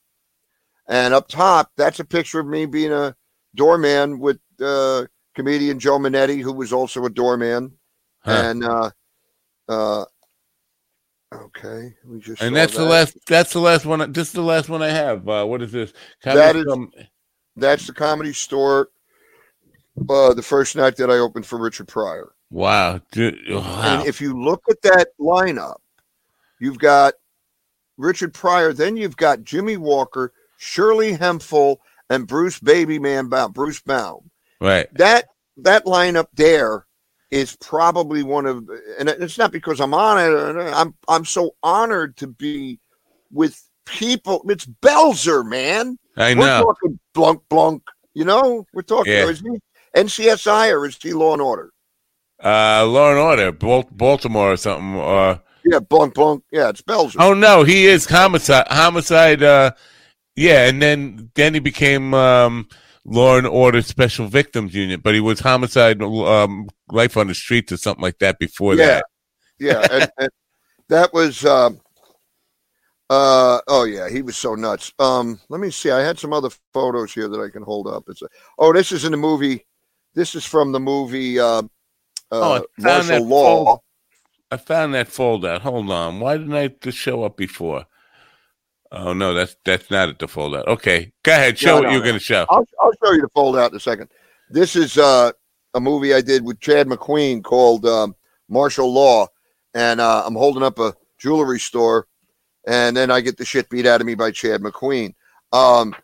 And 0.88 1.14
up 1.14 1.28
top, 1.28 1.70
that's 1.76 2.00
a 2.00 2.04
picture 2.04 2.40
of 2.40 2.46
me 2.46 2.66
being 2.66 2.92
a 2.92 3.14
doorman 3.54 4.18
with 4.18 4.40
uh, 4.60 5.04
comedian 5.36 5.78
Joe 5.78 5.98
Minetti, 5.98 6.40
who 6.42 6.52
was 6.52 6.72
also 6.72 7.04
a 7.04 7.10
doorman. 7.10 7.72
Huh. 8.24 8.30
And 8.44 8.64
uh, 8.64 8.90
uh, 9.68 10.04
okay, 11.32 11.94
we 12.06 12.18
just 12.20 12.42
And 12.42 12.54
that's 12.54 12.74
the 12.76 12.84
last. 12.84 13.16
That's 13.26 13.52
the 13.52 13.60
last 13.60 13.86
one. 13.86 14.12
This 14.12 14.28
is 14.28 14.32
the 14.32 14.42
last 14.42 14.68
one 14.68 14.82
I 14.82 14.90
have. 14.90 15.28
Uh, 15.28 15.44
what 15.44 15.62
is 15.62 15.72
this? 15.72 15.92
That 16.24 16.34
Comedy 16.36 16.58
is- 16.60 16.64
Club- 16.66 17.06
That's 17.56 17.86
the 17.86 17.92
comedy 17.92 18.32
store. 18.32 18.88
Uh, 20.08 20.32
the 20.32 20.42
first 20.42 20.76
night 20.76 20.96
that 20.96 21.10
I 21.10 21.14
opened 21.18 21.44
for 21.46 21.58
Richard 21.58 21.88
Pryor. 21.88 22.32
Wow. 22.50 23.00
Dude, 23.12 23.38
wow. 23.50 23.98
And 23.98 24.08
if 24.08 24.20
you 24.20 24.40
look 24.40 24.62
at 24.70 24.80
that 24.82 25.08
lineup, 25.20 25.76
you've 26.58 26.78
got 26.78 27.14
Richard 27.98 28.32
Pryor, 28.32 28.72
then 28.72 28.96
you've 28.96 29.16
got 29.16 29.44
Jimmie 29.44 29.76
Walker, 29.76 30.32
Shirley 30.56 31.12
Hemphill, 31.12 31.80
and 32.08 32.26
Bruce 32.26 32.58
Babyman 32.58 33.28
Baum, 33.28 33.52
Bruce 33.52 33.80
Baum. 33.80 34.30
right. 34.60 34.88
That 34.94 35.26
that 35.58 35.84
lineup 35.84 36.28
there 36.34 36.86
is 37.30 37.56
probably 37.56 38.22
one 38.22 38.46
of, 38.46 38.68
and 38.98 39.08
it's 39.08 39.38
not 39.38 39.52
because 39.52 39.80
I'm 39.80 39.94
on 39.94 40.18
it. 40.18 40.72
I'm 40.74 40.94
I'm 41.08 41.24
so 41.24 41.52
honored 41.62 42.16
to 42.18 42.26
be 42.26 42.80
with 43.32 43.62
people. 43.86 44.42
It's 44.48 44.66
Belzer, 44.66 45.46
man. 45.46 45.98
I 46.16 46.34
know. 46.34 46.40
We're 46.40 46.62
talking 46.62 46.98
blunk 47.14 47.42
blunk. 47.48 47.82
You 48.14 48.24
know, 48.24 48.66
we're 48.72 48.82
talking. 48.82 49.12
Yeah. 49.12 49.28
Is 49.28 49.40
he 49.40 49.58
NCSI 49.96 50.72
or 50.72 50.86
is 50.86 50.98
he 51.00 51.12
Law 51.12 51.32
and 51.32 51.42
Order? 51.42 51.70
Uh, 52.42 52.86
Law 52.86 53.10
and 53.10 53.18
Order, 53.18 53.52
Bal- 53.52 53.88
Baltimore 53.92 54.52
or 54.52 54.56
something. 54.56 54.96
Or 54.96 55.40
Yeah, 55.64 55.78
blunk 55.78 56.14
blunk. 56.14 56.42
Yeah, 56.50 56.70
it's 56.70 56.82
Belzer. 56.82 57.16
oh 57.20 57.34
no, 57.34 57.62
he 57.62 57.86
is 57.86 58.06
homicide. 58.06 58.66
Homicide. 58.68 59.42
Uh, 59.42 59.72
yeah, 60.36 60.66
and 60.66 60.80
then 60.82 61.30
then 61.34 61.54
he 61.54 61.60
became 61.60 62.14
um, 62.14 62.68
Law 63.10 63.36
and 63.36 63.46
Order 63.46 63.82
Special 63.82 64.28
Victims 64.28 64.72
Unit, 64.74 65.02
but 65.02 65.14
he 65.14 65.20
was 65.20 65.40
homicide, 65.40 66.00
um, 66.00 66.68
life 66.90 67.16
on 67.16 67.26
the 67.26 67.34
streets 67.34 67.72
or 67.72 67.76
something 67.76 68.02
like 68.02 68.18
that 68.20 68.38
before 68.38 68.74
Yeah. 68.76 68.86
that. 68.86 69.04
yeah, 69.58 69.86
and, 69.90 70.10
and 70.18 70.30
that 70.88 71.12
was. 71.12 71.44
Um, 71.44 71.80
uh 73.12 73.60
oh 73.66 73.82
yeah, 73.84 74.08
he 74.08 74.22
was 74.22 74.36
so 74.36 74.54
nuts. 74.54 74.92
Um, 75.00 75.40
let 75.48 75.60
me 75.60 75.70
see. 75.72 75.90
I 75.90 76.00
had 76.00 76.16
some 76.16 76.32
other 76.32 76.50
photos 76.72 77.12
here 77.12 77.26
that 77.28 77.40
I 77.40 77.48
can 77.48 77.64
hold 77.64 77.88
up. 77.88 78.04
It's 78.06 78.22
a, 78.22 78.28
oh, 78.58 78.72
this 78.72 78.92
is 78.92 79.04
in 79.04 79.10
the 79.10 79.16
movie. 79.16 79.66
This 80.14 80.36
is 80.36 80.44
from 80.44 80.72
the 80.72 80.80
movie. 80.80 81.38
Uh, 81.38 81.62
Oh, 82.32 82.52
I 82.52 82.56
uh, 82.58 82.60
found 82.60 82.68
Martial 82.78 83.08
that 83.08 83.22
Law. 83.22 83.64
fold- 83.64 83.80
I 84.52 84.56
found 84.56 84.94
that 84.94 85.08
folder. 85.08 85.58
Hold 85.58 85.90
on. 85.90 86.20
Why 86.20 86.36
didn't 86.36 86.54
I 86.54 86.68
just 86.68 86.96
show 86.96 87.24
up 87.24 87.36
before? 87.36 87.86
Oh 88.92 89.12
no, 89.12 89.34
that's 89.34 89.56
that's 89.64 89.90
not 89.90 90.18
the 90.18 90.26
folder. 90.26 90.64
Okay, 90.68 91.12
go 91.22 91.32
ahead. 91.32 91.56
Show 91.58 91.76
No, 91.76 91.82
what 91.82 91.92
you're 91.92 92.00
no. 92.00 92.06
going 92.06 92.14
to 92.18 92.24
show. 92.24 92.44
I'll, 92.50 92.66
I'll 92.80 92.92
show 93.04 93.12
you 93.12 93.20
the 93.22 93.28
fold 93.28 93.56
out 93.56 93.70
in 93.70 93.76
a 93.76 93.80
second. 93.80 94.08
This 94.50 94.74
is 94.74 94.98
uh, 94.98 95.30
a 95.74 95.80
movie 95.80 96.12
I 96.12 96.20
did 96.20 96.44
with 96.44 96.58
Chad 96.60 96.88
McQueen 96.88 97.42
called 97.42 97.86
um, 97.86 98.16
Martial 98.48 98.92
Law, 98.92 99.28
and 99.74 100.00
uh, 100.00 100.24
I'm 100.26 100.34
holding 100.34 100.64
up 100.64 100.80
a 100.80 100.92
jewelry 101.18 101.60
store, 101.60 102.08
and 102.66 102.96
then 102.96 103.12
I 103.12 103.20
get 103.20 103.36
the 103.36 103.44
shit 103.44 103.70
beat 103.70 103.86
out 103.86 104.00
of 104.00 104.06
me 104.08 104.16
by 104.16 104.32
Chad 104.32 104.60
McQueen. 104.60 105.14
Um, 105.52 105.94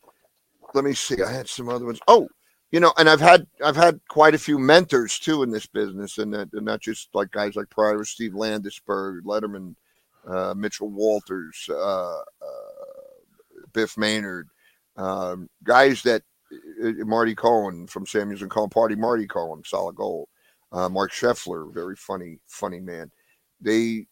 let 0.74 0.84
me 0.84 0.93
see. 0.95 1.20
I 1.22 1.32
had 1.32 1.49
some 1.49 1.68
other 1.68 1.87
ones. 1.87 1.99
Oh, 2.07 2.28
you 2.70 2.78
know, 2.78 2.93
and 2.99 3.09
I've 3.09 3.20
had 3.20 3.49
I've 3.64 3.76
had 3.76 3.99
quite 4.09 4.34
a 4.34 4.39
few 4.39 4.59
mentors 4.61 5.18
too 5.18 5.43
in 5.43 5.51
this 5.51 5.66
business, 5.66 6.18
and, 6.18 6.37
and 6.37 6.53
not 6.53 6.80
just 6.80 7.09
like 7.14 7.32
guys 7.32 7.57
like 7.57 7.68
Pryor, 7.70 8.05
Steve 8.05 8.32
Landesberg, 8.32 9.22
Letterman, 9.22 9.74
uh, 10.28 10.55
Mitchell 10.57 10.91
Walters, 10.91 11.68
uh, 11.70 12.18
uh, 12.18 12.76
Biff 13.77 13.99
Maynard, 13.99 14.49
um, 14.97 15.49
guys 15.62 16.03
that 16.03 16.22
uh, 16.83 17.05
Marty 17.05 17.35
Cohen 17.35 17.87
from 17.87 18.07
Samuels 18.07 18.41
and 18.41 18.51
Cohen 18.51 18.70
Party, 18.70 18.97
Marty 18.97 19.27
Cohen, 19.27 19.62
solid 19.64 19.95
gold. 19.95 20.29
Uh, 20.72 20.89
Mark 20.89 21.12
Scheffler, 21.12 21.72
very 21.72 21.95
funny, 21.95 22.39
funny 22.47 22.81
man. 22.81 23.11
They, 23.61 24.07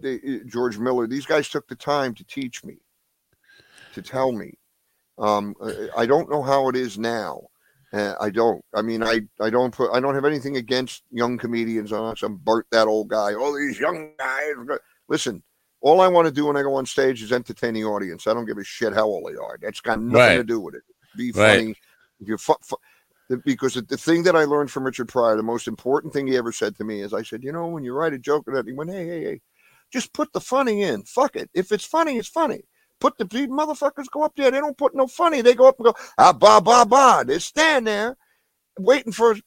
they, 0.00 0.16
uh, 0.16 0.44
George 0.46 0.78
Miller. 0.78 1.06
These 1.06 1.26
guys 1.26 1.48
took 1.48 1.66
the 1.66 1.74
time 1.74 2.14
to 2.14 2.24
teach 2.24 2.62
me, 2.62 2.76
to 3.94 4.02
tell 4.02 4.32
me. 4.32 4.52
Um, 5.18 5.54
I- 5.96 6.06
don't 6.06 6.30
know 6.30 6.42
how 6.42 6.68
it 6.68 6.76
is 6.76 6.98
now. 6.98 7.40
Uh, 7.92 8.14
I 8.20 8.30
don't. 8.30 8.62
I 8.74 8.82
mean, 8.82 9.02
I, 9.02 9.22
I 9.40 9.50
don't 9.50 9.74
put. 9.74 9.90
I 9.92 9.98
don't 9.98 10.14
have 10.14 10.24
anything 10.24 10.58
against 10.58 11.02
young 11.10 11.36
comedians. 11.38 11.90
I'm 11.90 12.36
Bert 12.36 12.66
that 12.70 12.86
old 12.86 13.08
guy. 13.08 13.34
All 13.34 13.52
these 13.52 13.80
young 13.80 14.12
guys. 14.16 14.78
Listen, 15.08 15.42
all 15.80 16.00
I 16.00 16.08
want 16.08 16.26
to 16.26 16.32
do 16.32 16.46
when 16.46 16.56
I 16.56 16.62
go 16.62 16.74
on 16.74 16.86
stage 16.86 17.22
is 17.22 17.32
entertain 17.32 17.74
the 17.74 17.84
audience. 17.84 18.26
I 18.26 18.34
don't 18.34 18.46
give 18.46 18.58
a 18.58 18.64
shit 18.64 18.92
how 18.92 19.04
old 19.04 19.30
they 19.30 19.36
are. 19.36 19.58
That's 19.60 19.80
got 19.80 20.00
nothing 20.00 20.16
Right. 20.16 20.36
to 20.36 20.44
do 20.44 20.60
with 20.60 20.74
it. 20.74 20.82
Be 21.16 21.32
Right. 21.32 21.58
funny. 21.60 21.70
If 22.20 22.28
you're 22.28 22.38
fu- 22.38 22.54
fu- 22.62 22.76
because 23.44 23.74
the 23.74 23.96
thing 23.96 24.24
that 24.24 24.36
I 24.36 24.44
learned 24.44 24.70
from 24.70 24.84
Richard 24.84 25.08
Pryor, 25.08 25.36
the 25.36 25.42
most 25.42 25.68
important 25.68 26.12
thing 26.12 26.26
he 26.26 26.36
ever 26.36 26.52
said 26.52 26.76
to 26.76 26.84
me 26.84 27.00
is, 27.00 27.14
I 27.14 27.22
said, 27.22 27.44
you 27.44 27.52
know, 27.52 27.66
when 27.68 27.84
you 27.84 27.94
write 27.94 28.12
a 28.12 28.18
joke, 28.18 28.44
and 28.46 28.56
that 28.56 28.66
he 28.66 28.72
went, 28.72 28.90
hey, 28.90 29.06
hey, 29.06 29.24
hey, 29.24 29.40
just 29.92 30.12
put 30.12 30.32
the 30.32 30.40
funny 30.40 30.82
in. 30.82 31.04
Fuck 31.04 31.36
it. 31.36 31.48
If 31.54 31.72
it's 31.72 31.84
funny, 31.84 32.18
it's 32.18 32.28
funny. 32.28 32.62
Put 33.00 33.16
the 33.16 33.24
these 33.24 33.48
motherfuckers 33.48 34.10
go 34.12 34.22
up 34.22 34.34
there. 34.36 34.50
They 34.50 34.58
don't 34.58 34.76
put 34.76 34.94
no 34.94 35.06
funny. 35.06 35.40
They 35.40 35.54
go 35.54 35.68
up 35.68 35.78
and 35.78 35.86
go 35.86 35.94
ah 36.18 36.32
ba 36.32 36.60
ba 36.60 36.84
ba. 36.86 37.24
They 37.26 37.38
stand 37.38 37.86
there 37.86 38.16
waiting 38.78 39.12
for, 39.12 39.32
and 39.32 39.40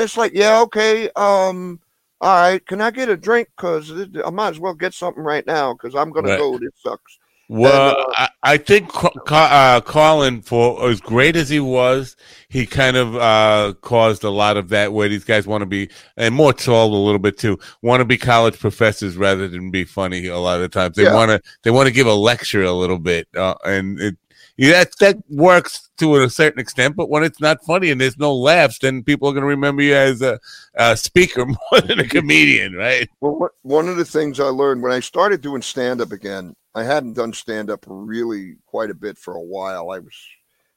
it's 0.00 0.16
like, 0.16 0.32
yeah, 0.34 0.60
okay, 0.62 1.10
um, 1.16 1.80
all 2.20 2.40
right. 2.50 2.64
Can 2.66 2.80
I 2.80 2.90
get 2.90 3.08
a 3.08 3.16
drink? 3.16 3.48
Cause 3.56 3.92
I 4.24 4.30
might 4.30 4.50
as 4.50 4.60
well 4.60 4.74
get 4.74 4.94
something 4.94 5.22
right 5.22 5.46
now. 5.46 5.74
Cause 5.74 5.94
I'm 5.94 6.10
gonna 6.10 6.36
go. 6.36 6.58
This 6.58 6.70
sucks. 6.82 7.18
Well, 7.48 7.90
And, 7.98 8.14
I, 8.16 8.28
I 8.42 8.56
think 8.56 8.90
uh, 9.30 9.80
Carlin, 9.82 10.40
for 10.40 10.88
as 10.88 11.00
great 11.00 11.36
as 11.36 11.50
he 11.50 11.60
was, 11.60 12.16
he 12.48 12.64
kind 12.64 12.96
of 12.96 13.16
uh, 13.16 13.74
caused 13.82 14.24
a 14.24 14.30
lot 14.30 14.56
of 14.56 14.70
that 14.70 14.94
where 14.94 15.10
these 15.10 15.24
guys 15.24 15.46
want 15.46 15.60
to 15.60 15.66
be, 15.66 15.90
and 16.16 16.34
more 16.34 16.54
told 16.54 16.94
a 16.94 16.96
little 16.96 17.18
bit 17.18 17.36
too, 17.36 17.58
want 17.82 18.00
to 18.00 18.06
be 18.06 18.16
college 18.16 18.58
professors 18.58 19.18
rather 19.18 19.46
than 19.46 19.70
be 19.70 19.84
funny. 19.84 20.26
A 20.26 20.38
lot 20.38 20.56
of 20.56 20.62
the 20.62 20.68
times, 20.70 20.96
they 20.96 21.02
Yeah. 21.02 21.14
want 21.14 21.30
to 21.30 21.40
they 21.64 21.70
want 21.70 21.86
to 21.86 21.92
give 21.92 22.06
a 22.06 22.14
lecture 22.14 22.62
a 22.62 22.72
little 22.72 22.98
bit, 22.98 23.28
uh, 23.36 23.56
and 23.66 24.00
it, 24.00 24.16
that 24.56 24.96
that 25.00 25.16
works 25.28 25.90
to 25.98 26.22
a 26.22 26.30
certain 26.30 26.60
extent. 26.60 26.96
But 26.96 27.10
when 27.10 27.24
it's 27.24 27.40
not 27.40 27.64
funny 27.64 27.90
and 27.90 28.00
there's 28.00 28.18
no 28.18 28.34
laughs, 28.34 28.78
then 28.78 29.02
people 29.02 29.28
are 29.28 29.32
going 29.32 29.42
to 29.42 29.48
remember 29.48 29.82
you 29.82 29.94
as 29.94 30.22
a, 30.22 30.38
a 30.74 30.96
speaker 30.96 31.44
more 31.46 31.80
than 31.80 31.98
a 31.98 32.06
comedian, 32.08 32.74
right? 32.74 33.08
Well, 33.20 33.38
what, 33.38 33.52
one 33.62 33.88
of 33.88 33.96
the 33.96 34.04
things 34.04 34.38
I 34.38 34.44
learned 34.44 34.82
when 34.82 34.92
I 34.92 35.00
started 35.00 35.40
doing 35.40 35.62
stand 35.62 36.00
up 36.00 36.12
again, 36.12 36.54
I 36.74 36.84
hadn't 36.84 37.14
done 37.14 37.32
stand 37.32 37.70
up 37.70 37.84
really 37.88 38.56
quite 38.66 38.90
a 38.90 38.94
bit 38.94 39.18
for 39.18 39.34
a 39.34 39.42
while. 39.42 39.90
I 39.90 39.98
was, 39.98 40.16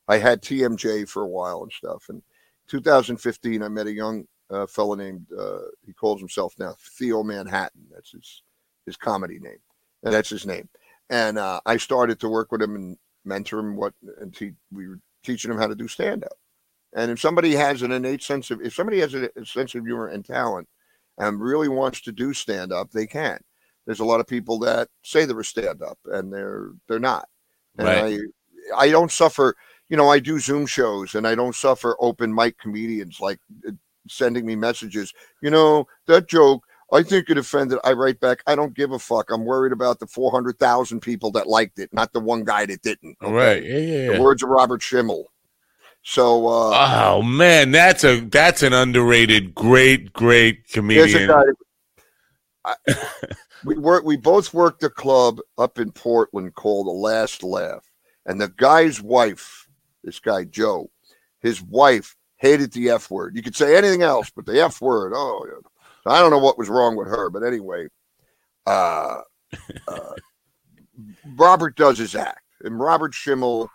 I 0.07 0.17
had 0.17 0.41
TMJ 0.41 1.07
for 1.07 1.23
a 1.23 1.27
while 1.27 1.61
and 1.61 1.71
stuff. 1.71 2.05
And 2.09 2.21
2015, 2.69 3.61
I 3.61 3.67
met 3.67 3.87
a 3.87 3.93
young 3.93 4.25
uh, 4.49 4.65
fella 4.65 4.97
named, 4.97 5.27
uh, 5.37 5.59
he 5.85 5.93
calls 5.93 6.19
himself 6.19 6.55
now 6.57 6.75
Theo 6.79 7.21
Manhattan. 7.21 7.85
That's 7.93 8.11
his, 8.11 8.41
his 8.85 8.97
comedy 8.97 9.39
name. 9.39 9.59
And 10.03 10.13
that's 10.13 10.29
his 10.29 10.45
name. 10.45 10.69
And 11.09 11.37
uh, 11.37 11.61
I 11.65 11.77
started 11.77 12.19
to 12.19 12.29
work 12.29 12.51
with 12.51 12.61
him 12.61 12.75
and 12.75 12.97
mentor 13.27 13.59
him 13.59 13.75
what, 13.75 13.93
and 14.21 14.33
te- 14.35 14.53
we 14.71 14.87
were 14.87 14.99
teaching 15.23 15.51
him 15.51 15.57
how 15.57 15.67
to 15.67 15.75
do 15.75 15.87
stand 15.87 16.23
up. 16.23 16.37
And 16.95 17.11
if 17.11 17.19
somebody 17.19 17.53
has 17.53 17.81
an 17.81 17.91
innate 17.91 18.23
sense 18.23 18.49
of, 18.51 18.61
if 18.61 18.73
somebody 18.73 18.99
has 18.99 19.13
a, 19.13 19.29
a 19.35 19.45
sense 19.45 19.75
of 19.75 19.85
humor 19.85 20.07
and 20.07 20.25
talent, 20.25 20.67
and 21.17 21.41
really 21.41 21.67
wants 21.67 22.01
to 22.01 22.11
do 22.11 22.33
stand 22.33 22.71
up, 22.71 22.91
they 22.91 23.07
can. 23.07 23.39
There's 23.85 23.99
a 23.99 24.05
lot 24.05 24.19
of 24.19 24.27
people 24.27 24.59
that 24.59 24.89
say 25.03 25.25
they're 25.25 25.39
a 25.39 25.45
stand 25.45 25.81
up 25.81 25.97
and 26.05 26.31
they're 26.31 26.71
they're 26.87 26.99
not. 26.99 27.27
And 27.77 27.87
Right. 27.87 28.19
I 28.75 28.85
I 28.85 28.89
don't 28.89 29.11
suffer, 29.11 29.55
you 29.89 29.97
know, 29.97 30.09
I 30.09 30.19
do 30.19 30.39
Zoom 30.39 30.65
shows 30.65 31.15
and 31.15 31.25
I 31.27 31.35
don't 31.35 31.55
suffer 31.55 31.95
open 31.99 32.33
mic 32.33 32.57
comedians 32.59 33.19
like 33.19 33.39
uh, 33.67 33.71
sending 34.09 34.45
me 34.45 34.55
messages. 34.55 35.13
You 35.41 35.49
know, 35.51 35.87
that 36.07 36.27
joke 36.27 36.66
I 36.91 37.03
think 37.03 37.29
it 37.29 37.37
offended. 37.37 37.79
I 37.83 37.91
write 37.93 38.19
back, 38.19 38.41
I 38.47 38.55
don't 38.55 38.73
give 38.73 38.91
a 38.91 38.99
fuck. 38.99 39.29
I'm 39.31 39.43
worried 39.43 39.73
about 39.73 39.99
the 39.99 40.07
400,000 40.07 41.01
people 41.01 41.31
that 41.31 41.47
liked 41.47 41.79
it, 41.79 41.91
not 41.91 42.13
the 42.13 42.19
one 42.19 42.43
guy 42.43 42.65
that 42.65 42.81
didn't. 42.81 43.17
okay? 43.21 43.33
Right? 43.33 43.63
Yeah, 43.63 43.77
yeah. 43.77 44.17
The 44.17 44.21
words 44.21 44.41
of 44.41 44.49
Robert 44.49 44.81
Schimmel. 44.81 45.25
So, 46.03 46.47
uh, 46.47 46.71
Oh 46.73 47.21
man, 47.21 47.71
that's 47.71 48.05
a 48.05 48.21
that's 48.21 48.63
an 48.63 48.71
underrated, 48.71 49.53
great, 49.53 50.13
great 50.13 50.65
comedian. 50.69 51.29
I, 52.63 52.75
we 53.65 53.77
work. 53.77 54.05
We 54.05 54.15
both 54.15 54.53
worked 54.53 54.83
a 54.83 54.89
club 54.89 55.39
up 55.57 55.79
in 55.79 55.91
Portland 55.91 56.55
called 56.55 56.87
The 56.87 56.91
Last 56.91 57.43
Laugh, 57.43 57.83
and 58.25 58.39
the 58.39 58.47
guy's 58.55 59.01
wife, 59.01 59.67
this 60.01 60.19
guy 60.19 60.45
Joe, 60.45 60.89
his 61.41 61.61
wife 61.61 62.15
hated 62.37 62.71
the 62.71 62.89
F 62.89 63.11
word. 63.11 63.35
You 63.35 63.43
could 63.43 63.55
say 63.55 63.75
anything 63.75 64.03
else, 64.03 64.29
but 64.29 64.45
the 64.45 64.61
F 64.63 64.79
word. 64.79 65.11
Oh, 65.15 65.45
yeah. 65.45 65.67
I 66.07 66.21
don't 66.21 66.31
know 66.31 66.39
what 66.39 66.57
was 66.57 66.69
wrong 66.69 66.95
with 66.95 67.07
her, 67.07 67.29
but 67.29 67.43
anyway, 67.43 67.87
uh, 68.65 69.21
uh, 69.87 70.13
Robert 71.35 71.75
does 71.75 71.97
his 71.97 72.15
act, 72.15 72.41
and 72.63 72.79
Robert 72.79 73.13
Schimmel, 73.13 73.69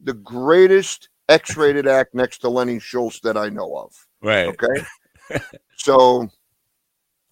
the 0.00 0.14
greatest 0.14 1.08
X-rated 1.28 1.86
act 1.86 2.14
next 2.14 2.38
to 2.38 2.48
Lenny 2.48 2.78
Schultz 2.78 3.20
that 3.20 3.36
I 3.36 3.48
know 3.48 3.76
of. 3.76 3.92
Right. 4.22 4.46
Okay. 4.46 5.40
so 5.76 6.28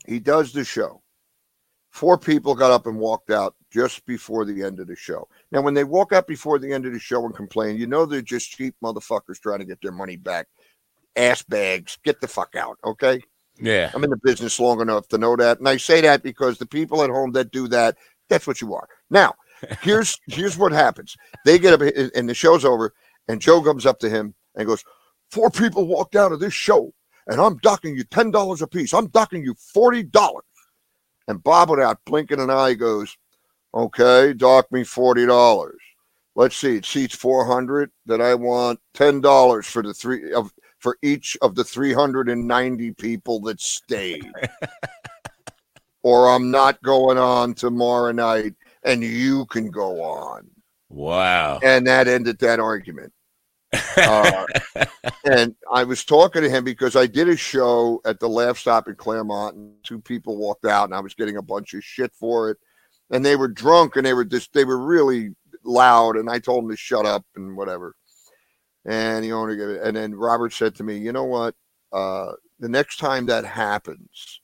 he 0.07 0.19
does 0.19 0.53
the 0.53 0.65
show. 0.65 1.03
Four 1.91 2.19
people 2.19 2.57
got 2.57 2.73
up 2.73 2.89
and 2.89 2.99
walked 2.99 3.31
out 3.31 3.55
just 3.71 4.05
before 4.05 4.45
the 4.45 4.63
end 4.65 4.81
of 4.81 4.89
the 4.89 4.97
show. 4.97 5.29
Now, 5.53 5.63
when 5.63 5.75
they 5.75 5.85
walk 5.85 6.13
out 6.13 6.27
before 6.27 6.59
the 6.59 6.73
end 6.73 6.87
of 6.87 6.93
the 6.93 6.99
show 6.99 7.25
and 7.25 7.35
complain, 7.35 7.77
you 7.77 7.87
know 7.87 8.05
they're 8.05 8.21
just 8.21 8.51
cheap 8.51 8.75
motherfuckers 8.83 9.41
trying 9.41 9.61
to 9.61 9.65
get 9.65 9.81
their 9.81 9.93
money 9.93 10.17
back. 10.17 10.49
Ass 11.15 11.45
bags, 11.45 11.97
get 12.05 12.21
the 12.21 12.27
fuck 12.27 12.57
out. 12.57 12.79
Okay. 12.85 13.21
Yeah. 13.61 13.91
I'm 13.95 14.05
in 14.05 14.11
the 14.11 14.21
business 14.23 14.59
long 14.59 14.81
enough 14.81 15.09
to 15.09 15.19
know 15.19 15.37
that. 15.37 15.59
And 15.59 15.69
I 15.69 15.77
say 15.77 16.01
that 16.01 16.23
because 16.23 16.59
the 16.59 16.67
people 16.67 17.03
at 17.03 17.11
home 17.11 17.33
that 17.33 17.51
do 17.51 17.69
that, 17.69 17.97
that's 18.29 18.47
what 18.47 18.61
you 18.61 18.75
are. 18.75 18.89
Now, 19.11 19.35
here's 19.83 20.19
here's 20.27 20.59
what 20.59 20.73
happens. 20.73 21.17
They 21.45 21.59
get 21.59 21.75
up 21.75 21.81
and 22.15 22.29
the 22.29 22.35
show's 22.35 22.65
over, 22.65 22.93
and 23.29 23.41
Joe 23.41 23.63
comes 23.63 23.87
up 23.87 23.99
to 24.01 24.11
him 24.11 24.35
and 24.57 24.67
goes, 24.67 24.85
Four 25.31 25.51
people 25.51 25.87
walked 25.87 26.17
out 26.17 26.33
of 26.33 26.41
this 26.41 26.55
show, 26.55 26.93
and 27.27 27.41
I'm 27.41 27.57
docking 27.59 27.97
you 27.97 28.05
ten 28.05 28.31
dollars 28.31 28.63
a 28.63 28.67
piece. 28.67 28.93
I'm 28.93 29.09
docking 29.09 29.45
you 29.45 29.55
forty 29.73 30.03
dollars. 30.03 30.45
And 31.27 31.43
Bob 31.43 31.71
without 31.71 31.99
blinking 32.05 32.41
an 32.41 32.51
eye 32.51 32.75
goes, 32.75 33.17
Okay, 33.75 34.33
dock 34.35 34.71
me 34.71 34.85
forty 34.85 35.27
dollars. 35.27 35.81
Let's 36.37 36.57
see, 36.57 36.77
it 36.77 36.85
seats 36.85 37.15
four 37.15 37.47
hundred. 37.47 37.91
That 38.07 38.21
I 38.21 38.35
want 38.35 38.81
ten 38.93 39.21
dollars 39.21 39.67
for 39.67 39.83
the 39.83 39.95
three 39.95 40.33
of 40.33 40.53
for 40.85 40.99
each 41.01 41.35
of 41.41 41.55
the 41.55 41.65
390 41.65 42.93
people 42.93 43.41
that 43.41 43.59
stayed. 43.59 44.31
or 46.03 46.29
I'm 46.29 46.51
not 46.51 46.81
going 46.83 47.17
on 47.17 47.55
tomorrow 47.55 48.13
night. 48.13 48.53
and 48.83 49.03
you 49.03 49.47
can 49.47 49.71
go 49.71 50.03
on. 50.03 50.47
Wow. 50.91 51.59
And 51.63 51.87
that 51.87 52.07
ended 52.07 52.39
that 52.41 52.61
argument. 52.61 53.13
Uh, 53.97 54.47
and 55.25 55.55
I 55.73 55.85
was 55.85 56.05
talking 56.05 56.43
to 56.43 56.51
him 56.51 56.65
because 56.65 56.97
I 56.97 57.07
did 57.07 57.29
a 57.29 57.37
show 57.37 58.01
at 58.05 58.21
the 58.21 58.29
Laugh 58.29 58.59
Stop 58.59 58.89
in 58.89 58.97
Claremont, 58.97 59.57
and 59.57 59.73
two 59.83 60.01
people 60.01 60.37
walked 60.37 60.65
out, 60.65 60.85
and 60.85 60.95
I 60.95 61.01
was 61.01 61.15
getting 61.15 61.37
a 61.37 61.43
bunch 61.43 61.75
of 61.75 61.83
shit 61.83 62.13
for 62.15 62.51
it. 62.51 62.59
And 63.11 63.25
they 63.25 63.37
were 63.37 63.49
drunk, 63.49 63.97
and 63.97 64.05
they 64.05 64.15
were 64.15 64.25
just 64.25 64.53
they 64.53 64.65
were 64.65 64.79
really 64.79 65.35
loud, 65.65 66.17
and 66.17 66.29
I 66.29 66.39
told 66.39 66.65
them 66.65 66.71
to 66.71 66.77
shut 66.77 67.07
up 67.07 67.25
and 67.37 67.57
whatever. 67.57 67.95
And 68.87 69.25
he 69.25 69.33
only 69.33 69.57
gave 69.57 69.69
it. 69.69 69.83
And 69.83 69.97
then 69.97 70.15
Robert 70.15 70.53
said 70.53 70.75
to 70.77 70.85
me, 70.85 70.99
"You 70.99 71.13
know 71.13 71.25
what? 71.25 71.55
Uh, 71.93 72.33
the 72.59 72.69
next 72.69 72.99
time 72.99 73.27
that 73.27 73.45
happens, 73.45 74.41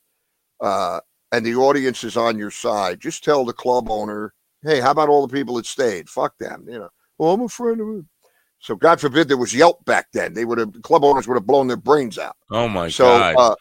uh, 0.61 0.99
and 1.31 1.45
the 1.45 1.55
audience 1.55 2.03
is 2.03 2.17
on 2.17 2.37
your 2.37 2.51
side, 2.51 2.99
just 2.99 3.23
tell 3.23 3.45
the 3.45 3.53
club 3.53 3.89
owner, 3.89 4.33
hey, 4.63 4.79
how 4.79 4.91
about 4.91 5.09
all 5.09 5.25
the 5.25 5.33
people 5.33 5.55
that 5.55 5.65
stayed? 5.65 6.09
Fuck 6.09 6.37
them, 6.37 6.65
you 6.67 6.79
know. 6.79 6.89
Well, 7.17 7.33
I'm 7.33 7.41
a 7.41 7.49
friend 7.49 7.81
of 7.81 7.87
it. 7.99 8.05
So 8.59 8.75
God 8.75 9.01
forbid 9.01 9.27
there 9.27 9.37
was 9.37 9.55
Yelp 9.55 9.83
back 9.85 10.07
then. 10.13 10.33
They 10.33 10.45
would 10.45 10.59
have 10.59 10.81
club 10.83 11.03
owners 11.03 11.27
would 11.27 11.35
have 11.35 11.47
blown 11.47 11.67
their 11.67 11.77
brains 11.77 12.19
out. 12.19 12.35
Oh 12.51 12.67
my 12.67 12.89
so 12.89 13.05
god. 13.05 13.35
uh, 13.37 13.55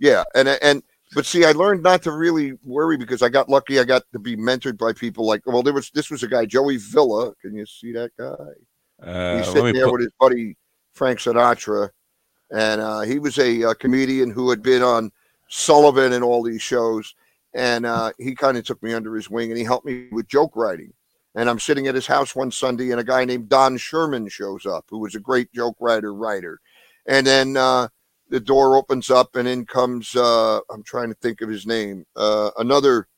yeah, 0.00 0.24
and 0.34 0.48
and 0.48 0.82
but 1.14 1.26
see, 1.26 1.44
I 1.44 1.52
learned 1.52 1.84
not 1.84 2.02
to 2.02 2.12
really 2.12 2.54
worry 2.64 2.96
because 2.96 3.22
I 3.22 3.28
got 3.28 3.48
lucky. 3.48 3.78
I 3.78 3.84
got 3.84 4.02
to 4.12 4.18
be 4.18 4.36
mentored 4.36 4.78
by 4.78 4.94
people 4.94 5.26
like 5.26 5.42
well, 5.46 5.62
there 5.62 5.72
was 5.72 5.90
this 5.90 6.10
was 6.10 6.24
a 6.24 6.28
guy 6.28 6.44
Joey 6.44 6.78
Villa. 6.78 7.32
Can 7.40 7.54
you 7.54 7.66
see 7.66 7.92
that 7.92 8.10
guy? 8.18 8.34
Uh, 9.02 9.38
He's 9.38 9.46
sitting 9.46 9.74
there 9.74 9.86
put- 9.86 9.92
with 9.92 10.02
his 10.02 10.12
buddy 10.18 10.56
Frank 10.94 11.18
Sinatra, 11.18 11.90
and 12.50 12.80
uh, 12.80 13.00
he 13.00 13.18
was 13.18 13.38
a, 13.38 13.64
uh 13.64 13.74
comedian 13.74 14.30
who 14.30 14.50
had 14.50 14.62
been 14.62 14.82
on 14.82 15.10
Sullivan 15.48 16.12
and 16.12 16.24
all 16.24 16.42
these 16.42 16.62
shows, 16.62 17.14
and 17.54 17.84
uh, 17.86 18.12
he 18.18 18.34
kind 18.34 18.56
of 18.56 18.64
took 18.64 18.82
me 18.82 18.94
under 18.94 19.14
his 19.14 19.28
wing 19.30 19.50
and 19.50 19.58
he 19.58 19.64
helped 19.64 19.86
me 19.86 20.08
with 20.12 20.28
joke 20.28 20.52
writing. 20.56 20.92
And 21.34 21.48
I'm 21.48 21.58
sitting 21.58 21.86
at 21.86 21.94
his 21.94 22.06
house 22.06 22.36
one 22.36 22.50
Sunday, 22.50 22.90
and 22.90 23.00
a 23.00 23.04
guy 23.04 23.24
named 23.24 23.48
Don 23.48 23.78
Sherman 23.78 24.28
shows 24.28 24.66
up, 24.66 24.84
who 24.90 24.98
was 24.98 25.14
a 25.14 25.20
great 25.20 25.50
joke 25.52 25.76
writer 25.80 26.12
writer, 26.14 26.60
and 27.06 27.26
then 27.26 27.56
uh, 27.56 27.88
the 28.28 28.40
door 28.40 28.76
opens 28.76 29.10
up, 29.10 29.36
and 29.36 29.48
in 29.48 29.64
comes 29.64 30.14
uh, 30.14 30.60
I'm 30.70 30.82
trying 30.82 31.08
to 31.08 31.14
think 31.16 31.40
of 31.40 31.48
his 31.48 31.66
name, 31.66 32.04
uh, 32.16 32.50
another 32.58 33.08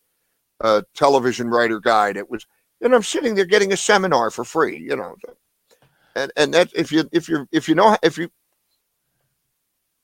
uh, 0.61 0.83
television 0.95 1.49
writer 1.49 1.81
guy 1.81 2.13
that 2.13 2.31
was, 2.31 2.47
and 2.81 2.95
I'm 2.95 3.03
sitting 3.03 3.35
there 3.35 3.45
getting 3.45 3.73
a 3.73 3.77
seminar 3.77 4.31
for 4.31 4.45
free, 4.45 4.79
you 4.79 4.97
know 4.97 5.17
and 6.17 6.33
and 6.37 6.55
that 6.55 6.71
if 6.75 6.91
you 6.93 7.09
if 7.13 7.29
you 7.29 7.47
if 7.53 7.69
you 7.69 7.75
know 7.75 7.97
if 8.03 8.17
you 8.19 8.29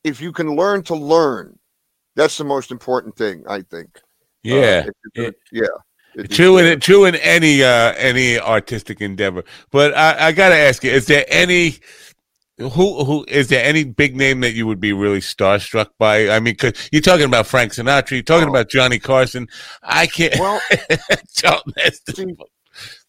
if 0.04 0.20
you 0.20 0.32
can 0.32 0.56
learn 0.56 0.82
to 0.84 0.94
learn 0.94 1.58
that's 2.16 2.36
the 2.38 2.44
most 2.44 2.70
important 2.70 3.16
thing 3.16 3.42
i 3.48 3.60
think 3.62 3.88
Uh, 3.96 4.00
yeah. 4.42 4.86
if 4.86 4.94
you're 5.14 5.32
yeah 5.52 5.68
It- 6.14 6.30
True 6.30 6.58
in 6.58 6.80
true 6.80 7.04
in 7.04 7.14
any 7.16 7.62
uh 7.62 7.92
any 7.96 8.36
artistic 8.36 9.00
endeavor. 9.00 9.44
But 9.70 9.96
I, 9.96 10.26
I 10.26 10.32
gotta 10.32 10.56
ask 10.56 10.82
you, 10.82 10.90
is 10.90 11.06
there 11.06 11.24
any 11.28 11.78
who 12.58 13.04
who 13.04 13.24
is 13.28 13.46
there 13.46 13.64
any 13.64 13.84
big 13.84 14.16
name 14.16 14.40
that 14.40 14.50
you 14.54 14.66
would 14.66 14.80
be 14.80 14.92
really 14.92 15.20
starstruck 15.20 15.90
by? 16.00 16.28
I 16.28 16.40
mean, 16.40 16.56
cause 16.56 16.72
you're 16.90 17.00
talking 17.00 17.26
about 17.26 17.46
Frank 17.46 17.70
Sinatra, 17.74 18.10
you're 18.10 18.22
talking 18.24 18.48
Oh. 18.48 18.50
about 18.50 18.68
Johnny 18.68 18.98
Carson. 18.98 19.46
I 19.84 20.08
can't. 20.08 20.34
well 20.40 20.60
Charlton 21.32 21.74
Heston. 21.78 22.36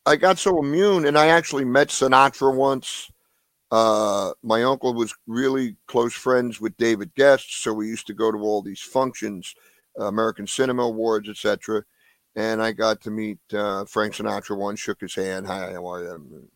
I 0.05 0.15
got 0.15 0.39
so 0.39 0.59
immune 0.59 1.05
and 1.05 1.17
i 1.17 1.27
actually 1.27 1.65
met 1.65 1.89
sinatra 1.89 2.53
once. 2.55 3.11
Uh 3.69 4.31
my 4.43 4.63
uncle 4.63 4.93
was 4.93 5.13
really 5.27 5.75
close 5.87 6.13
friends 6.13 6.59
with 6.59 6.75
David 6.77 7.11
Gest 7.15 7.61
so 7.63 7.73
we 7.73 7.87
used 7.87 8.07
to 8.07 8.13
go 8.13 8.31
to 8.31 8.39
all 8.39 8.61
these 8.61 8.81
functions 8.81 9.55
uh, 9.99 10.05
american 10.07 10.47
cinema 10.47 10.83
awards 10.83 11.29
etc 11.29 11.83
and 12.35 12.61
i 12.61 12.71
got 12.71 13.01
to 13.01 13.11
meet 13.11 13.39
uh 13.53 13.85
frank 13.85 14.13
sinatra 14.13 14.57
once 14.57 14.79
shook 14.79 14.99
his 15.01 15.15
hand 15.15 15.45
hi 15.47 15.71
how 15.73 15.85
are 15.87 16.03
you? 16.03 16.47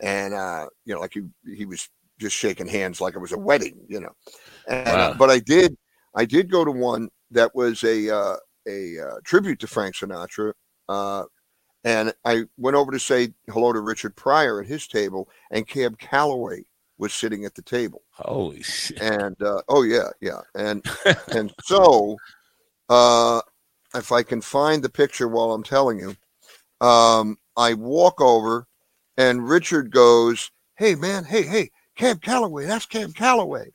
And 0.00 0.34
uh 0.34 0.66
you 0.84 0.94
know 0.94 1.00
like 1.00 1.14
he 1.14 1.22
he 1.54 1.66
was 1.66 1.88
just 2.18 2.36
shaking 2.36 2.66
hands 2.68 3.00
like 3.00 3.14
it 3.14 3.20
was 3.20 3.32
a 3.32 3.38
wedding 3.38 3.78
you 3.88 4.00
know. 4.00 4.12
And, 4.68 4.88
uh, 4.88 5.10
Wow. 5.10 5.14
but 5.18 5.30
i 5.30 5.38
did 5.38 5.76
i 6.14 6.24
did 6.24 6.50
go 6.50 6.64
to 6.64 6.70
one 6.70 7.08
that 7.30 7.54
was 7.54 7.82
a 7.84 8.08
uh 8.14 8.36
a 8.66 8.98
uh, 8.98 9.16
tribute 9.24 9.58
to 9.60 9.66
frank 9.66 9.94
sinatra 9.96 10.52
uh 10.88 11.24
and 11.84 12.12
I 12.24 12.44
went 12.56 12.76
over 12.76 12.92
to 12.92 12.98
say 12.98 13.32
hello 13.48 13.72
to 13.72 13.80
Richard 13.80 14.16
Pryor 14.16 14.60
at 14.60 14.66
his 14.66 14.86
table, 14.86 15.28
and 15.50 15.66
Cab 15.66 15.98
Calloway 15.98 16.64
was 16.98 17.12
sitting 17.12 17.44
at 17.44 17.54
the 17.54 17.62
table. 17.62 18.02
Holy 18.10 18.62
shit. 18.62 19.00
And 19.00 19.40
uh, 19.42 19.62
oh 19.68 19.82
yeah, 19.82 20.10
yeah, 20.20 20.40
and 20.54 20.84
and 21.28 21.52
so 21.62 22.16
uh, 22.88 23.40
if 23.94 24.12
I 24.12 24.22
can 24.22 24.40
find 24.40 24.82
the 24.82 24.88
picture 24.88 25.28
while 25.28 25.52
I'm 25.52 25.62
telling 25.62 25.98
you, 25.98 26.16
um, 26.86 27.36
I 27.56 27.74
walk 27.74 28.20
over, 28.20 28.66
and 29.16 29.48
Richard 29.48 29.90
goes, 29.90 30.50
"Hey 30.76 30.94
man, 30.94 31.24
hey 31.24 31.42
hey, 31.42 31.70
Cab 31.96 32.20
Calloway, 32.20 32.66
that's 32.66 32.86
Cab 32.86 33.14
Calloway," 33.14 33.72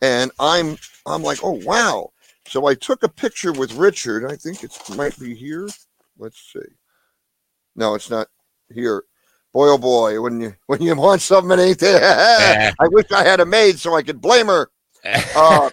and 0.00 0.30
I'm 0.40 0.78
I'm 1.06 1.22
like, 1.22 1.38
"Oh 1.42 1.60
wow." 1.64 2.10
So 2.46 2.64
I 2.66 2.74
took 2.74 3.02
a 3.02 3.08
picture 3.10 3.52
with 3.52 3.74
Richard. 3.74 4.24
I 4.24 4.36
think 4.36 4.64
it 4.64 4.74
might 4.96 5.18
be 5.18 5.34
here. 5.34 5.68
Let's 6.18 6.40
see. 6.52 6.77
No, 7.78 7.94
it's 7.94 8.10
not 8.10 8.26
here. 8.74 9.04
Boy, 9.54 9.68
oh 9.68 9.78
boy, 9.78 10.20
when 10.20 10.40
you 10.40 10.54
when 10.66 10.82
you 10.82 10.94
want 10.96 11.22
something, 11.22 11.58
it 11.58 11.62
ain't 11.62 11.78
there. 11.78 12.72
I 12.80 12.88
wish 12.88 13.10
I 13.12 13.24
had 13.24 13.40
a 13.40 13.46
maid 13.46 13.78
so 13.78 13.94
I 13.94 14.02
could 14.02 14.20
blame 14.20 14.48
her. 14.48 14.68
Uh, 15.36 15.70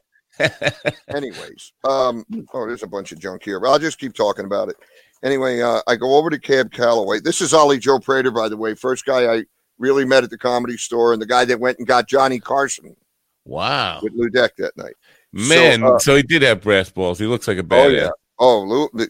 anyways, 1.16 1.72
um, 1.86 2.26
oh, 2.54 2.68
there's 2.68 2.84
a 2.84 2.88
bunch 2.88 3.14
of 3.14 3.20
junk 3.20 3.42
here, 3.42 3.58
but 3.60 3.70
I'll 3.72 3.80
just 3.80 3.98
keep 3.98 4.14
talking 4.14 4.44
about 4.44 4.68
it. 4.68 4.76
Anyway, 5.24 5.62
uh, 5.62 5.82
I 5.88 5.96
go 5.96 6.18
over 6.18 6.30
to 6.30 6.38
Cab 6.38 6.74
Calloway. 6.74 7.22
This 7.22 7.40
is 7.40 7.54
Ollie 7.54 7.80
Joe 7.80 8.00
Prater, 8.00 8.32
by 8.32 8.50
the 8.50 8.58
way, 8.58 8.76
first 8.76 9.06
guy 9.06 9.34
I 9.34 9.46
really 9.80 10.04
met 10.04 10.26
at 10.26 10.30
the 10.30 10.38
comedy 10.38 10.76
store, 10.76 11.14
and 11.14 11.22
the 11.22 11.26
guy 11.26 11.46
that 11.46 11.60
went 11.60 11.80
and 11.80 11.88
got 11.88 12.10
Johnny 12.10 12.42
Carson 12.42 12.98
wow. 13.46 14.02
with 14.04 14.12
Lou 14.14 14.30
Deck 14.30 14.58
that 14.58 14.76
night. 14.76 14.96
Man, 15.32 15.84
uh, 15.84 16.00
so 16.00 16.18
he 16.18 16.24
did 16.24 16.42
have 16.42 16.62
brass 16.62 16.90
balls. 16.90 17.18
He 17.18 17.28
looks 17.28 17.48
like 17.48 17.58
a 17.58 17.66
Oh 17.72 17.88
yeah. 17.88 18.10
Oh, 18.38 18.62
Lou. 18.62 19.08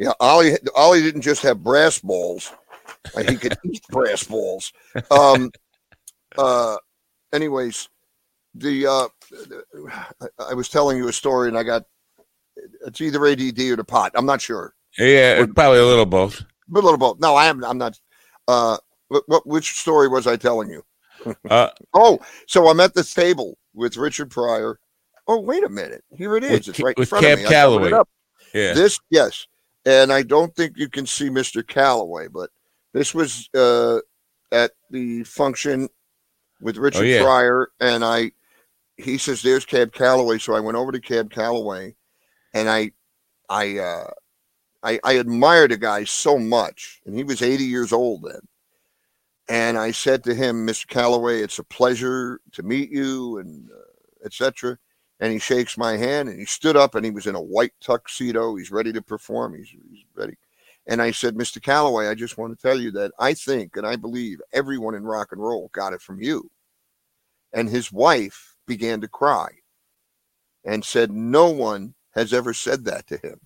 Yeah, 0.00 0.12
Ollie. 0.18 0.56
Ollie 0.74 1.02
didn't 1.02 1.20
just 1.20 1.42
have 1.42 1.62
brass 1.62 1.98
balls; 1.98 2.52
he 3.28 3.36
could 3.36 3.56
eat 3.64 3.82
brass 3.90 4.24
balls. 4.24 4.72
Um. 5.10 5.50
Uh. 6.38 6.76
Anyways, 7.34 7.88
the 8.54 8.86
uh, 8.86 9.08
I- 10.22 10.50
I 10.50 10.54
was 10.54 10.68
telling 10.70 10.96
you 10.96 11.08
a 11.08 11.12
story, 11.12 11.48
and 11.48 11.58
I 11.58 11.62
got 11.62 11.84
it's 12.86 13.00
either 13.02 13.24
ADD 13.26 13.60
or 13.60 13.76
the 13.76 13.84
pot. 13.84 14.12
I'm 14.14 14.26
not 14.26 14.40
sure. 14.40 14.74
Yeah, 14.98 15.44
probably 15.54 15.78
a 15.80 15.84
little 15.86 16.06
both. 16.06 16.40
A 16.40 16.44
little 16.74 16.96
both. 16.96 17.20
No, 17.20 17.34
I 17.36 17.46
am. 17.46 17.62
I'm 17.62 17.78
not. 17.78 18.00
Uh. 18.48 18.78
What? 19.26 19.46
Which 19.46 19.72
story 19.78 20.08
was 20.08 20.26
I 20.26 20.36
telling 20.36 20.70
you? 20.70 20.82
Uh, 21.50 21.68
Oh, 21.94 22.20
so 22.46 22.68
I'm 22.68 22.80
at 22.80 22.94
this 22.94 23.12
table 23.12 23.58
with 23.74 23.96
Richard 23.98 24.30
Pryor. 24.30 24.78
Oh, 25.28 25.40
wait 25.40 25.62
a 25.62 25.68
minute. 25.68 26.02
Here 26.16 26.36
it 26.36 26.44
is. 26.44 26.68
It's 26.68 26.80
right 26.80 26.94
in 26.96 27.00
with 27.00 27.08
front 27.10 27.24
Cab 27.24 27.34
of 27.34 27.38
me. 27.40 27.46
I 27.46 27.50
covered 27.50 27.86
it 27.86 27.90
Calloway. 27.90 28.04
yeah. 28.54 28.72
This, 28.72 28.98
yes. 29.10 29.46
And 29.90 30.12
I 30.12 30.22
don't 30.22 30.54
think 30.54 30.76
you 30.76 30.88
can 30.88 31.04
see 31.04 31.28
Mr. 31.28 31.66
Calloway, 31.66 32.28
but 32.28 32.50
this 32.92 33.12
was 33.12 33.48
uh, 33.56 33.98
at 34.52 34.70
the 34.90 35.24
function 35.24 35.88
with 36.60 36.76
Richard 36.76 37.00
Oh, 37.00 37.06
yeah. 37.06 37.22
Pryor. 37.24 37.70
And 37.80 38.04
I, 38.04 38.30
he 38.98 39.18
says, 39.18 39.42
there's 39.42 39.64
Cab 39.64 39.92
Calloway. 39.92 40.38
So 40.38 40.54
I 40.54 40.60
went 40.60 40.76
over 40.76 40.92
to 40.92 41.00
Cab 41.00 41.32
Calloway 41.32 41.96
and 42.54 42.70
I, 42.70 42.92
I, 43.48 43.78
uh, 43.78 44.10
I, 44.84 45.00
I 45.02 45.14
admired 45.14 45.72
the 45.72 45.76
guy 45.76 46.04
so 46.04 46.38
much. 46.38 47.00
And 47.04 47.16
he 47.16 47.24
was 47.24 47.42
80 47.42 47.64
years 47.64 47.92
old 47.92 48.22
then. 48.22 48.42
And 49.48 49.76
I 49.76 49.90
said 49.90 50.22
to 50.22 50.36
him, 50.36 50.64
Mr. 50.64 50.86
Calloway, 50.86 51.40
it's 51.40 51.58
a 51.58 51.64
pleasure 51.64 52.40
to 52.52 52.62
meet 52.62 52.92
you 52.92 53.38
and 53.38 53.68
uh, 53.68 54.24
etc 54.24 54.78
and 55.20 55.32
he 55.32 55.38
shakes 55.38 55.76
my 55.76 55.96
hand 55.96 56.28
and 56.28 56.38
he 56.38 56.46
stood 56.46 56.76
up 56.76 56.94
and 56.94 57.04
he 57.04 57.10
was 57.10 57.26
in 57.26 57.34
a 57.34 57.40
white 57.40 57.72
tuxedo. 57.80 58.56
He's 58.56 58.70
ready 58.70 58.92
to 58.92 59.02
perform. 59.02 59.54
He's, 59.54 59.68
he's 59.68 60.04
ready. 60.14 60.36
And 60.86 61.00
I 61.00 61.10
said, 61.10 61.34
Mr. 61.34 61.62
Calloway, 61.62 62.08
I 62.08 62.14
just 62.14 62.38
want 62.38 62.56
to 62.56 62.60
tell 62.60 62.80
you 62.80 62.90
that 62.92 63.12
I 63.18 63.34
think 63.34 63.76
and 63.76 63.86
I 63.86 63.96
believe 63.96 64.40
everyone 64.52 64.94
in 64.94 65.04
rock 65.04 65.28
and 65.32 65.42
roll 65.42 65.70
got 65.72 65.92
it 65.92 66.00
from 66.00 66.22
you. 66.22 66.50
And 67.52 67.68
his 67.68 67.92
wife 67.92 68.56
began 68.66 69.00
to 69.02 69.08
cry 69.08 69.48
and 70.64 70.84
said, 70.84 71.10
No 71.10 71.50
one 71.50 71.94
has 72.14 72.32
ever 72.32 72.54
said 72.54 72.84
that 72.86 73.06
to 73.08 73.18
him. 73.18 73.40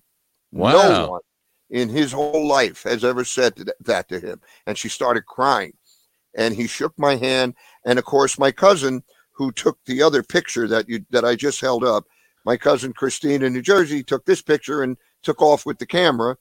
No 0.73 1.09
one 1.09 1.21
in 1.69 1.89
his 1.89 2.11
whole 2.11 2.47
life 2.47 2.83
has 2.83 3.03
ever 3.03 3.25
said 3.25 3.53
that 3.81 4.07
to 4.09 4.19
him. 4.19 4.39
And 4.65 4.77
she 4.77 4.87
started 4.87 5.25
crying. 5.25 5.73
And 6.37 6.53
he 6.53 6.67
shook 6.67 6.97
my 6.97 7.15
hand. 7.15 7.55
And 7.85 7.99
of 7.99 8.05
course, 8.05 8.39
my 8.39 8.51
cousin, 8.51 9.03
who 9.35 9.51
took 9.51 9.77
the 9.85 10.01
other 10.01 10.23
picture 10.23 10.67
that 10.67 10.87
you 10.89 11.05
that 11.11 11.25
I 11.25 11.35
just 11.35 11.61
held 11.61 11.83
up, 11.83 12.05
my 12.45 12.57
cousin 12.57 12.93
Christine 12.93 13.43
in 13.43 13.53
New 13.53 13.61
Jersey 13.61 14.03
took 14.03 14.25
this 14.25 14.41
picture 14.41 14.83
and 14.83 14.97
took 15.23 15.41
off 15.41 15.65
with 15.65 15.79
the 15.79 15.85
camera. 15.85 16.37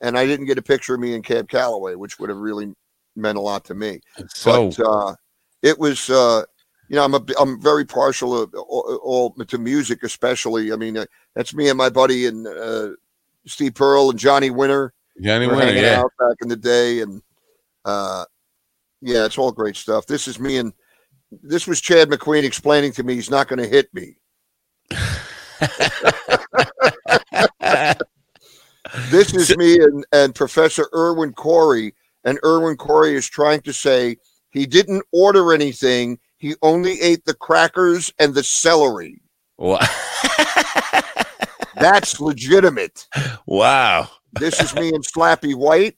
And 0.00 0.18
I 0.18 0.26
didn't 0.26 0.46
get 0.46 0.58
a 0.58 0.62
picture 0.62 0.94
of 0.94 1.00
me 1.00 1.14
and 1.14 1.24
Cab 1.24 1.48
Calloway, 1.48 1.94
which 1.94 2.18
would 2.18 2.28
have 2.28 2.38
really 2.38 2.74
meant 3.14 3.38
a 3.38 3.40
lot 3.40 3.64
to 3.66 3.74
me. 3.74 4.00
So 4.28 4.70
But 4.70 4.86
uh, 4.86 5.14
it 5.62 5.78
was, 5.78 6.10
uh, 6.10 6.42
you 6.88 6.96
know, 6.96 7.04
I'm 7.04 7.14
a, 7.14 7.24
I'm 7.40 7.60
very 7.60 7.84
partial 7.84 8.42
of, 8.42 8.54
all, 8.54 9.00
all 9.02 9.30
to 9.32 9.58
music, 9.58 10.02
especially. 10.02 10.72
I 10.72 10.76
mean, 10.76 10.98
uh, 10.98 11.06
that's 11.34 11.54
me 11.54 11.68
and 11.68 11.78
my 11.78 11.88
buddy 11.88 12.26
and 12.26 12.46
uh, 12.46 12.90
Steve 13.46 13.74
Pearl 13.74 14.10
and 14.10 14.18
Johnny 14.18 14.50
Winter. 14.50 14.92
Johnny 15.20 15.46
Winter, 15.46 15.72
yeah. 15.72 16.02
back 16.18 16.36
in 16.42 16.48
the 16.48 16.56
day, 16.56 17.00
and 17.00 17.22
uh, 17.86 18.26
yeah, 19.00 19.24
it's 19.24 19.38
all 19.38 19.50
great 19.50 19.76
stuff. 19.76 20.06
This 20.06 20.28
is 20.28 20.38
me 20.38 20.58
and 20.58 20.74
this 21.30 21.66
was 21.66 21.80
Chad 21.80 22.08
McQueen 22.08 22.44
explaining 22.44 22.92
to 22.92 23.02
me 23.02 23.14
he's 23.14 23.30
not 23.30 23.48
going 23.48 23.58
to 23.58 23.68
hit 23.68 23.92
me. 23.92 24.16
This 29.08 29.34
is 29.34 29.56
me 29.56 29.76
and, 29.76 30.04
and 30.12 30.34
Professor 30.34 30.88
Irwin 30.94 31.32
Corey, 31.32 31.94
and 32.24 32.38
Irwin 32.44 32.76
Corey 32.76 33.14
is 33.14 33.28
trying 33.28 33.60
to 33.62 33.72
say 33.72 34.16
he 34.50 34.66
didn't 34.66 35.04
order 35.12 35.52
anything. 35.52 36.18
He 36.38 36.54
only 36.62 37.00
ate 37.00 37.24
the 37.24 37.34
crackers 37.34 38.12
and 38.18 38.34
the 38.34 38.42
celery. 38.42 39.20
Wow. 39.58 39.80
That's 41.76 42.20
legitimate. 42.20 43.06
wow. 43.46 44.08
This 44.32 44.60
is 44.60 44.74
me 44.74 44.88
and 44.88 45.04
Slappy 45.04 45.54
White, 45.54 45.96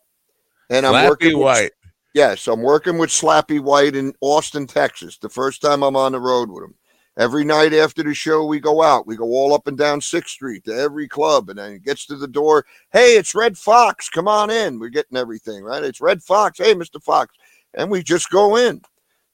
and 0.70 0.86
I'm 0.86 0.94
Slappy 0.94 1.09
working 1.09 1.38
with 1.38 1.44
White. 1.44 1.72
Yes, 2.19 2.49
I'm 2.49 2.62
working 2.62 2.99
with 2.99 3.11
Slappy 3.11 3.61
White 3.61 3.95
in 3.95 4.12
Austin, 4.20 4.66
Texas. 4.66 5.19
The 5.19 5.28
first 5.28 5.62
time 5.62 5.85
I'm 5.85 5.95
on 5.95 6.11
the 6.11 6.19
road 6.19 6.51
with 6.51 6.65
him. 6.65 6.74
Every 7.16 7.45
night 7.45 7.73
after 7.73 8.03
the 8.03 8.12
show, 8.12 8.45
we 8.45 8.59
go 8.59 8.82
out. 8.82 9.07
We 9.07 9.15
go 9.15 9.27
all 9.27 9.55
up 9.55 9.69
and 9.69 9.78
down 9.78 10.01
Sixth 10.01 10.32
Street 10.32 10.65
to 10.65 10.74
every 10.74 11.07
club, 11.07 11.49
and 11.49 11.61
then 11.61 11.74
it 11.74 11.85
gets 11.85 12.07
to 12.07 12.16
the 12.16 12.27
door. 12.27 12.66
Hey, 12.93 13.16
it's 13.16 13.36
Redd 13.36 13.57
Foxx. 13.57 14.09
Come 14.09 14.27
on 14.27 14.51
in. 14.51 14.81
We're 14.81 14.89
getting 14.89 15.16
everything 15.16 15.62
right. 15.62 15.85
It's 15.85 16.01
Redd 16.01 16.20
Foxx. 16.20 16.59
Hey, 16.59 16.74
Mister 16.74 16.99
Foxx, 16.99 17.36
and 17.74 17.89
we 17.89 18.03
just 18.03 18.31
go 18.31 18.57
in. 18.57 18.82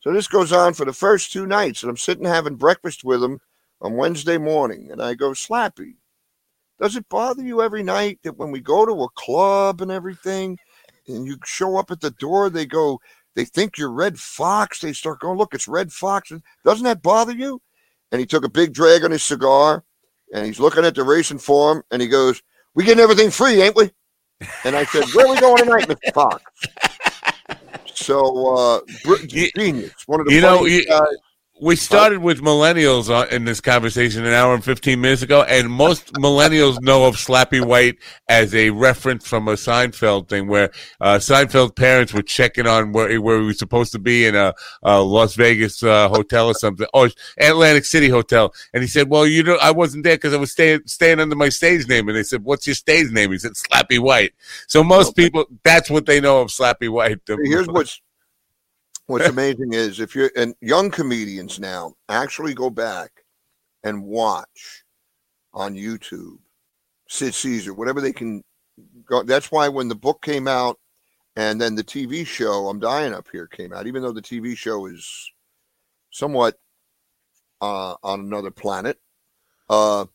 So 0.01 0.13
this 0.13 0.29
goes 0.29 0.53
on 0.53 0.75
for 0.75 0.85
the 0.85 0.93
first 0.93 1.33
two 1.33 1.47
nights, 1.47 1.83
and 1.85 1.89
I'm 1.89 1.97
sitting 1.97 2.27
having 2.27 2.57
breakfast 2.57 3.03
with 3.03 3.25
him 3.25 3.41
on 3.81 3.97
Wednesday 3.97 4.37
morning, 4.37 4.91
and 4.93 5.01
I 5.01 5.15
go, 5.15 5.31
Slappy, 5.31 5.95
does 6.79 6.97
it 6.97 7.09
bother 7.09 7.43
you 7.43 7.63
every 7.63 7.83
night 7.83 8.19
that 8.25 8.37
when 8.37 8.51
we 8.51 8.61
go 8.61 8.85
to 8.85 9.05
a 9.05 9.09
club 9.15 9.81
and 9.81 9.91
everything, 9.91 10.59
and 11.09 11.27
you 11.27 11.37
show 11.45 11.77
up 11.77 11.91
at 11.91 12.01
the 12.01 12.11
door, 12.13 12.51
they 12.51 12.67
go, 12.67 13.01
they 13.35 13.45
think 13.45 13.77
you're 13.79 13.91
Redd 13.91 14.19
Foxx. 14.19 14.81
They 14.81 14.93
start 14.93 15.21
going, 15.21 15.39
look, 15.39 15.55
it's 15.55 15.69
Redd 15.69 15.93
Foxx. 15.93 16.33
Doesn't 16.65 16.85
that 16.85 17.03
bother 17.03 17.33
you? 17.33 17.61
And 18.13 18.21
he 18.21 18.27
took 18.27 18.45
a 18.45 18.49
big 18.49 18.73
drag 18.73 19.05
on 19.05 19.11
his 19.11 19.25
cigar, 19.25 19.83
and 20.33 20.47
he's 20.47 20.61
looking 20.61 20.85
at 20.85 20.95
the 20.95 21.03
racing 21.03 21.39
form, 21.39 21.83
and 21.91 22.01
he 22.01 22.07
goes, 22.07 22.41
"We 22.75 22.85
getting 22.85 23.03
everything 23.03 23.31
free, 23.31 23.61
ain't 23.61 23.75
we?" 23.75 23.91
And 24.63 24.77
I 24.77 24.85
said, 24.85 25.05
"Where 25.15 25.27
are 25.27 25.35
we 25.35 25.41
going 25.41 25.65
tonight, 25.65 25.89
Mr. 25.89 26.13
Foxx?" 26.13 26.45
So, 27.93 28.55
uh, 28.55 28.81
genius. 29.27 29.95
One 30.07 30.21
of 30.21 30.27
the 30.27 30.35
you 30.35 30.41
know, 30.41 30.65
you- 30.65 30.87
guys. 30.87 31.03
We 31.65 31.77
started 31.77 32.19
with 32.19 32.43
millennials 32.43 33.09
in 33.33 33.47
this 33.47 33.63
conversation 33.63 34.27
an 34.27 34.35
hour 34.35 34.53
and 34.53 34.63
15 34.63 35.01
minutes 35.01 35.23
ago, 35.23 35.45
and 35.45 35.73
most 35.73 36.13
millennials 36.13 36.79
know 36.83 37.07
of 37.07 37.17
Slappy 37.17 37.65
White 37.65 37.97
as 38.29 38.55
a 38.55 38.69
reference 38.69 39.27
from 39.27 39.49
a 39.49 39.53
Seinfeld 39.53 40.29
thing 40.29 40.47
where 40.47 40.71
uh, 41.01 41.17
Seinfeld 41.17 41.75
parents 41.75 42.13
were 42.13 42.21
checking 42.21 42.67
on 42.67 42.93
where, 42.93 43.19
where 43.19 43.41
he 43.41 43.47
was 43.47 43.59
supposed 43.59 43.93
to 43.93 43.99
be 43.99 44.27
in 44.27 44.37
a, 44.37 44.53
a 44.83 45.01
Las 45.01 45.37
Vegas 45.37 45.83
uh, 45.83 46.11
hotel 46.11 46.49
or 46.49 46.55
something, 46.55 46.87
or 46.93 47.09
Atlantic 47.39 47.87
City 47.87 48.11
hotel. 48.11 48.53
And 48.75 48.83
he 48.83 48.87
said, 48.87 49.09
Well, 49.09 49.27
you 49.27 49.43
know, 49.43 49.57
I 49.57 49.71
wasn't 49.71 50.05
there 50.05 50.17
because 50.17 50.35
I 50.35 50.37
was 50.37 50.53
staying, 50.53 50.83
staying 50.85 51.19
under 51.19 51.35
my 51.35 51.49
stage 51.49 51.89
name. 51.89 52.11
And 52.11 52.17
they 52.19 52.25
said, 52.25 52.45
What's 52.45 52.67
your 52.67 52.75
stage 52.75 53.11
name? 53.11 53.33
He 53.33 53.39
said, 53.39 53.53
Slappy 53.53 53.99
White. 53.99 54.35
So 54.69 54.85
most 54.85 55.17
people, 55.17 55.47
that's 55.63 55.89
what 55.89 56.05
they 56.05 56.21
know 56.21 56.43
of 56.43 56.49
Slappy 56.49 56.91
White. 56.91 57.21
Here's 57.27 57.69
what's 57.69 58.03
what's 59.07 59.29
amazing 59.29 59.73
is 59.73 60.01
if 60.01 60.15
you're 60.15 60.31
and 60.37 60.55
young 60.61 60.91
comedians 60.91 61.59
now 61.61 61.95
actually 62.09 62.55
go 62.55 62.71
back 62.71 63.11
and 63.83 64.03
watch 64.03 64.85
on 65.53 65.75
YouTube 65.75 66.39
Sid 67.09 67.35
Caesar, 67.35 67.75
whatever 67.75 68.01
they 68.01 68.13
can 68.13 68.43
go. 69.07 69.23
That's 69.23 69.53
why 69.53 69.69
when 69.69 69.89
the 69.89 69.95
book 69.95 70.23
came 70.23 70.49
out 70.49 70.79
and 71.37 71.61
then 71.61 71.75
the 71.75 71.85
TV 71.85 72.27
show 72.27 72.69
I'm 72.69 72.81
Dying 72.81 73.15
Up 73.15 73.29
Here 73.31 73.47
came 73.47 73.73
out, 73.73 73.87
even 73.87 74.03
though 74.03 74.13
the 74.13 74.23
TV 74.23 74.57
show 74.57 74.87
is 74.87 75.33
somewhat 76.11 76.59
uh, 77.61 77.95
on 78.03 78.21
another 78.21 78.51
planet. 78.51 78.99
Uh, 79.69 80.07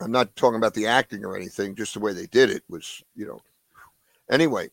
I'm 0.00 0.10
not 0.10 0.34
talking 0.34 0.56
about 0.56 0.74
the 0.74 0.86
acting 0.86 1.24
or 1.24 1.36
anything, 1.36 1.76
just 1.76 1.94
the 1.94 2.00
way 2.00 2.12
they 2.12 2.26
did 2.26 2.50
it 2.50 2.64
was, 2.68 3.02
you 3.14 3.26
know. 3.26 3.40
Anyway, 4.30 4.70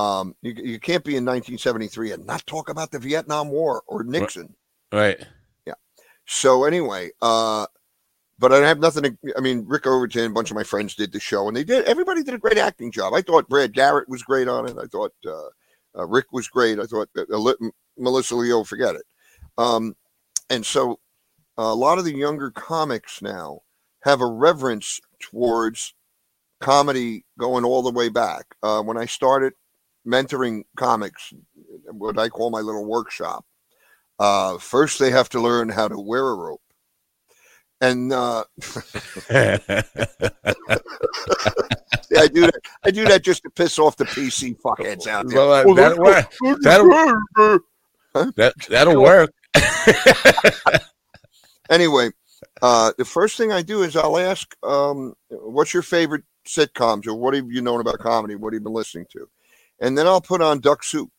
um, 0.00 0.34
you, 0.42 0.54
you 0.56 0.80
can't 0.80 1.04
be 1.04 1.12
in 1.16 1.24
1973 1.24 2.12
and 2.12 2.26
not 2.26 2.46
talk 2.46 2.68
about 2.68 2.90
the 2.90 2.98
Vietnam 2.98 3.50
War 3.50 3.82
or 3.86 4.02
Nixon. 4.02 4.54
right. 4.92 5.18
Yeah. 5.66 5.74
So 6.26 6.64
anyway, 6.64 7.10
uh, 7.20 7.66
but 8.38 8.52
I 8.52 8.66
have 8.66 8.78
nothing 8.78 9.02
to. 9.02 9.16
I 9.36 9.40
mean, 9.40 9.64
Rick 9.66 9.86
Overton, 9.86 10.30
a 10.30 10.34
bunch 10.34 10.50
of 10.50 10.56
my 10.56 10.62
friends 10.62 10.94
did 10.94 11.12
the 11.12 11.20
show, 11.20 11.46
and 11.48 11.56
they 11.56 11.64
did. 11.64 11.84
Everybody 11.84 12.22
did 12.22 12.34
a 12.34 12.38
great 12.38 12.56
acting 12.56 12.90
job. 12.90 13.12
I 13.12 13.20
thought 13.20 13.48
Brad 13.48 13.74
Garrett 13.74 14.08
was 14.08 14.22
great 14.22 14.48
on 14.48 14.66
it. 14.66 14.76
I 14.78 14.86
thought 14.86 15.12
uh, 15.26 15.48
uh, 15.98 16.06
Rick 16.06 16.32
was 16.32 16.48
great. 16.48 16.78
I 16.78 16.84
thought 16.84 17.10
uh, 17.16 17.36
Li- 17.36 17.70
Melissa 17.98 18.36
Leo, 18.36 18.64
forget 18.64 18.94
it. 18.94 19.04
Um, 19.58 19.94
and 20.48 20.64
so, 20.64 20.98
a 21.58 21.74
lot 21.74 21.98
of 21.98 22.06
the 22.06 22.16
younger 22.16 22.50
comics 22.50 23.20
now 23.20 23.60
have 24.04 24.22
a 24.22 24.26
reverence 24.26 24.98
towards 25.20 25.94
comedy 26.60 27.26
going 27.38 27.64
all 27.64 27.82
the 27.82 27.92
way 27.92 28.08
back. 28.08 28.46
Uh, 28.62 28.80
when 28.80 28.96
I 28.96 29.04
started 29.04 29.52
mentoring 30.06 30.62
comics, 30.76 31.32
what 31.90 32.18
I 32.18 32.28
call 32.28 32.50
my 32.50 32.60
little 32.60 32.84
workshop. 32.86 33.44
Uh, 34.18 34.58
first, 34.58 34.98
they 34.98 35.10
have 35.10 35.28
to 35.30 35.40
learn 35.40 35.68
how 35.68 35.88
to 35.88 35.98
wear 35.98 36.26
a 36.28 36.34
rope, 36.34 36.60
and 37.80 38.12
uh, 38.12 38.44
yeah, 39.30 39.82
I 42.18 42.28
do 42.28 42.42
that. 42.42 42.60
I 42.84 42.90
do 42.90 43.04
that 43.06 43.22
just 43.22 43.42
to 43.44 43.50
piss 43.50 43.78
off 43.78 43.96
the 43.96 44.04
PC 44.04 44.60
fuckheads 44.60 45.06
out 45.06 45.26
there. 45.28 45.38
Well, 45.38 45.52
uh, 45.52 45.64
Oh, 45.66 45.74
that'll 45.74 45.98
look- 46.04 46.26
work. 46.42 46.60
That'll- 46.62 48.32
That, 48.36 48.54
that'll 48.68 49.00
work. 49.00 49.32
anyway, 51.70 52.10
uh, 52.60 52.92
the 52.98 53.04
first 53.04 53.36
thing 53.36 53.52
I 53.52 53.62
do 53.62 53.82
is 53.84 53.96
I'll 53.96 54.18
ask, 54.18 54.54
um, 54.64 55.14
"What's 55.28 55.72
your 55.72 55.82
favorite 55.84 56.24
sitcoms, 56.46 57.06
or 57.06 57.14
what 57.14 57.34
have 57.34 57.50
you 57.50 57.62
known 57.62 57.80
about 57.80 57.98
comedy? 58.00 58.34
What 58.34 58.52
have 58.52 58.60
you 58.60 58.64
been 58.64 58.72
listening 58.72 59.06
to?" 59.12 59.28
And 59.80 59.96
then 59.96 60.06
I'll 60.06 60.20
put 60.20 60.42
on 60.42 60.60
Duck 60.60 60.84
Soup. 60.84 61.10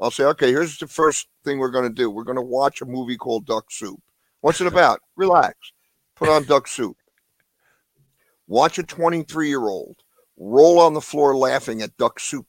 I'll 0.00 0.10
say, 0.10 0.24
"Okay, 0.24 0.50
here's 0.50 0.78
the 0.78 0.86
first 0.86 1.28
thing 1.44 1.58
we're 1.58 1.70
going 1.70 1.88
to 1.88 1.94
do. 1.94 2.10
We're 2.10 2.24
going 2.24 2.36
to 2.36 2.42
watch 2.42 2.80
a 2.80 2.86
movie 2.86 3.16
called 3.16 3.46
Duck 3.46 3.70
Soup. 3.70 4.00
What's 4.40 4.60
it 4.60 4.66
about? 4.72 5.00
Relax. 5.16 5.56
Put 6.16 6.28
on 6.28 6.44
Duck 6.44 6.66
Soup. 6.68 6.96
Watch 8.46 8.78
a 8.78 8.82
23 8.82 9.48
year 9.48 9.62
old 9.62 9.96
roll 10.36 10.78
on 10.80 10.94
the 10.94 11.00
floor 11.00 11.36
laughing 11.36 11.82
at 11.82 11.96
Duck 11.96 12.18
Soup, 12.18 12.46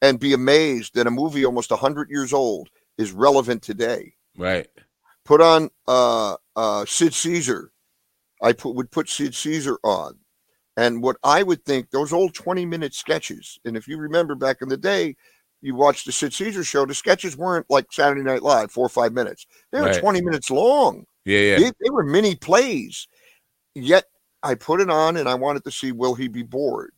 and 0.00 0.18
be 0.18 0.32
amazed 0.32 0.94
that 0.94 1.06
a 1.06 1.10
movie 1.10 1.44
almost 1.44 1.70
100 1.70 2.10
years 2.10 2.32
old 2.32 2.68
is 2.98 3.12
relevant 3.12 3.62
today." 3.62 4.14
Right. 4.36 4.68
put 5.24 5.40
on 5.42 5.70
uh 5.86 6.36
uh 6.56 6.84
Sid 6.86 7.12
Caesar. 7.14 7.72
I 8.42 8.52
put 8.54 8.74
would 8.74 8.90
put 8.90 9.08
Sid 9.08 9.34
Caesar 9.34 9.78
on. 9.84 10.19
And 10.80 11.02
what 11.02 11.18
I 11.22 11.42
would 11.42 11.62
think 11.66 11.90
those 11.90 12.10
old 12.10 12.32
20 12.32 12.64
minute 12.64 12.94
sketches, 12.94 13.58
and 13.66 13.76
if 13.76 13.86
you 13.86 13.98
remember 13.98 14.34
back 14.34 14.62
in 14.62 14.68
the 14.70 14.78
day, 14.78 15.14
you 15.60 15.74
watched 15.74 16.06
the 16.06 16.12
Sid 16.12 16.32
Caesar 16.32 16.64
show, 16.64 16.86
the 16.86 16.94
sketches 16.94 17.36
weren't 17.36 17.66
like 17.68 17.92
Saturday 17.92 18.22
Night 18.22 18.42
Live, 18.42 18.72
four 18.72 18.86
or 18.86 18.88
five 18.88 19.12
minutes. 19.12 19.46
They 19.70 19.80
were 19.82 19.88
Right. 19.88 20.00
20 20.00 20.22
minutes 20.22 20.50
long. 20.50 21.04
Yeah, 21.26 21.40
yeah. 21.40 21.58
They, 21.58 21.72
they 21.82 21.90
were 21.90 22.02
mini 22.02 22.34
plays. 22.34 23.08
Yet 23.74 24.06
I 24.42 24.54
put 24.54 24.80
it 24.80 24.88
on 24.88 25.18
and 25.18 25.28
I 25.28 25.34
wanted 25.34 25.64
to 25.64 25.70
see 25.70 25.92
will 25.92 26.14
he 26.14 26.28
be 26.28 26.42
bored? 26.42 26.92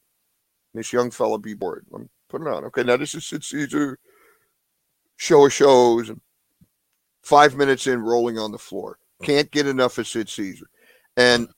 This 0.74 0.92
young 0.92 1.10
fella 1.10 1.40
be 1.40 1.54
bored. 1.54 1.84
I'm 1.92 2.08
putting 2.28 2.46
it 2.46 2.52
on. 2.52 2.64
Okay, 2.66 2.84
now 2.84 2.96
this 2.96 3.16
is 3.16 3.26
Sid 3.26 3.42
Caesar 3.42 3.98
show 5.16 5.44
of 5.46 5.52
shows 5.52 6.08
and 6.08 6.20
five 7.24 7.56
minutes 7.56 7.88
in 7.88 8.00
rolling 8.00 8.38
on 8.38 8.52
the 8.52 8.58
floor. 8.58 8.98
Mm. 9.20 9.26
Can't 9.26 9.50
get 9.50 9.66
enough 9.66 9.98
of 9.98 10.06
Sid 10.06 10.28
Caesar. 10.28 10.66
And 11.16 11.48
mm. 11.48 11.52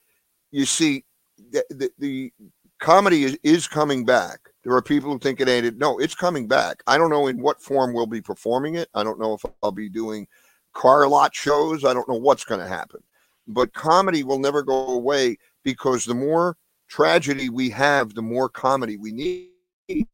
you 0.53 0.65
see 0.65 1.04
the, 1.51 1.65
the, 1.71 1.91
the 1.99 2.33
comedy 2.81 3.25
is, 3.25 3.39
is 3.43 3.67
coming 3.67 4.05
back. 4.05 4.39
There 4.63 4.73
are 4.73 4.83
people 4.83 5.11
who 5.11 5.19
think 5.19 5.41
it 5.41 5.49
ain't 5.49 5.67
it. 5.67 5.79
No, 5.79 5.99
it's 5.99 6.15
coming 6.15 6.49
back. 6.49 6.83
I 6.87 6.97
don't 6.97 7.11
know 7.11 7.27
in 7.27 7.41
what 7.41 7.61
form 7.61 7.93
we'll 7.93 8.07
be 8.07 8.23
performing 8.23 8.77
it. 8.77 8.89
I 8.95 9.05
don't 9.05 9.21
know 9.21 9.35
if 9.35 9.45
I'll 9.63 9.73
be 9.73 9.89
doing 9.89 10.27
car 10.73 11.07
lot 11.07 11.35
shows. 11.35 11.85
I 11.85 11.93
don't 11.93 12.09
know 12.09 12.15
what's 12.15 12.45
going 12.45 12.61
to 12.61 12.67
happen. 12.67 13.03
But 13.47 13.75
comedy 13.75 14.25
will 14.25 14.39
never 14.39 14.63
go 14.63 14.89
away 14.89 15.37
because 15.65 16.05
the 16.05 16.15
more 16.15 16.57
tragedy 16.89 17.51
we 17.51 17.69
have, 17.71 18.15
the 18.15 18.23
more 18.23 18.49
comedy 18.49 18.97
we 18.97 19.13
need. 19.13 20.07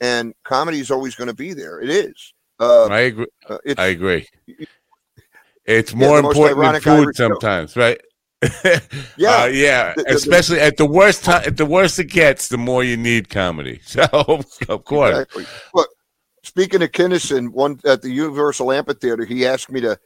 And 0.00 0.34
comedy 0.42 0.80
is 0.80 0.90
always 0.90 1.14
going 1.14 1.28
to 1.28 1.34
be 1.34 1.52
there. 1.52 1.80
It 1.80 1.90
is. 1.90 2.34
Uh, 2.58 2.86
I 2.86 3.00
agree. 3.00 3.26
uh, 3.48 3.58
it's, 3.64 3.80
I 3.80 3.86
agree. 3.86 4.26
It's 5.64 5.94
more 5.94 6.20
most 6.22 6.36
important 6.36 6.72
than 6.72 6.80
food 6.82 7.04
Irish 7.04 7.16
sometimes, 7.16 7.76
right? 7.76 8.00
Yeah. 9.16 9.42
Uh, 9.42 9.46
yeah. 9.46 9.94
Especially 10.08 10.60
at 10.60 10.76
the 10.76 10.86
worst 10.86 11.24
time, 11.24 11.42
at 11.46 11.56
the 11.56 11.66
worst 11.66 11.98
it 11.98 12.06
gets, 12.10 12.48
the 12.48 12.58
more 12.58 12.82
you 12.84 12.96
need 12.96 13.28
comedy. 13.28 13.80
So, 13.86 14.02
of 14.68 14.84
course. 14.84 15.10
Exactly. 15.18 15.44
But 15.72 15.88
speaking 16.42 16.82
of 16.82 16.90
Kinison, 16.92 17.50
one 17.50 17.80
at 17.84 18.02
the 18.02 18.10
Universal 18.10 18.72
Amphitheater, 18.72 19.24
he 19.24 19.46
asked 19.46 19.70
me 19.70 19.80
to 19.82 19.98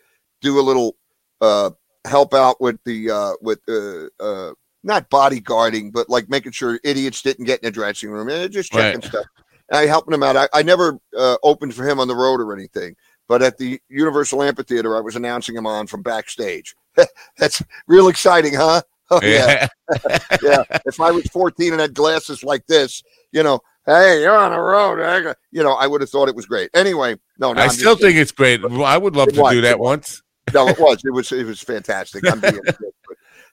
do 0.43 0.59
a 0.59 0.63
little 0.63 0.97
uh, 1.41 1.71
help 2.07 2.35
out 2.35 2.61
with 2.61 2.79
the 2.85 3.11
uh, 3.11 3.33
with 3.41 3.61
uh, 3.69 4.07
uh, 4.23 4.53
not 4.85 5.11
bodyguarding, 5.11 5.93
but 5.93 6.09
like 6.09 6.29
making 6.29 6.53
sure 6.53 6.79
idiots 6.85 7.23
didn't 7.23 7.45
get 7.47 7.61
in 7.61 7.67
the 7.67 7.71
dressing 7.71 8.11
room 8.11 8.29
and 8.29 8.53
just 8.53 8.73
checking 8.73 9.01
Right. 9.01 9.09
stuff. 9.09 9.27
I 9.71 9.83
helping 9.87 10.15
him 10.15 10.23
out. 10.23 10.37
I, 10.37 10.49
I 10.53 10.63
never 10.63 10.99
uh, 11.17 11.37
opened 11.43 11.75
for 11.75 11.87
him 11.89 12.01
on 12.01 12.09
the 12.09 12.17
road 12.17 12.41
or 12.41 12.55
anything, 12.55 12.95
but 13.29 13.43
at 13.43 13.59
the 13.59 13.81
Universal 13.89 14.43
Amphitheater, 14.43 14.97
I 14.97 15.01
was 15.01 15.17
announcing 15.17 15.55
him 15.57 15.67
on 15.67 15.87
from 15.87 16.03
backstage. 16.03 16.75
That's 17.39 17.63
real 17.87 18.09
exciting, 18.09 18.55
huh? 18.55 18.83
Oh 19.11 19.21
yeah, 19.23 19.67
yeah. 20.43 20.65
If 20.85 21.01
I 21.01 21.11
was 21.11 21.25
14 21.29 21.73
and 21.73 21.81
had 21.81 21.95
glasses 21.95 22.45
like 22.45 22.67
this, 22.67 23.03
you 23.33 23.43
know, 23.43 23.59
hey, 23.87 24.21
you're 24.21 24.37
on 24.37 24.53
the 24.53 24.61
road. 24.61 25.01
I 25.01 25.35
You 25.51 25.63
know, 25.63 25.73
I 25.73 25.87
would 25.87 26.03
have 26.03 26.11
thought 26.11 26.29
it 26.29 26.37
was 26.37 26.45
great. 26.45 26.69
Anyway, 26.75 27.17
no, 27.39 27.55
no 27.55 27.61
I 27.63 27.65
I'm 27.65 27.71
still 27.71 27.97
think 27.97 28.19
it's 28.19 28.33
great. 28.33 28.61
Well, 28.63 28.85
I 28.85 28.99
would 28.99 29.17
love 29.17 29.29
It 29.29 29.37
to 29.37 29.41
was, 29.41 29.55
do 29.55 29.61
that 29.63 29.81
once. 29.81 30.23
no, 30.53 30.69
it 30.69 30.79
was. 30.79 31.01
It 31.07 31.15
was. 31.15 31.33
It 31.33 31.47
was 31.47 31.63
fantastic. 31.63 32.31
I'm 32.31 32.39
being 32.39 32.61
a 32.69 32.73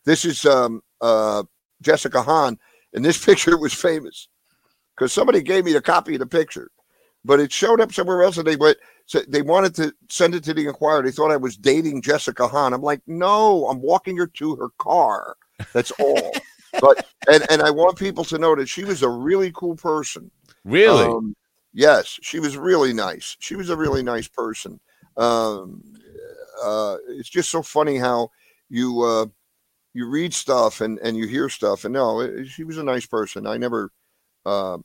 this 0.04 0.26
is 0.26 0.46
um 0.46 0.82
uh 1.00 1.44
Jessica 1.82 2.22
Hahn, 2.22 2.60
and 2.94 3.06
this 3.06 3.24
picture 3.24 3.58
was 3.58 3.74
famous 3.74 4.28
because 4.96 5.14
somebody 5.14 5.42
gave 5.42 5.64
me 5.64 5.72
the 5.72 5.82
copy 5.82 6.16
of 6.16 6.20
the 6.20 6.26
picture, 6.28 6.70
but 7.26 7.40
it 7.40 7.52
showed 7.52 7.82
up 7.82 7.92
somewhere 7.92 8.24
else, 8.24 8.38
and 8.38 8.48
they 8.48 8.56
went. 8.56 8.78
So 9.08 9.22
they 9.28 9.42
wanted 9.42 9.76
to 9.76 9.94
send 10.10 10.34
it 10.36 10.44
to 10.46 10.54
the 10.54 10.68
Inquirer. 10.68 11.04
They 11.04 11.12
thought 11.12 11.32
I 11.32 11.38
was 11.38 11.58
dating 11.58 12.02
Jessica 12.02 12.48
Hahn. 12.48 12.74
I'm 12.74 12.82
like, 12.82 13.02
no, 13.08 13.68
I'm 13.68 13.82
walking 13.82 14.16
her 14.18 14.28
to 14.28 14.56
her 14.56 14.70
car. 14.78 15.36
That's 15.74 15.92
all. 16.00 16.32
but 16.82 17.06
and 17.30 17.46
and 17.50 17.62
I 17.62 17.72
want 17.72 17.98
people 17.98 18.24
to 18.26 18.38
know 18.38 18.56
that 18.56 18.70
she 18.70 18.84
was 18.86 19.02
a 19.02 19.10
really 19.10 19.52
cool 19.52 19.76
person. 19.76 20.30
Really? 20.64 21.06
Um, 21.06 21.36
yes, 21.74 22.20
she 22.22 22.40
was 22.40 22.58
really 22.58 22.94
nice. 22.94 23.36
She 23.40 23.56
was 23.56 23.70
a 23.70 23.78
really 23.78 24.04
nice 24.04 24.28
person. 24.28 24.80
Um, 25.18 25.82
uh, 26.64 26.98
it's 27.10 27.30
just 27.30 27.50
so 27.50 27.62
funny 27.62 27.98
how 27.98 28.30
you 28.70 29.02
uh, 29.02 29.26
you 29.94 30.08
read 30.10 30.34
stuff 30.34 30.82
and 30.82 31.00
and 31.00 31.18
you 31.18 31.28
hear 31.28 31.50
stuff, 31.50 31.86
and 31.86 31.94
no, 31.94 32.22
it- 32.22 32.48
she 32.48 32.64
was 32.64 32.78
a 32.78 32.84
nice 32.84 33.06
person. 33.06 33.48
I 33.48 33.58
never 33.58 33.92
uh, 34.46 34.78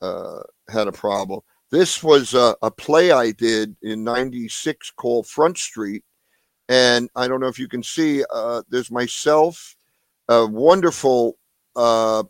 uh, 0.00 0.40
had 0.68 0.88
a 0.88 0.92
problem. 0.92 1.40
This 1.70 2.02
was 2.02 2.34
a, 2.34 2.56
a 2.62 2.70
play 2.70 3.10
I 3.10 3.32
did 3.32 3.76
in 3.82 4.04
'96 4.04 4.92
called 4.92 5.26
Front 5.26 5.58
Street, 5.58 6.04
and 6.68 7.08
I 7.16 7.26
don't 7.28 7.40
know 7.40 7.48
if 7.48 7.58
you 7.58 7.68
can 7.68 7.82
see. 7.82 8.24
Uh, 8.32 8.62
there's 8.68 8.90
myself, 8.90 9.76
a 10.28 10.46
wonderful 10.46 11.38
uh, 11.74 12.22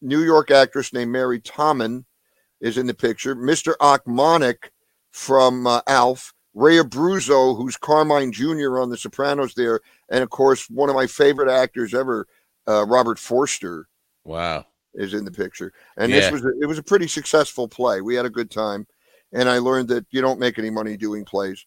New 0.00 0.22
York 0.22 0.50
actress 0.50 0.92
named 0.92 1.10
Mary 1.10 1.40
Tommen 1.40 2.04
is 2.60 2.78
in 2.78 2.86
the 2.86 2.94
picture. 2.94 3.34
Mr. 3.34 3.74
Ochmonek 3.80 4.70
from 5.10 5.66
uh, 5.66 5.80
Alf, 5.86 6.32
Ray 6.54 6.76
Abruzzo, 6.76 7.56
who's 7.56 7.76
Carmine 7.76 8.32
Jr. 8.32 8.78
on 8.80 8.90
The 8.90 8.96
Sopranos 8.96 9.54
there, 9.54 9.80
and 10.08 10.22
of 10.22 10.30
course 10.30 10.68
one 10.70 10.88
of 10.88 10.96
my 10.96 11.06
favorite 11.06 11.50
actors 11.50 11.94
ever, 11.94 12.26
uh, 12.68 12.84
Robert 12.86 13.18
Forster, 13.18 13.88
wow. 14.24 14.66
Is 14.98 15.14
in 15.14 15.24
the 15.24 15.30
picture. 15.30 15.72
And 15.96 16.10
Yeah. 16.12 16.20
this 16.20 16.30
was 16.32 16.44
a, 16.44 16.50
it 16.60 16.66
was 16.66 16.76
a 16.78 16.82
pretty 16.82 17.08
successful 17.08 17.66
play. 17.68 18.02
We 18.02 18.14
had 18.14 18.26
a 18.26 18.30
good 18.30 18.50
time, 18.50 18.86
and 19.32 19.48
I 19.48 19.58
learned 19.58 19.88
that 19.88 20.04
you 20.10 20.20
don't 20.20 20.38
make 20.40 20.58
any 20.58 20.68
money 20.70 20.96
doing 20.98 21.24
plays. 21.24 21.64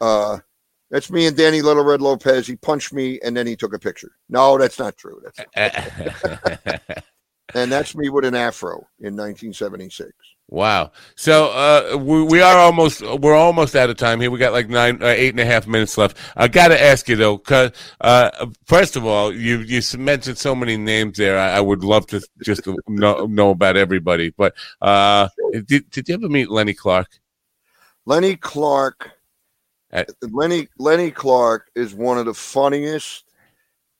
Uh, 0.00 0.38
that's 0.90 1.10
me 1.10 1.26
and 1.26 1.36
Danny 1.36 1.62
Little 1.62 1.84
Red 1.84 2.02
Lopez. 2.02 2.46
He 2.46 2.56
punched 2.56 2.92
me 2.92 3.18
and 3.24 3.36
then 3.36 3.46
he 3.46 3.56
took 3.56 3.72
a 3.74 3.78
picture. 3.78 4.12
No, 4.28 4.58
that's 4.58 4.78
not 4.78 4.96
true. 4.96 5.22
That's 5.24 5.40
and 7.54 7.70
that's 7.70 7.94
me 7.94 8.08
with 8.08 8.24
an 8.24 8.34
afro 8.34 8.76
in 9.00 9.16
1976. 9.16 10.10
wow. 10.48 10.92
So 11.16 11.48
uh, 11.48 11.96
we, 11.98 12.22
we 12.22 12.40
are 12.40 12.56
almost 12.56 13.02
we're 13.18 13.34
almost 13.36 13.74
out 13.76 13.90
of 13.90 13.96
time 13.96 14.20
here. 14.20 14.30
We 14.30 14.38
got 14.38 14.52
like 14.52 14.68
nine, 14.68 15.02
uh, 15.02 15.06
eight 15.06 15.30
and 15.30 15.40
a 15.40 15.44
half 15.44 15.66
minutes 15.66 15.98
left. 15.98 16.16
I 16.36 16.48
got 16.48 16.68
to 16.68 16.80
ask 16.82 17.08
you 17.08 17.16
though, 17.16 17.38
'cause, 17.38 17.72
uh, 18.00 18.46
first 18.66 18.96
of 18.96 19.04
all, 19.04 19.32
you 19.34 19.58
you 19.58 19.80
mentioned 19.98 20.38
so 20.38 20.54
many 20.54 20.76
names 20.76 21.18
there. 21.18 21.38
I, 21.38 21.56
I 21.56 21.60
would 21.60 21.84
love 21.84 22.06
to 22.08 22.20
just 22.42 22.66
know 22.88 23.26
know 23.26 23.50
about 23.50 23.76
everybody. 23.76 24.30
But 24.30 24.54
uh, 24.80 25.28
did 25.66 25.90
did 25.90 26.08
you 26.08 26.14
ever 26.14 26.28
meet 26.28 26.50
Lenny 26.50 26.74
Clarke? 26.74 27.20
Lenny 28.06 28.36
Clarke. 28.36 29.10
At- 29.90 30.10
Lenny 30.22 30.68
Lenny 30.78 31.10
Clarke 31.10 31.70
is 31.74 31.94
one 31.94 32.18
of 32.18 32.26
the 32.26 32.34
funniest, 32.34 33.24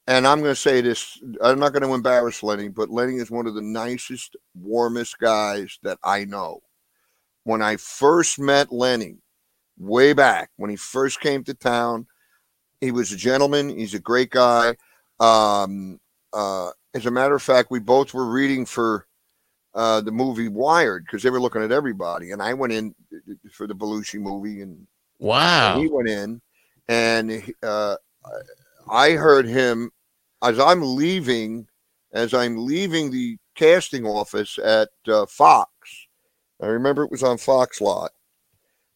and 0.06 0.26
I'm 0.26 0.40
going 0.40 0.54
to 0.54 0.60
say 0.60 0.80
this. 0.80 1.20
I'm 1.42 1.58
not 1.58 1.72
going 1.72 1.82
to 1.82 1.94
embarrass 1.94 2.42
Lenny, 2.42 2.68
but 2.68 2.90
Lenny 2.90 3.16
is 3.16 3.30
one 3.30 3.46
of 3.46 3.54
the 3.54 3.62
nicest, 3.62 4.36
warmest 4.54 5.18
guys 5.18 5.78
that 5.82 5.98
I 6.02 6.24
know. 6.24 6.60
When 7.44 7.62
I 7.62 7.76
first 7.76 8.38
met 8.38 8.72
Lenny, 8.72 9.16
way 9.78 10.12
back 10.12 10.50
when 10.56 10.70
he 10.70 10.76
first 10.76 11.20
came 11.20 11.44
to 11.44 11.54
town, 11.54 12.06
he 12.80 12.90
was 12.90 13.12
a 13.12 13.16
gentleman. 13.16 13.70
He's 13.70 13.94
a 13.94 13.98
great 13.98 14.30
guy. 14.30 14.76
Um, 15.20 16.00
uh, 16.32 16.70
as 16.94 17.06
a 17.06 17.10
matter 17.10 17.34
of 17.34 17.42
fact, 17.42 17.70
we 17.70 17.80
both 17.80 18.14
were 18.14 18.26
reading 18.26 18.66
for 18.66 19.06
uh, 19.74 20.00
the 20.00 20.12
movie 20.12 20.48
Wired 20.48 21.04
because 21.04 21.22
they 21.22 21.30
were 21.30 21.40
looking 21.40 21.62
at 21.62 21.72
everybody, 21.72 22.30
and 22.30 22.40
I 22.42 22.54
went 22.54 22.72
in 22.72 22.94
for 23.50 23.66
the 23.66 23.74
Belushi 23.74 24.20
movie, 24.20 24.60
and 24.62 24.86
Wow. 25.18 25.78
he 25.80 25.88
went 25.88 26.08
in, 26.08 26.40
and 26.88 27.52
uh, 27.62 27.96
I 28.88 29.12
heard 29.12 29.46
him 29.46 29.90
as 30.44 30.58
I'm 30.58 30.82
leaving, 30.82 31.66
as 32.12 32.34
I'm 32.34 32.66
leaving 32.66 33.10
the 33.10 33.38
casting 33.54 34.06
office 34.06 34.58
at 34.58 34.90
uh, 35.08 35.26
Fox. 35.26 35.70
I 36.62 36.66
remember 36.66 37.04
it 37.04 37.10
was 37.10 37.22
on 37.22 37.38
Fox 37.38 37.80
lot. 37.80 38.12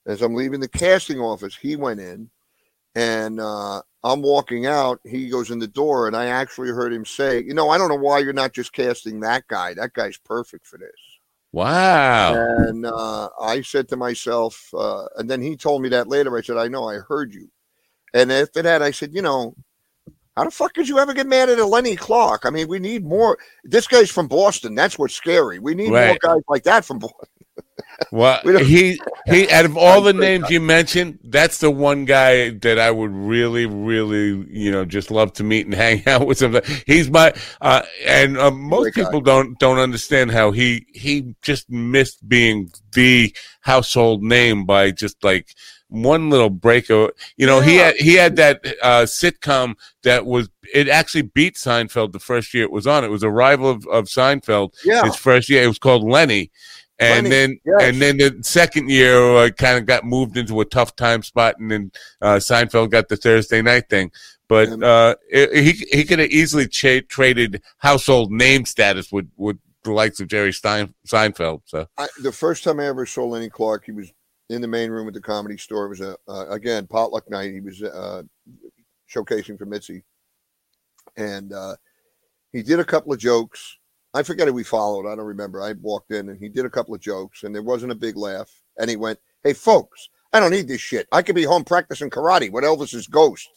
As 0.06 0.22
I'm 0.22 0.34
leaving 0.34 0.60
the 0.60 0.68
casting 0.68 1.20
office, 1.20 1.54
he 1.54 1.76
went 1.76 2.00
in, 2.00 2.30
and 2.94 3.40
uh, 3.40 3.82
I'm 4.02 4.22
walking 4.22 4.66
out. 4.66 5.00
He 5.04 5.28
goes 5.28 5.50
in 5.50 5.58
the 5.58 5.66
door, 5.66 6.06
and 6.06 6.16
I 6.16 6.26
actually 6.26 6.70
heard 6.70 6.92
him 6.92 7.04
say, 7.04 7.42
"You 7.42 7.52
know, 7.52 7.68
I 7.68 7.76
don't 7.76 7.90
know 7.90 7.96
why 7.96 8.20
you're 8.20 8.32
not 8.32 8.54
just 8.54 8.72
casting 8.72 9.20
that 9.20 9.46
guy. 9.48 9.74
That 9.74 9.92
guy's 9.92 10.16
perfect 10.16 10.66
for 10.66 10.78
this." 10.78 10.90
Wow. 11.52 12.34
And 12.34 12.84
uh, 12.84 13.30
I 13.40 13.62
said 13.62 13.88
to 13.88 13.96
myself, 13.96 14.68
uh, 14.76 15.06
and 15.16 15.28
then 15.28 15.40
he 15.40 15.56
told 15.56 15.82
me 15.82 15.88
that 15.90 16.08
later. 16.08 16.36
I 16.36 16.42
said, 16.42 16.58
I 16.58 16.68
know, 16.68 16.88
I 16.88 16.96
heard 16.96 17.32
you. 17.32 17.50
And 18.14 18.30
after 18.30 18.62
that, 18.62 18.82
I 18.82 18.90
said, 18.90 19.14
you 19.14 19.22
know, 19.22 19.54
how 20.39 20.44
the 20.44 20.52
fuck 20.52 20.73
could 20.73 20.89
you 20.89 21.01
ever 21.01 21.12
get 21.15 21.27
mad 21.27 21.48
at 21.48 21.59
a 21.59 21.66
Lenny 21.66 21.97
Clarke? 21.97 22.47
I 22.47 22.51
mean, 22.51 22.69
we 22.69 22.78
need 22.78 23.05
more. 23.05 23.39
This 23.65 23.89
guy's 23.89 24.09
from 24.09 24.28
Boston. 24.28 24.77
That's 24.77 24.97
what's 24.97 25.15
scary. 25.15 25.59
We 25.59 25.74
need 25.74 25.90
more 25.90 26.16
guys 26.20 26.43
like 26.48 26.62
that 26.62 26.85
from 26.85 27.01
Boston. 27.01 27.27
Well, 28.12 28.40
We 28.44 28.62
he 28.62 29.01
he 29.27 29.51
out 29.51 29.65
of 29.65 29.77
all 29.77 30.01
the 30.01 30.12
names 30.12 30.48
you 30.48 30.60
mentioned, 30.60 31.19
that's 31.24 31.59
the 31.59 31.73
one 31.73 32.05
guy 32.05 32.51
that 32.51 32.78
I 32.78 32.93
would 32.93 33.10
really, 33.10 33.66
really, 33.66 34.47
you 34.48 34.70
know, 34.70 34.85
just 34.85 35.10
love 35.10 35.32
to 35.35 35.43
meet 35.43 35.66
and 35.66 35.74
hang 35.86 36.06
out 36.06 36.24
with. 36.24 36.40
Him. 36.40 36.60
He's 36.86 37.10
my 37.10 37.35
uh, 37.60 37.82
and 38.06 38.39
uh, 38.39 38.52
most 38.52 38.82
Great 38.82 38.94
guy. 38.94 39.05
people 39.06 39.20
don't 39.23 39.59
don't 39.59 39.78
understand 39.78 40.31
how 40.31 40.52
he 40.52 40.86
he 40.94 41.35
just 41.43 41.69
missed 41.69 42.28
being 42.28 42.70
the 42.93 43.35
household 43.62 44.23
name 44.23 44.66
by 44.66 44.93
just 44.93 45.24
like 45.24 45.52
one 45.89 46.28
little 46.28 46.51
break 46.51 46.90
of 46.90 47.10
you 47.36 47.47
know 47.47 47.60
he 47.60 47.77
had 47.77 47.94
he 47.97 48.15
had 48.15 48.36
that 48.36 48.65
uh 48.82 49.02
sitcom 49.02 49.74
that 50.02 50.27
was 50.27 50.51
it 50.74 50.89
actually 50.89 51.23
beat 51.23 51.55
Seinfeld 51.55 52.12
the 52.12 52.19
first 52.19 52.52
year 52.52 52.65
it 52.65 52.70
was 52.70 52.86
on 52.86 53.05
it 53.05 53.10
was 53.10 53.23
a 53.23 53.31
rival 53.31 53.70
of, 53.70 53.86
of 53.86 54.05
Seinfeld 54.05 54.74
Yeah. 54.85 55.05
his 55.05 55.16
first 55.16 55.48
year. 55.48 55.62
It 55.62 55.69
was 55.69 55.78
called 55.78 56.05
Lenny, 56.05 56.51
and 56.98 57.24
Lenny, 57.24 57.28
then 57.31 57.60
yes. 57.65 57.82
and 57.82 58.02
then 58.02 58.16
the 58.19 58.39
second 58.43 58.90
year 58.90 59.19
uh, 59.36 59.51
kind 59.51 59.78
of 59.78 59.86
got 59.86 60.05
moved 60.05 60.36
into 60.36 60.60
a 60.60 60.65
tough 60.65 60.94
time 60.97 61.23
spot, 61.23 61.59
and 61.59 61.70
then 61.70 61.93
uh, 62.20 62.36
Seinfeld 62.36 62.90
got 62.90 63.09
the 63.09 63.16
Thursday 63.16 63.62
night 63.62 63.89
thing. 63.89 64.10
But 64.48 64.82
uh, 64.82 65.15
it, 65.31 65.62
he 65.65 65.97
he 65.97 66.05
could 66.05 66.19
have 66.19 66.31
easily 66.31 66.66
cha- 66.69 67.01
traded 67.09 67.62
household 67.78 68.31
name 68.31 68.65
status 68.66 69.10
with 69.12 69.31
with 69.36 69.59
the 69.85 69.93
likes 69.93 70.20
of 70.20 70.28
Jerry 70.28 70.52
Stein, 70.52 70.93
Seinfeld. 71.06 71.62
So 71.66 71.86
I, 71.97 72.09
the 72.20 72.32
first 72.32 72.65
time 72.65 72.81
I 72.81 72.86
ever 72.86 73.06
saw 73.06 73.24
Lenny 73.24 73.48
Clarke, 73.48 73.85
he 73.86 73.93
was 73.93 74.12
in 74.50 74.60
the 74.60 74.68
main 74.68 74.90
room 74.90 75.08
at 75.08 75.14
the 75.14 75.20
comedy 75.20 75.56
store. 75.56 75.86
It 75.86 75.90
was 75.90 76.00
a 76.00 76.16
uh, 76.28 76.46
again 76.48 76.86
potluck 76.86 77.28
night. 77.30 77.52
He 77.52 77.60
was 77.60 77.82
uh, 77.82 78.22
showcasing 79.12 79.58
for 79.58 79.66
Mitzi, 79.66 80.04
and 81.16 81.52
uh, 81.52 81.76
he 82.52 82.62
did 82.62 82.80
a 82.80 82.84
couple 82.84 83.12
of 83.12 83.18
jokes. 83.18 83.76
I 84.14 84.22
forget 84.22 84.48
who 84.48 84.54
we 84.54 84.64
followed. 84.64 85.06
I 85.06 85.14
don't 85.14 85.26
remember. 85.26 85.62
I 85.62 85.74
walked 85.80 86.12
in 86.12 86.30
and 86.30 86.38
he 86.38 86.48
did 86.48 86.64
a 86.64 86.70
couple 86.70 86.94
of 86.94 87.00
jokes, 87.00 87.42
and 87.42 87.54
there 87.54 87.62
wasn't 87.62 87.92
a 87.92 87.96
big 87.96 88.16
laugh. 88.16 88.50
And 88.78 88.88
he 88.88 88.96
went, 88.96 89.18
"Hey, 89.44 89.52
folks, 89.52 90.08
I 90.32 90.40
don't 90.40 90.50
need 90.50 90.68
this 90.68 90.80
shit. 90.80 91.06
I 91.12 91.22
could 91.22 91.34
be 91.34 91.44
home 91.44 91.64
practicing 91.64 92.10
karate 92.10 92.50
with 92.50 92.64
Elvis's 92.64 93.06
ghost." 93.06 93.48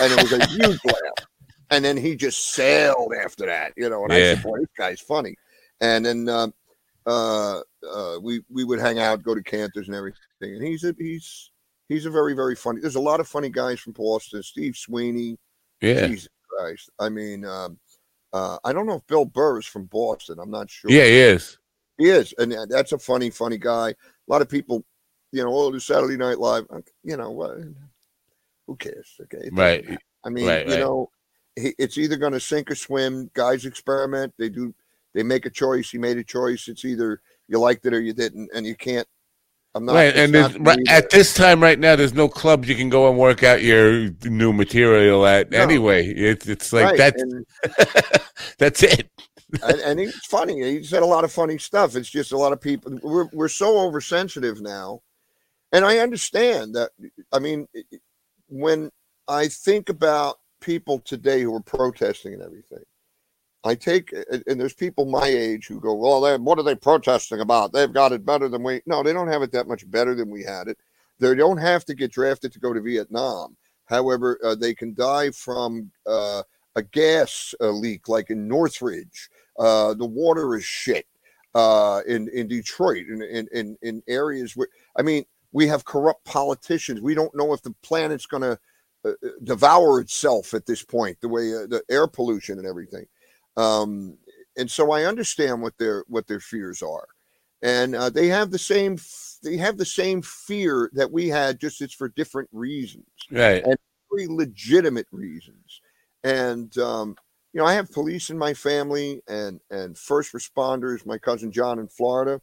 And 0.00 0.12
it 0.12 0.22
was 0.22 0.32
a 0.32 0.46
huge 0.46 0.80
laugh. 0.84 1.26
And 1.70 1.84
then 1.84 1.96
he 1.96 2.16
just 2.16 2.52
sailed 2.52 3.14
after 3.24 3.46
that, 3.46 3.72
you 3.76 3.88
know. 3.88 4.04
And 4.04 4.12
I 4.12 4.18
said, 4.18 4.42
"Boy, 4.42 4.58
this 4.58 4.68
guy's 4.76 5.00
funny." 5.00 5.36
And 5.80 6.04
then 6.04 6.28
um, 6.28 6.52
uh, 7.06 7.60
uh, 7.88 8.18
we 8.20 8.42
we 8.50 8.64
would 8.64 8.80
hang 8.80 8.98
out, 8.98 9.22
go 9.22 9.34
to 9.34 9.42
Canter's 9.42 9.88
and 9.88 9.96
everything. 9.96 10.18
And 10.50 10.62
he's 10.62 10.84
a 10.84 10.94
he's 10.98 11.50
he's 11.88 12.06
a 12.06 12.10
very 12.10 12.34
very 12.34 12.56
funny. 12.56 12.80
There's 12.80 12.96
a 12.96 13.00
lot 13.00 13.20
of 13.20 13.28
funny 13.28 13.48
guys 13.48 13.80
from 13.80 13.92
Boston. 13.92 14.42
Steve 14.42 14.76
Sweeney. 14.76 15.38
yeah, 15.80 16.06
Jesus 16.06 16.28
Christ. 16.48 16.90
I 16.98 17.08
mean, 17.08 17.44
um, 17.44 17.78
uh, 18.32 18.58
I 18.64 18.72
don't 18.72 18.86
know 18.86 18.96
if 18.96 19.06
Bill 19.06 19.24
Burr 19.24 19.58
is 19.58 19.66
from 19.66 19.84
Boston. 19.86 20.38
I'm 20.40 20.50
not 20.50 20.70
sure. 20.70 20.90
yeah, 20.90 21.04
he 21.04 21.18
is. 21.18 21.58
he 21.98 22.08
is, 22.08 22.34
and 22.38 22.54
that's 22.68 22.92
a 22.92 22.98
funny 22.98 23.30
funny 23.30 23.58
guy. 23.58 23.90
A 23.90 23.94
lot 24.26 24.42
of 24.42 24.48
people, 24.48 24.84
you 25.32 25.42
know, 25.42 25.54
oh, 25.54 25.70
the 25.70 25.80
Saturday 25.80 26.16
Night 26.16 26.38
Live. 26.38 26.66
You 27.04 27.16
know, 27.16 27.30
what? 27.30 27.58
who 28.66 28.76
cares? 28.76 29.16
Okay, 29.22 29.50
Right. 29.52 29.84
I 30.24 30.28
mean, 30.28 30.46
Right, 30.46 30.66
you 30.66 30.72
right. 30.72 30.80
know, 30.80 31.10
he, 31.56 31.74
it's 31.78 31.98
either 31.98 32.16
going 32.16 32.32
to 32.32 32.40
sink 32.40 32.70
or 32.70 32.74
swim. 32.74 33.30
Guys 33.34 33.66
experiment. 33.66 34.32
They 34.38 34.48
do. 34.48 34.74
They 35.14 35.22
make 35.22 35.44
a 35.44 35.50
choice. 35.50 35.90
He 35.90 35.98
made 35.98 36.16
a 36.16 36.24
choice. 36.24 36.68
It's 36.68 36.84
either 36.84 37.20
you 37.48 37.58
liked 37.58 37.84
it 37.84 37.92
or 37.92 38.00
you 38.00 38.14
didn't, 38.14 38.50
and 38.54 38.66
you 38.66 38.74
can't. 38.74 39.06
I'm 39.74 39.86
not. 39.86 39.94
right, 39.94 40.14
and 40.14 40.66
right, 40.66 40.78
at 40.88 41.10
this 41.10 41.32
time 41.32 41.62
right 41.62 41.78
now, 41.78 41.96
there's 41.96 42.12
no 42.12 42.28
clubs 42.28 42.68
you 42.68 42.74
can 42.74 42.90
go 42.90 43.08
and 43.08 43.18
work 43.18 43.42
out 43.42 43.62
your 43.62 44.10
new 44.24 44.52
material 44.52 45.24
at. 45.26 45.50
No. 45.50 45.60
Anyway, 45.60 46.06
it's 46.08 46.46
it's 46.46 46.72
like 46.74 46.84
right, 46.84 46.98
that's 46.98 47.22
and, 47.22 47.46
that's 48.58 48.82
it. 48.82 49.08
and, 49.62 49.80
and 49.80 50.00
he's 50.00 50.14
funny. 50.26 50.62
He 50.62 50.84
said 50.84 51.02
a 51.02 51.06
lot 51.06 51.24
of 51.24 51.32
funny 51.32 51.56
stuff. 51.56 51.96
It's 51.96 52.10
just 52.10 52.32
a 52.32 52.36
lot 52.36 52.52
of 52.52 52.60
people. 52.60 52.98
We're 53.02 53.28
we're 53.32 53.48
so 53.48 53.78
oversensitive 53.86 54.60
now, 54.60 55.00
and 55.72 55.86
I 55.86 55.98
understand 55.98 56.74
that. 56.74 56.90
I 57.32 57.38
mean, 57.38 57.66
when 58.48 58.90
I 59.26 59.48
think 59.48 59.88
about 59.88 60.36
people 60.60 60.98
today 60.98 61.42
who 61.42 61.54
are 61.54 61.62
protesting 61.62 62.34
and 62.34 62.42
everything, 62.42 62.84
I 63.64 63.74
take 63.74 64.12
and 64.12 64.60
there's 64.60 64.74
people 64.74 65.04
my 65.04 65.26
age 65.26 65.66
who 65.66 65.80
go, 65.80 65.94
"Well, 65.94 66.20
they, 66.20 66.36
what 66.36 66.58
are 66.58 66.64
they 66.64 66.74
protesting 66.74 67.40
about? 67.40 67.72
They've 67.72 67.92
got 67.92 68.12
it 68.12 68.26
better 68.26 68.48
than 68.48 68.62
we." 68.62 68.82
No, 68.86 69.02
they 69.02 69.12
don't 69.12 69.28
have 69.28 69.42
it 69.42 69.52
that 69.52 69.68
much 69.68 69.88
better 69.90 70.14
than 70.14 70.30
we 70.30 70.42
had 70.42 70.68
it. 70.68 70.78
They 71.20 71.34
don't 71.34 71.58
have 71.58 71.84
to 71.84 71.94
get 71.94 72.10
drafted 72.10 72.52
to 72.52 72.58
go 72.58 72.72
to 72.72 72.80
Vietnam. 72.80 73.56
However, 73.86 74.38
uh, 74.44 74.54
they 74.56 74.74
can 74.74 74.94
die 74.94 75.30
from 75.30 75.90
uh, 76.06 76.42
a 76.74 76.82
gas 76.82 77.54
uh, 77.60 77.70
leak, 77.70 78.08
like 78.08 78.30
in 78.30 78.48
Northridge. 78.48 79.28
Uh, 79.58 79.94
the 79.94 80.06
water 80.06 80.56
is 80.56 80.64
shit 80.64 81.06
uh, 81.54 82.00
in 82.06 82.28
in 82.30 82.48
Detroit, 82.48 83.06
in, 83.08 83.22
in 83.22 83.48
in 83.52 83.78
in 83.82 84.02
areas 84.08 84.56
where 84.56 84.68
I 84.96 85.02
mean, 85.02 85.24
we 85.52 85.66
have 85.68 85.84
corrupt 85.84 86.24
politicians. 86.24 87.00
We 87.00 87.14
don't 87.14 87.34
know 87.34 87.52
if 87.52 87.62
the 87.62 87.74
planet's 87.82 88.26
going 88.26 88.42
to 88.42 88.58
uh, 89.04 89.12
devour 89.44 90.00
itself 90.00 90.54
at 90.54 90.66
this 90.66 90.82
point. 90.82 91.20
The 91.20 91.28
way 91.28 91.50
the 91.50 91.82
air 91.90 92.06
pollution 92.06 92.58
and 92.58 92.66
everything, 92.66 93.06
um, 93.56 94.16
and 94.56 94.70
so 94.70 94.92
I 94.92 95.04
understand 95.04 95.62
what 95.62 95.76
their 95.78 96.04
what 96.08 96.26
their 96.26 96.40
fears 96.40 96.82
are, 96.82 97.06
and 97.62 97.94
uh, 97.94 98.10
they 98.10 98.28
have 98.28 98.50
the 98.50 98.58
same 98.58 98.98
they 99.42 99.56
have 99.56 99.78
the 99.78 99.84
same 99.84 100.22
fear 100.22 100.90
that 100.94 101.10
we 101.10 101.28
had. 101.28 101.60
Just 101.60 101.80
it's 101.80 101.94
for 101.94 102.08
different 102.08 102.48
reasons 102.52 103.06
Right. 103.32 103.64
And 103.64 103.76
very 104.10 104.26
legitimate 104.28 105.06
reasons. 105.10 105.80
And 106.22 106.76
um, 106.78 107.16
you 107.52 107.60
know, 107.60 107.66
I 107.66 107.74
have 107.74 107.90
police 107.90 108.30
in 108.30 108.38
my 108.38 108.54
family 108.54 109.22
and 109.26 109.60
and 109.70 109.96
first 109.96 110.32
responders. 110.32 111.06
My 111.06 111.18
cousin 111.18 111.50
John 111.50 111.78
in 111.78 111.88
Florida. 111.88 112.40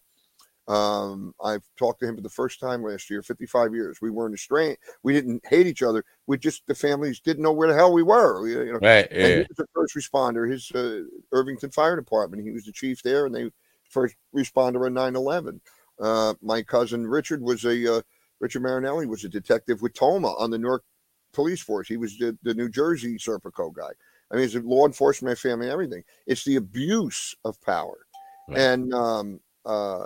Um, 0.70 1.34
I've 1.44 1.64
talked 1.78 2.00
to 2.02 2.08
him 2.08 2.16
for 2.16 2.22
the 2.22 2.30
first 2.30 2.60
time 2.60 2.84
last 2.84 3.10
year. 3.10 3.24
Fifty-five 3.24 3.74
years. 3.74 3.98
We 4.02 4.12
weren't 4.12 4.36
estranged. 4.36 4.78
We 5.02 5.14
didn't 5.14 5.44
hate 5.46 5.66
each 5.66 5.82
other. 5.82 6.06
We 6.28 6.38
just 6.38 6.62
the 6.68 6.76
families 6.76 7.20
didn't 7.20 7.42
know 7.44 7.52
where 7.52 7.68
the 7.68 7.74
hell 7.74 7.92
we 7.92 8.04
were. 8.04 8.42
We, 8.44 8.52
you 8.54 8.74
know, 8.74 8.80
Right. 8.82 9.08
and 9.12 9.22
he 9.22 9.30
Yeah. 9.40 9.46
was 9.50 9.60
a 9.60 9.66
first 9.74 9.96
responder. 9.96 10.50
His 10.50 10.72
uh, 10.72 11.04
Irvington 11.32 11.72
Fire 11.72 11.96
Department. 11.96 12.44
He 12.44 12.52
was 12.52 12.66
the 12.66 12.72
chief 12.72 13.02
there, 13.02 13.26
and 13.26 13.34
they 13.34 13.52
first 13.90 14.16
responder 14.36 14.86
on 14.86 14.94
9/11. 14.94 15.60
Uh, 16.00 16.36
my 16.42 16.62
cousin 16.62 17.06
Richard 17.08 17.42
was 17.42 17.66
a 17.66 17.98
uh, 17.98 18.02
Richard 18.40 18.62
Marinelli 18.62 19.08
was 19.08 19.26
a 19.26 19.30
detective 19.30 19.82
with 19.82 19.96
Toma 19.96 20.34
on 20.38 20.52
the 20.52 20.58
Newark 20.60 20.84
Police 21.34 21.62
Force. 21.62 21.88
He 21.88 21.98
was 21.98 22.16
the, 22.18 22.38
the 22.44 22.54
New 22.54 22.70
Jersey 22.70 23.18
Serpico 23.18 23.74
guy. 23.74 23.90
I 24.32 24.36
mean, 24.36 24.46
it's 24.46 24.56
a 24.56 24.60
law 24.62 24.86
enforcement, 24.86 25.32
my 25.32 25.36
family, 25.36 25.70
everything. 25.70 26.04
It's 26.28 26.46
the 26.46 26.58
abuse 26.58 27.36
of 27.44 27.60
power, 27.62 28.06
Right. 28.48 28.60
and 28.60 28.94
um, 28.94 29.40
uh, 29.66 30.06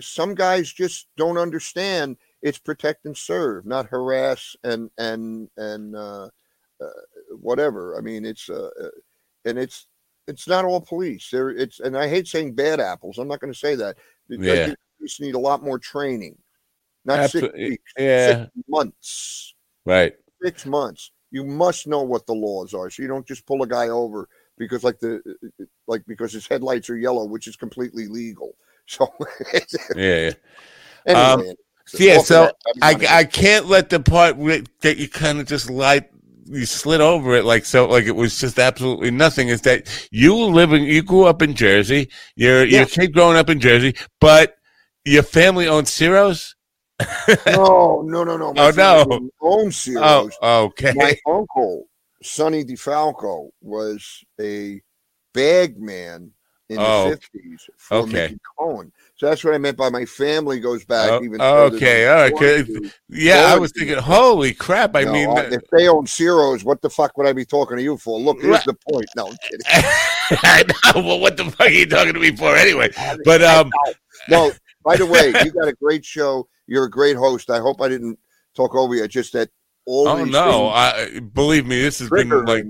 some 0.00 0.34
guys 0.34 0.72
just 0.72 1.08
don't 1.16 1.38
understand. 1.38 2.16
It's 2.42 2.58
protect 2.58 3.06
and 3.06 3.16
serve, 3.16 3.64
not 3.66 3.86
harass 3.86 4.54
and 4.64 4.90
and 4.98 5.48
and 5.56 5.96
uh, 5.96 6.28
uh, 6.80 7.00
whatever. 7.40 7.96
I 7.96 8.00
mean, 8.00 8.24
it's 8.24 8.48
uh, 8.50 8.70
uh, 8.82 8.88
and 9.44 9.58
it's 9.58 9.86
it's 10.26 10.48
not 10.48 10.64
all 10.64 10.80
police. 10.80 11.30
There, 11.30 11.50
it's 11.50 11.80
and 11.80 11.96
I 11.96 12.08
hate 12.08 12.26
saying 12.26 12.54
bad 12.54 12.80
apples. 12.80 13.18
I'm 13.18 13.28
not 13.28 13.40
going 13.40 13.52
to 13.52 13.58
say 13.58 13.74
that. 13.76 13.96
Yeah. 14.28 14.74
police 14.98 15.20
need 15.20 15.34
a 15.34 15.38
lot 15.38 15.62
more 15.62 15.78
training, 15.78 16.36
not 17.04 17.30
six 17.30 17.52
weeks, 17.54 17.92
Yeah. 17.98 18.44
six 18.44 18.50
months. 18.68 19.54
Right. 19.84 20.14
Six 20.42 20.66
months. 20.66 21.10
You 21.30 21.44
must 21.44 21.86
know 21.86 22.02
what 22.02 22.26
the 22.26 22.34
laws 22.34 22.74
are, 22.74 22.90
so 22.90 23.02
you 23.02 23.08
don't 23.08 23.26
just 23.26 23.44
pull 23.46 23.62
a 23.62 23.66
guy 23.66 23.88
over 23.88 24.28
because 24.56 24.84
like 24.84 24.98
the 25.00 25.20
like 25.86 26.04
because 26.06 26.32
his 26.32 26.46
headlights 26.46 26.88
are 26.90 26.96
yellow, 26.96 27.24
which 27.24 27.46
is 27.46 27.56
completely 27.56 28.06
legal. 28.06 28.54
So 28.86 29.12
Yeah. 29.96 29.96
yeah. 29.96 30.32
anyway, 31.06 31.50
Um, 31.50 31.54
yeah, 31.98 32.18
so 32.18 32.50
I, 32.82 32.96
I 33.08 33.24
can't 33.24 33.66
let 33.66 33.90
the 33.90 34.00
part 34.00 34.36
that 34.80 34.96
you 34.96 35.08
kind 35.08 35.40
of 35.40 35.46
just 35.46 35.70
lied 35.70 36.06
you 36.46 36.66
slid 36.66 37.00
over 37.00 37.34
it 37.34 37.44
like 37.44 37.64
so 37.64 37.86
like 37.86 38.04
it 38.04 38.14
was 38.14 38.38
just 38.38 38.58
absolutely 38.58 39.10
nothing 39.10 39.48
is 39.48 39.62
that 39.62 39.88
you 40.10 40.34
living 40.34 40.84
you 40.84 41.02
grew 41.02 41.24
up 41.24 41.42
in 41.42 41.54
Jersey 41.54 42.10
you're 42.36 42.64
you're 42.64 42.82
a 42.82 42.86
kid 42.86 43.12
growing 43.12 43.36
up 43.36 43.48
in 43.48 43.60
Jersey 43.60 43.94
but 44.20 44.56
your 45.04 45.22
family 45.22 45.66
owned 45.68 45.88
Ciro's 45.88 46.54
no, 47.48 48.02
no, 48.02 48.22
no, 48.22 48.36
no. 48.36 48.52
Oh, 48.56 48.70
no. 48.76 49.30
Own 49.40 49.72
oh 49.96 50.64
okay 50.64 50.92
My 50.94 51.16
uncle 51.26 51.86
Sonny 52.22 52.64
DeFalco 52.64 53.50
was 53.60 54.24
a 54.40 54.80
bag 55.32 55.78
man 55.78 56.30
in 56.74 56.80
Oh, 56.80 57.10
the 57.10 57.16
fifties 57.16 57.68
for 57.76 57.98
okay. 57.98 58.12
Mickey 58.12 58.38
Cohen. 58.58 58.92
So 59.16 59.26
that's 59.26 59.44
what 59.44 59.54
I 59.54 59.58
meant 59.58 59.76
by 59.76 59.90
my 59.90 60.04
family 60.04 60.60
goes 60.60 60.84
back 60.84 61.10
Oh, 61.12 61.22
even. 61.22 61.40
okay, 61.40 62.08
all 62.08 62.14
right, 62.16 62.32
one, 62.32 62.90
yeah 63.08 63.44
I 63.54 63.58
was 63.58 63.72
thinking 63.72 63.96
holy 63.98 64.52
crap 64.52 64.96
I 64.96 65.04
No, 65.04 65.12
mean 65.12 65.30
I- 65.30 65.44
if 65.54 65.62
they 65.70 65.88
own 65.88 66.06
Ciro's, 66.06 66.64
what 66.64 66.82
the 66.82 66.90
fuck 66.90 67.16
would 67.16 67.26
I 67.26 67.32
be 67.32 67.44
talking 67.44 67.76
to 67.76 67.82
you 67.82 67.96
for? 67.96 68.18
Look, 68.18 68.40
here's 68.40 68.52
Right. 68.56 68.64
the 68.66 68.74
point. 68.90 69.06
No, 69.16 69.28
I'm 69.28 69.36
kidding. 69.48 69.60
I 70.42 70.64
know 70.94 71.00
well 71.06 71.20
what 71.20 71.36
the 71.36 71.44
fuck 71.44 71.68
are 71.68 71.70
you 71.70 71.86
talking 71.86 72.14
to 72.14 72.20
me 72.20 72.34
for 72.34 72.56
anyway 72.56 72.90
but 73.24 73.42
um 73.42 73.70
No, 74.28 74.52
by 74.84 74.96
the 74.96 75.06
way, 75.06 75.28
you 75.44 75.52
got 75.52 75.68
a 75.68 75.74
great 75.74 76.04
show. 76.04 76.48
You're 76.66 76.84
a 76.84 76.90
great 76.90 77.16
host. 77.16 77.50
I 77.50 77.58
hope 77.58 77.80
I 77.82 77.88
didn't 77.88 78.18
talk 78.56 78.74
over 78.74 78.94
you. 78.94 79.06
Just 79.06 79.32
that 79.34 79.50
all 79.86 80.08
oh 80.08 80.24
no 80.24 80.68
I 80.68 81.20
believe 81.20 81.66
me 81.66 81.80
this 81.80 81.98
has 81.98 82.08
been 82.10 82.30
like 82.46 82.64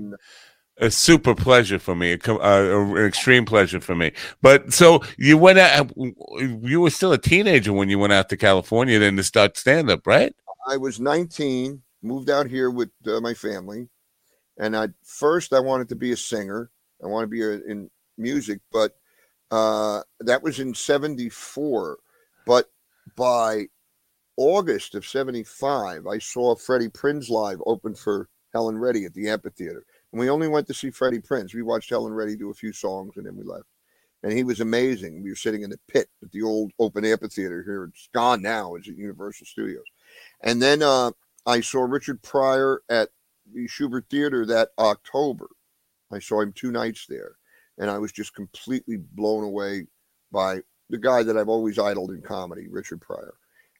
a 0.77 0.91
super 0.91 1.33
pleasure 1.35 1.79
for 1.79 1.95
me, 1.95 2.13
a 2.13 2.31
uh, 2.31 2.95
an 2.95 3.05
extreme 3.05 3.45
pleasure 3.45 3.79
for 3.79 3.95
me. 3.95 4.11
But 4.41 4.73
so 4.73 5.01
you 5.17 5.37
went 5.37 5.59
out, 5.59 5.91
you 5.95 6.81
were 6.81 6.89
still 6.89 7.13
a 7.13 7.17
teenager 7.17 7.73
when 7.73 7.89
you 7.89 7.99
went 7.99 8.13
out 8.13 8.29
to 8.29 8.37
California 8.37 8.99
then 8.99 9.15
to 9.17 9.23
start 9.23 9.57
stand 9.57 9.89
up, 9.89 10.05
right? 10.05 10.35
I 10.67 10.77
was 10.77 10.99
19, 10.99 11.81
moved 12.01 12.29
out 12.29 12.47
here 12.47 12.69
with 12.69 12.89
uh, 13.07 13.19
my 13.21 13.33
family, 13.33 13.87
and 14.57 14.75
I 14.75 14.89
first 15.03 15.53
I 15.53 15.59
wanted 15.59 15.89
to 15.89 15.95
be 15.95 16.11
a 16.11 16.17
singer. 16.17 16.69
I 17.03 17.07
wanted 17.07 17.27
to 17.27 17.31
be 17.31 17.43
a, 17.43 17.51
in 17.71 17.89
music, 18.17 18.59
but 18.71 18.93
uh, 19.51 20.01
that 20.21 20.43
was 20.43 20.59
in 20.59 20.73
'74. 20.73 21.97
But 22.45 22.69
by 23.15 23.67
August 24.37 24.95
of 24.95 25.05
'75, 25.05 26.07
I 26.07 26.17
saw 26.17 26.55
Freddie 26.55 26.89
Prinz 26.89 27.29
live 27.29 27.61
open 27.65 27.95
for 27.95 28.27
Helen 28.53 28.77
Reddy 28.77 29.05
at 29.05 29.13
the 29.13 29.29
amphitheater, 29.29 29.85
and 30.11 30.19
we 30.19 30.29
only 30.29 30.47
went 30.47 30.67
to 30.67 30.73
see 30.73 30.89
Freddie 30.89 31.19
Prinz. 31.19 31.53
We 31.53 31.61
watched 31.61 31.89
Helen 31.89 32.13
Reddy 32.13 32.35
do 32.35 32.49
a 32.51 32.53
few 32.53 32.73
songs, 32.73 33.17
and 33.17 33.25
then 33.25 33.35
we 33.35 33.43
left. 33.43 33.65
And 34.23 34.33
he 34.33 34.43
was 34.43 34.59
amazing. 34.59 35.21
We 35.21 35.29
were 35.29 35.35
sitting 35.35 35.61
in 35.61 35.69
the 35.69 35.79
pit 35.87 36.07
at 36.23 36.31
the 36.31 36.41
old 36.41 36.71
open 36.79 37.05
amphitheater 37.05 37.63
here. 37.63 37.85
It's 37.85 38.09
gone 38.13 38.41
now. 38.41 38.75
It's 38.75 38.87
at 38.87 38.97
Universal 38.97 39.45
Studios. 39.45 39.83
And 40.41 40.61
then 40.61 40.81
uh, 40.81 41.11
I 41.45 41.61
saw 41.61 41.81
Richard 41.81 42.21
Pryor 42.23 42.81
at 42.89 43.09
the 43.53 43.67
Shubert 43.67 44.09
Theater 44.09 44.45
that 44.47 44.69
October. 44.79 45.47
I 46.11 46.19
saw 46.19 46.41
him 46.41 46.53
two 46.53 46.71
nights 46.71 47.05
there, 47.07 47.35
and 47.77 47.89
I 47.89 47.97
was 47.97 48.11
just 48.11 48.33
completely 48.33 48.97
blown 48.97 49.43
away 49.43 49.87
by 50.31 50.61
the 50.89 50.97
guy 50.97 51.23
that 51.23 51.37
I've 51.37 51.49
always 51.49 51.79
idled 51.79 52.11
in 52.11 52.21
comedy, 52.21 52.67
Richard 52.67 53.01
Pryor. 53.01 53.35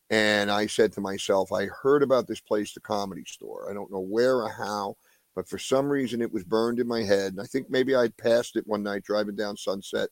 And 0.09 0.51
I 0.51 0.67
said 0.67 0.91
to 0.93 1.01
myself, 1.01 1.51
I 1.51 1.65
heard 1.65 2.03
about 2.03 2.27
this 2.27 2.39
place, 2.39 2.73
the 2.73 2.79
Comedy 2.79 3.23
Store. 3.25 3.69
I 3.69 3.73
don't 3.73 3.91
know 3.91 3.99
where 3.99 4.37
or 4.37 4.49
how, 4.49 4.97
but 5.35 5.49
for 5.49 5.57
some 5.57 5.87
reason 5.87 6.21
it 6.21 6.31
was 6.31 6.43
burned 6.43 6.79
in 6.79 6.87
my 6.87 7.03
head. 7.03 7.33
And 7.33 7.41
I 7.41 7.45
think 7.45 7.69
maybe 7.69 7.95
I'd 7.95 8.15
passed 8.17 8.55
it 8.55 8.67
one 8.67 8.83
night 8.83 9.03
driving 9.03 9.35
down 9.35 9.57
Sunset 9.57 10.09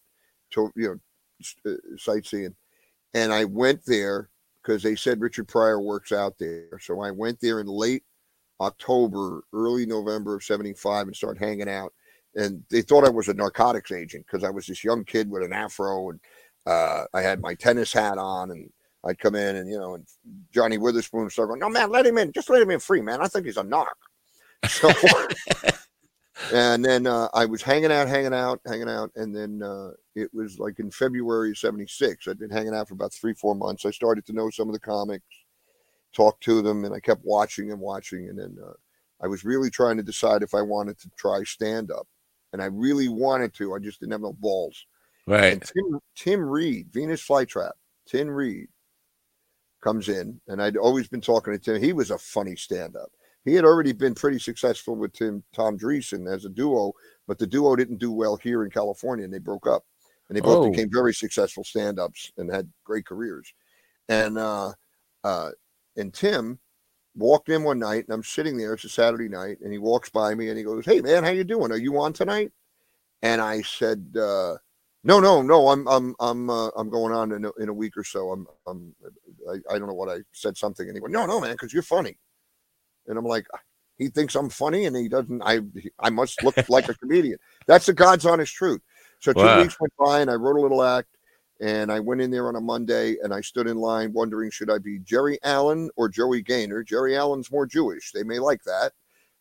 to 0.52 0.72
you 0.76 1.00
know 1.66 1.72
uh, 1.72 1.98
sightseeing, 1.98 2.56
and 3.14 3.34
I 3.34 3.45
went 3.45 3.86
there 3.86 4.30
because 4.62 4.82
they 4.82 4.95
said 4.95 5.22
Richard 5.22 5.48
Pryor 5.48 5.82
works 5.82 6.12
out 6.12 6.36
there. 6.40 6.80
So 6.80 7.02
I 7.02 7.12
went 7.12 7.40
there 7.41 7.60
in 7.60 7.68
late 7.68 8.04
October, 8.62 9.44
early 9.54 9.86
November 9.86 10.36
of 10.36 10.44
75 10.44 11.08
and 11.08 11.16
started 11.16 11.44
hanging 11.44 11.70
out. 11.70 11.94
And 12.36 12.64
they 12.72 12.82
thought 12.82 13.06
I 13.06 13.10
was 13.10 13.28
a 13.28 13.34
narcotics 13.34 13.91
agent 13.91 14.26
because 14.26 14.44
I 14.44 14.50
was 14.50 14.66
this 14.66 14.84
young 14.84 15.04
kid 15.04 15.30
with 15.30 15.44
an 15.44 15.54
afro 15.54 16.10
and 16.10 16.20
uh, 16.66 17.04
I 17.14 17.22
had 17.22 17.41
my 17.41 17.54
tennis 17.54 17.94
hat 17.94 18.18
on 18.18 18.52
and 18.52 18.70
I'd 19.06 19.20
come 19.20 19.36
in 19.36 19.58
and, 19.58 19.70
you 19.70 19.78
know, 19.78 19.95
and 19.95 20.08
Johnny 20.52 20.78
Witherspoon 20.78 21.30
started 21.30 21.50
going, 21.50 21.60
no, 21.60 21.70
man, 21.70 21.91
let 21.91 22.06
him 22.06 22.18
in. 22.18 22.32
Just 22.32 22.50
let 22.50 22.62
him 22.62 22.72
in 22.72 22.80
free, 22.80 23.02
man. 23.02 23.22
I 23.22 23.28
think 23.28 23.45
he's 23.45 23.58
a 23.58 23.64
narc. 23.64 23.86
So, 24.68 24.91
and 26.53 26.84
then 26.84 27.07
uh, 27.07 27.30
I 27.34 27.45
was 27.45 27.61
hanging 27.61 27.91
out, 27.91 28.07
hanging 28.07 28.34
out, 28.34 28.60
hanging 28.65 28.90
out. 28.90 29.11
And 29.15 29.35
then 29.35 29.61
uh, 29.64 29.91
it 30.15 30.34
was 30.34 30.60
like 30.60 30.80
in 30.80 30.91
February 30.91 31.52
of 31.52 31.57
76. 31.57 32.27
I'd 32.27 32.40
been 32.40 32.49
hanging 32.49 32.76
out 32.76 32.88
for 32.88 32.94
about 32.94 33.14
three, 33.14 33.34
four 33.34 33.56
months. 33.56 33.85
I 33.85 33.91
started 33.91 34.26
to 34.27 34.34
know 34.34 34.49
some 34.49 34.68
of 34.69 34.73
the 34.73 34.80
comics, 34.80 35.26
talk 36.14 36.40
to 36.41 36.61
them, 36.61 36.85
and 36.85 36.94
I 36.94 36.99
kept 36.99 37.26
watching 37.26 37.72
and 37.72 37.80
watching. 37.80 38.30
And 38.30 38.38
then 38.38 38.57
uh, 38.64 38.73
I 39.22 39.27
was 39.27 39.45
really 39.45 39.69
trying 39.69 39.98
to 39.98 40.03
decide 40.03 40.44
if 40.44 40.53
I 40.53 40.61
wanted 40.61 40.99
to 40.99 41.10
try 41.18 41.44
stand 41.44 41.91
up, 41.91 42.07
and 42.52 42.61
I 42.61 42.65
really 42.65 43.10
wanted 43.10 43.53
to. 43.56 43.73
I 43.73 43.80
just 43.80 43.99
didn't 43.99 44.14
have 44.14 44.22
no 44.22 44.34
balls. 44.34 44.85
Right. 45.26 45.53
And 45.53 45.61
Tim, 45.61 45.99
Tim 46.15 46.41
Reid, 46.41 46.90
Venus 46.91 47.26
Flytrap, 47.26 47.72
Tim 48.06 48.27
Reid 48.27 48.68
comes 49.81 50.10
in, 50.10 50.40
and 50.48 50.61
I'd 50.61 50.77
always 50.77 51.07
been 51.07 51.22
talking 51.22 51.53
to 51.53 51.60
Tim. 51.60 51.81
He 51.81 51.94
was 51.94 52.11
a 52.11 52.18
funny 52.18 52.56
stand 52.56 52.95
up. 52.95 53.11
He 53.45 53.53
had 53.56 53.65
already 53.65 53.94
been 53.94 54.15
pretty 54.15 54.40
successful 54.40 54.95
with 54.95 55.14
Tim 55.14 55.44
Tom 55.53 55.78
Dreesen 55.78 56.32
as 56.34 56.45
a 56.45 56.49
duo, 56.49 56.94
but 57.28 57.38
the 57.40 57.48
duo 57.48 57.76
didn't 57.76 57.98
do 57.98 58.11
well 58.11 58.38
here 58.38 58.64
in 58.64 58.72
California, 58.72 59.26
and 59.26 59.34
they 59.34 59.40
broke 59.40 59.68
up. 59.68 59.86
And 60.30 60.38
they 60.38 60.41
both 60.41 60.61
Oh. 60.61 60.72
became 60.72 60.90
very 60.91 61.14
successful 61.14 61.64
stand 61.64 61.99
ups 61.99 62.32
and 62.38 62.49
had 62.49 62.72
great 62.86 63.06
careers. 63.06 63.53
And 64.10 64.38
uh, 64.38 64.74
uh, 65.24 65.52
and 65.98 66.14
Tim 66.14 66.60
walked 67.15 67.49
in 67.49 67.64
one 67.64 67.80
night, 67.80 68.06
and 68.06 68.14
I'm 68.14 68.24
sitting 68.24 68.57
there. 68.57 68.74
It's 68.74 68.86
a 68.86 68.90
Saturday 68.90 69.30
night, 69.30 69.60
and 69.61 69.72
he 69.74 69.80
walks 69.80 70.10
by 70.10 70.36
me, 70.36 70.49
and 70.49 70.57
he 70.57 70.64
goes, 70.64 70.86
"Hey 70.86 71.02
man, 71.02 71.24
how 71.24 71.32
you 71.32 71.44
doing? 71.45 71.72
Are 71.72 71.78
you 71.78 71.99
on 71.99 72.14
tonight?" 72.14 72.53
And 73.22 73.41
I 73.41 73.61
said, 73.61 74.15
uh, 74.20 74.57
"No, 75.03 75.20
no, 75.20 75.41
no. 75.41 75.70
I'm 75.70 75.88
I'm 75.88 76.15
I'm 76.20 76.49
uh, 76.49 76.70
I'm 76.76 76.90
going 76.90 77.14
on 77.14 77.32
in 77.34 77.45
a, 77.45 77.52
in 77.53 77.70
a 77.70 77.74
week 77.74 77.98
or 77.98 78.03
so. 78.03 78.32
I'm 78.32 78.48
I'm 78.68 78.95
I, 79.49 79.76
I 79.76 79.80
don't 79.80 79.88
know 79.88 79.94
what 79.94 80.10
I 80.10 80.22
said 80.34 80.57
something." 80.57 80.88
And 80.88 80.95
he 80.98 81.02
went, 81.02 81.14
"No, 81.14 81.26
no, 81.26 81.40
man, 81.41 81.53
because 81.53 81.74
you're 81.74 81.84
funny." 81.84 82.18
And 83.08 83.18
I'm 83.18 83.26
like, 83.26 83.46
he 83.98 84.08
thinks 84.08 84.36
I'm 84.36 84.50
funny, 84.50 84.86
and 84.86 84.96
he 84.96 85.08
doesn't. 85.08 85.42
I 85.44 85.60
I 86.00 86.10
must 86.10 86.44
look 86.44 86.56
like 86.70 86.90
a 86.90 86.94
comedian. 86.96 87.38
That's 87.68 87.86
the 87.86 87.94
God's 87.94 88.26
honest 88.26 88.54
truth. 88.54 88.82
So 89.20 89.34
two 89.34 89.40
Wow. 89.40 89.62
weeks 89.62 89.80
went 89.80 89.94
by, 89.98 90.22
and 90.22 90.30
I 90.32 90.36
wrote 90.36 90.58
a 90.58 90.62
little 90.62 90.84
act. 90.84 91.10
And 91.62 91.92
I 91.92 92.00
went 92.00 92.20
in 92.20 92.32
there 92.32 92.48
on 92.50 92.56
a 92.58 92.60
Monday 92.62 93.16
and 93.24 93.34
I 93.34 93.40
stood 93.40 93.68
in 93.68 93.78
line 93.78 94.12
wondering 94.12 94.50
should 94.52 94.70
I 94.72 94.80
be 94.80 95.00
Jerry 95.00 95.38
Allen 95.44 95.90
or 95.96 96.10
Joey 96.10 96.42
Gaynor? 96.42 96.84
Jerry 96.84 97.16
Allen's 97.16 97.52
more 97.52 97.66
Jewish. 97.66 98.12
They 98.12 98.24
may 98.24 98.40
like 98.40 98.62
that. 98.64 98.92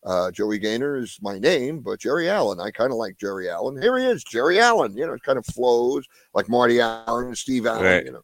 Uh, 0.05 0.30
Joey 0.30 0.59
Gaynor 0.59 0.98
is 0.98 1.18
my 1.22 1.39
name, 1.39 1.80
but 1.80 1.98
Jerry 1.98 2.28
Allen, 2.28 2.60
I 2.60 2.70
kind 2.70 2.93
of 2.93 2.98
like 2.98 3.16
Jerry 3.18 3.48
Allen. 3.48 3.80
Here 3.80 3.98
he 3.98 4.05
is, 4.05 4.22
Jerry 4.22 4.60
Allen. 4.60 4.97
You 4.97 5.06
know, 5.06 5.14
it 5.14 5.22
kind 5.24 5.39
of 5.39 5.47
flows 5.47 6.05
like 6.34 6.48
Marty 6.48 6.80
Allen 6.80 7.28
and 7.28 7.39
Steve 7.39 7.66
Allen, 7.66 7.82
Right. 7.82 8.05
you 8.05 8.12
know. 8.12 8.22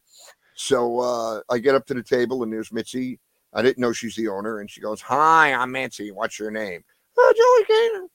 So 0.55 0.99
uh, 0.99 1.41
I 1.49 1.57
get 1.57 1.75
up 1.75 1.85
to 1.87 1.93
the 1.93 2.03
table 2.03 2.43
and 2.43 2.53
there's 2.53 2.71
Mitzi. 2.71 3.19
I 3.53 3.61
didn't 3.61 3.79
know 3.79 3.91
she's 3.91 4.15
the 4.15 4.27
owner. 4.27 4.59
And 4.59 4.69
she 4.69 4.81
goes, 4.81 5.01
Hi, 5.01 5.53
I'm 5.53 5.71
Nancy. 5.71 6.11
What's 6.11 6.39
your 6.39 6.51
name? 6.51 6.83
Oh, 7.17 7.33
Joey 7.35 7.75
Gaynor. 7.75 8.07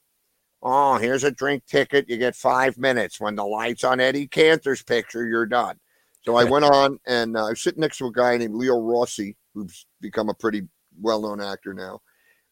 Oh, 0.63 0.97
here's 0.97 1.25
a 1.25 1.31
drink 1.31 1.67
ticket. 1.67 2.09
You 2.09 2.17
get 2.17 2.35
five 2.35 2.79
minutes. 2.79 3.21
When 3.21 3.35
the 3.35 3.45
light's 3.45 3.85
on 3.85 4.01
Eddie 4.01 4.27
Cantor's 4.27 4.83
picture, 4.83 5.27
you're 5.27 5.47
done. 5.47 5.79
So 6.25 6.37
I 6.37 6.45
went 6.45 6.65
on 6.65 6.99
and 7.07 7.37
uh, 7.37 7.47
I 7.47 7.51
was 7.51 7.61
sitting 7.61 7.83
next 7.83 7.99
to 7.99 8.07
a 8.07 8.13
guy 8.13 8.39
named 8.39 8.55
Leo 8.55 8.81
Rossi, 8.81 9.37
who's 9.53 9.85
become 10.01 10.31
a 10.31 10.35
pretty 10.35 10.63
well 10.99 11.21
known 11.21 11.41
actor 11.41 11.75
now. 11.75 12.01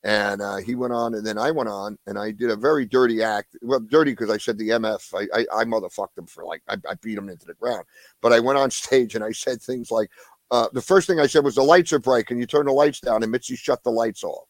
And 0.04 0.42
uh, 0.42 0.56
he 0.56 0.74
went 0.74 0.92
on, 0.92 1.14
and 1.14 1.24
then 1.24 1.38
I 1.38 1.52
went 1.52 1.68
on, 1.68 1.96
and 2.08 2.18
I 2.18 2.32
did 2.32 2.50
a 2.50 2.56
very 2.56 2.84
dirty 2.84 3.22
act. 3.22 3.56
Well, 3.62 3.78
dirty 3.78 4.10
because 4.10 4.30
I 4.30 4.36
said 4.36 4.58
the 4.58 4.70
MF. 4.70 5.14
I, 5.14 5.40
I, 5.40 5.60
I 5.60 5.64
motherfucked 5.64 6.18
him 6.18 6.26
for 6.26 6.44
like, 6.44 6.60
I, 6.68 6.76
I 6.88 6.94
beat 7.00 7.16
him 7.16 7.28
into 7.28 7.46
the 7.46 7.54
ground. 7.54 7.84
But 8.20 8.32
I 8.32 8.40
went 8.40 8.58
on 8.58 8.70
stage 8.70 9.14
and 9.14 9.24
I 9.24 9.30
said 9.30 9.62
things 9.62 9.92
like, 9.92 10.10
uh, 10.52 10.68
the 10.74 10.82
first 10.82 11.06
thing 11.06 11.18
I 11.18 11.26
said 11.26 11.44
was, 11.44 11.54
the 11.54 11.62
lights 11.62 11.94
are 11.94 11.98
bright. 11.98 12.26
Can 12.26 12.38
you 12.38 12.46
turn 12.46 12.66
the 12.66 12.72
lights 12.72 13.00
down? 13.00 13.22
And 13.22 13.32
Mitzi 13.32 13.56
shut 13.56 13.82
the 13.82 13.90
lights 13.90 14.22
off. 14.22 14.46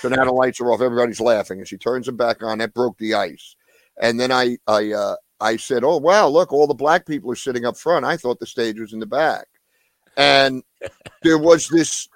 So 0.00 0.08
now 0.08 0.24
the 0.24 0.32
lights 0.32 0.60
are 0.60 0.72
off. 0.72 0.80
Everybody's 0.80 1.20
laughing, 1.20 1.58
and 1.58 1.68
she 1.68 1.78
turns 1.78 2.06
them 2.06 2.16
back 2.16 2.42
on. 2.42 2.58
That 2.58 2.74
broke 2.74 2.98
the 2.98 3.14
ice. 3.14 3.54
And 4.02 4.18
then 4.18 4.32
I, 4.32 4.58
I, 4.66 4.92
uh, 4.92 5.16
I 5.40 5.56
said, 5.56 5.84
"Oh 5.84 5.96
wow, 5.96 6.26
look, 6.26 6.52
all 6.52 6.66
the 6.66 6.74
black 6.74 7.06
people 7.06 7.30
are 7.30 7.36
sitting 7.36 7.64
up 7.64 7.78
front. 7.78 8.04
I 8.04 8.16
thought 8.16 8.40
the 8.40 8.46
stage 8.46 8.78
was 8.78 8.92
in 8.92 8.98
the 8.98 9.06
back." 9.06 9.46
And 10.16 10.62
there 11.22 11.38
was 11.38 11.68
this 11.68 12.08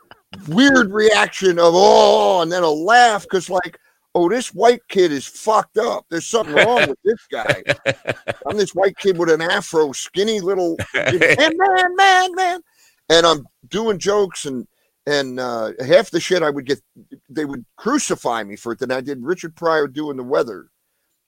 weird 0.49 0.93
reaction 0.93 1.59
of 1.59 1.73
oh, 1.75 2.43
and 2.43 2.53
then 2.53 2.65
a 2.65 2.71
laugh 2.71 3.23
because 3.23 3.49
like, 3.49 3.79
oh, 4.15 4.29
this 4.29 4.53
white 4.53 4.83
kid 4.89 5.13
is 5.13 5.27
fucked 5.27 5.79
up. 5.79 6.05
There's 6.11 6.27
something 6.27 6.55
wrong 6.55 6.89
with 6.89 6.99
this 7.05 7.27
guy. 7.31 7.63
I'm 8.47 8.57
this 8.57 8.75
white 8.75 8.97
kid 8.99 9.17
with 9.17 9.31
an 9.31 9.41
afro, 9.41 9.93
skinny 9.93 10.41
little 10.41 10.77
man, 10.95 11.57
man, 11.57 11.97
man, 11.97 12.35
man, 12.35 12.61
and 13.09 13.27
I'm 13.27 13.47
doing 13.69 13.99
jokes 13.99 14.47
and 14.47 14.67
and 15.07 15.39
uh, 15.39 15.73
half 15.87 16.11
the 16.11 16.21
shit 16.21 16.43
I 16.43 16.49
would 16.49 16.65
get, 16.65 16.81
they 17.29 17.45
would 17.45 17.65
crucify 17.77 18.43
me 18.43 18.57
for 18.57 18.73
it. 18.73 18.79
Then 18.79 18.91
I 18.91 19.03
did 19.03 19.23
Richard 19.23 19.55
Pryor 19.55 19.87
doing 19.87 20.17
the 20.17 20.23
weather, 20.23 20.69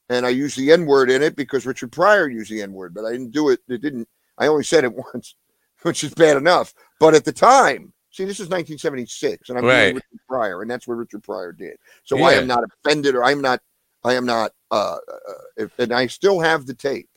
and 0.09 0.25
I 0.25 0.31
used 0.31 0.57
the 0.57 0.73
N 0.73 0.87
word 0.87 1.11
in 1.11 1.23
it 1.23 1.37
because 1.37 1.67
Richard 1.67 1.93
Pryor 1.93 2.29
used 2.29 2.51
the 2.51 2.63
N 2.63 2.73
word, 2.73 2.95
but 2.95 3.05
I 3.05 3.13
didn't 3.13 3.33
do 3.33 3.51
it. 3.51 3.61
It 3.69 3.83
didn't. 3.83 4.09
I 4.39 4.47
only 4.47 4.65
said 4.65 4.85
it 4.85 4.95
once, 5.15 5.35
which 5.83 6.05
is 6.05 6.15
bad 6.15 6.37
enough. 6.39 6.73
But 6.99 7.15
at 7.15 7.25
the 7.25 7.33
time, 7.33 7.93
see, 8.11 8.25
this 8.25 8.41
is 8.41 8.49
1976, 8.49 9.51
and 9.51 9.59
I'm 9.59 9.65
Right. 9.65 9.83
doing 9.85 9.95
Richard 9.97 10.27
Pryor, 10.27 10.63
and 10.63 10.71
that's 10.71 10.89
what 10.89 10.95
Richard 10.97 11.23
Pryor 11.23 11.53
did. 11.53 11.77
So 12.05 12.19
I 12.23 12.33
am 12.33 12.47
not 12.47 12.65
offended, 12.65 13.15
or 13.15 13.25
I'm 13.25 13.43
not, 13.43 13.61
I 14.05 14.15
am 14.15 14.25
not, 14.25 14.53
uh, 14.71 14.97
uh, 14.97 15.33
if, 15.59 15.79
and 15.79 15.93
I 15.93 16.07
still 16.07 16.41
have 16.41 16.65
the 16.65 16.75
tape. 16.75 17.11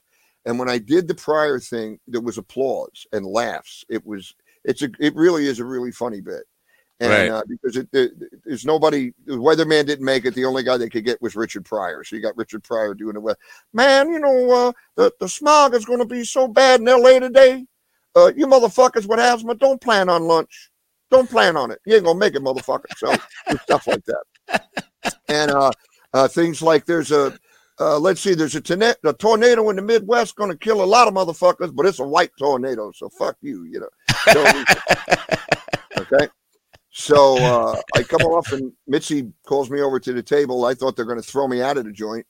And 0.45 0.59
when 0.59 0.69
I 0.69 0.77
did 0.77 1.07
the 1.07 1.15
Pryor 1.15 1.59
thing, 1.59 1.99
there 2.07 2.21
was 2.21 2.37
applause 2.37 3.07
and 3.13 3.25
laughs. 3.25 3.85
It 3.87 4.05
was, 4.05 4.35
it's 4.65 4.81
a, 4.81 4.89
it 4.99 5.15
really 5.15 5.45
is 5.47 5.59
a 5.59 5.65
really 5.65 5.91
funny 5.91 6.21
bit. 6.21 6.43
And 7.01 7.11
Right. 7.11 7.29
uh, 7.29 7.43
because 7.47 7.77
it, 7.77 7.87
it, 7.93 8.11
there's 8.43 8.65
nobody, 8.65 9.13
the 9.25 9.33
weatherman 9.35 9.85
didn't 9.85 10.03
make 10.03 10.25
it. 10.25 10.33
The 10.35 10.43
only 10.43 10.63
guy 10.63 10.75
they 10.77 10.89
could 10.89 11.05
get 11.05 11.21
was 11.21 11.35
Richard 11.35 11.63
Pryor. 11.63 12.03
So 12.03 12.15
you 12.17 12.21
got 12.21 12.35
Richard 12.35 12.63
Pryor 12.63 12.93
doing 12.93 13.13
the 13.13 13.21
weather. 13.21 13.39
Man, 13.73 14.09
you 14.11 14.19
know, 14.19 14.51
uh, 14.51 14.71
the, 14.97 15.13
the 15.19 15.29
smog 15.29 15.75
is 15.75 15.85
going 15.85 15.99
to 15.99 16.05
be 16.05 16.25
so 16.25 16.47
bad 16.47 16.81
in 16.81 16.87
LA 16.87 17.19
today. 17.19 17.65
Uh, 18.15 18.31
you 18.35 18.47
motherfuckers 18.47 19.07
with 19.07 19.19
asthma, 19.19 19.55
don't 19.55 19.79
plan 19.79 20.09
on 20.09 20.23
lunch. 20.23 20.71
Don't 21.09 21.29
plan 21.29 21.55
on 21.55 21.71
it. 21.71 21.79
You 21.85 21.95
ain't 21.95 22.05
gonna 22.05 22.19
make 22.19 22.35
it, 22.35 22.41
motherfucker. 22.43 22.85
So 22.97 23.15
stuff 23.63 23.87
like 23.87 24.03
that. 24.05 24.63
And 25.27 25.51
uh, 25.51 25.71
uh, 26.13 26.27
things 26.27 26.61
like 26.61 26.85
there's 26.85 27.11
a 27.11 27.37
uh, 27.79 27.97
let's 27.97 28.19
see, 28.19 28.33
there's 28.33 28.55
a, 28.55 28.61
torna- 28.61 28.95
a 29.05 29.13
tornado 29.13 29.69
in 29.69 29.75
the 29.77 29.81
Midwest 29.81 30.35
going 30.35 30.51
to 30.51 30.57
kill 30.57 30.83
a 30.83 30.85
lot 30.85 31.07
of 31.07 31.13
motherfuckers, 31.13 31.73
but 31.73 31.85
it's 31.85 31.99
a 31.99 32.03
white 32.03 32.31
tornado, 32.37 32.91
so 32.93 33.07
fuck 33.07 33.37
you, 33.41 33.63
you 33.63 33.79
know. 33.79 33.87
So, 34.33 36.01
okay. 36.01 36.27
So 36.91 37.37
uh, 37.37 37.81
I 37.95 38.03
come 38.03 38.21
off, 38.23 38.51
and 38.51 38.71
Mitzi 38.87 39.31
calls 39.45 39.69
me 39.69 39.81
over 39.81 39.99
to 39.99 40.13
the 40.13 40.23
table. 40.23 40.65
I 40.65 40.73
thought 40.73 40.95
they're 40.95 41.05
going 41.05 41.21
to 41.21 41.27
throw 41.27 41.47
me 41.47 41.61
out 41.61 41.77
of 41.77 41.85
the 41.85 41.91
joint, 41.91 42.25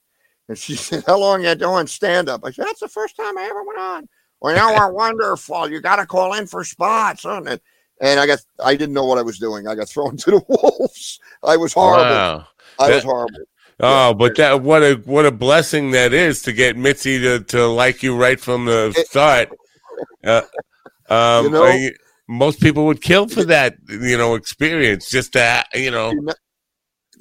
and 0.47 0.57
she 0.57 0.76
said, 0.77 1.03
"How 1.05 1.17
long 1.17 1.43
you 1.43 1.55
doing 1.55 1.88
stand 1.88 2.30
up?" 2.30 2.41
I 2.43 2.51
said, 2.51 2.65
"That's 2.65 2.80
the 2.81 2.88
first 2.88 3.15
time 3.15 3.38
I 3.38 3.43
ever 3.43 3.63
went 3.63 3.80
on." 3.80 4.09
Well, 4.41 4.55
you 4.55 4.61
are 4.61 4.93
wonderful. 4.93 5.69
You 5.69 5.81
got 5.81 5.97
to 5.97 6.05
call 6.05 6.34
in 6.34 6.47
for 6.47 6.63
spots, 6.63 7.23
huh? 7.23 7.41
and 7.45 7.59
and 8.01 8.19
I 8.19 8.27
got 8.27 8.39
I 8.63 8.76
didn't 8.76 8.93
know 8.93 9.05
what 9.05 9.17
I 9.17 9.21
was 9.21 9.39
doing. 9.39 9.67
I 9.67 9.76
got 9.76 9.89
thrown 9.89 10.17
to 10.17 10.31
the 10.31 10.41
wolves. 10.47 11.19
I 11.43 11.57
was 11.57 11.73
horrible. 11.73 12.03
Wow. 12.03 12.47
I 12.80 12.89
was 12.91 13.03
horrible. 13.03 13.39
Oh, 13.81 14.13
but 14.13 14.35
that 14.35 14.61
what 14.61 14.84
a 14.84 14.95
what 15.05 15.26
a 15.26 15.31
blessing 15.31 15.91
that 15.91 16.13
is 16.13 16.41
to 16.43 16.53
get 16.53 16.76
Mitzi 16.77 17.19
to, 17.19 17.39
to 17.45 17.65
like 17.67 18.03
you 18.03 18.15
right 18.15 18.39
from 18.39 18.65
the 18.65 18.93
It- 18.95 19.07
start. 19.07 19.49
Uh, 20.23 20.41
um, 21.10 21.45
You 21.45 21.52
know- 21.52 21.64
I- 21.65 21.91
most 22.31 22.61
people 22.61 22.86
would 22.86 23.02
kill 23.02 23.27
for 23.27 23.44
that, 23.45 23.76
you 23.90 24.15
know, 24.15 24.36
experience. 24.36 25.10
Just 25.10 25.34
that, 25.34 25.68
you 25.73 25.90
know, 25.90 26.11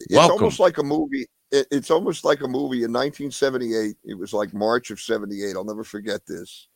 It's 0.01 0.15
Welcome. 0.15 0.35
almost 0.35 0.61
like 0.61 0.77
a 0.79 0.83
movie. 0.83 1.27
It, 1.51 1.67
it's 1.71 1.91
almost 1.91 2.25
like 2.27 2.43
a 2.43 2.47
movie 2.47 2.85
in 2.85 2.93
1978. 2.93 3.97
It 4.05 4.15
was 4.15 4.33
like 4.35 4.53
March 4.53 4.91
of 4.91 5.01
78. 5.01 5.57
I'll 5.57 5.65
never 5.65 5.83
forget 5.83 6.21
this. 6.27 6.69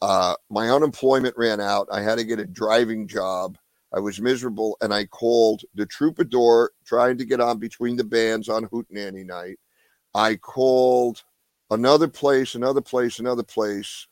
Uh, 0.00 0.34
my 0.50 0.70
unemployment 0.70 1.36
ran 1.36 1.60
out. 1.60 1.86
I 1.92 2.00
had 2.00 2.16
to 2.18 2.24
get 2.24 2.40
a 2.40 2.46
driving 2.46 3.06
job. 3.06 3.58
I 3.94 4.00
was 4.00 4.18
miserable, 4.18 4.76
and 4.80 4.92
I 4.92 5.04
called 5.04 5.62
the 5.74 5.84
Troubadour 5.86 6.72
trying 6.86 7.18
to 7.18 7.24
get 7.26 7.40
on 7.40 7.58
between 7.58 7.96
the 7.96 8.02
bands 8.04 8.48
on 8.48 8.64
Hootenanny 8.68 9.26
night. 9.26 9.58
I 10.14 10.36
called 10.36 11.22
another 11.70 12.08
place, 12.08 12.54
another 12.54 12.80
place, 12.80 13.18
another 13.18 13.42
place, 13.44 14.06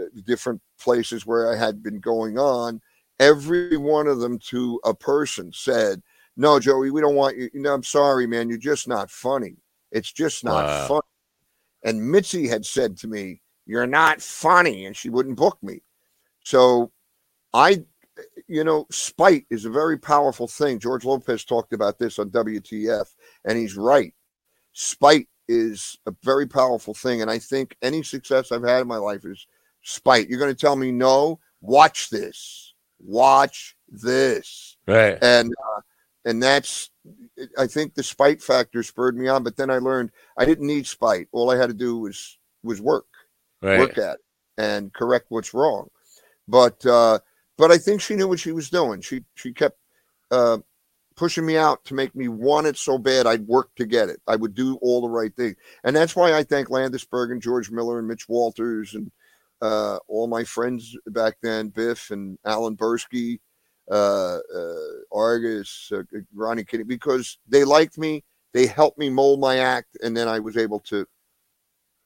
Uh, 0.00 0.04
different 0.24 0.60
places 0.80 1.26
where 1.26 1.52
I 1.52 1.56
had 1.56 1.82
been 1.82 2.00
going 2.00 2.38
on. 2.38 2.80
Every 3.20 3.76
one 3.76 4.08
of 4.08 4.18
them 4.18 4.38
to 4.50 4.80
a 4.84 4.94
person 4.94 5.52
said, 5.52 6.02
no, 6.36 6.58
Joey, 6.58 6.90
we 6.90 7.00
don't 7.00 7.14
want 7.14 7.36
you. 7.36 7.48
You 7.54 7.60
know, 7.60 7.74
I'm 7.74 7.82
sorry, 7.84 8.26
man. 8.26 8.48
You're 8.48 8.58
just 8.58 8.88
not 8.88 9.10
funny. 9.10 9.56
It's 9.92 10.12
just 10.12 10.44
not 10.44 10.64
Wow. 10.66 10.86
funny. 10.88 11.00
And 11.84 12.10
Mitzi 12.10 12.48
had 12.48 12.66
said 12.66 12.96
to 12.98 13.08
me, 13.08 13.40
You're 13.66 13.86
not 13.86 14.20
funny. 14.20 14.86
And 14.86 14.96
she 14.96 15.10
wouldn't 15.10 15.36
book 15.36 15.58
me. 15.62 15.82
So 16.42 16.90
I, 17.52 17.84
you 18.48 18.64
know, 18.64 18.86
spite 18.90 19.46
is 19.50 19.64
a 19.64 19.70
very 19.70 19.98
powerful 19.98 20.48
thing. 20.48 20.78
George 20.80 21.04
Lopez 21.04 21.44
talked 21.44 21.72
about 21.72 21.98
this 21.98 22.18
on 22.18 22.30
WTF, 22.30 23.06
and 23.44 23.56
he's 23.56 23.76
right. 23.76 24.12
Spite 24.72 25.28
is 25.48 25.98
a 26.06 26.14
very 26.22 26.46
powerful 26.46 26.94
thing. 26.94 27.22
And 27.22 27.30
I 27.30 27.38
think 27.38 27.76
any 27.82 28.02
success 28.02 28.50
I've 28.50 28.64
had 28.64 28.82
in 28.82 28.88
my 28.88 28.96
life 28.96 29.24
is 29.24 29.46
spite. 29.84 30.28
You're 30.28 30.40
going 30.40 30.52
to 30.52 30.60
tell 30.60 30.74
me 30.74 30.90
no? 30.90 31.38
Watch 31.60 32.10
this. 32.10 32.74
Watch 32.98 33.76
this 33.88 34.76
right. 34.86 35.18
and 35.22 35.52
uh, 35.52 35.80
and 36.24 36.42
that's 36.42 36.90
I 37.58 37.66
think 37.66 37.94
the 37.94 38.02
spite 38.02 38.42
factor 38.42 38.82
spurred 38.82 39.16
me 39.16 39.28
on. 39.28 39.42
But 39.44 39.56
then 39.56 39.70
I 39.70 39.78
learned 39.78 40.10
I 40.38 40.44
didn't 40.44 40.66
need 40.66 40.86
spite. 40.86 41.28
All 41.32 41.50
I 41.50 41.56
had 41.56 41.68
to 41.68 41.74
do 41.74 41.98
was 41.98 42.38
was 42.62 42.80
work, 42.80 43.06
Right. 43.62 43.78
work 43.78 43.98
at 43.98 44.14
it, 44.14 44.20
and 44.58 44.92
correct 44.92 45.26
what's 45.28 45.54
wrong. 45.54 45.88
But 46.48 46.84
uh, 46.86 47.18
but 47.56 47.70
I 47.70 47.78
think 47.78 48.00
she 48.00 48.14
knew 48.14 48.28
what 48.28 48.40
she 48.40 48.52
was 48.52 48.70
doing. 48.70 49.00
She 49.00 49.22
she 49.34 49.52
kept 49.52 49.78
uh, 50.30 50.58
pushing 51.16 51.46
me 51.46 51.56
out 51.56 51.84
to 51.84 51.94
make 51.94 52.14
me 52.14 52.28
want 52.28 52.66
it 52.66 52.76
so 52.76 52.98
bad 52.98 53.26
I'd 53.26 53.46
work 53.46 53.74
to 53.76 53.86
get 53.86 54.08
it. 54.08 54.20
I 54.26 54.36
would 54.36 54.54
do 54.54 54.76
all 54.76 55.02
the 55.02 55.08
right 55.08 55.34
thing. 55.36 55.56
And 55.84 55.94
that's 55.94 56.16
why 56.16 56.34
I 56.34 56.42
thank 56.42 56.68
Landesberg 56.68 57.32
and 57.32 57.42
George 57.42 57.70
Miller 57.70 57.98
and 57.98 58.08
Mitch 58.08 58.28
Walters 58.28 58.94
and 58.94 59.10
uh, 59.62 59.98
all 60.08 60.26
my 60.26 60.44
friends 60.44 60.96
back 61.08 61.36
then, 61.42 61.68
Biff 61.68 62.10
and 62.10 62.38
Alan 62.44 62.76
Bursky, 62.76 63.40
uh, 63.90 64.38
uh, 64.54 64.74
Argus, 65.12 65.90
uh, 65.94 66.02
Ronnie 66.34 66.64
Kitty, 66.64 66.84
because 66.84 67.38
they 67.48 67.64
liked 67.64 67.98
me. 67.98 68.24
They 68.52 68.66
helped 68.66 68.98
me 68.98 69.10
mold 69.10 69.40
my 69.40 69.58
act. 69.58 69.96
And 70.02 70.16
then 70.16 70.28
I 70.28 70.38
was 70.38 70.56
able 70.56 70.80
to 70.80 71.06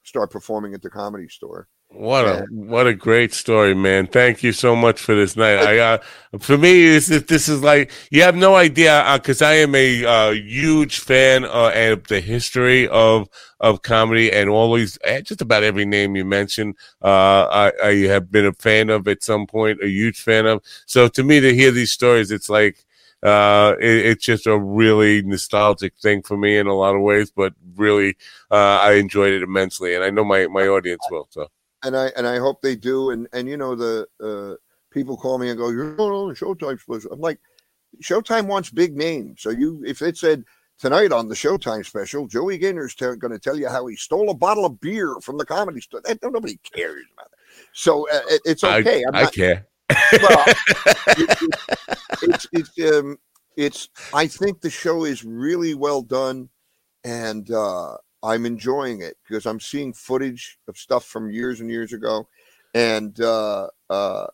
start 0.03 0.31
performing 0.31 0.75
at 0.75 0.83
the 0.83 0.91
comedy 0.91 1.29
store. 1.29 1.69
What 1.91 2.27
a 2.27 2.45
what 2.51 2.87
a 2.87 2.93
great 2.95 3.33
story, 3.33 3.75
man! 3.75 4.07
Thank 4.09 4.43
you 4.43 4.53
so 4.53 4.77
much 4.77 5.01
for 5.01 5.15
this 5.15 5.37
night. 5.37 5.57
I 5.59 5.79
uh, 5.79 5.99
for 6.39 6.59
me, 6.59 6.87
this 6.87 7.09
is 7.11 7.25
this 7.25 7.49
is 7.49 7.63
like 7.63 7.91
you 8.11 8.23
have 8.23 8.37
no 8.37 8.57
idea 8.57 9.03
because 9.17 9.41
uh, 9.41 9.47
I 9.47 9.53
am 9.55 9.75
a 9.75 10.05
uh, 10.05 10.31
huge 10.33 10.99
fan 11.01 11.45
uh, 11.47 11.73
of 11.75 12.07
the 12.09 12.21
history 12.21 12.87
of 12.89 13.29
of 13.61 13.81
comedy 13.83 14.31
and 14.31 14.51
always 14.51 14.99
eh, 15.03 15.23
just 15.23 15.41
about 15.41 15.63
every 15.65 15.87
name 15.87 16.15
you 16.15 16.27
mentioned. 16.27 16.77
Uh, 17.03 17.47
I, 17.51 17.73
I 17.83 17.95
have 18.09 18.31
been 18.31 18.45
a 18.47 18.53
fan 18.53 18.91
of 18.91 19.09
at 19.09 19.25
some 19.25 19.47
point, 19.47 19.83
a 19.83 19.89
huge 19.89 20.21
fan 20.21 20.45
of. 20.47 20.63
So 20.87 21.09
to 21.09 21.25
me, 21.25 21.41
to 21.41 21.55
hear 21.55 21.71
these 21.71 21.91
stories, 21.91 22.31
it's 22.31 22.51
like 22.51 22.85
uh, 23.23 23.75
it, 23.81 24.07
it's 24.07 24.25
just 24.27 24.47
a 24.47 24.59
really 24.59 25.23
nostalgic 25.23 25.97
thing 25.97 26.21
for 26.23 26.37
me 26.37 26.59
in 26.59 26.67
a 26.67 26.75
lot 26.75 26.95
of 26.95 27.01
ways. 27.01 27.31
But 27.31 27.55
really, 27.77 28.17
uh, 28.51 28.79
I 28.83 28.93
enjoyed 28.93 29.33
it 29.33 29.43
immensely, 29.43 29.95
and 29.95 30.05
I 30.05 30.11
know 30.11 30.25
my 30.25 30.47
my 30.49 30.69
audience 30.69 31.09
will. 31.11 31.27
So 31.31 31.49
and 31.83 31.97
I 31.97 32.07
and 32.17 32.27
I 32.27 32.39
hope 32.39 32.63
they 32.63 32.77
do. 32.77 33.11
And 33.11 33.29
and 33.33 33.49
you 33.49 33.57
know 33.57 33.75
the 33.75 34.07
uh, 34.23 34.57
people 34.91 35.17
call 35.17 35.39
me 35.39 35.51
and 35.51 35.59
go, 35.59 35.71
"You're 35.71 36.01
on 36.01 36.35
Showtime 36.35 36.81
special." 36.81 37.13
I'm 37.13 37.21
like, 37.21 37.39
Showtime 38.03 38.47
wants 38.47 38.71
big 38.71 38.97
names. 38.97 39.43
So 39.43 39.51
you, 39.51 39.83
if 39.87 40.03
it 40.03 40.17
said 40.17 40.45
tonight 40.79 41.13
on 41.13 41.29
the 41.29 41.35
Showtime 41.35 41.85
special, 41.85 42.27
Joey 42.27 42.59
Gaynor's 42.59 42.95
t- 42.95 43.05
going 43.17 43.33
to 43.33 43.39
tell 43.39 43.57
you 43.57 43.69
how 43.69 43.87
he 43.87 43.97
stole 43.97 44.31
a 44.31 44.35
bottle 44.35 44.65
of 44.65 44.81
beer 44.81 45.17
from 45.23 45.39
the 45.39 45.47
comedy 45.47 45.81
store. 45.81 46.01
That, 46.05 46.19
nobody 46.23 46.59
cares 46.75 47.05
about 47.13 47.31
that. 47.31 47.39
So 47.73 48.09
uh, 48.09 48.21
it, 48.29 48.41
it's 48.45 48.65
okay. 48.65 49.05
I, 49.07 49.11
not, 49.11 49.25
I 49.25 49.31
care. 49.31 49.67
well, 49.91 50.45
it, 51.07 51.43
it, 51.43 51.99
it's 52.23 52.47
it's 52.53 52.95
um 52.95 53.19
it's. 53.57 53.89
I 54.15 54.27
think 54.27 54.61
the 54.61 54.71
show 54.71 55.05
is 55.05 55.25
really 55.25 55.75
well 55.75 56.03
done, 56.03 56.49
and 57.05 57.51
uh, 57.51 57.97
I'm 58.23 58.47
enjoying 58.47 59.03
it 59.03 59.17
because 59.27 59.47
I'm 59.47 59.61
seeing 59.61 59.93
footage 59.93 60.59
of 60.67 60.77
stuff 60.77 61.05
from 61.05 61.31
years 61.31 61.61
and 61.61 61.71
years 61.71 61.93
ago, 61.93 62.29
and 62.75 63.19
uh, 63.21 63.69
uh, 63.89 64.27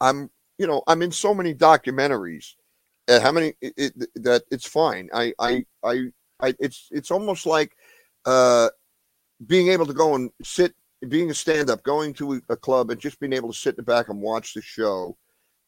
I'm 0.00 0.30
you 0.58 0.66
know 0.66 0.82
I'm 0.86 1.02
in 1.02 1.12
so 1.12 1.34
many 1.34 1.54
documentaries. 1.54 2.54
Uh, 3.08 3.20
how 3.20 3.32
many 3.32 3.54
it, 3.60 3.72
it, 3.76 4.08
that 4.22 4.44
it's 4.50 4.66
fine. 4.66 5.08
I, 5.14 5.32
I 5.38 5.64
I 5.82 6.06
I 6.40 6.54
it's 6.58 6.88
it's 6.90 7.10
almost 7.10 7.46
like 7.46 7.76
uh, 8.24 8.68
being 9.46 9.68
able 9.68 9.86
to 9.86 9.94
go 9.94 10.14
and 10.14 10.30
sit, 10.42 10.74
being 11.08 11.30
a 11.30 11.34
stand-up, 11.34 11.82
going 11.82 12.14
to 12.14 12.40
a 12.48 12.56
club 12.56 12.90
and 12.90 13.00
just 13.00 13.20
being 13.20 13.32
able 13.32 13.52
to 13.52 13.58
sit 13.58 13.70
in 13.70 13.76
the 13.76 13.82
back 13.82 14.08
and 14.08 14.20
watch 14.20 14.54
the 14.54 14.62
show, 14.62 15.16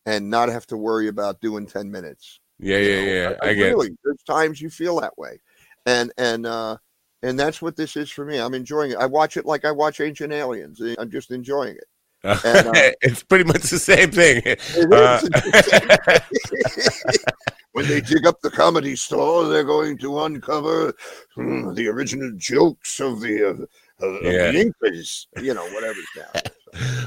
and 0.07 0.29
not 0.29 0.49
have 0.49 0.67
to 0.69 0.77
worry 0.77 1.09
about 1.09 1.41
doing 1.41 1.67
ten 1.67 1.91
minutes. 1.91 2.41
Yeah, 2.59 2.79
yeah, 2.79 2.95
know? 2.97 3.13
yeah. 3.13 3.37
I, 3.43 3.47
I, 3.47 3.51
I 3.51 3.55
get. 3.55 3.69
Really, 3.69 3.97
there's 4.05 4.23
times 4.27 4.61
you 4.61 4.71
feel 4.71 5.01
that 5.01 5.17
way, 5.19 5.41
and 5.87 6.13
and 6.19 6.47
uh, 6.47 6.77
and 7.23 7.39
that's 7.39 7.61
what 7.61 7.77
this 7.77 7.97
is 7.97 8.11
for 8.11 8.25
me. 8.25 8.39
I'm 8.39 8.55
enjoying 8.55 8.93
it. 8.93 8.99
I 8.99 9.07
watch 9.07 9.37
it 9.37 9.47
like 9.47 9.65
I 9.65 9.71
watch 9.71 10.01
Ancient 10.01 10.33
Aliens. 10.33 10.81
I'm 10.99 11.11
just 11.11 11.31
enjoying 11.31 11.77
it. 11.77 11.85
And, 12.23 12.69
uh, 12.69 12.73
it's 13.03 13.23
pretty 13.23 13.45
much 13.45 13.63
the 13.63 13.79
same 13.79 14.11
thing. 14.11 14.43
Uh, 14.93 15.21
when 17.73 17.87
they 17.87 18.01
dig 18.01 18.27
up 18.27 18.41
the 18.41 18.51
comedy 18.51 18.97
store, 18.97 19.49
they're 19.49 19.65
going 19.65 19.99
to 19.99 20.21
uncover 20.21 20.95
hmm, 21.35 21.75
the 21.75 21.89
original 21.89 22.33
jokes 22.37 23.01
of 23.01 23.21
the, 23.21 23.45
uh, 23.45 24.05
of, 24.05 24.23
yeah. 24.23 24.31
of 24.31 24.55
the 24.55 24.61
Incas, 24.61 25.27
you 25.41 25.55
know, 25.55 25.67
whatever. 25.71 25.99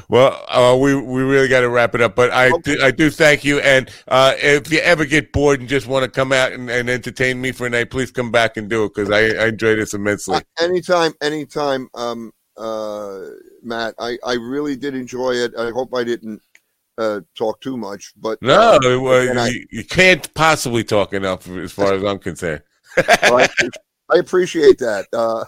Well, 0.09 0.43
uh, 0.47 0.77
we 0.77 0.95
we 0.95 1.21
really 1.21 1.47
got 1.47 1.61
to 1.61 1.69
wrap 1.69 1.95
it 1.95 2.01
up, 2.01 2.15
but 2.15 2.31
I 2.31 2.51
okay. 2.51 2.75
do, 2.75 2.83
I 2.83 2.91
do 2.91 3.09
thank 3.09 3.43
you. 3.43 3.59
And 3.59 3.89
uh, 4.07 4.33
if 4.37 4.71
you 4.71 4.79
ever 4.79 5.05
get 5.05 5.31
bored 5.31 5.59
and 5.59 5.69
just 5.69 5.87
want 5.87 6.03
to 6.03 6.11
come 6.11 6.31
out 6.31 6.51
and, 6.51 6.69
and, 6.69 6.89
entertain 6.89 7.39
me 7.39 7.51
for 7.51 7.67
a 7.67 7.69
night, 7.69 7.89
please 7.89 8.11
come 8.11 8.31
back 8.31 8.57
and 8.57 8.69
do 8.69 8.85
it 8.85 8.93
because 8.93 9.09
I, 9.09 9.43
I 9.43 9.47
enjoy 9.47 9.75
this 9.75 9.93
immensely. 9.93 10.35
Uh, 10.35 10.41
anytime, 10.59 11.13
anytime, 11.21 11.87
um, 11.93 12.31
uh, 12.57 13.21
Matt. 13.63 13.95
I 13.99 14.17
I 14.23 14.33
really 14.33 14.75
did 14.75 14.95
enjoy 14.95 15.31
it. 15.31 15.53
I 15.57 15.71
hope 15.71 15.93
I 15.93 16.03
didn't 16.03 16.41
uh, 16.97 17.21
talk 17.35 17.61
too 17.61 17.77
much, 17.77 18.13
but 18.17 18.41
no, 18.41 18.79
well, 18.81 19.23
you, 19.23 19.39
I, 19.39 19.59
you, 19.71 19.83
can't 19.83 20.31
possibly 20.33 20.83
talk 20.83 21.13
enough 21.13 21.47
as 21.49 21.71
far 21.71 21.93
as 21.93 22.03
I'm 22.03 22.19
concerned. 22.19 22.61
well, 23.23 23.39
I, 23.39 23.49
I, 24.09 24.17
appreciate 24.17 24.77
that. 24.79 25.07
Uh, 25.13 25.43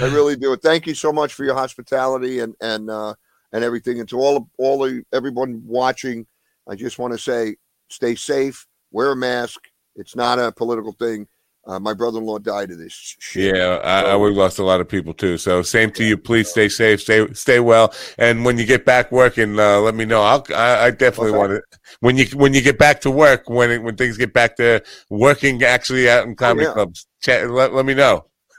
I 0.00 0.04
really 0.14 0.36
do. 0.36 0.56
Thank 0.56 0.86
you 0.86 0.94
so 0.94 1.12
much 1.12 1.34
for 1.34 1.44
your 1.44 1.54
hospitality 1.54 2.40
and 2.40 2.54
and 2.60 2.90
uh, 2.90 3.14
and 3.52 3.64
everything. 3.64 4.00
And 4.00 4.08
to 4.08 4.18
all 4.18 4.48
all 4.58 4.78
the 4.78 5.02
everyone 5.12 5.62
watching, 5.64 6.26
I 6.68 6.74
just 6.74 6.98
want 6.98 7.12
to 7.12 7.18
say, 7.18 7.56
stay 7.88 8.14
safe, 8.14 8.66
wear 8.90 9.12
a 9.12 9.16
mask. 9.16 9.60
It's 9.96 10.16
not 10.16 10.38
a 10.38 10.52
political 10.52 10.92
thing. 10.92 11.28
Uh, 11.66 11.78
my 11.78 11.94
brother-in-law 11.94 12.38
died 12.38 12.70
of 12.70 12.78
this. 12.78 13.16
Shit. 13.18 13.56
Yeah, 13.56 13.80
I, 13.82 14.02
so, 14.02 14.06
I 14.08 14.16
we 14.16 14.30
lost 14.30 14.58
a 14.58 14.64
lot 14.64 14.80
of 14.80 14.88
people 14.88 15.14
too. 15.14 15.38
So 15.38 15.62
same 15.62 15.90
to 15.92 16.04
you. 16.04 16.16
Please 16.16 16.48
stay 16.50 16.68
safe, 16.68 17.00
stay 17.00 17.26
stay 17.32 17.60
well, 17.60 17.94
and 18.18 18.44
when 18.44 18.58
you 18.58 18.66
get 18.66 18.84
back 18.84 19.10
working, 19.10 19.58
uh, 19.58 19.78
let 19.78 19.94
me 19.94 20.04
know. 20.04 20.22
I'll, 20.22 20.44
I, 20.54 20.86
I 20.86 20.90
definitely 20.90 21.30
okay. 21.30 21.38
want 21.38 21.52
it 21.52 21.64
when 22.00 22.16
you 22.16 22.26
when 22.34 22.52
you 22.54 22.60
get 22.60 22.78
back 22.78 23.00
to 23.02 23.10
work 23.10 23.48
when 23.48 23.70
it, 23.70 23.82
when 23.82 23.96
things 23.96 24.16
get 24.16 24.32
back 24.32 24.56
to 24.56 24.82
working 25.10 25.62
actually 25.62 26.08
out 26.08 26.26
in 26.26 26.34
comedy 26.34 26.66
oh, 26.66 26.70
yeah. 26.70 26.74
clubs. 26.74 27.06
Chat, 27.22 27.50
let, 27.50 27.72
let 27.72 27.86
me 27.86 27.94
know. 27.94 28.26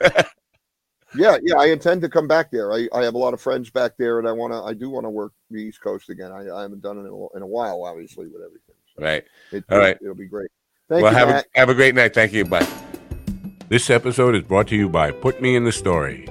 yeah, 1.14 1.36
yeah, 1.42 1.56
I 1.56 1.66
intend 1.66 2.02
to 2.02 2.08
come 2.08 2.26
back 2.26 2.50
there. 2.50 2.72
I, 2.72 2.88
I 2.92 3.04
have 3.04 3.14
a 3.14 3.18
lot 3.18 3.34
of 3.34 3.40
friends 3.40 3.70
back 3.70 3.92
there, 3.98 4.18
and 4.18 4.28
I 4.28 4.32
want 4.32 4.52
to. 4.52 4.62
I 4.62 4.74
do 4.74 4.90
want 4.90 5.04
to 5.04 5.10
work 5.10 5.32
the 5.50 5.58
East 5.58 5.80
Coast 5.80 6.10
again. 6.10 6.32
I, 6.32 6.50
I 6.50 6.62
haven't 6.62 6.82
done 6.82 6.98
it 6.98 7.02
in 7.02 7.06
a, 7.06 7.36
in 7.36 7.42
a 7.42 7.46
while, 7.46 7.84
obviously, 7.84 8.26
with 8.26 8.42
everything. 8.42 8.74
So 8.96 9.04
right. 9.04 9.24
It, 9.52 9.64
All 9.70 9.78
right. 9.78 9.96
It'll 10.00 10.14
be 10.14 10.26
great. 10.26 10.50
Thank 10.88 11.02
well, 11.02 11.12
you, 11.12 11.18
have 11.18 11.28
Matt. 11.28 11.46
a 11.54 11.58
have 11.58 11.68
a 11.68 11.74
great 11.74 11.94
night. 11.94 12.14
Thank 12.14 12.32
you. 12.32 12.44
Bye. 12.44 12.66
This 13.68 13.90
episode 13.90 14.36
is 14.36 14.44
brought 14.44 14.68
to 14.68 14.76
you 14.76 14.88
by 14.88 15.10
Put 15.10 15.42
Me 15.42 15.56
in 15.56 15.64
the 15.64 15.72
Story. 15.72 16.28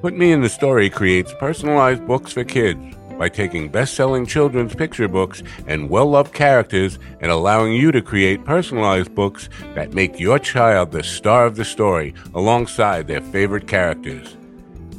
Put 0.00 0.16
Me 0.16 0.32
in 0.32 0.40
the 0.40 0.48
Story 0.48 0.88
creates 0.88 1.34
personalized 1.38 2.06
books 2.06 2.32
for 2.32 2.42
kids 2.42 2.96
by 3.18 3.28
taking 3.28 3.68
best 3.68 3.92
selling 3.92 4.24
children's 4.24 4.74
picture 4.74 5.06
books 5.06 5.42
and 5.66 5.90
well 5.90 6.06
loved 6.06 6.32
characters 6.32 6.98
and 7.20 7.30
allowing 7.30 7.74
you 7.74 7.92
to 7.92 8.00
create 8.00 8.46
personalized 8.46 9.14
books 9.14 9.50
that 9.74 9.92
make 9.92 10.18
your 10.18 10.38
child 10.38 10.90
the 10.90 11.02
star 11.02 11.44
of 11.44 11.56
the 11.56 11.66
story 11.66 12.14
alongside 12.32 13.08
their 13.08 13.20
favorite 13.20 13.68
characters. 13.68 14.34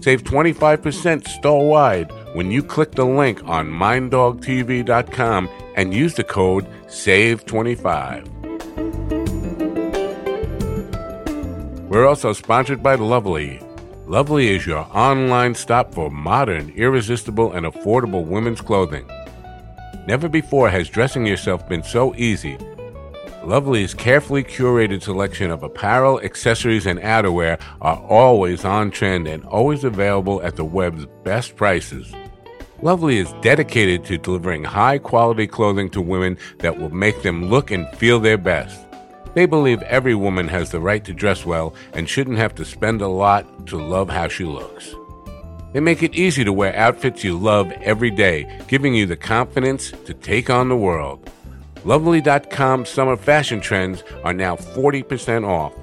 Save 0.01 0.23
25% 0.23 1.27
store 1.27 1.67
wide 1.67 2.11
when 2.35 2.51
you 2.51 2.61
click 2.61 2.91
the 2.91 3.05
link 3.05 3.43
on 3.45 3.71
minddogtv.com 3.71 5.49
and 5.75 5.95
use 5.95 6.13
the 6.13 6.23
code 6.23 6.67
SAVE25. 6.85 8.34
We're 11.95 12.09
also 12.09 12.33
sponsored 12.33 12.83
by 12.83 12.95
Lovely. 12.95 13.61
Lovely 14.05 14.49
is 14.49 14.67
your 14.67 14.85
online 14.93 15.55
stop 15.55 15.93
for 15.93 16.11
modern, 16.11 16.71
irresistible, 16.71 17.53
and 17.53 17.65
affordable 17.65 18.25
women's 18.25 18.59
clothing. 18.59 19.09
Never 20.05 20.27
before 20.27 20.69
has 20.69 20.89
dressing 20.89 21.25
yourself 21.25 21.69
been 21.69 21.83
so 21.83 22.13
easy. 22.15 22.57
Lovely's 23.45 23.93
carefully 23.93 24.43
curated 24.43 25.03
selection 25.03 25.49
of 25.51 25.63
apparel, 25.63 26.19
accessories, 26.19 26.85
and 26.85 26.99
outerwear 26.99 27.61
are 27.79 28.03
always 28.09 28.65
on 28.65 28.91
trend 28.91 29.25
and 29.25 29.45
always 29.45 29.85
available 29.85 30.41
at 30.43 30.57
the 30.57 30.65
web's 30.65 31.05
best 31.23 31.55
prices. 31.55 32.13
Lovely 32.81 33.19
is 33.19 33.31
dedicated 33.41 34.03
to 34.03 34.17
delivering 34.17 34.65
high 34.65 34.97
quality 34.97 35.47
clothing 35.47 35.89
to 35.91 36.01
women 36.01 36.37
that 36.59 36.77
will 36.77 36.93
make 36.93 37.23
them 37.23 37.49
look 37.49 37.71
and 37.71 37.87
feel 37.95 38.19
their 38.19 38.37
best. 38.37 38.81
They 39.35 39.45
believe 39.45 39.83
every 39.83 40.15
woman 40.15 40.47
has 40.47 40.71
the 40.71 40.79
right 40.79 41.03
to 41.03 41.13
dress 41.13 41.45
well 41.45 41.75
and 41.93 42.09
shouldn't 42.09 42.37
have 42.37 42.55
to 42.55 42.65
spend 42.65 43.01
a 43.01 43.07
lot 43.07 43.67
to 43.67 43.77
love 43.77 44.09
how 44.09 44.29
she 44.29 44.45
looks. 44.45 44.95
They 45.73 45.81
make 45.81 46.01
it 46.01 46.15
easy 46.15 46.45
to 46.45 46.53
wear 46.53 46.73
outfits 46.73 47.21
you 47.21 47.37
love 47.37 47.69
every 47.83 48.09
day, 48.09 48.61
giving 48.69 48.95
you 48.95 49.05
the 49.05 49.17
confidence 49.17 49.91
to 50.05 50.13
take 50.13 50.49
on 50.49 50.69
the 50.69 50.77
world. 50.77 51.29
Lovely.com 51.83 52.85
summer 52.85 53.17
fashion 53.17 53.59
trends 53.59 54.05
are 54.23 54.33
now 54.33 54.55
40% 54.55 55.45
off, 55.45 55.73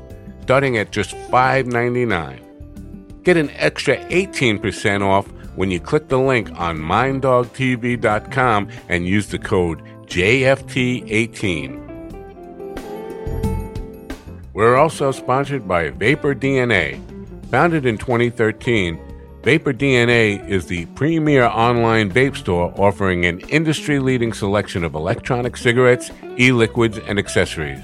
starting 0.40 0.78
at 0.78 0.90
just 0.90 1.10
$5.99. 1.10 3.22
Get 3.22 3.36
an 3.36 3.50
extra 3.50 3.98
18% 4.06 5.02
off 5.02 5.30
when 5.56 5.70
you 5.70 5.78
click 5.78 6.08
the 6.08 6.18
link 6.18 6.50
on 6.58 6.78
minddogtv.com 6.78 8.68
and 8.88 9.06
use 9.06 9.28
the 9.28 9.38
code 9.38 9.82
JFT18. 10.06 11.91
We're 14.54 14.76
also 14.76 15.12
sponsored 15.12 15.66
by 15.66 15.88
Vapor 15.88 16.34
DNA. 16.34 17.00
Founded 17.46 17.86
in 17.86 17.96
2013, 17.96 19.00
Vapor 19.42 19.72
DNA 19.72 20.46
is 20.46 20.66
the 20.66 20.84
premier 20.86 21.44
online 21.44 22.12
vape 22.12 22.36
store 22.36 22.70
offering 22.76 23.24
an 23.24 23.40
industry 23.48 23.98
leading 23.98 24.34
selection 24.34 24.84
of 24.84 24.94
electronic 24.94 25.56
cigarettes, 25.56 26.10
e 26.38 26.52
liquids, 26.52 26.98
and 26.98 27.18
accessories. 27.18 27.82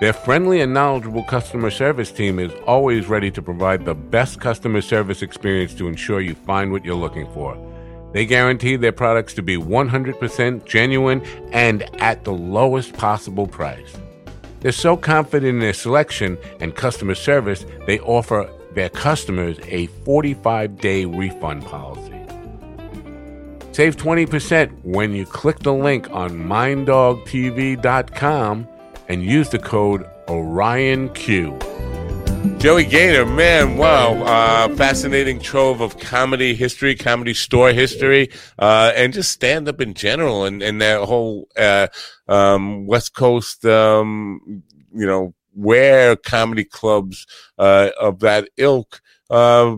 Their 0.00 0.14
friendly 0.14 0.62
and 0.62 0.72
knowledgeable 0.72 1.24
customer 1.24 1.70
service 1.70 2.10
team 2.10 2.38
is 2.38 2.52
always 2.66 3.06
ready 3.06 3.30
to 3.32 3.42
provide 3.42 3.84
the 3.84 3.94
best 3.94 4.40
customer 4.40 4.80
service 4.80 5.20
experience 5.20 5.74
to 5.74 5.86
ensure 5.86 6.22
you 6.22 6.34
find 6.34 6.72
what 6.72 6.82
you're 6.82 6.94
looking 6.94 7.30
for. 7.34 7.58
They 8.14 8.24
guarantee 8.24 8.76
their 8.76 8.92
products 8.92 9.34
to 9.34 9.42
be 9.42 9.58
100% 9.58 10.64
genuine 10.64 11.22
and 11.52 11.82
at 12.00 12.24
the 12.24 12.32
lowest 12.32 12.94
possible 12.94 13.46
price. 13.46 13.96
They're 14.66 14.72
so 14.72 14.96
confident 14.96 15.48
in 15.48 15.60
their 15.60 15.72
selection 15.72 16.36
and 16.58 16.74
customer 16.74 17.14
service, 17.14 17.64
they 17.86 18.00
offer 18.00 18.50
their 18.74 18.88
customers 18.88 19.60
a 19.62 19.86
45 20.04 20.78
day 20.78 21.04
refund 21.04 21.64
policy. 21.64 22.20
Save 23.70 23.96
20% 23.96 24.72
when 24.82 25.12
you 25.12 25.24
click 25.24 25.60
the 25.60 25.72
link 25.72 26.10
on 26.10 26.32
minddogtv.com 26.32 28.68
and 29.08 29.24
use 29.24 29.50
the 29.50 29.60
code 29.60 30.04
OrionQ. 30.26 31.62
Joey 32.58 32.84
Gaynor, 32.84 33.26
man, 33.26 33.76
wow, 33.76 34.14
uh, 34.24 34.74
fascinating 34.74 35.38
trove 35.40 35.80
of 35.80 35.98
comedy 35.98 36.54
history, 36.54 36.96
comedy 36.96 37.32
store 37.32 37.72
history, 37.72 38.30
uh, 38.58 38.92
and 38.96 39.12
just 39.12 39.30
stand 39.30 39.68
up 39.68 39.80
in 39.80 39.94
general, 39.94 40.44
and, 40.44 40.62
and 40.62 40.80
that 40.80 41.02
whole 41.02 41.48
uh, 41.56 41.86
um, 42.28 42.86
West 42.86 43.14
Coast, 43.14 43.64
um, 43.64 44.62
you 44.94 45.06
know, 45.06 45.34
where 45.54 46.16
comedy 46.16 46.64
clubs 46.64 47.26
uh, 47.58 47.90
of 48.00 48.20
that 48.20 48.48
ilk 48.56 49.00
uh, 49.30 49.76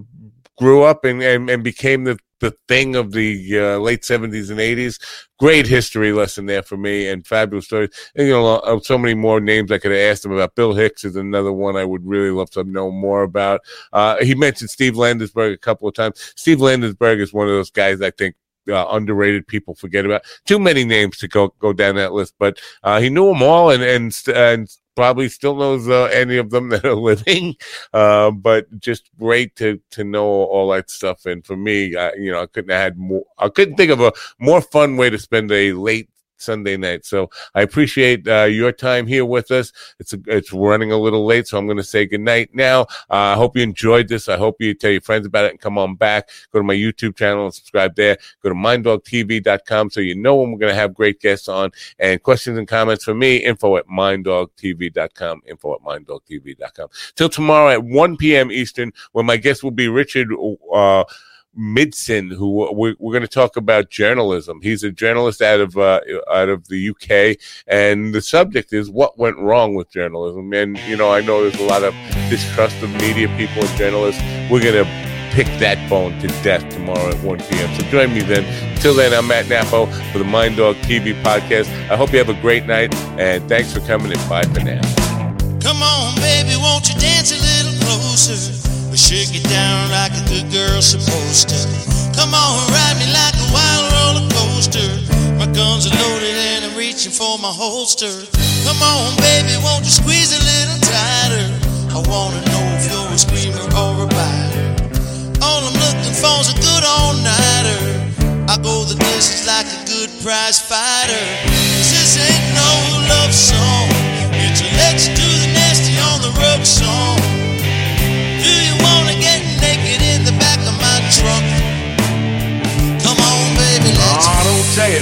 grew 0.57 0.82
up 0.82 1.05
and, 1.05 1.23
and, 1.23 1.51
and 1.51 1.62
became 1.62 2.05
the 2.05 2.19
the 2.40 2.52
thing 2.69 2.97
of 2.97 3.12
the 3.12 3.59
uh, 3.59 3.78
late 3.78 4.02
70s 4.02 4.51
and 4.51 4.59
80s. 4.59 5.01
Great 5.39 5.66
history 5.66 6.12
lesson 6.12 6.47
there 6.47 6.62
for 6.62 6.77
me 6.77 7.09
and 7.09 7.27
fabulous 7.27 7.66
stories. 7.66 7.90
And, 8.15 8.27
you 8.27 8.35
know, 8.35 8.56
uh, 8.56 8.81
so 8.81 8.98
many 8.98 9.15
more 9.15 9.40
names 9.40 9.70
I 9.70 9.78
could 9.78 9.93
have 9.93 10.01
asked 10.01 10.24
him 10.24 10.32
about. 10.32 10.55
Bill 10.55 10.74
Hicks 10.74 11.05
is 11.05 11.16
another 11.16 11.52
one 11.52 11.77
I 11.77 11.85
would 11.85 12.05
really 12.06 12.31
love 12.31 12.51
to 12.51 12.65
know 12.65 12.90
more 12.90 13.23
about. 13.23 13.60
Uh, 13.93 14.16
he 14.24 14.35
mentioned 14.35 14.70
Steve 14.70 14.94
Landesberg 14.94 15.52
a 15.52 15.59
couple 15.59 15.89
of 15.89 15.94
times. 15.94 16.32
Steve 16.36 16.59
Landesberg 16.59 17.20
is 17.20 17.32
one 17.32 17.47
of 17.47 17.52
those 17.52 17.70
guys 17.70 18.01
I 18.01 18.10
think 18.10 18.35
uh, 18.69 18.86
underrated 18.90 19.47
people 19.47 19.74
forget 19.74 20.05
about. 20.05 20.23
Too 20.44 20.59
many 20.59 20.85
names 20.85 21.16
to 21.19 21.28
go 21.28 21.55
go 21.59 21.73
down 21.73 21.97
that 21.97 22.12
list, 22.12 22.35
but 22.39 22.59
uh, 22.82 23.01
he 23.01 23.10
knew 23.10 23.27
them 23.27 23.43
all 23.43 23.70
and 23.70 23.82
and 23.82 24.16
and 24.35 24.69
probably 24.99 25.29
still 25.29 25.55
knows 25.55 25.89
uh, 25.89 26.07
any 26.12 26.39
of 26.39 26.51
them 26.51 26.69
that 26.70 26.85
are 26.85 26.97
living. 26.97 27.55
Uh, 27.93 28.33
but 28.33 28.66
just 28.81 29.11
great 29.16 29.55
to 29.55 29.81
to 29.93 30.03
know 30.03 30.27
all 30.27 30.70
that 30.70 30.91
stuff. 30.91 31.25
And 31.25 31.47
for 31.47 31.57
me, 31.57 31.95
I, 31.95 32.12
you 32.15 32.33
know, 32.33 32.43
I 32.43 32.47
couldn't 32.47 32.70
have 32.70 32.81
had 32.81 32.99
more. 32.99 33.25
I 33.39 33.49
couldn't 33.49 33.77
think 33.77 33.93
of 33.93 34.01
a 34.01 34.12
more 34.41 34.61
fun 34.61 34.97
way 34.97 35.09
to 35.09 35.19
spend 35.19 35.53
a 35.53 35.73
late 35.73 36.11
Sunday 36.40 36.77
night. 36.77 37.05
So 37.05 37.31
I 37.55 37.62
appreciate 37.62 38.27
uh, 38.27 38.44
your 38.44 38.73
time 38.73 39.06
here 39.06 39.24
with 39.24 39.51
us. 39.51 39.73
It's 39.98 40.12
a, 40.12 40.19
it's 40.27 40.52
running 40.52 40.93
a 40.93 40.98
little 40.98 41.24
late, 41.27 41.47
so 41.47 41.59
I'm 41.59 41.66
going 41.66 41.78
to 41.78 41.85
say 41.85 42.06
good 42.06 42.20
night 42.20 42.51
now. 42.55 42.82
Uh, 43.10 43.32
I 43.32 43.35
hope 43.35 43.56
you 43.56 43.62
enjoyed 43.62 44.09
this. 44.09 44.28
I 44.28 44.36
hope 44.36 44.56
you 44.60 44.74
tell 44.74 44.90
your 44.90 45.01
friends 45.01 45.27
about 45.27 45.44
it 45.44 45.52
and 45.52 45.60
come 45.60 45.78
on 45.78 45.97
back. 45.97 46.28
Go 46.52 46.59
to 46.59 46.65
my 46.65 46.74
YouTube 46.74 47.16
channel 47.16 47.44
and 47.44 47.55
subscribe 47.55 47.94
there. 47.94 48.16
Go 48.43 48.48
to 48.48 48.55
minddogtv.com 48.55 49.90
so 49.90 50.01
you 50.01 50.15
know 50.15 50.36
when 50.36 50.52
we're 50.52 50.59
going 50.59 50.73
to 50.73 50.78
have 50.78 50.94
great 50.94 51.20
guests 51.20 51.48
on. 51.48 51.70
And 51.98 52.23
questions 52.23 52.59
and 52.59 52.69
comments 52.69 53.05
for 53.05 53.15
me, 53.15 53.36
info 53.39 53.77
at 53.77 53.86
minddogtv.com, 53.86 55.43
info 55.47 55.74
at 55.74 55.81
minddogtv.com. 55.81 56.89
Till 57.16 57.28
tomorrow 57.28 57.70
at 57.70 57.85
1 57.85 58.16
p.m. 58.16 58.51
Eastern, 58.51 58.93
when 59.12 59.27
my 59.27 59.36
guest 59.36 59.62
will 59.62 59.70
be 59.70 59.89
Richard. 59.89 60.28
Uh, 60.73 61.05
Midson, 61.59 62.33
who 62.33 62.51
we're, 62.73 62.95
we're 62.99 63.13
going 63.13 63.23
to 63.23 63.29
talk 63.29 63.57
about 63.57 63.91
journalism. 63.91 64.61
He's 64.63 64.85
a 64.85 64.93
journalist 64.93 65.43
out 65.43 65.61
of 65.61 65.77
uh, 65.77 66.01
out 66.33 66.49
of 66.49 66.69
the 66.69 66.91
UK, 66.91 67.39
and 67.67 68.15
the 68.15 68.23
subject 68.23 68.73
is 68.73 68.89
what 68.89 69.19
went 69.19 69.39
wrong 69.39 69.75
with 69.75 69.91
journalism. 69.91 70.53
And 70.53 70.79
you 70.81 70.97
know, 70.97 71.13
I 71.13 71.21
know 71.21 71.43
there's 71.43 71.61
a 71.61 71.67
lot 71.67 71.83
of 71.83 71.95
distrust 72.31 72.81
of 72.83 72.91
media 72.95 73.29
people 73.37 73.65
and 73.65 73.79
journalists. 73.79 74.23
We're 74.51 74.63
going 74.63 74.85
to 74.85 75.09
pick 75.33 75.47
that 75.59 75.79
bone 75.91 76.19
to 76.21 76.29
death 76.43 76.69
tomorrow 76.71 77.11
at 77.11 77.23
1 77.23 77.39
p.m. 77.39 77.75
So 77.75 77.83
join 77.89 78.15
me 78.15 78.21
then. 78.21 78.45
Till 78.81 78.95
then, 78.95 79.13
I'm 79.13 79.27
Matt 79.27 79.49
Napo 79.49 79.87
for 80.13 80.19
the 80.19 80.25
Mind 80.25 80.57
Dog 80.57 80.77
TV 80.77 81.21
podcast. 81.23 81.69
I 81.91 81.97
hope 81.97 82.13
you 82.13 82.19
have 82.19 82.29
a 82.29 82.41
great 82.41 82.67
night, 82.67 82.95
and 83.19 83.49
thanks 83.49 83.73
for 83.73 83.81
coming 83.81 84.13
and 84.13 84.29
bye 84.29 84.45
for 84.45 84.61
now. 84.61 84.81
Come 85.61 85.83
on, 85.83 86.15
baby, 86.17 86.55
won't 86.57 86.89
you 86.89 86.99
dance 87.01 87.33
a 87.33 87.37
little 87.37 87.87
closer? 87.87 88.68
Shake 88.99 89.31
it 89.31 89.47
down 89.49 89.91
like 89.95 90.11
a 90.11 90.25
good 90.27 90.51
girl 90.51 90.83
supposed 90.83 91.49
to. 91.55 91.61
Come 92.19 92.35
on, 92.35 92.59
ride 92.75 92.99
me 92.99 93.07
like 93.15 93.39
a 93.39 93.49
wild 93.55 93.87
roller 93.95 94.27
coaster. 94.35 94.91
My 95.39 95.47
guns 95.55 95.87
are 95.87 95.95
loaded 96.03 96.35
and 96.35 96.66
I'm 96.66 96.77
reaching 96.77 97.15
for 97.15 97.39
my 97.39 97.49
holster. 97.49 98.11
Come 98.66 98.83
on, 98.83 99.15
baby, 99.23 99.55
won't 99.62 99.87
you 99.87 99.95
squeeze 99.95 100.35
a 100.35 100.43
little 100.43 100.83
tighter? 100.83 101.47
I 101.95 102.03
wanna 102.11 102.43
know 102.51 102.65
if 102.75 102.91
you're 102.91 103.15
a 103.15 103.16
screamer 103.16 103.66
or 103.79 104.03
a 104.03 104.09
biter. 104.11 104.66
All 105.47 105.62
I'm 105.62 105.79
looking 105.79 106.16
for's 106.19 106.51
a 106.51 106.59
good 106.59 106.83
all-nighter. 106.83 107.81
I 108.51 108.59
go 108.59 108.83
the 108.83 108.99
distance 108.99 109.47
like 109.47 109.70
a 109.79 109.81
good 109.87 110.11
prize 110.27 110.59
fighter. 110.59 111.25
This 111.87 112.19
ain't 112.19 112.47
no 112.59 112.70
love 113.15 113.33
song. 113.33 113.78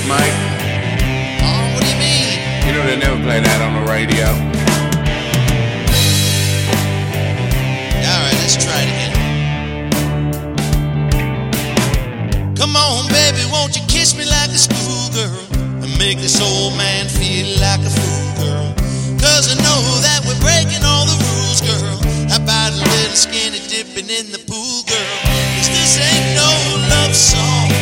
Mike. 0.06 0.38
Oh, 1.42 1.74
what 1.74 1.82
do 1.82 1.90
you 1.90 1.98
mean? 1.98 2.38
You 2.62 2.78
know 2.78 2.86
they 2.86 2.94
never 2.94 3.18
play 3.26 3.42
that 3.42 3.58
on 3.58 3.74
the 3.74 3.82
radio. 3.90 4.30
All 8.06 8.20
right, 8.22 8.38
let's 8.38 8.54
try 8.54 8.86
it 8.86 8.90
again. 8.94 9.10
Come 12.54 12.78
on, 12.78 13.10
baby, 13.10 13.42
won't 13.50 13.74
you 13.74 13.82
kiss 13.90 14.14
me 14.14 14.22
like 14.30 14.54
a 14.54 14.60
schoolgirl 14.62 15.42
and 15.82 15.90
make 15.98 16.22
this 16.22 16.38
old 16.38 16.78
man 16.78 17.10
feel 17.10 17.58
like 17.58 17.82
a 17.82 17.90
fool, 17.90 18.46
girl? 18.46 18.70
Cause 19.18 19.50
I 19.50 19.58
know 19.58 19.82
that 20.06 20.22
we're 20.22 20.38
breaking 20.38 20.86
all 20.86 21.02
the 21.10 21.18
rules, 21.18 21.66
girl. 21.66 21.98
How 22.30 22.38
about 22.38 22.70
a 22.70 22.78
little 22.78 23.18
skinny 23.18 23.58
dipping 23.66 24.06
in 24.06 24.30
the 24.30 24.38
pool, 24.46 24.86
girl? 24.86 25.18
Cause 25.58 25.66
this 25.66 25.98
ain't 25.98 26.38
no 26.38 26.46
love 26.94 27.10
song. 27.10 27.75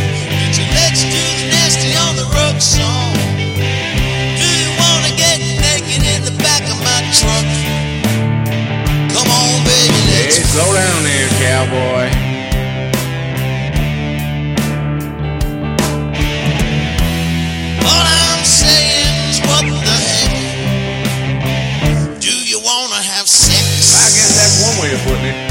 That's 24.90 25.06
one 25.06 25.43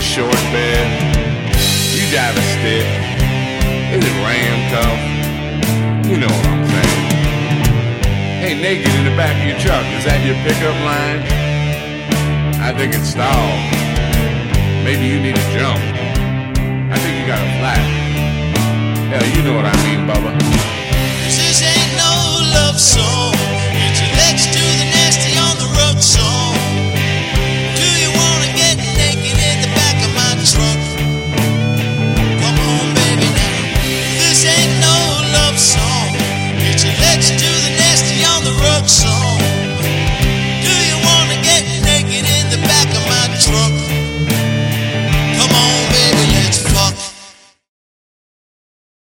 a 0.00 0.02
short 0.02 0.42
bed. 0.48 0.86
You 1.92 2.08
drive 2.08 2.32
a 2.32 2.44
stick. 2.56 2.88
Is 3.92 4.00
it 4.00 4.16
ram 4.24 4.58
tough? 4.72 5.02
You 6.08 6.16
know 6.16 6.32
what 6.32 6.46
I'm 6.48 6.64
saying. 6.72 7.04
Hey, 8.40 8.54
naked 8.62 8.94
in 8.96 9.04
the 9.04 9.14
back 9.20 9.36
of 9.36 9.44
your 9.44 9.58
truck, 9.60 9.84
is 9.98 10.04
that 10.08 10.24
your 10.24 10.38
pickup 10.40 10.76
line? 10.88 11.20
I 12.64 12.72
think 12.72 12.94
it's 12.96 13.12
stalled. 13.12 13.60
Maybe 14.86 15.04
you 15.04 15.20
need 15.20 15.36
to 15.36 15.46
jump. 15.52 15.82
I 16.88 16.96
think 17.02 17.20
you 17.20 17.26
got 17.28 17.40
a 17.44 17.50
flat. 17.60 17.84
Hell, 19.12 19.26
you 19.36 19.42
know 19.44 19.54
what 19.54 19.66
I 19.68 19.76
mean, 19.84 20.08
Bubba. 20.08 20.32
This 21.28 21.60
ain't 21.60 21.92
no 22.00 22.14
love 22.56 22.80
song. 22.80 23.69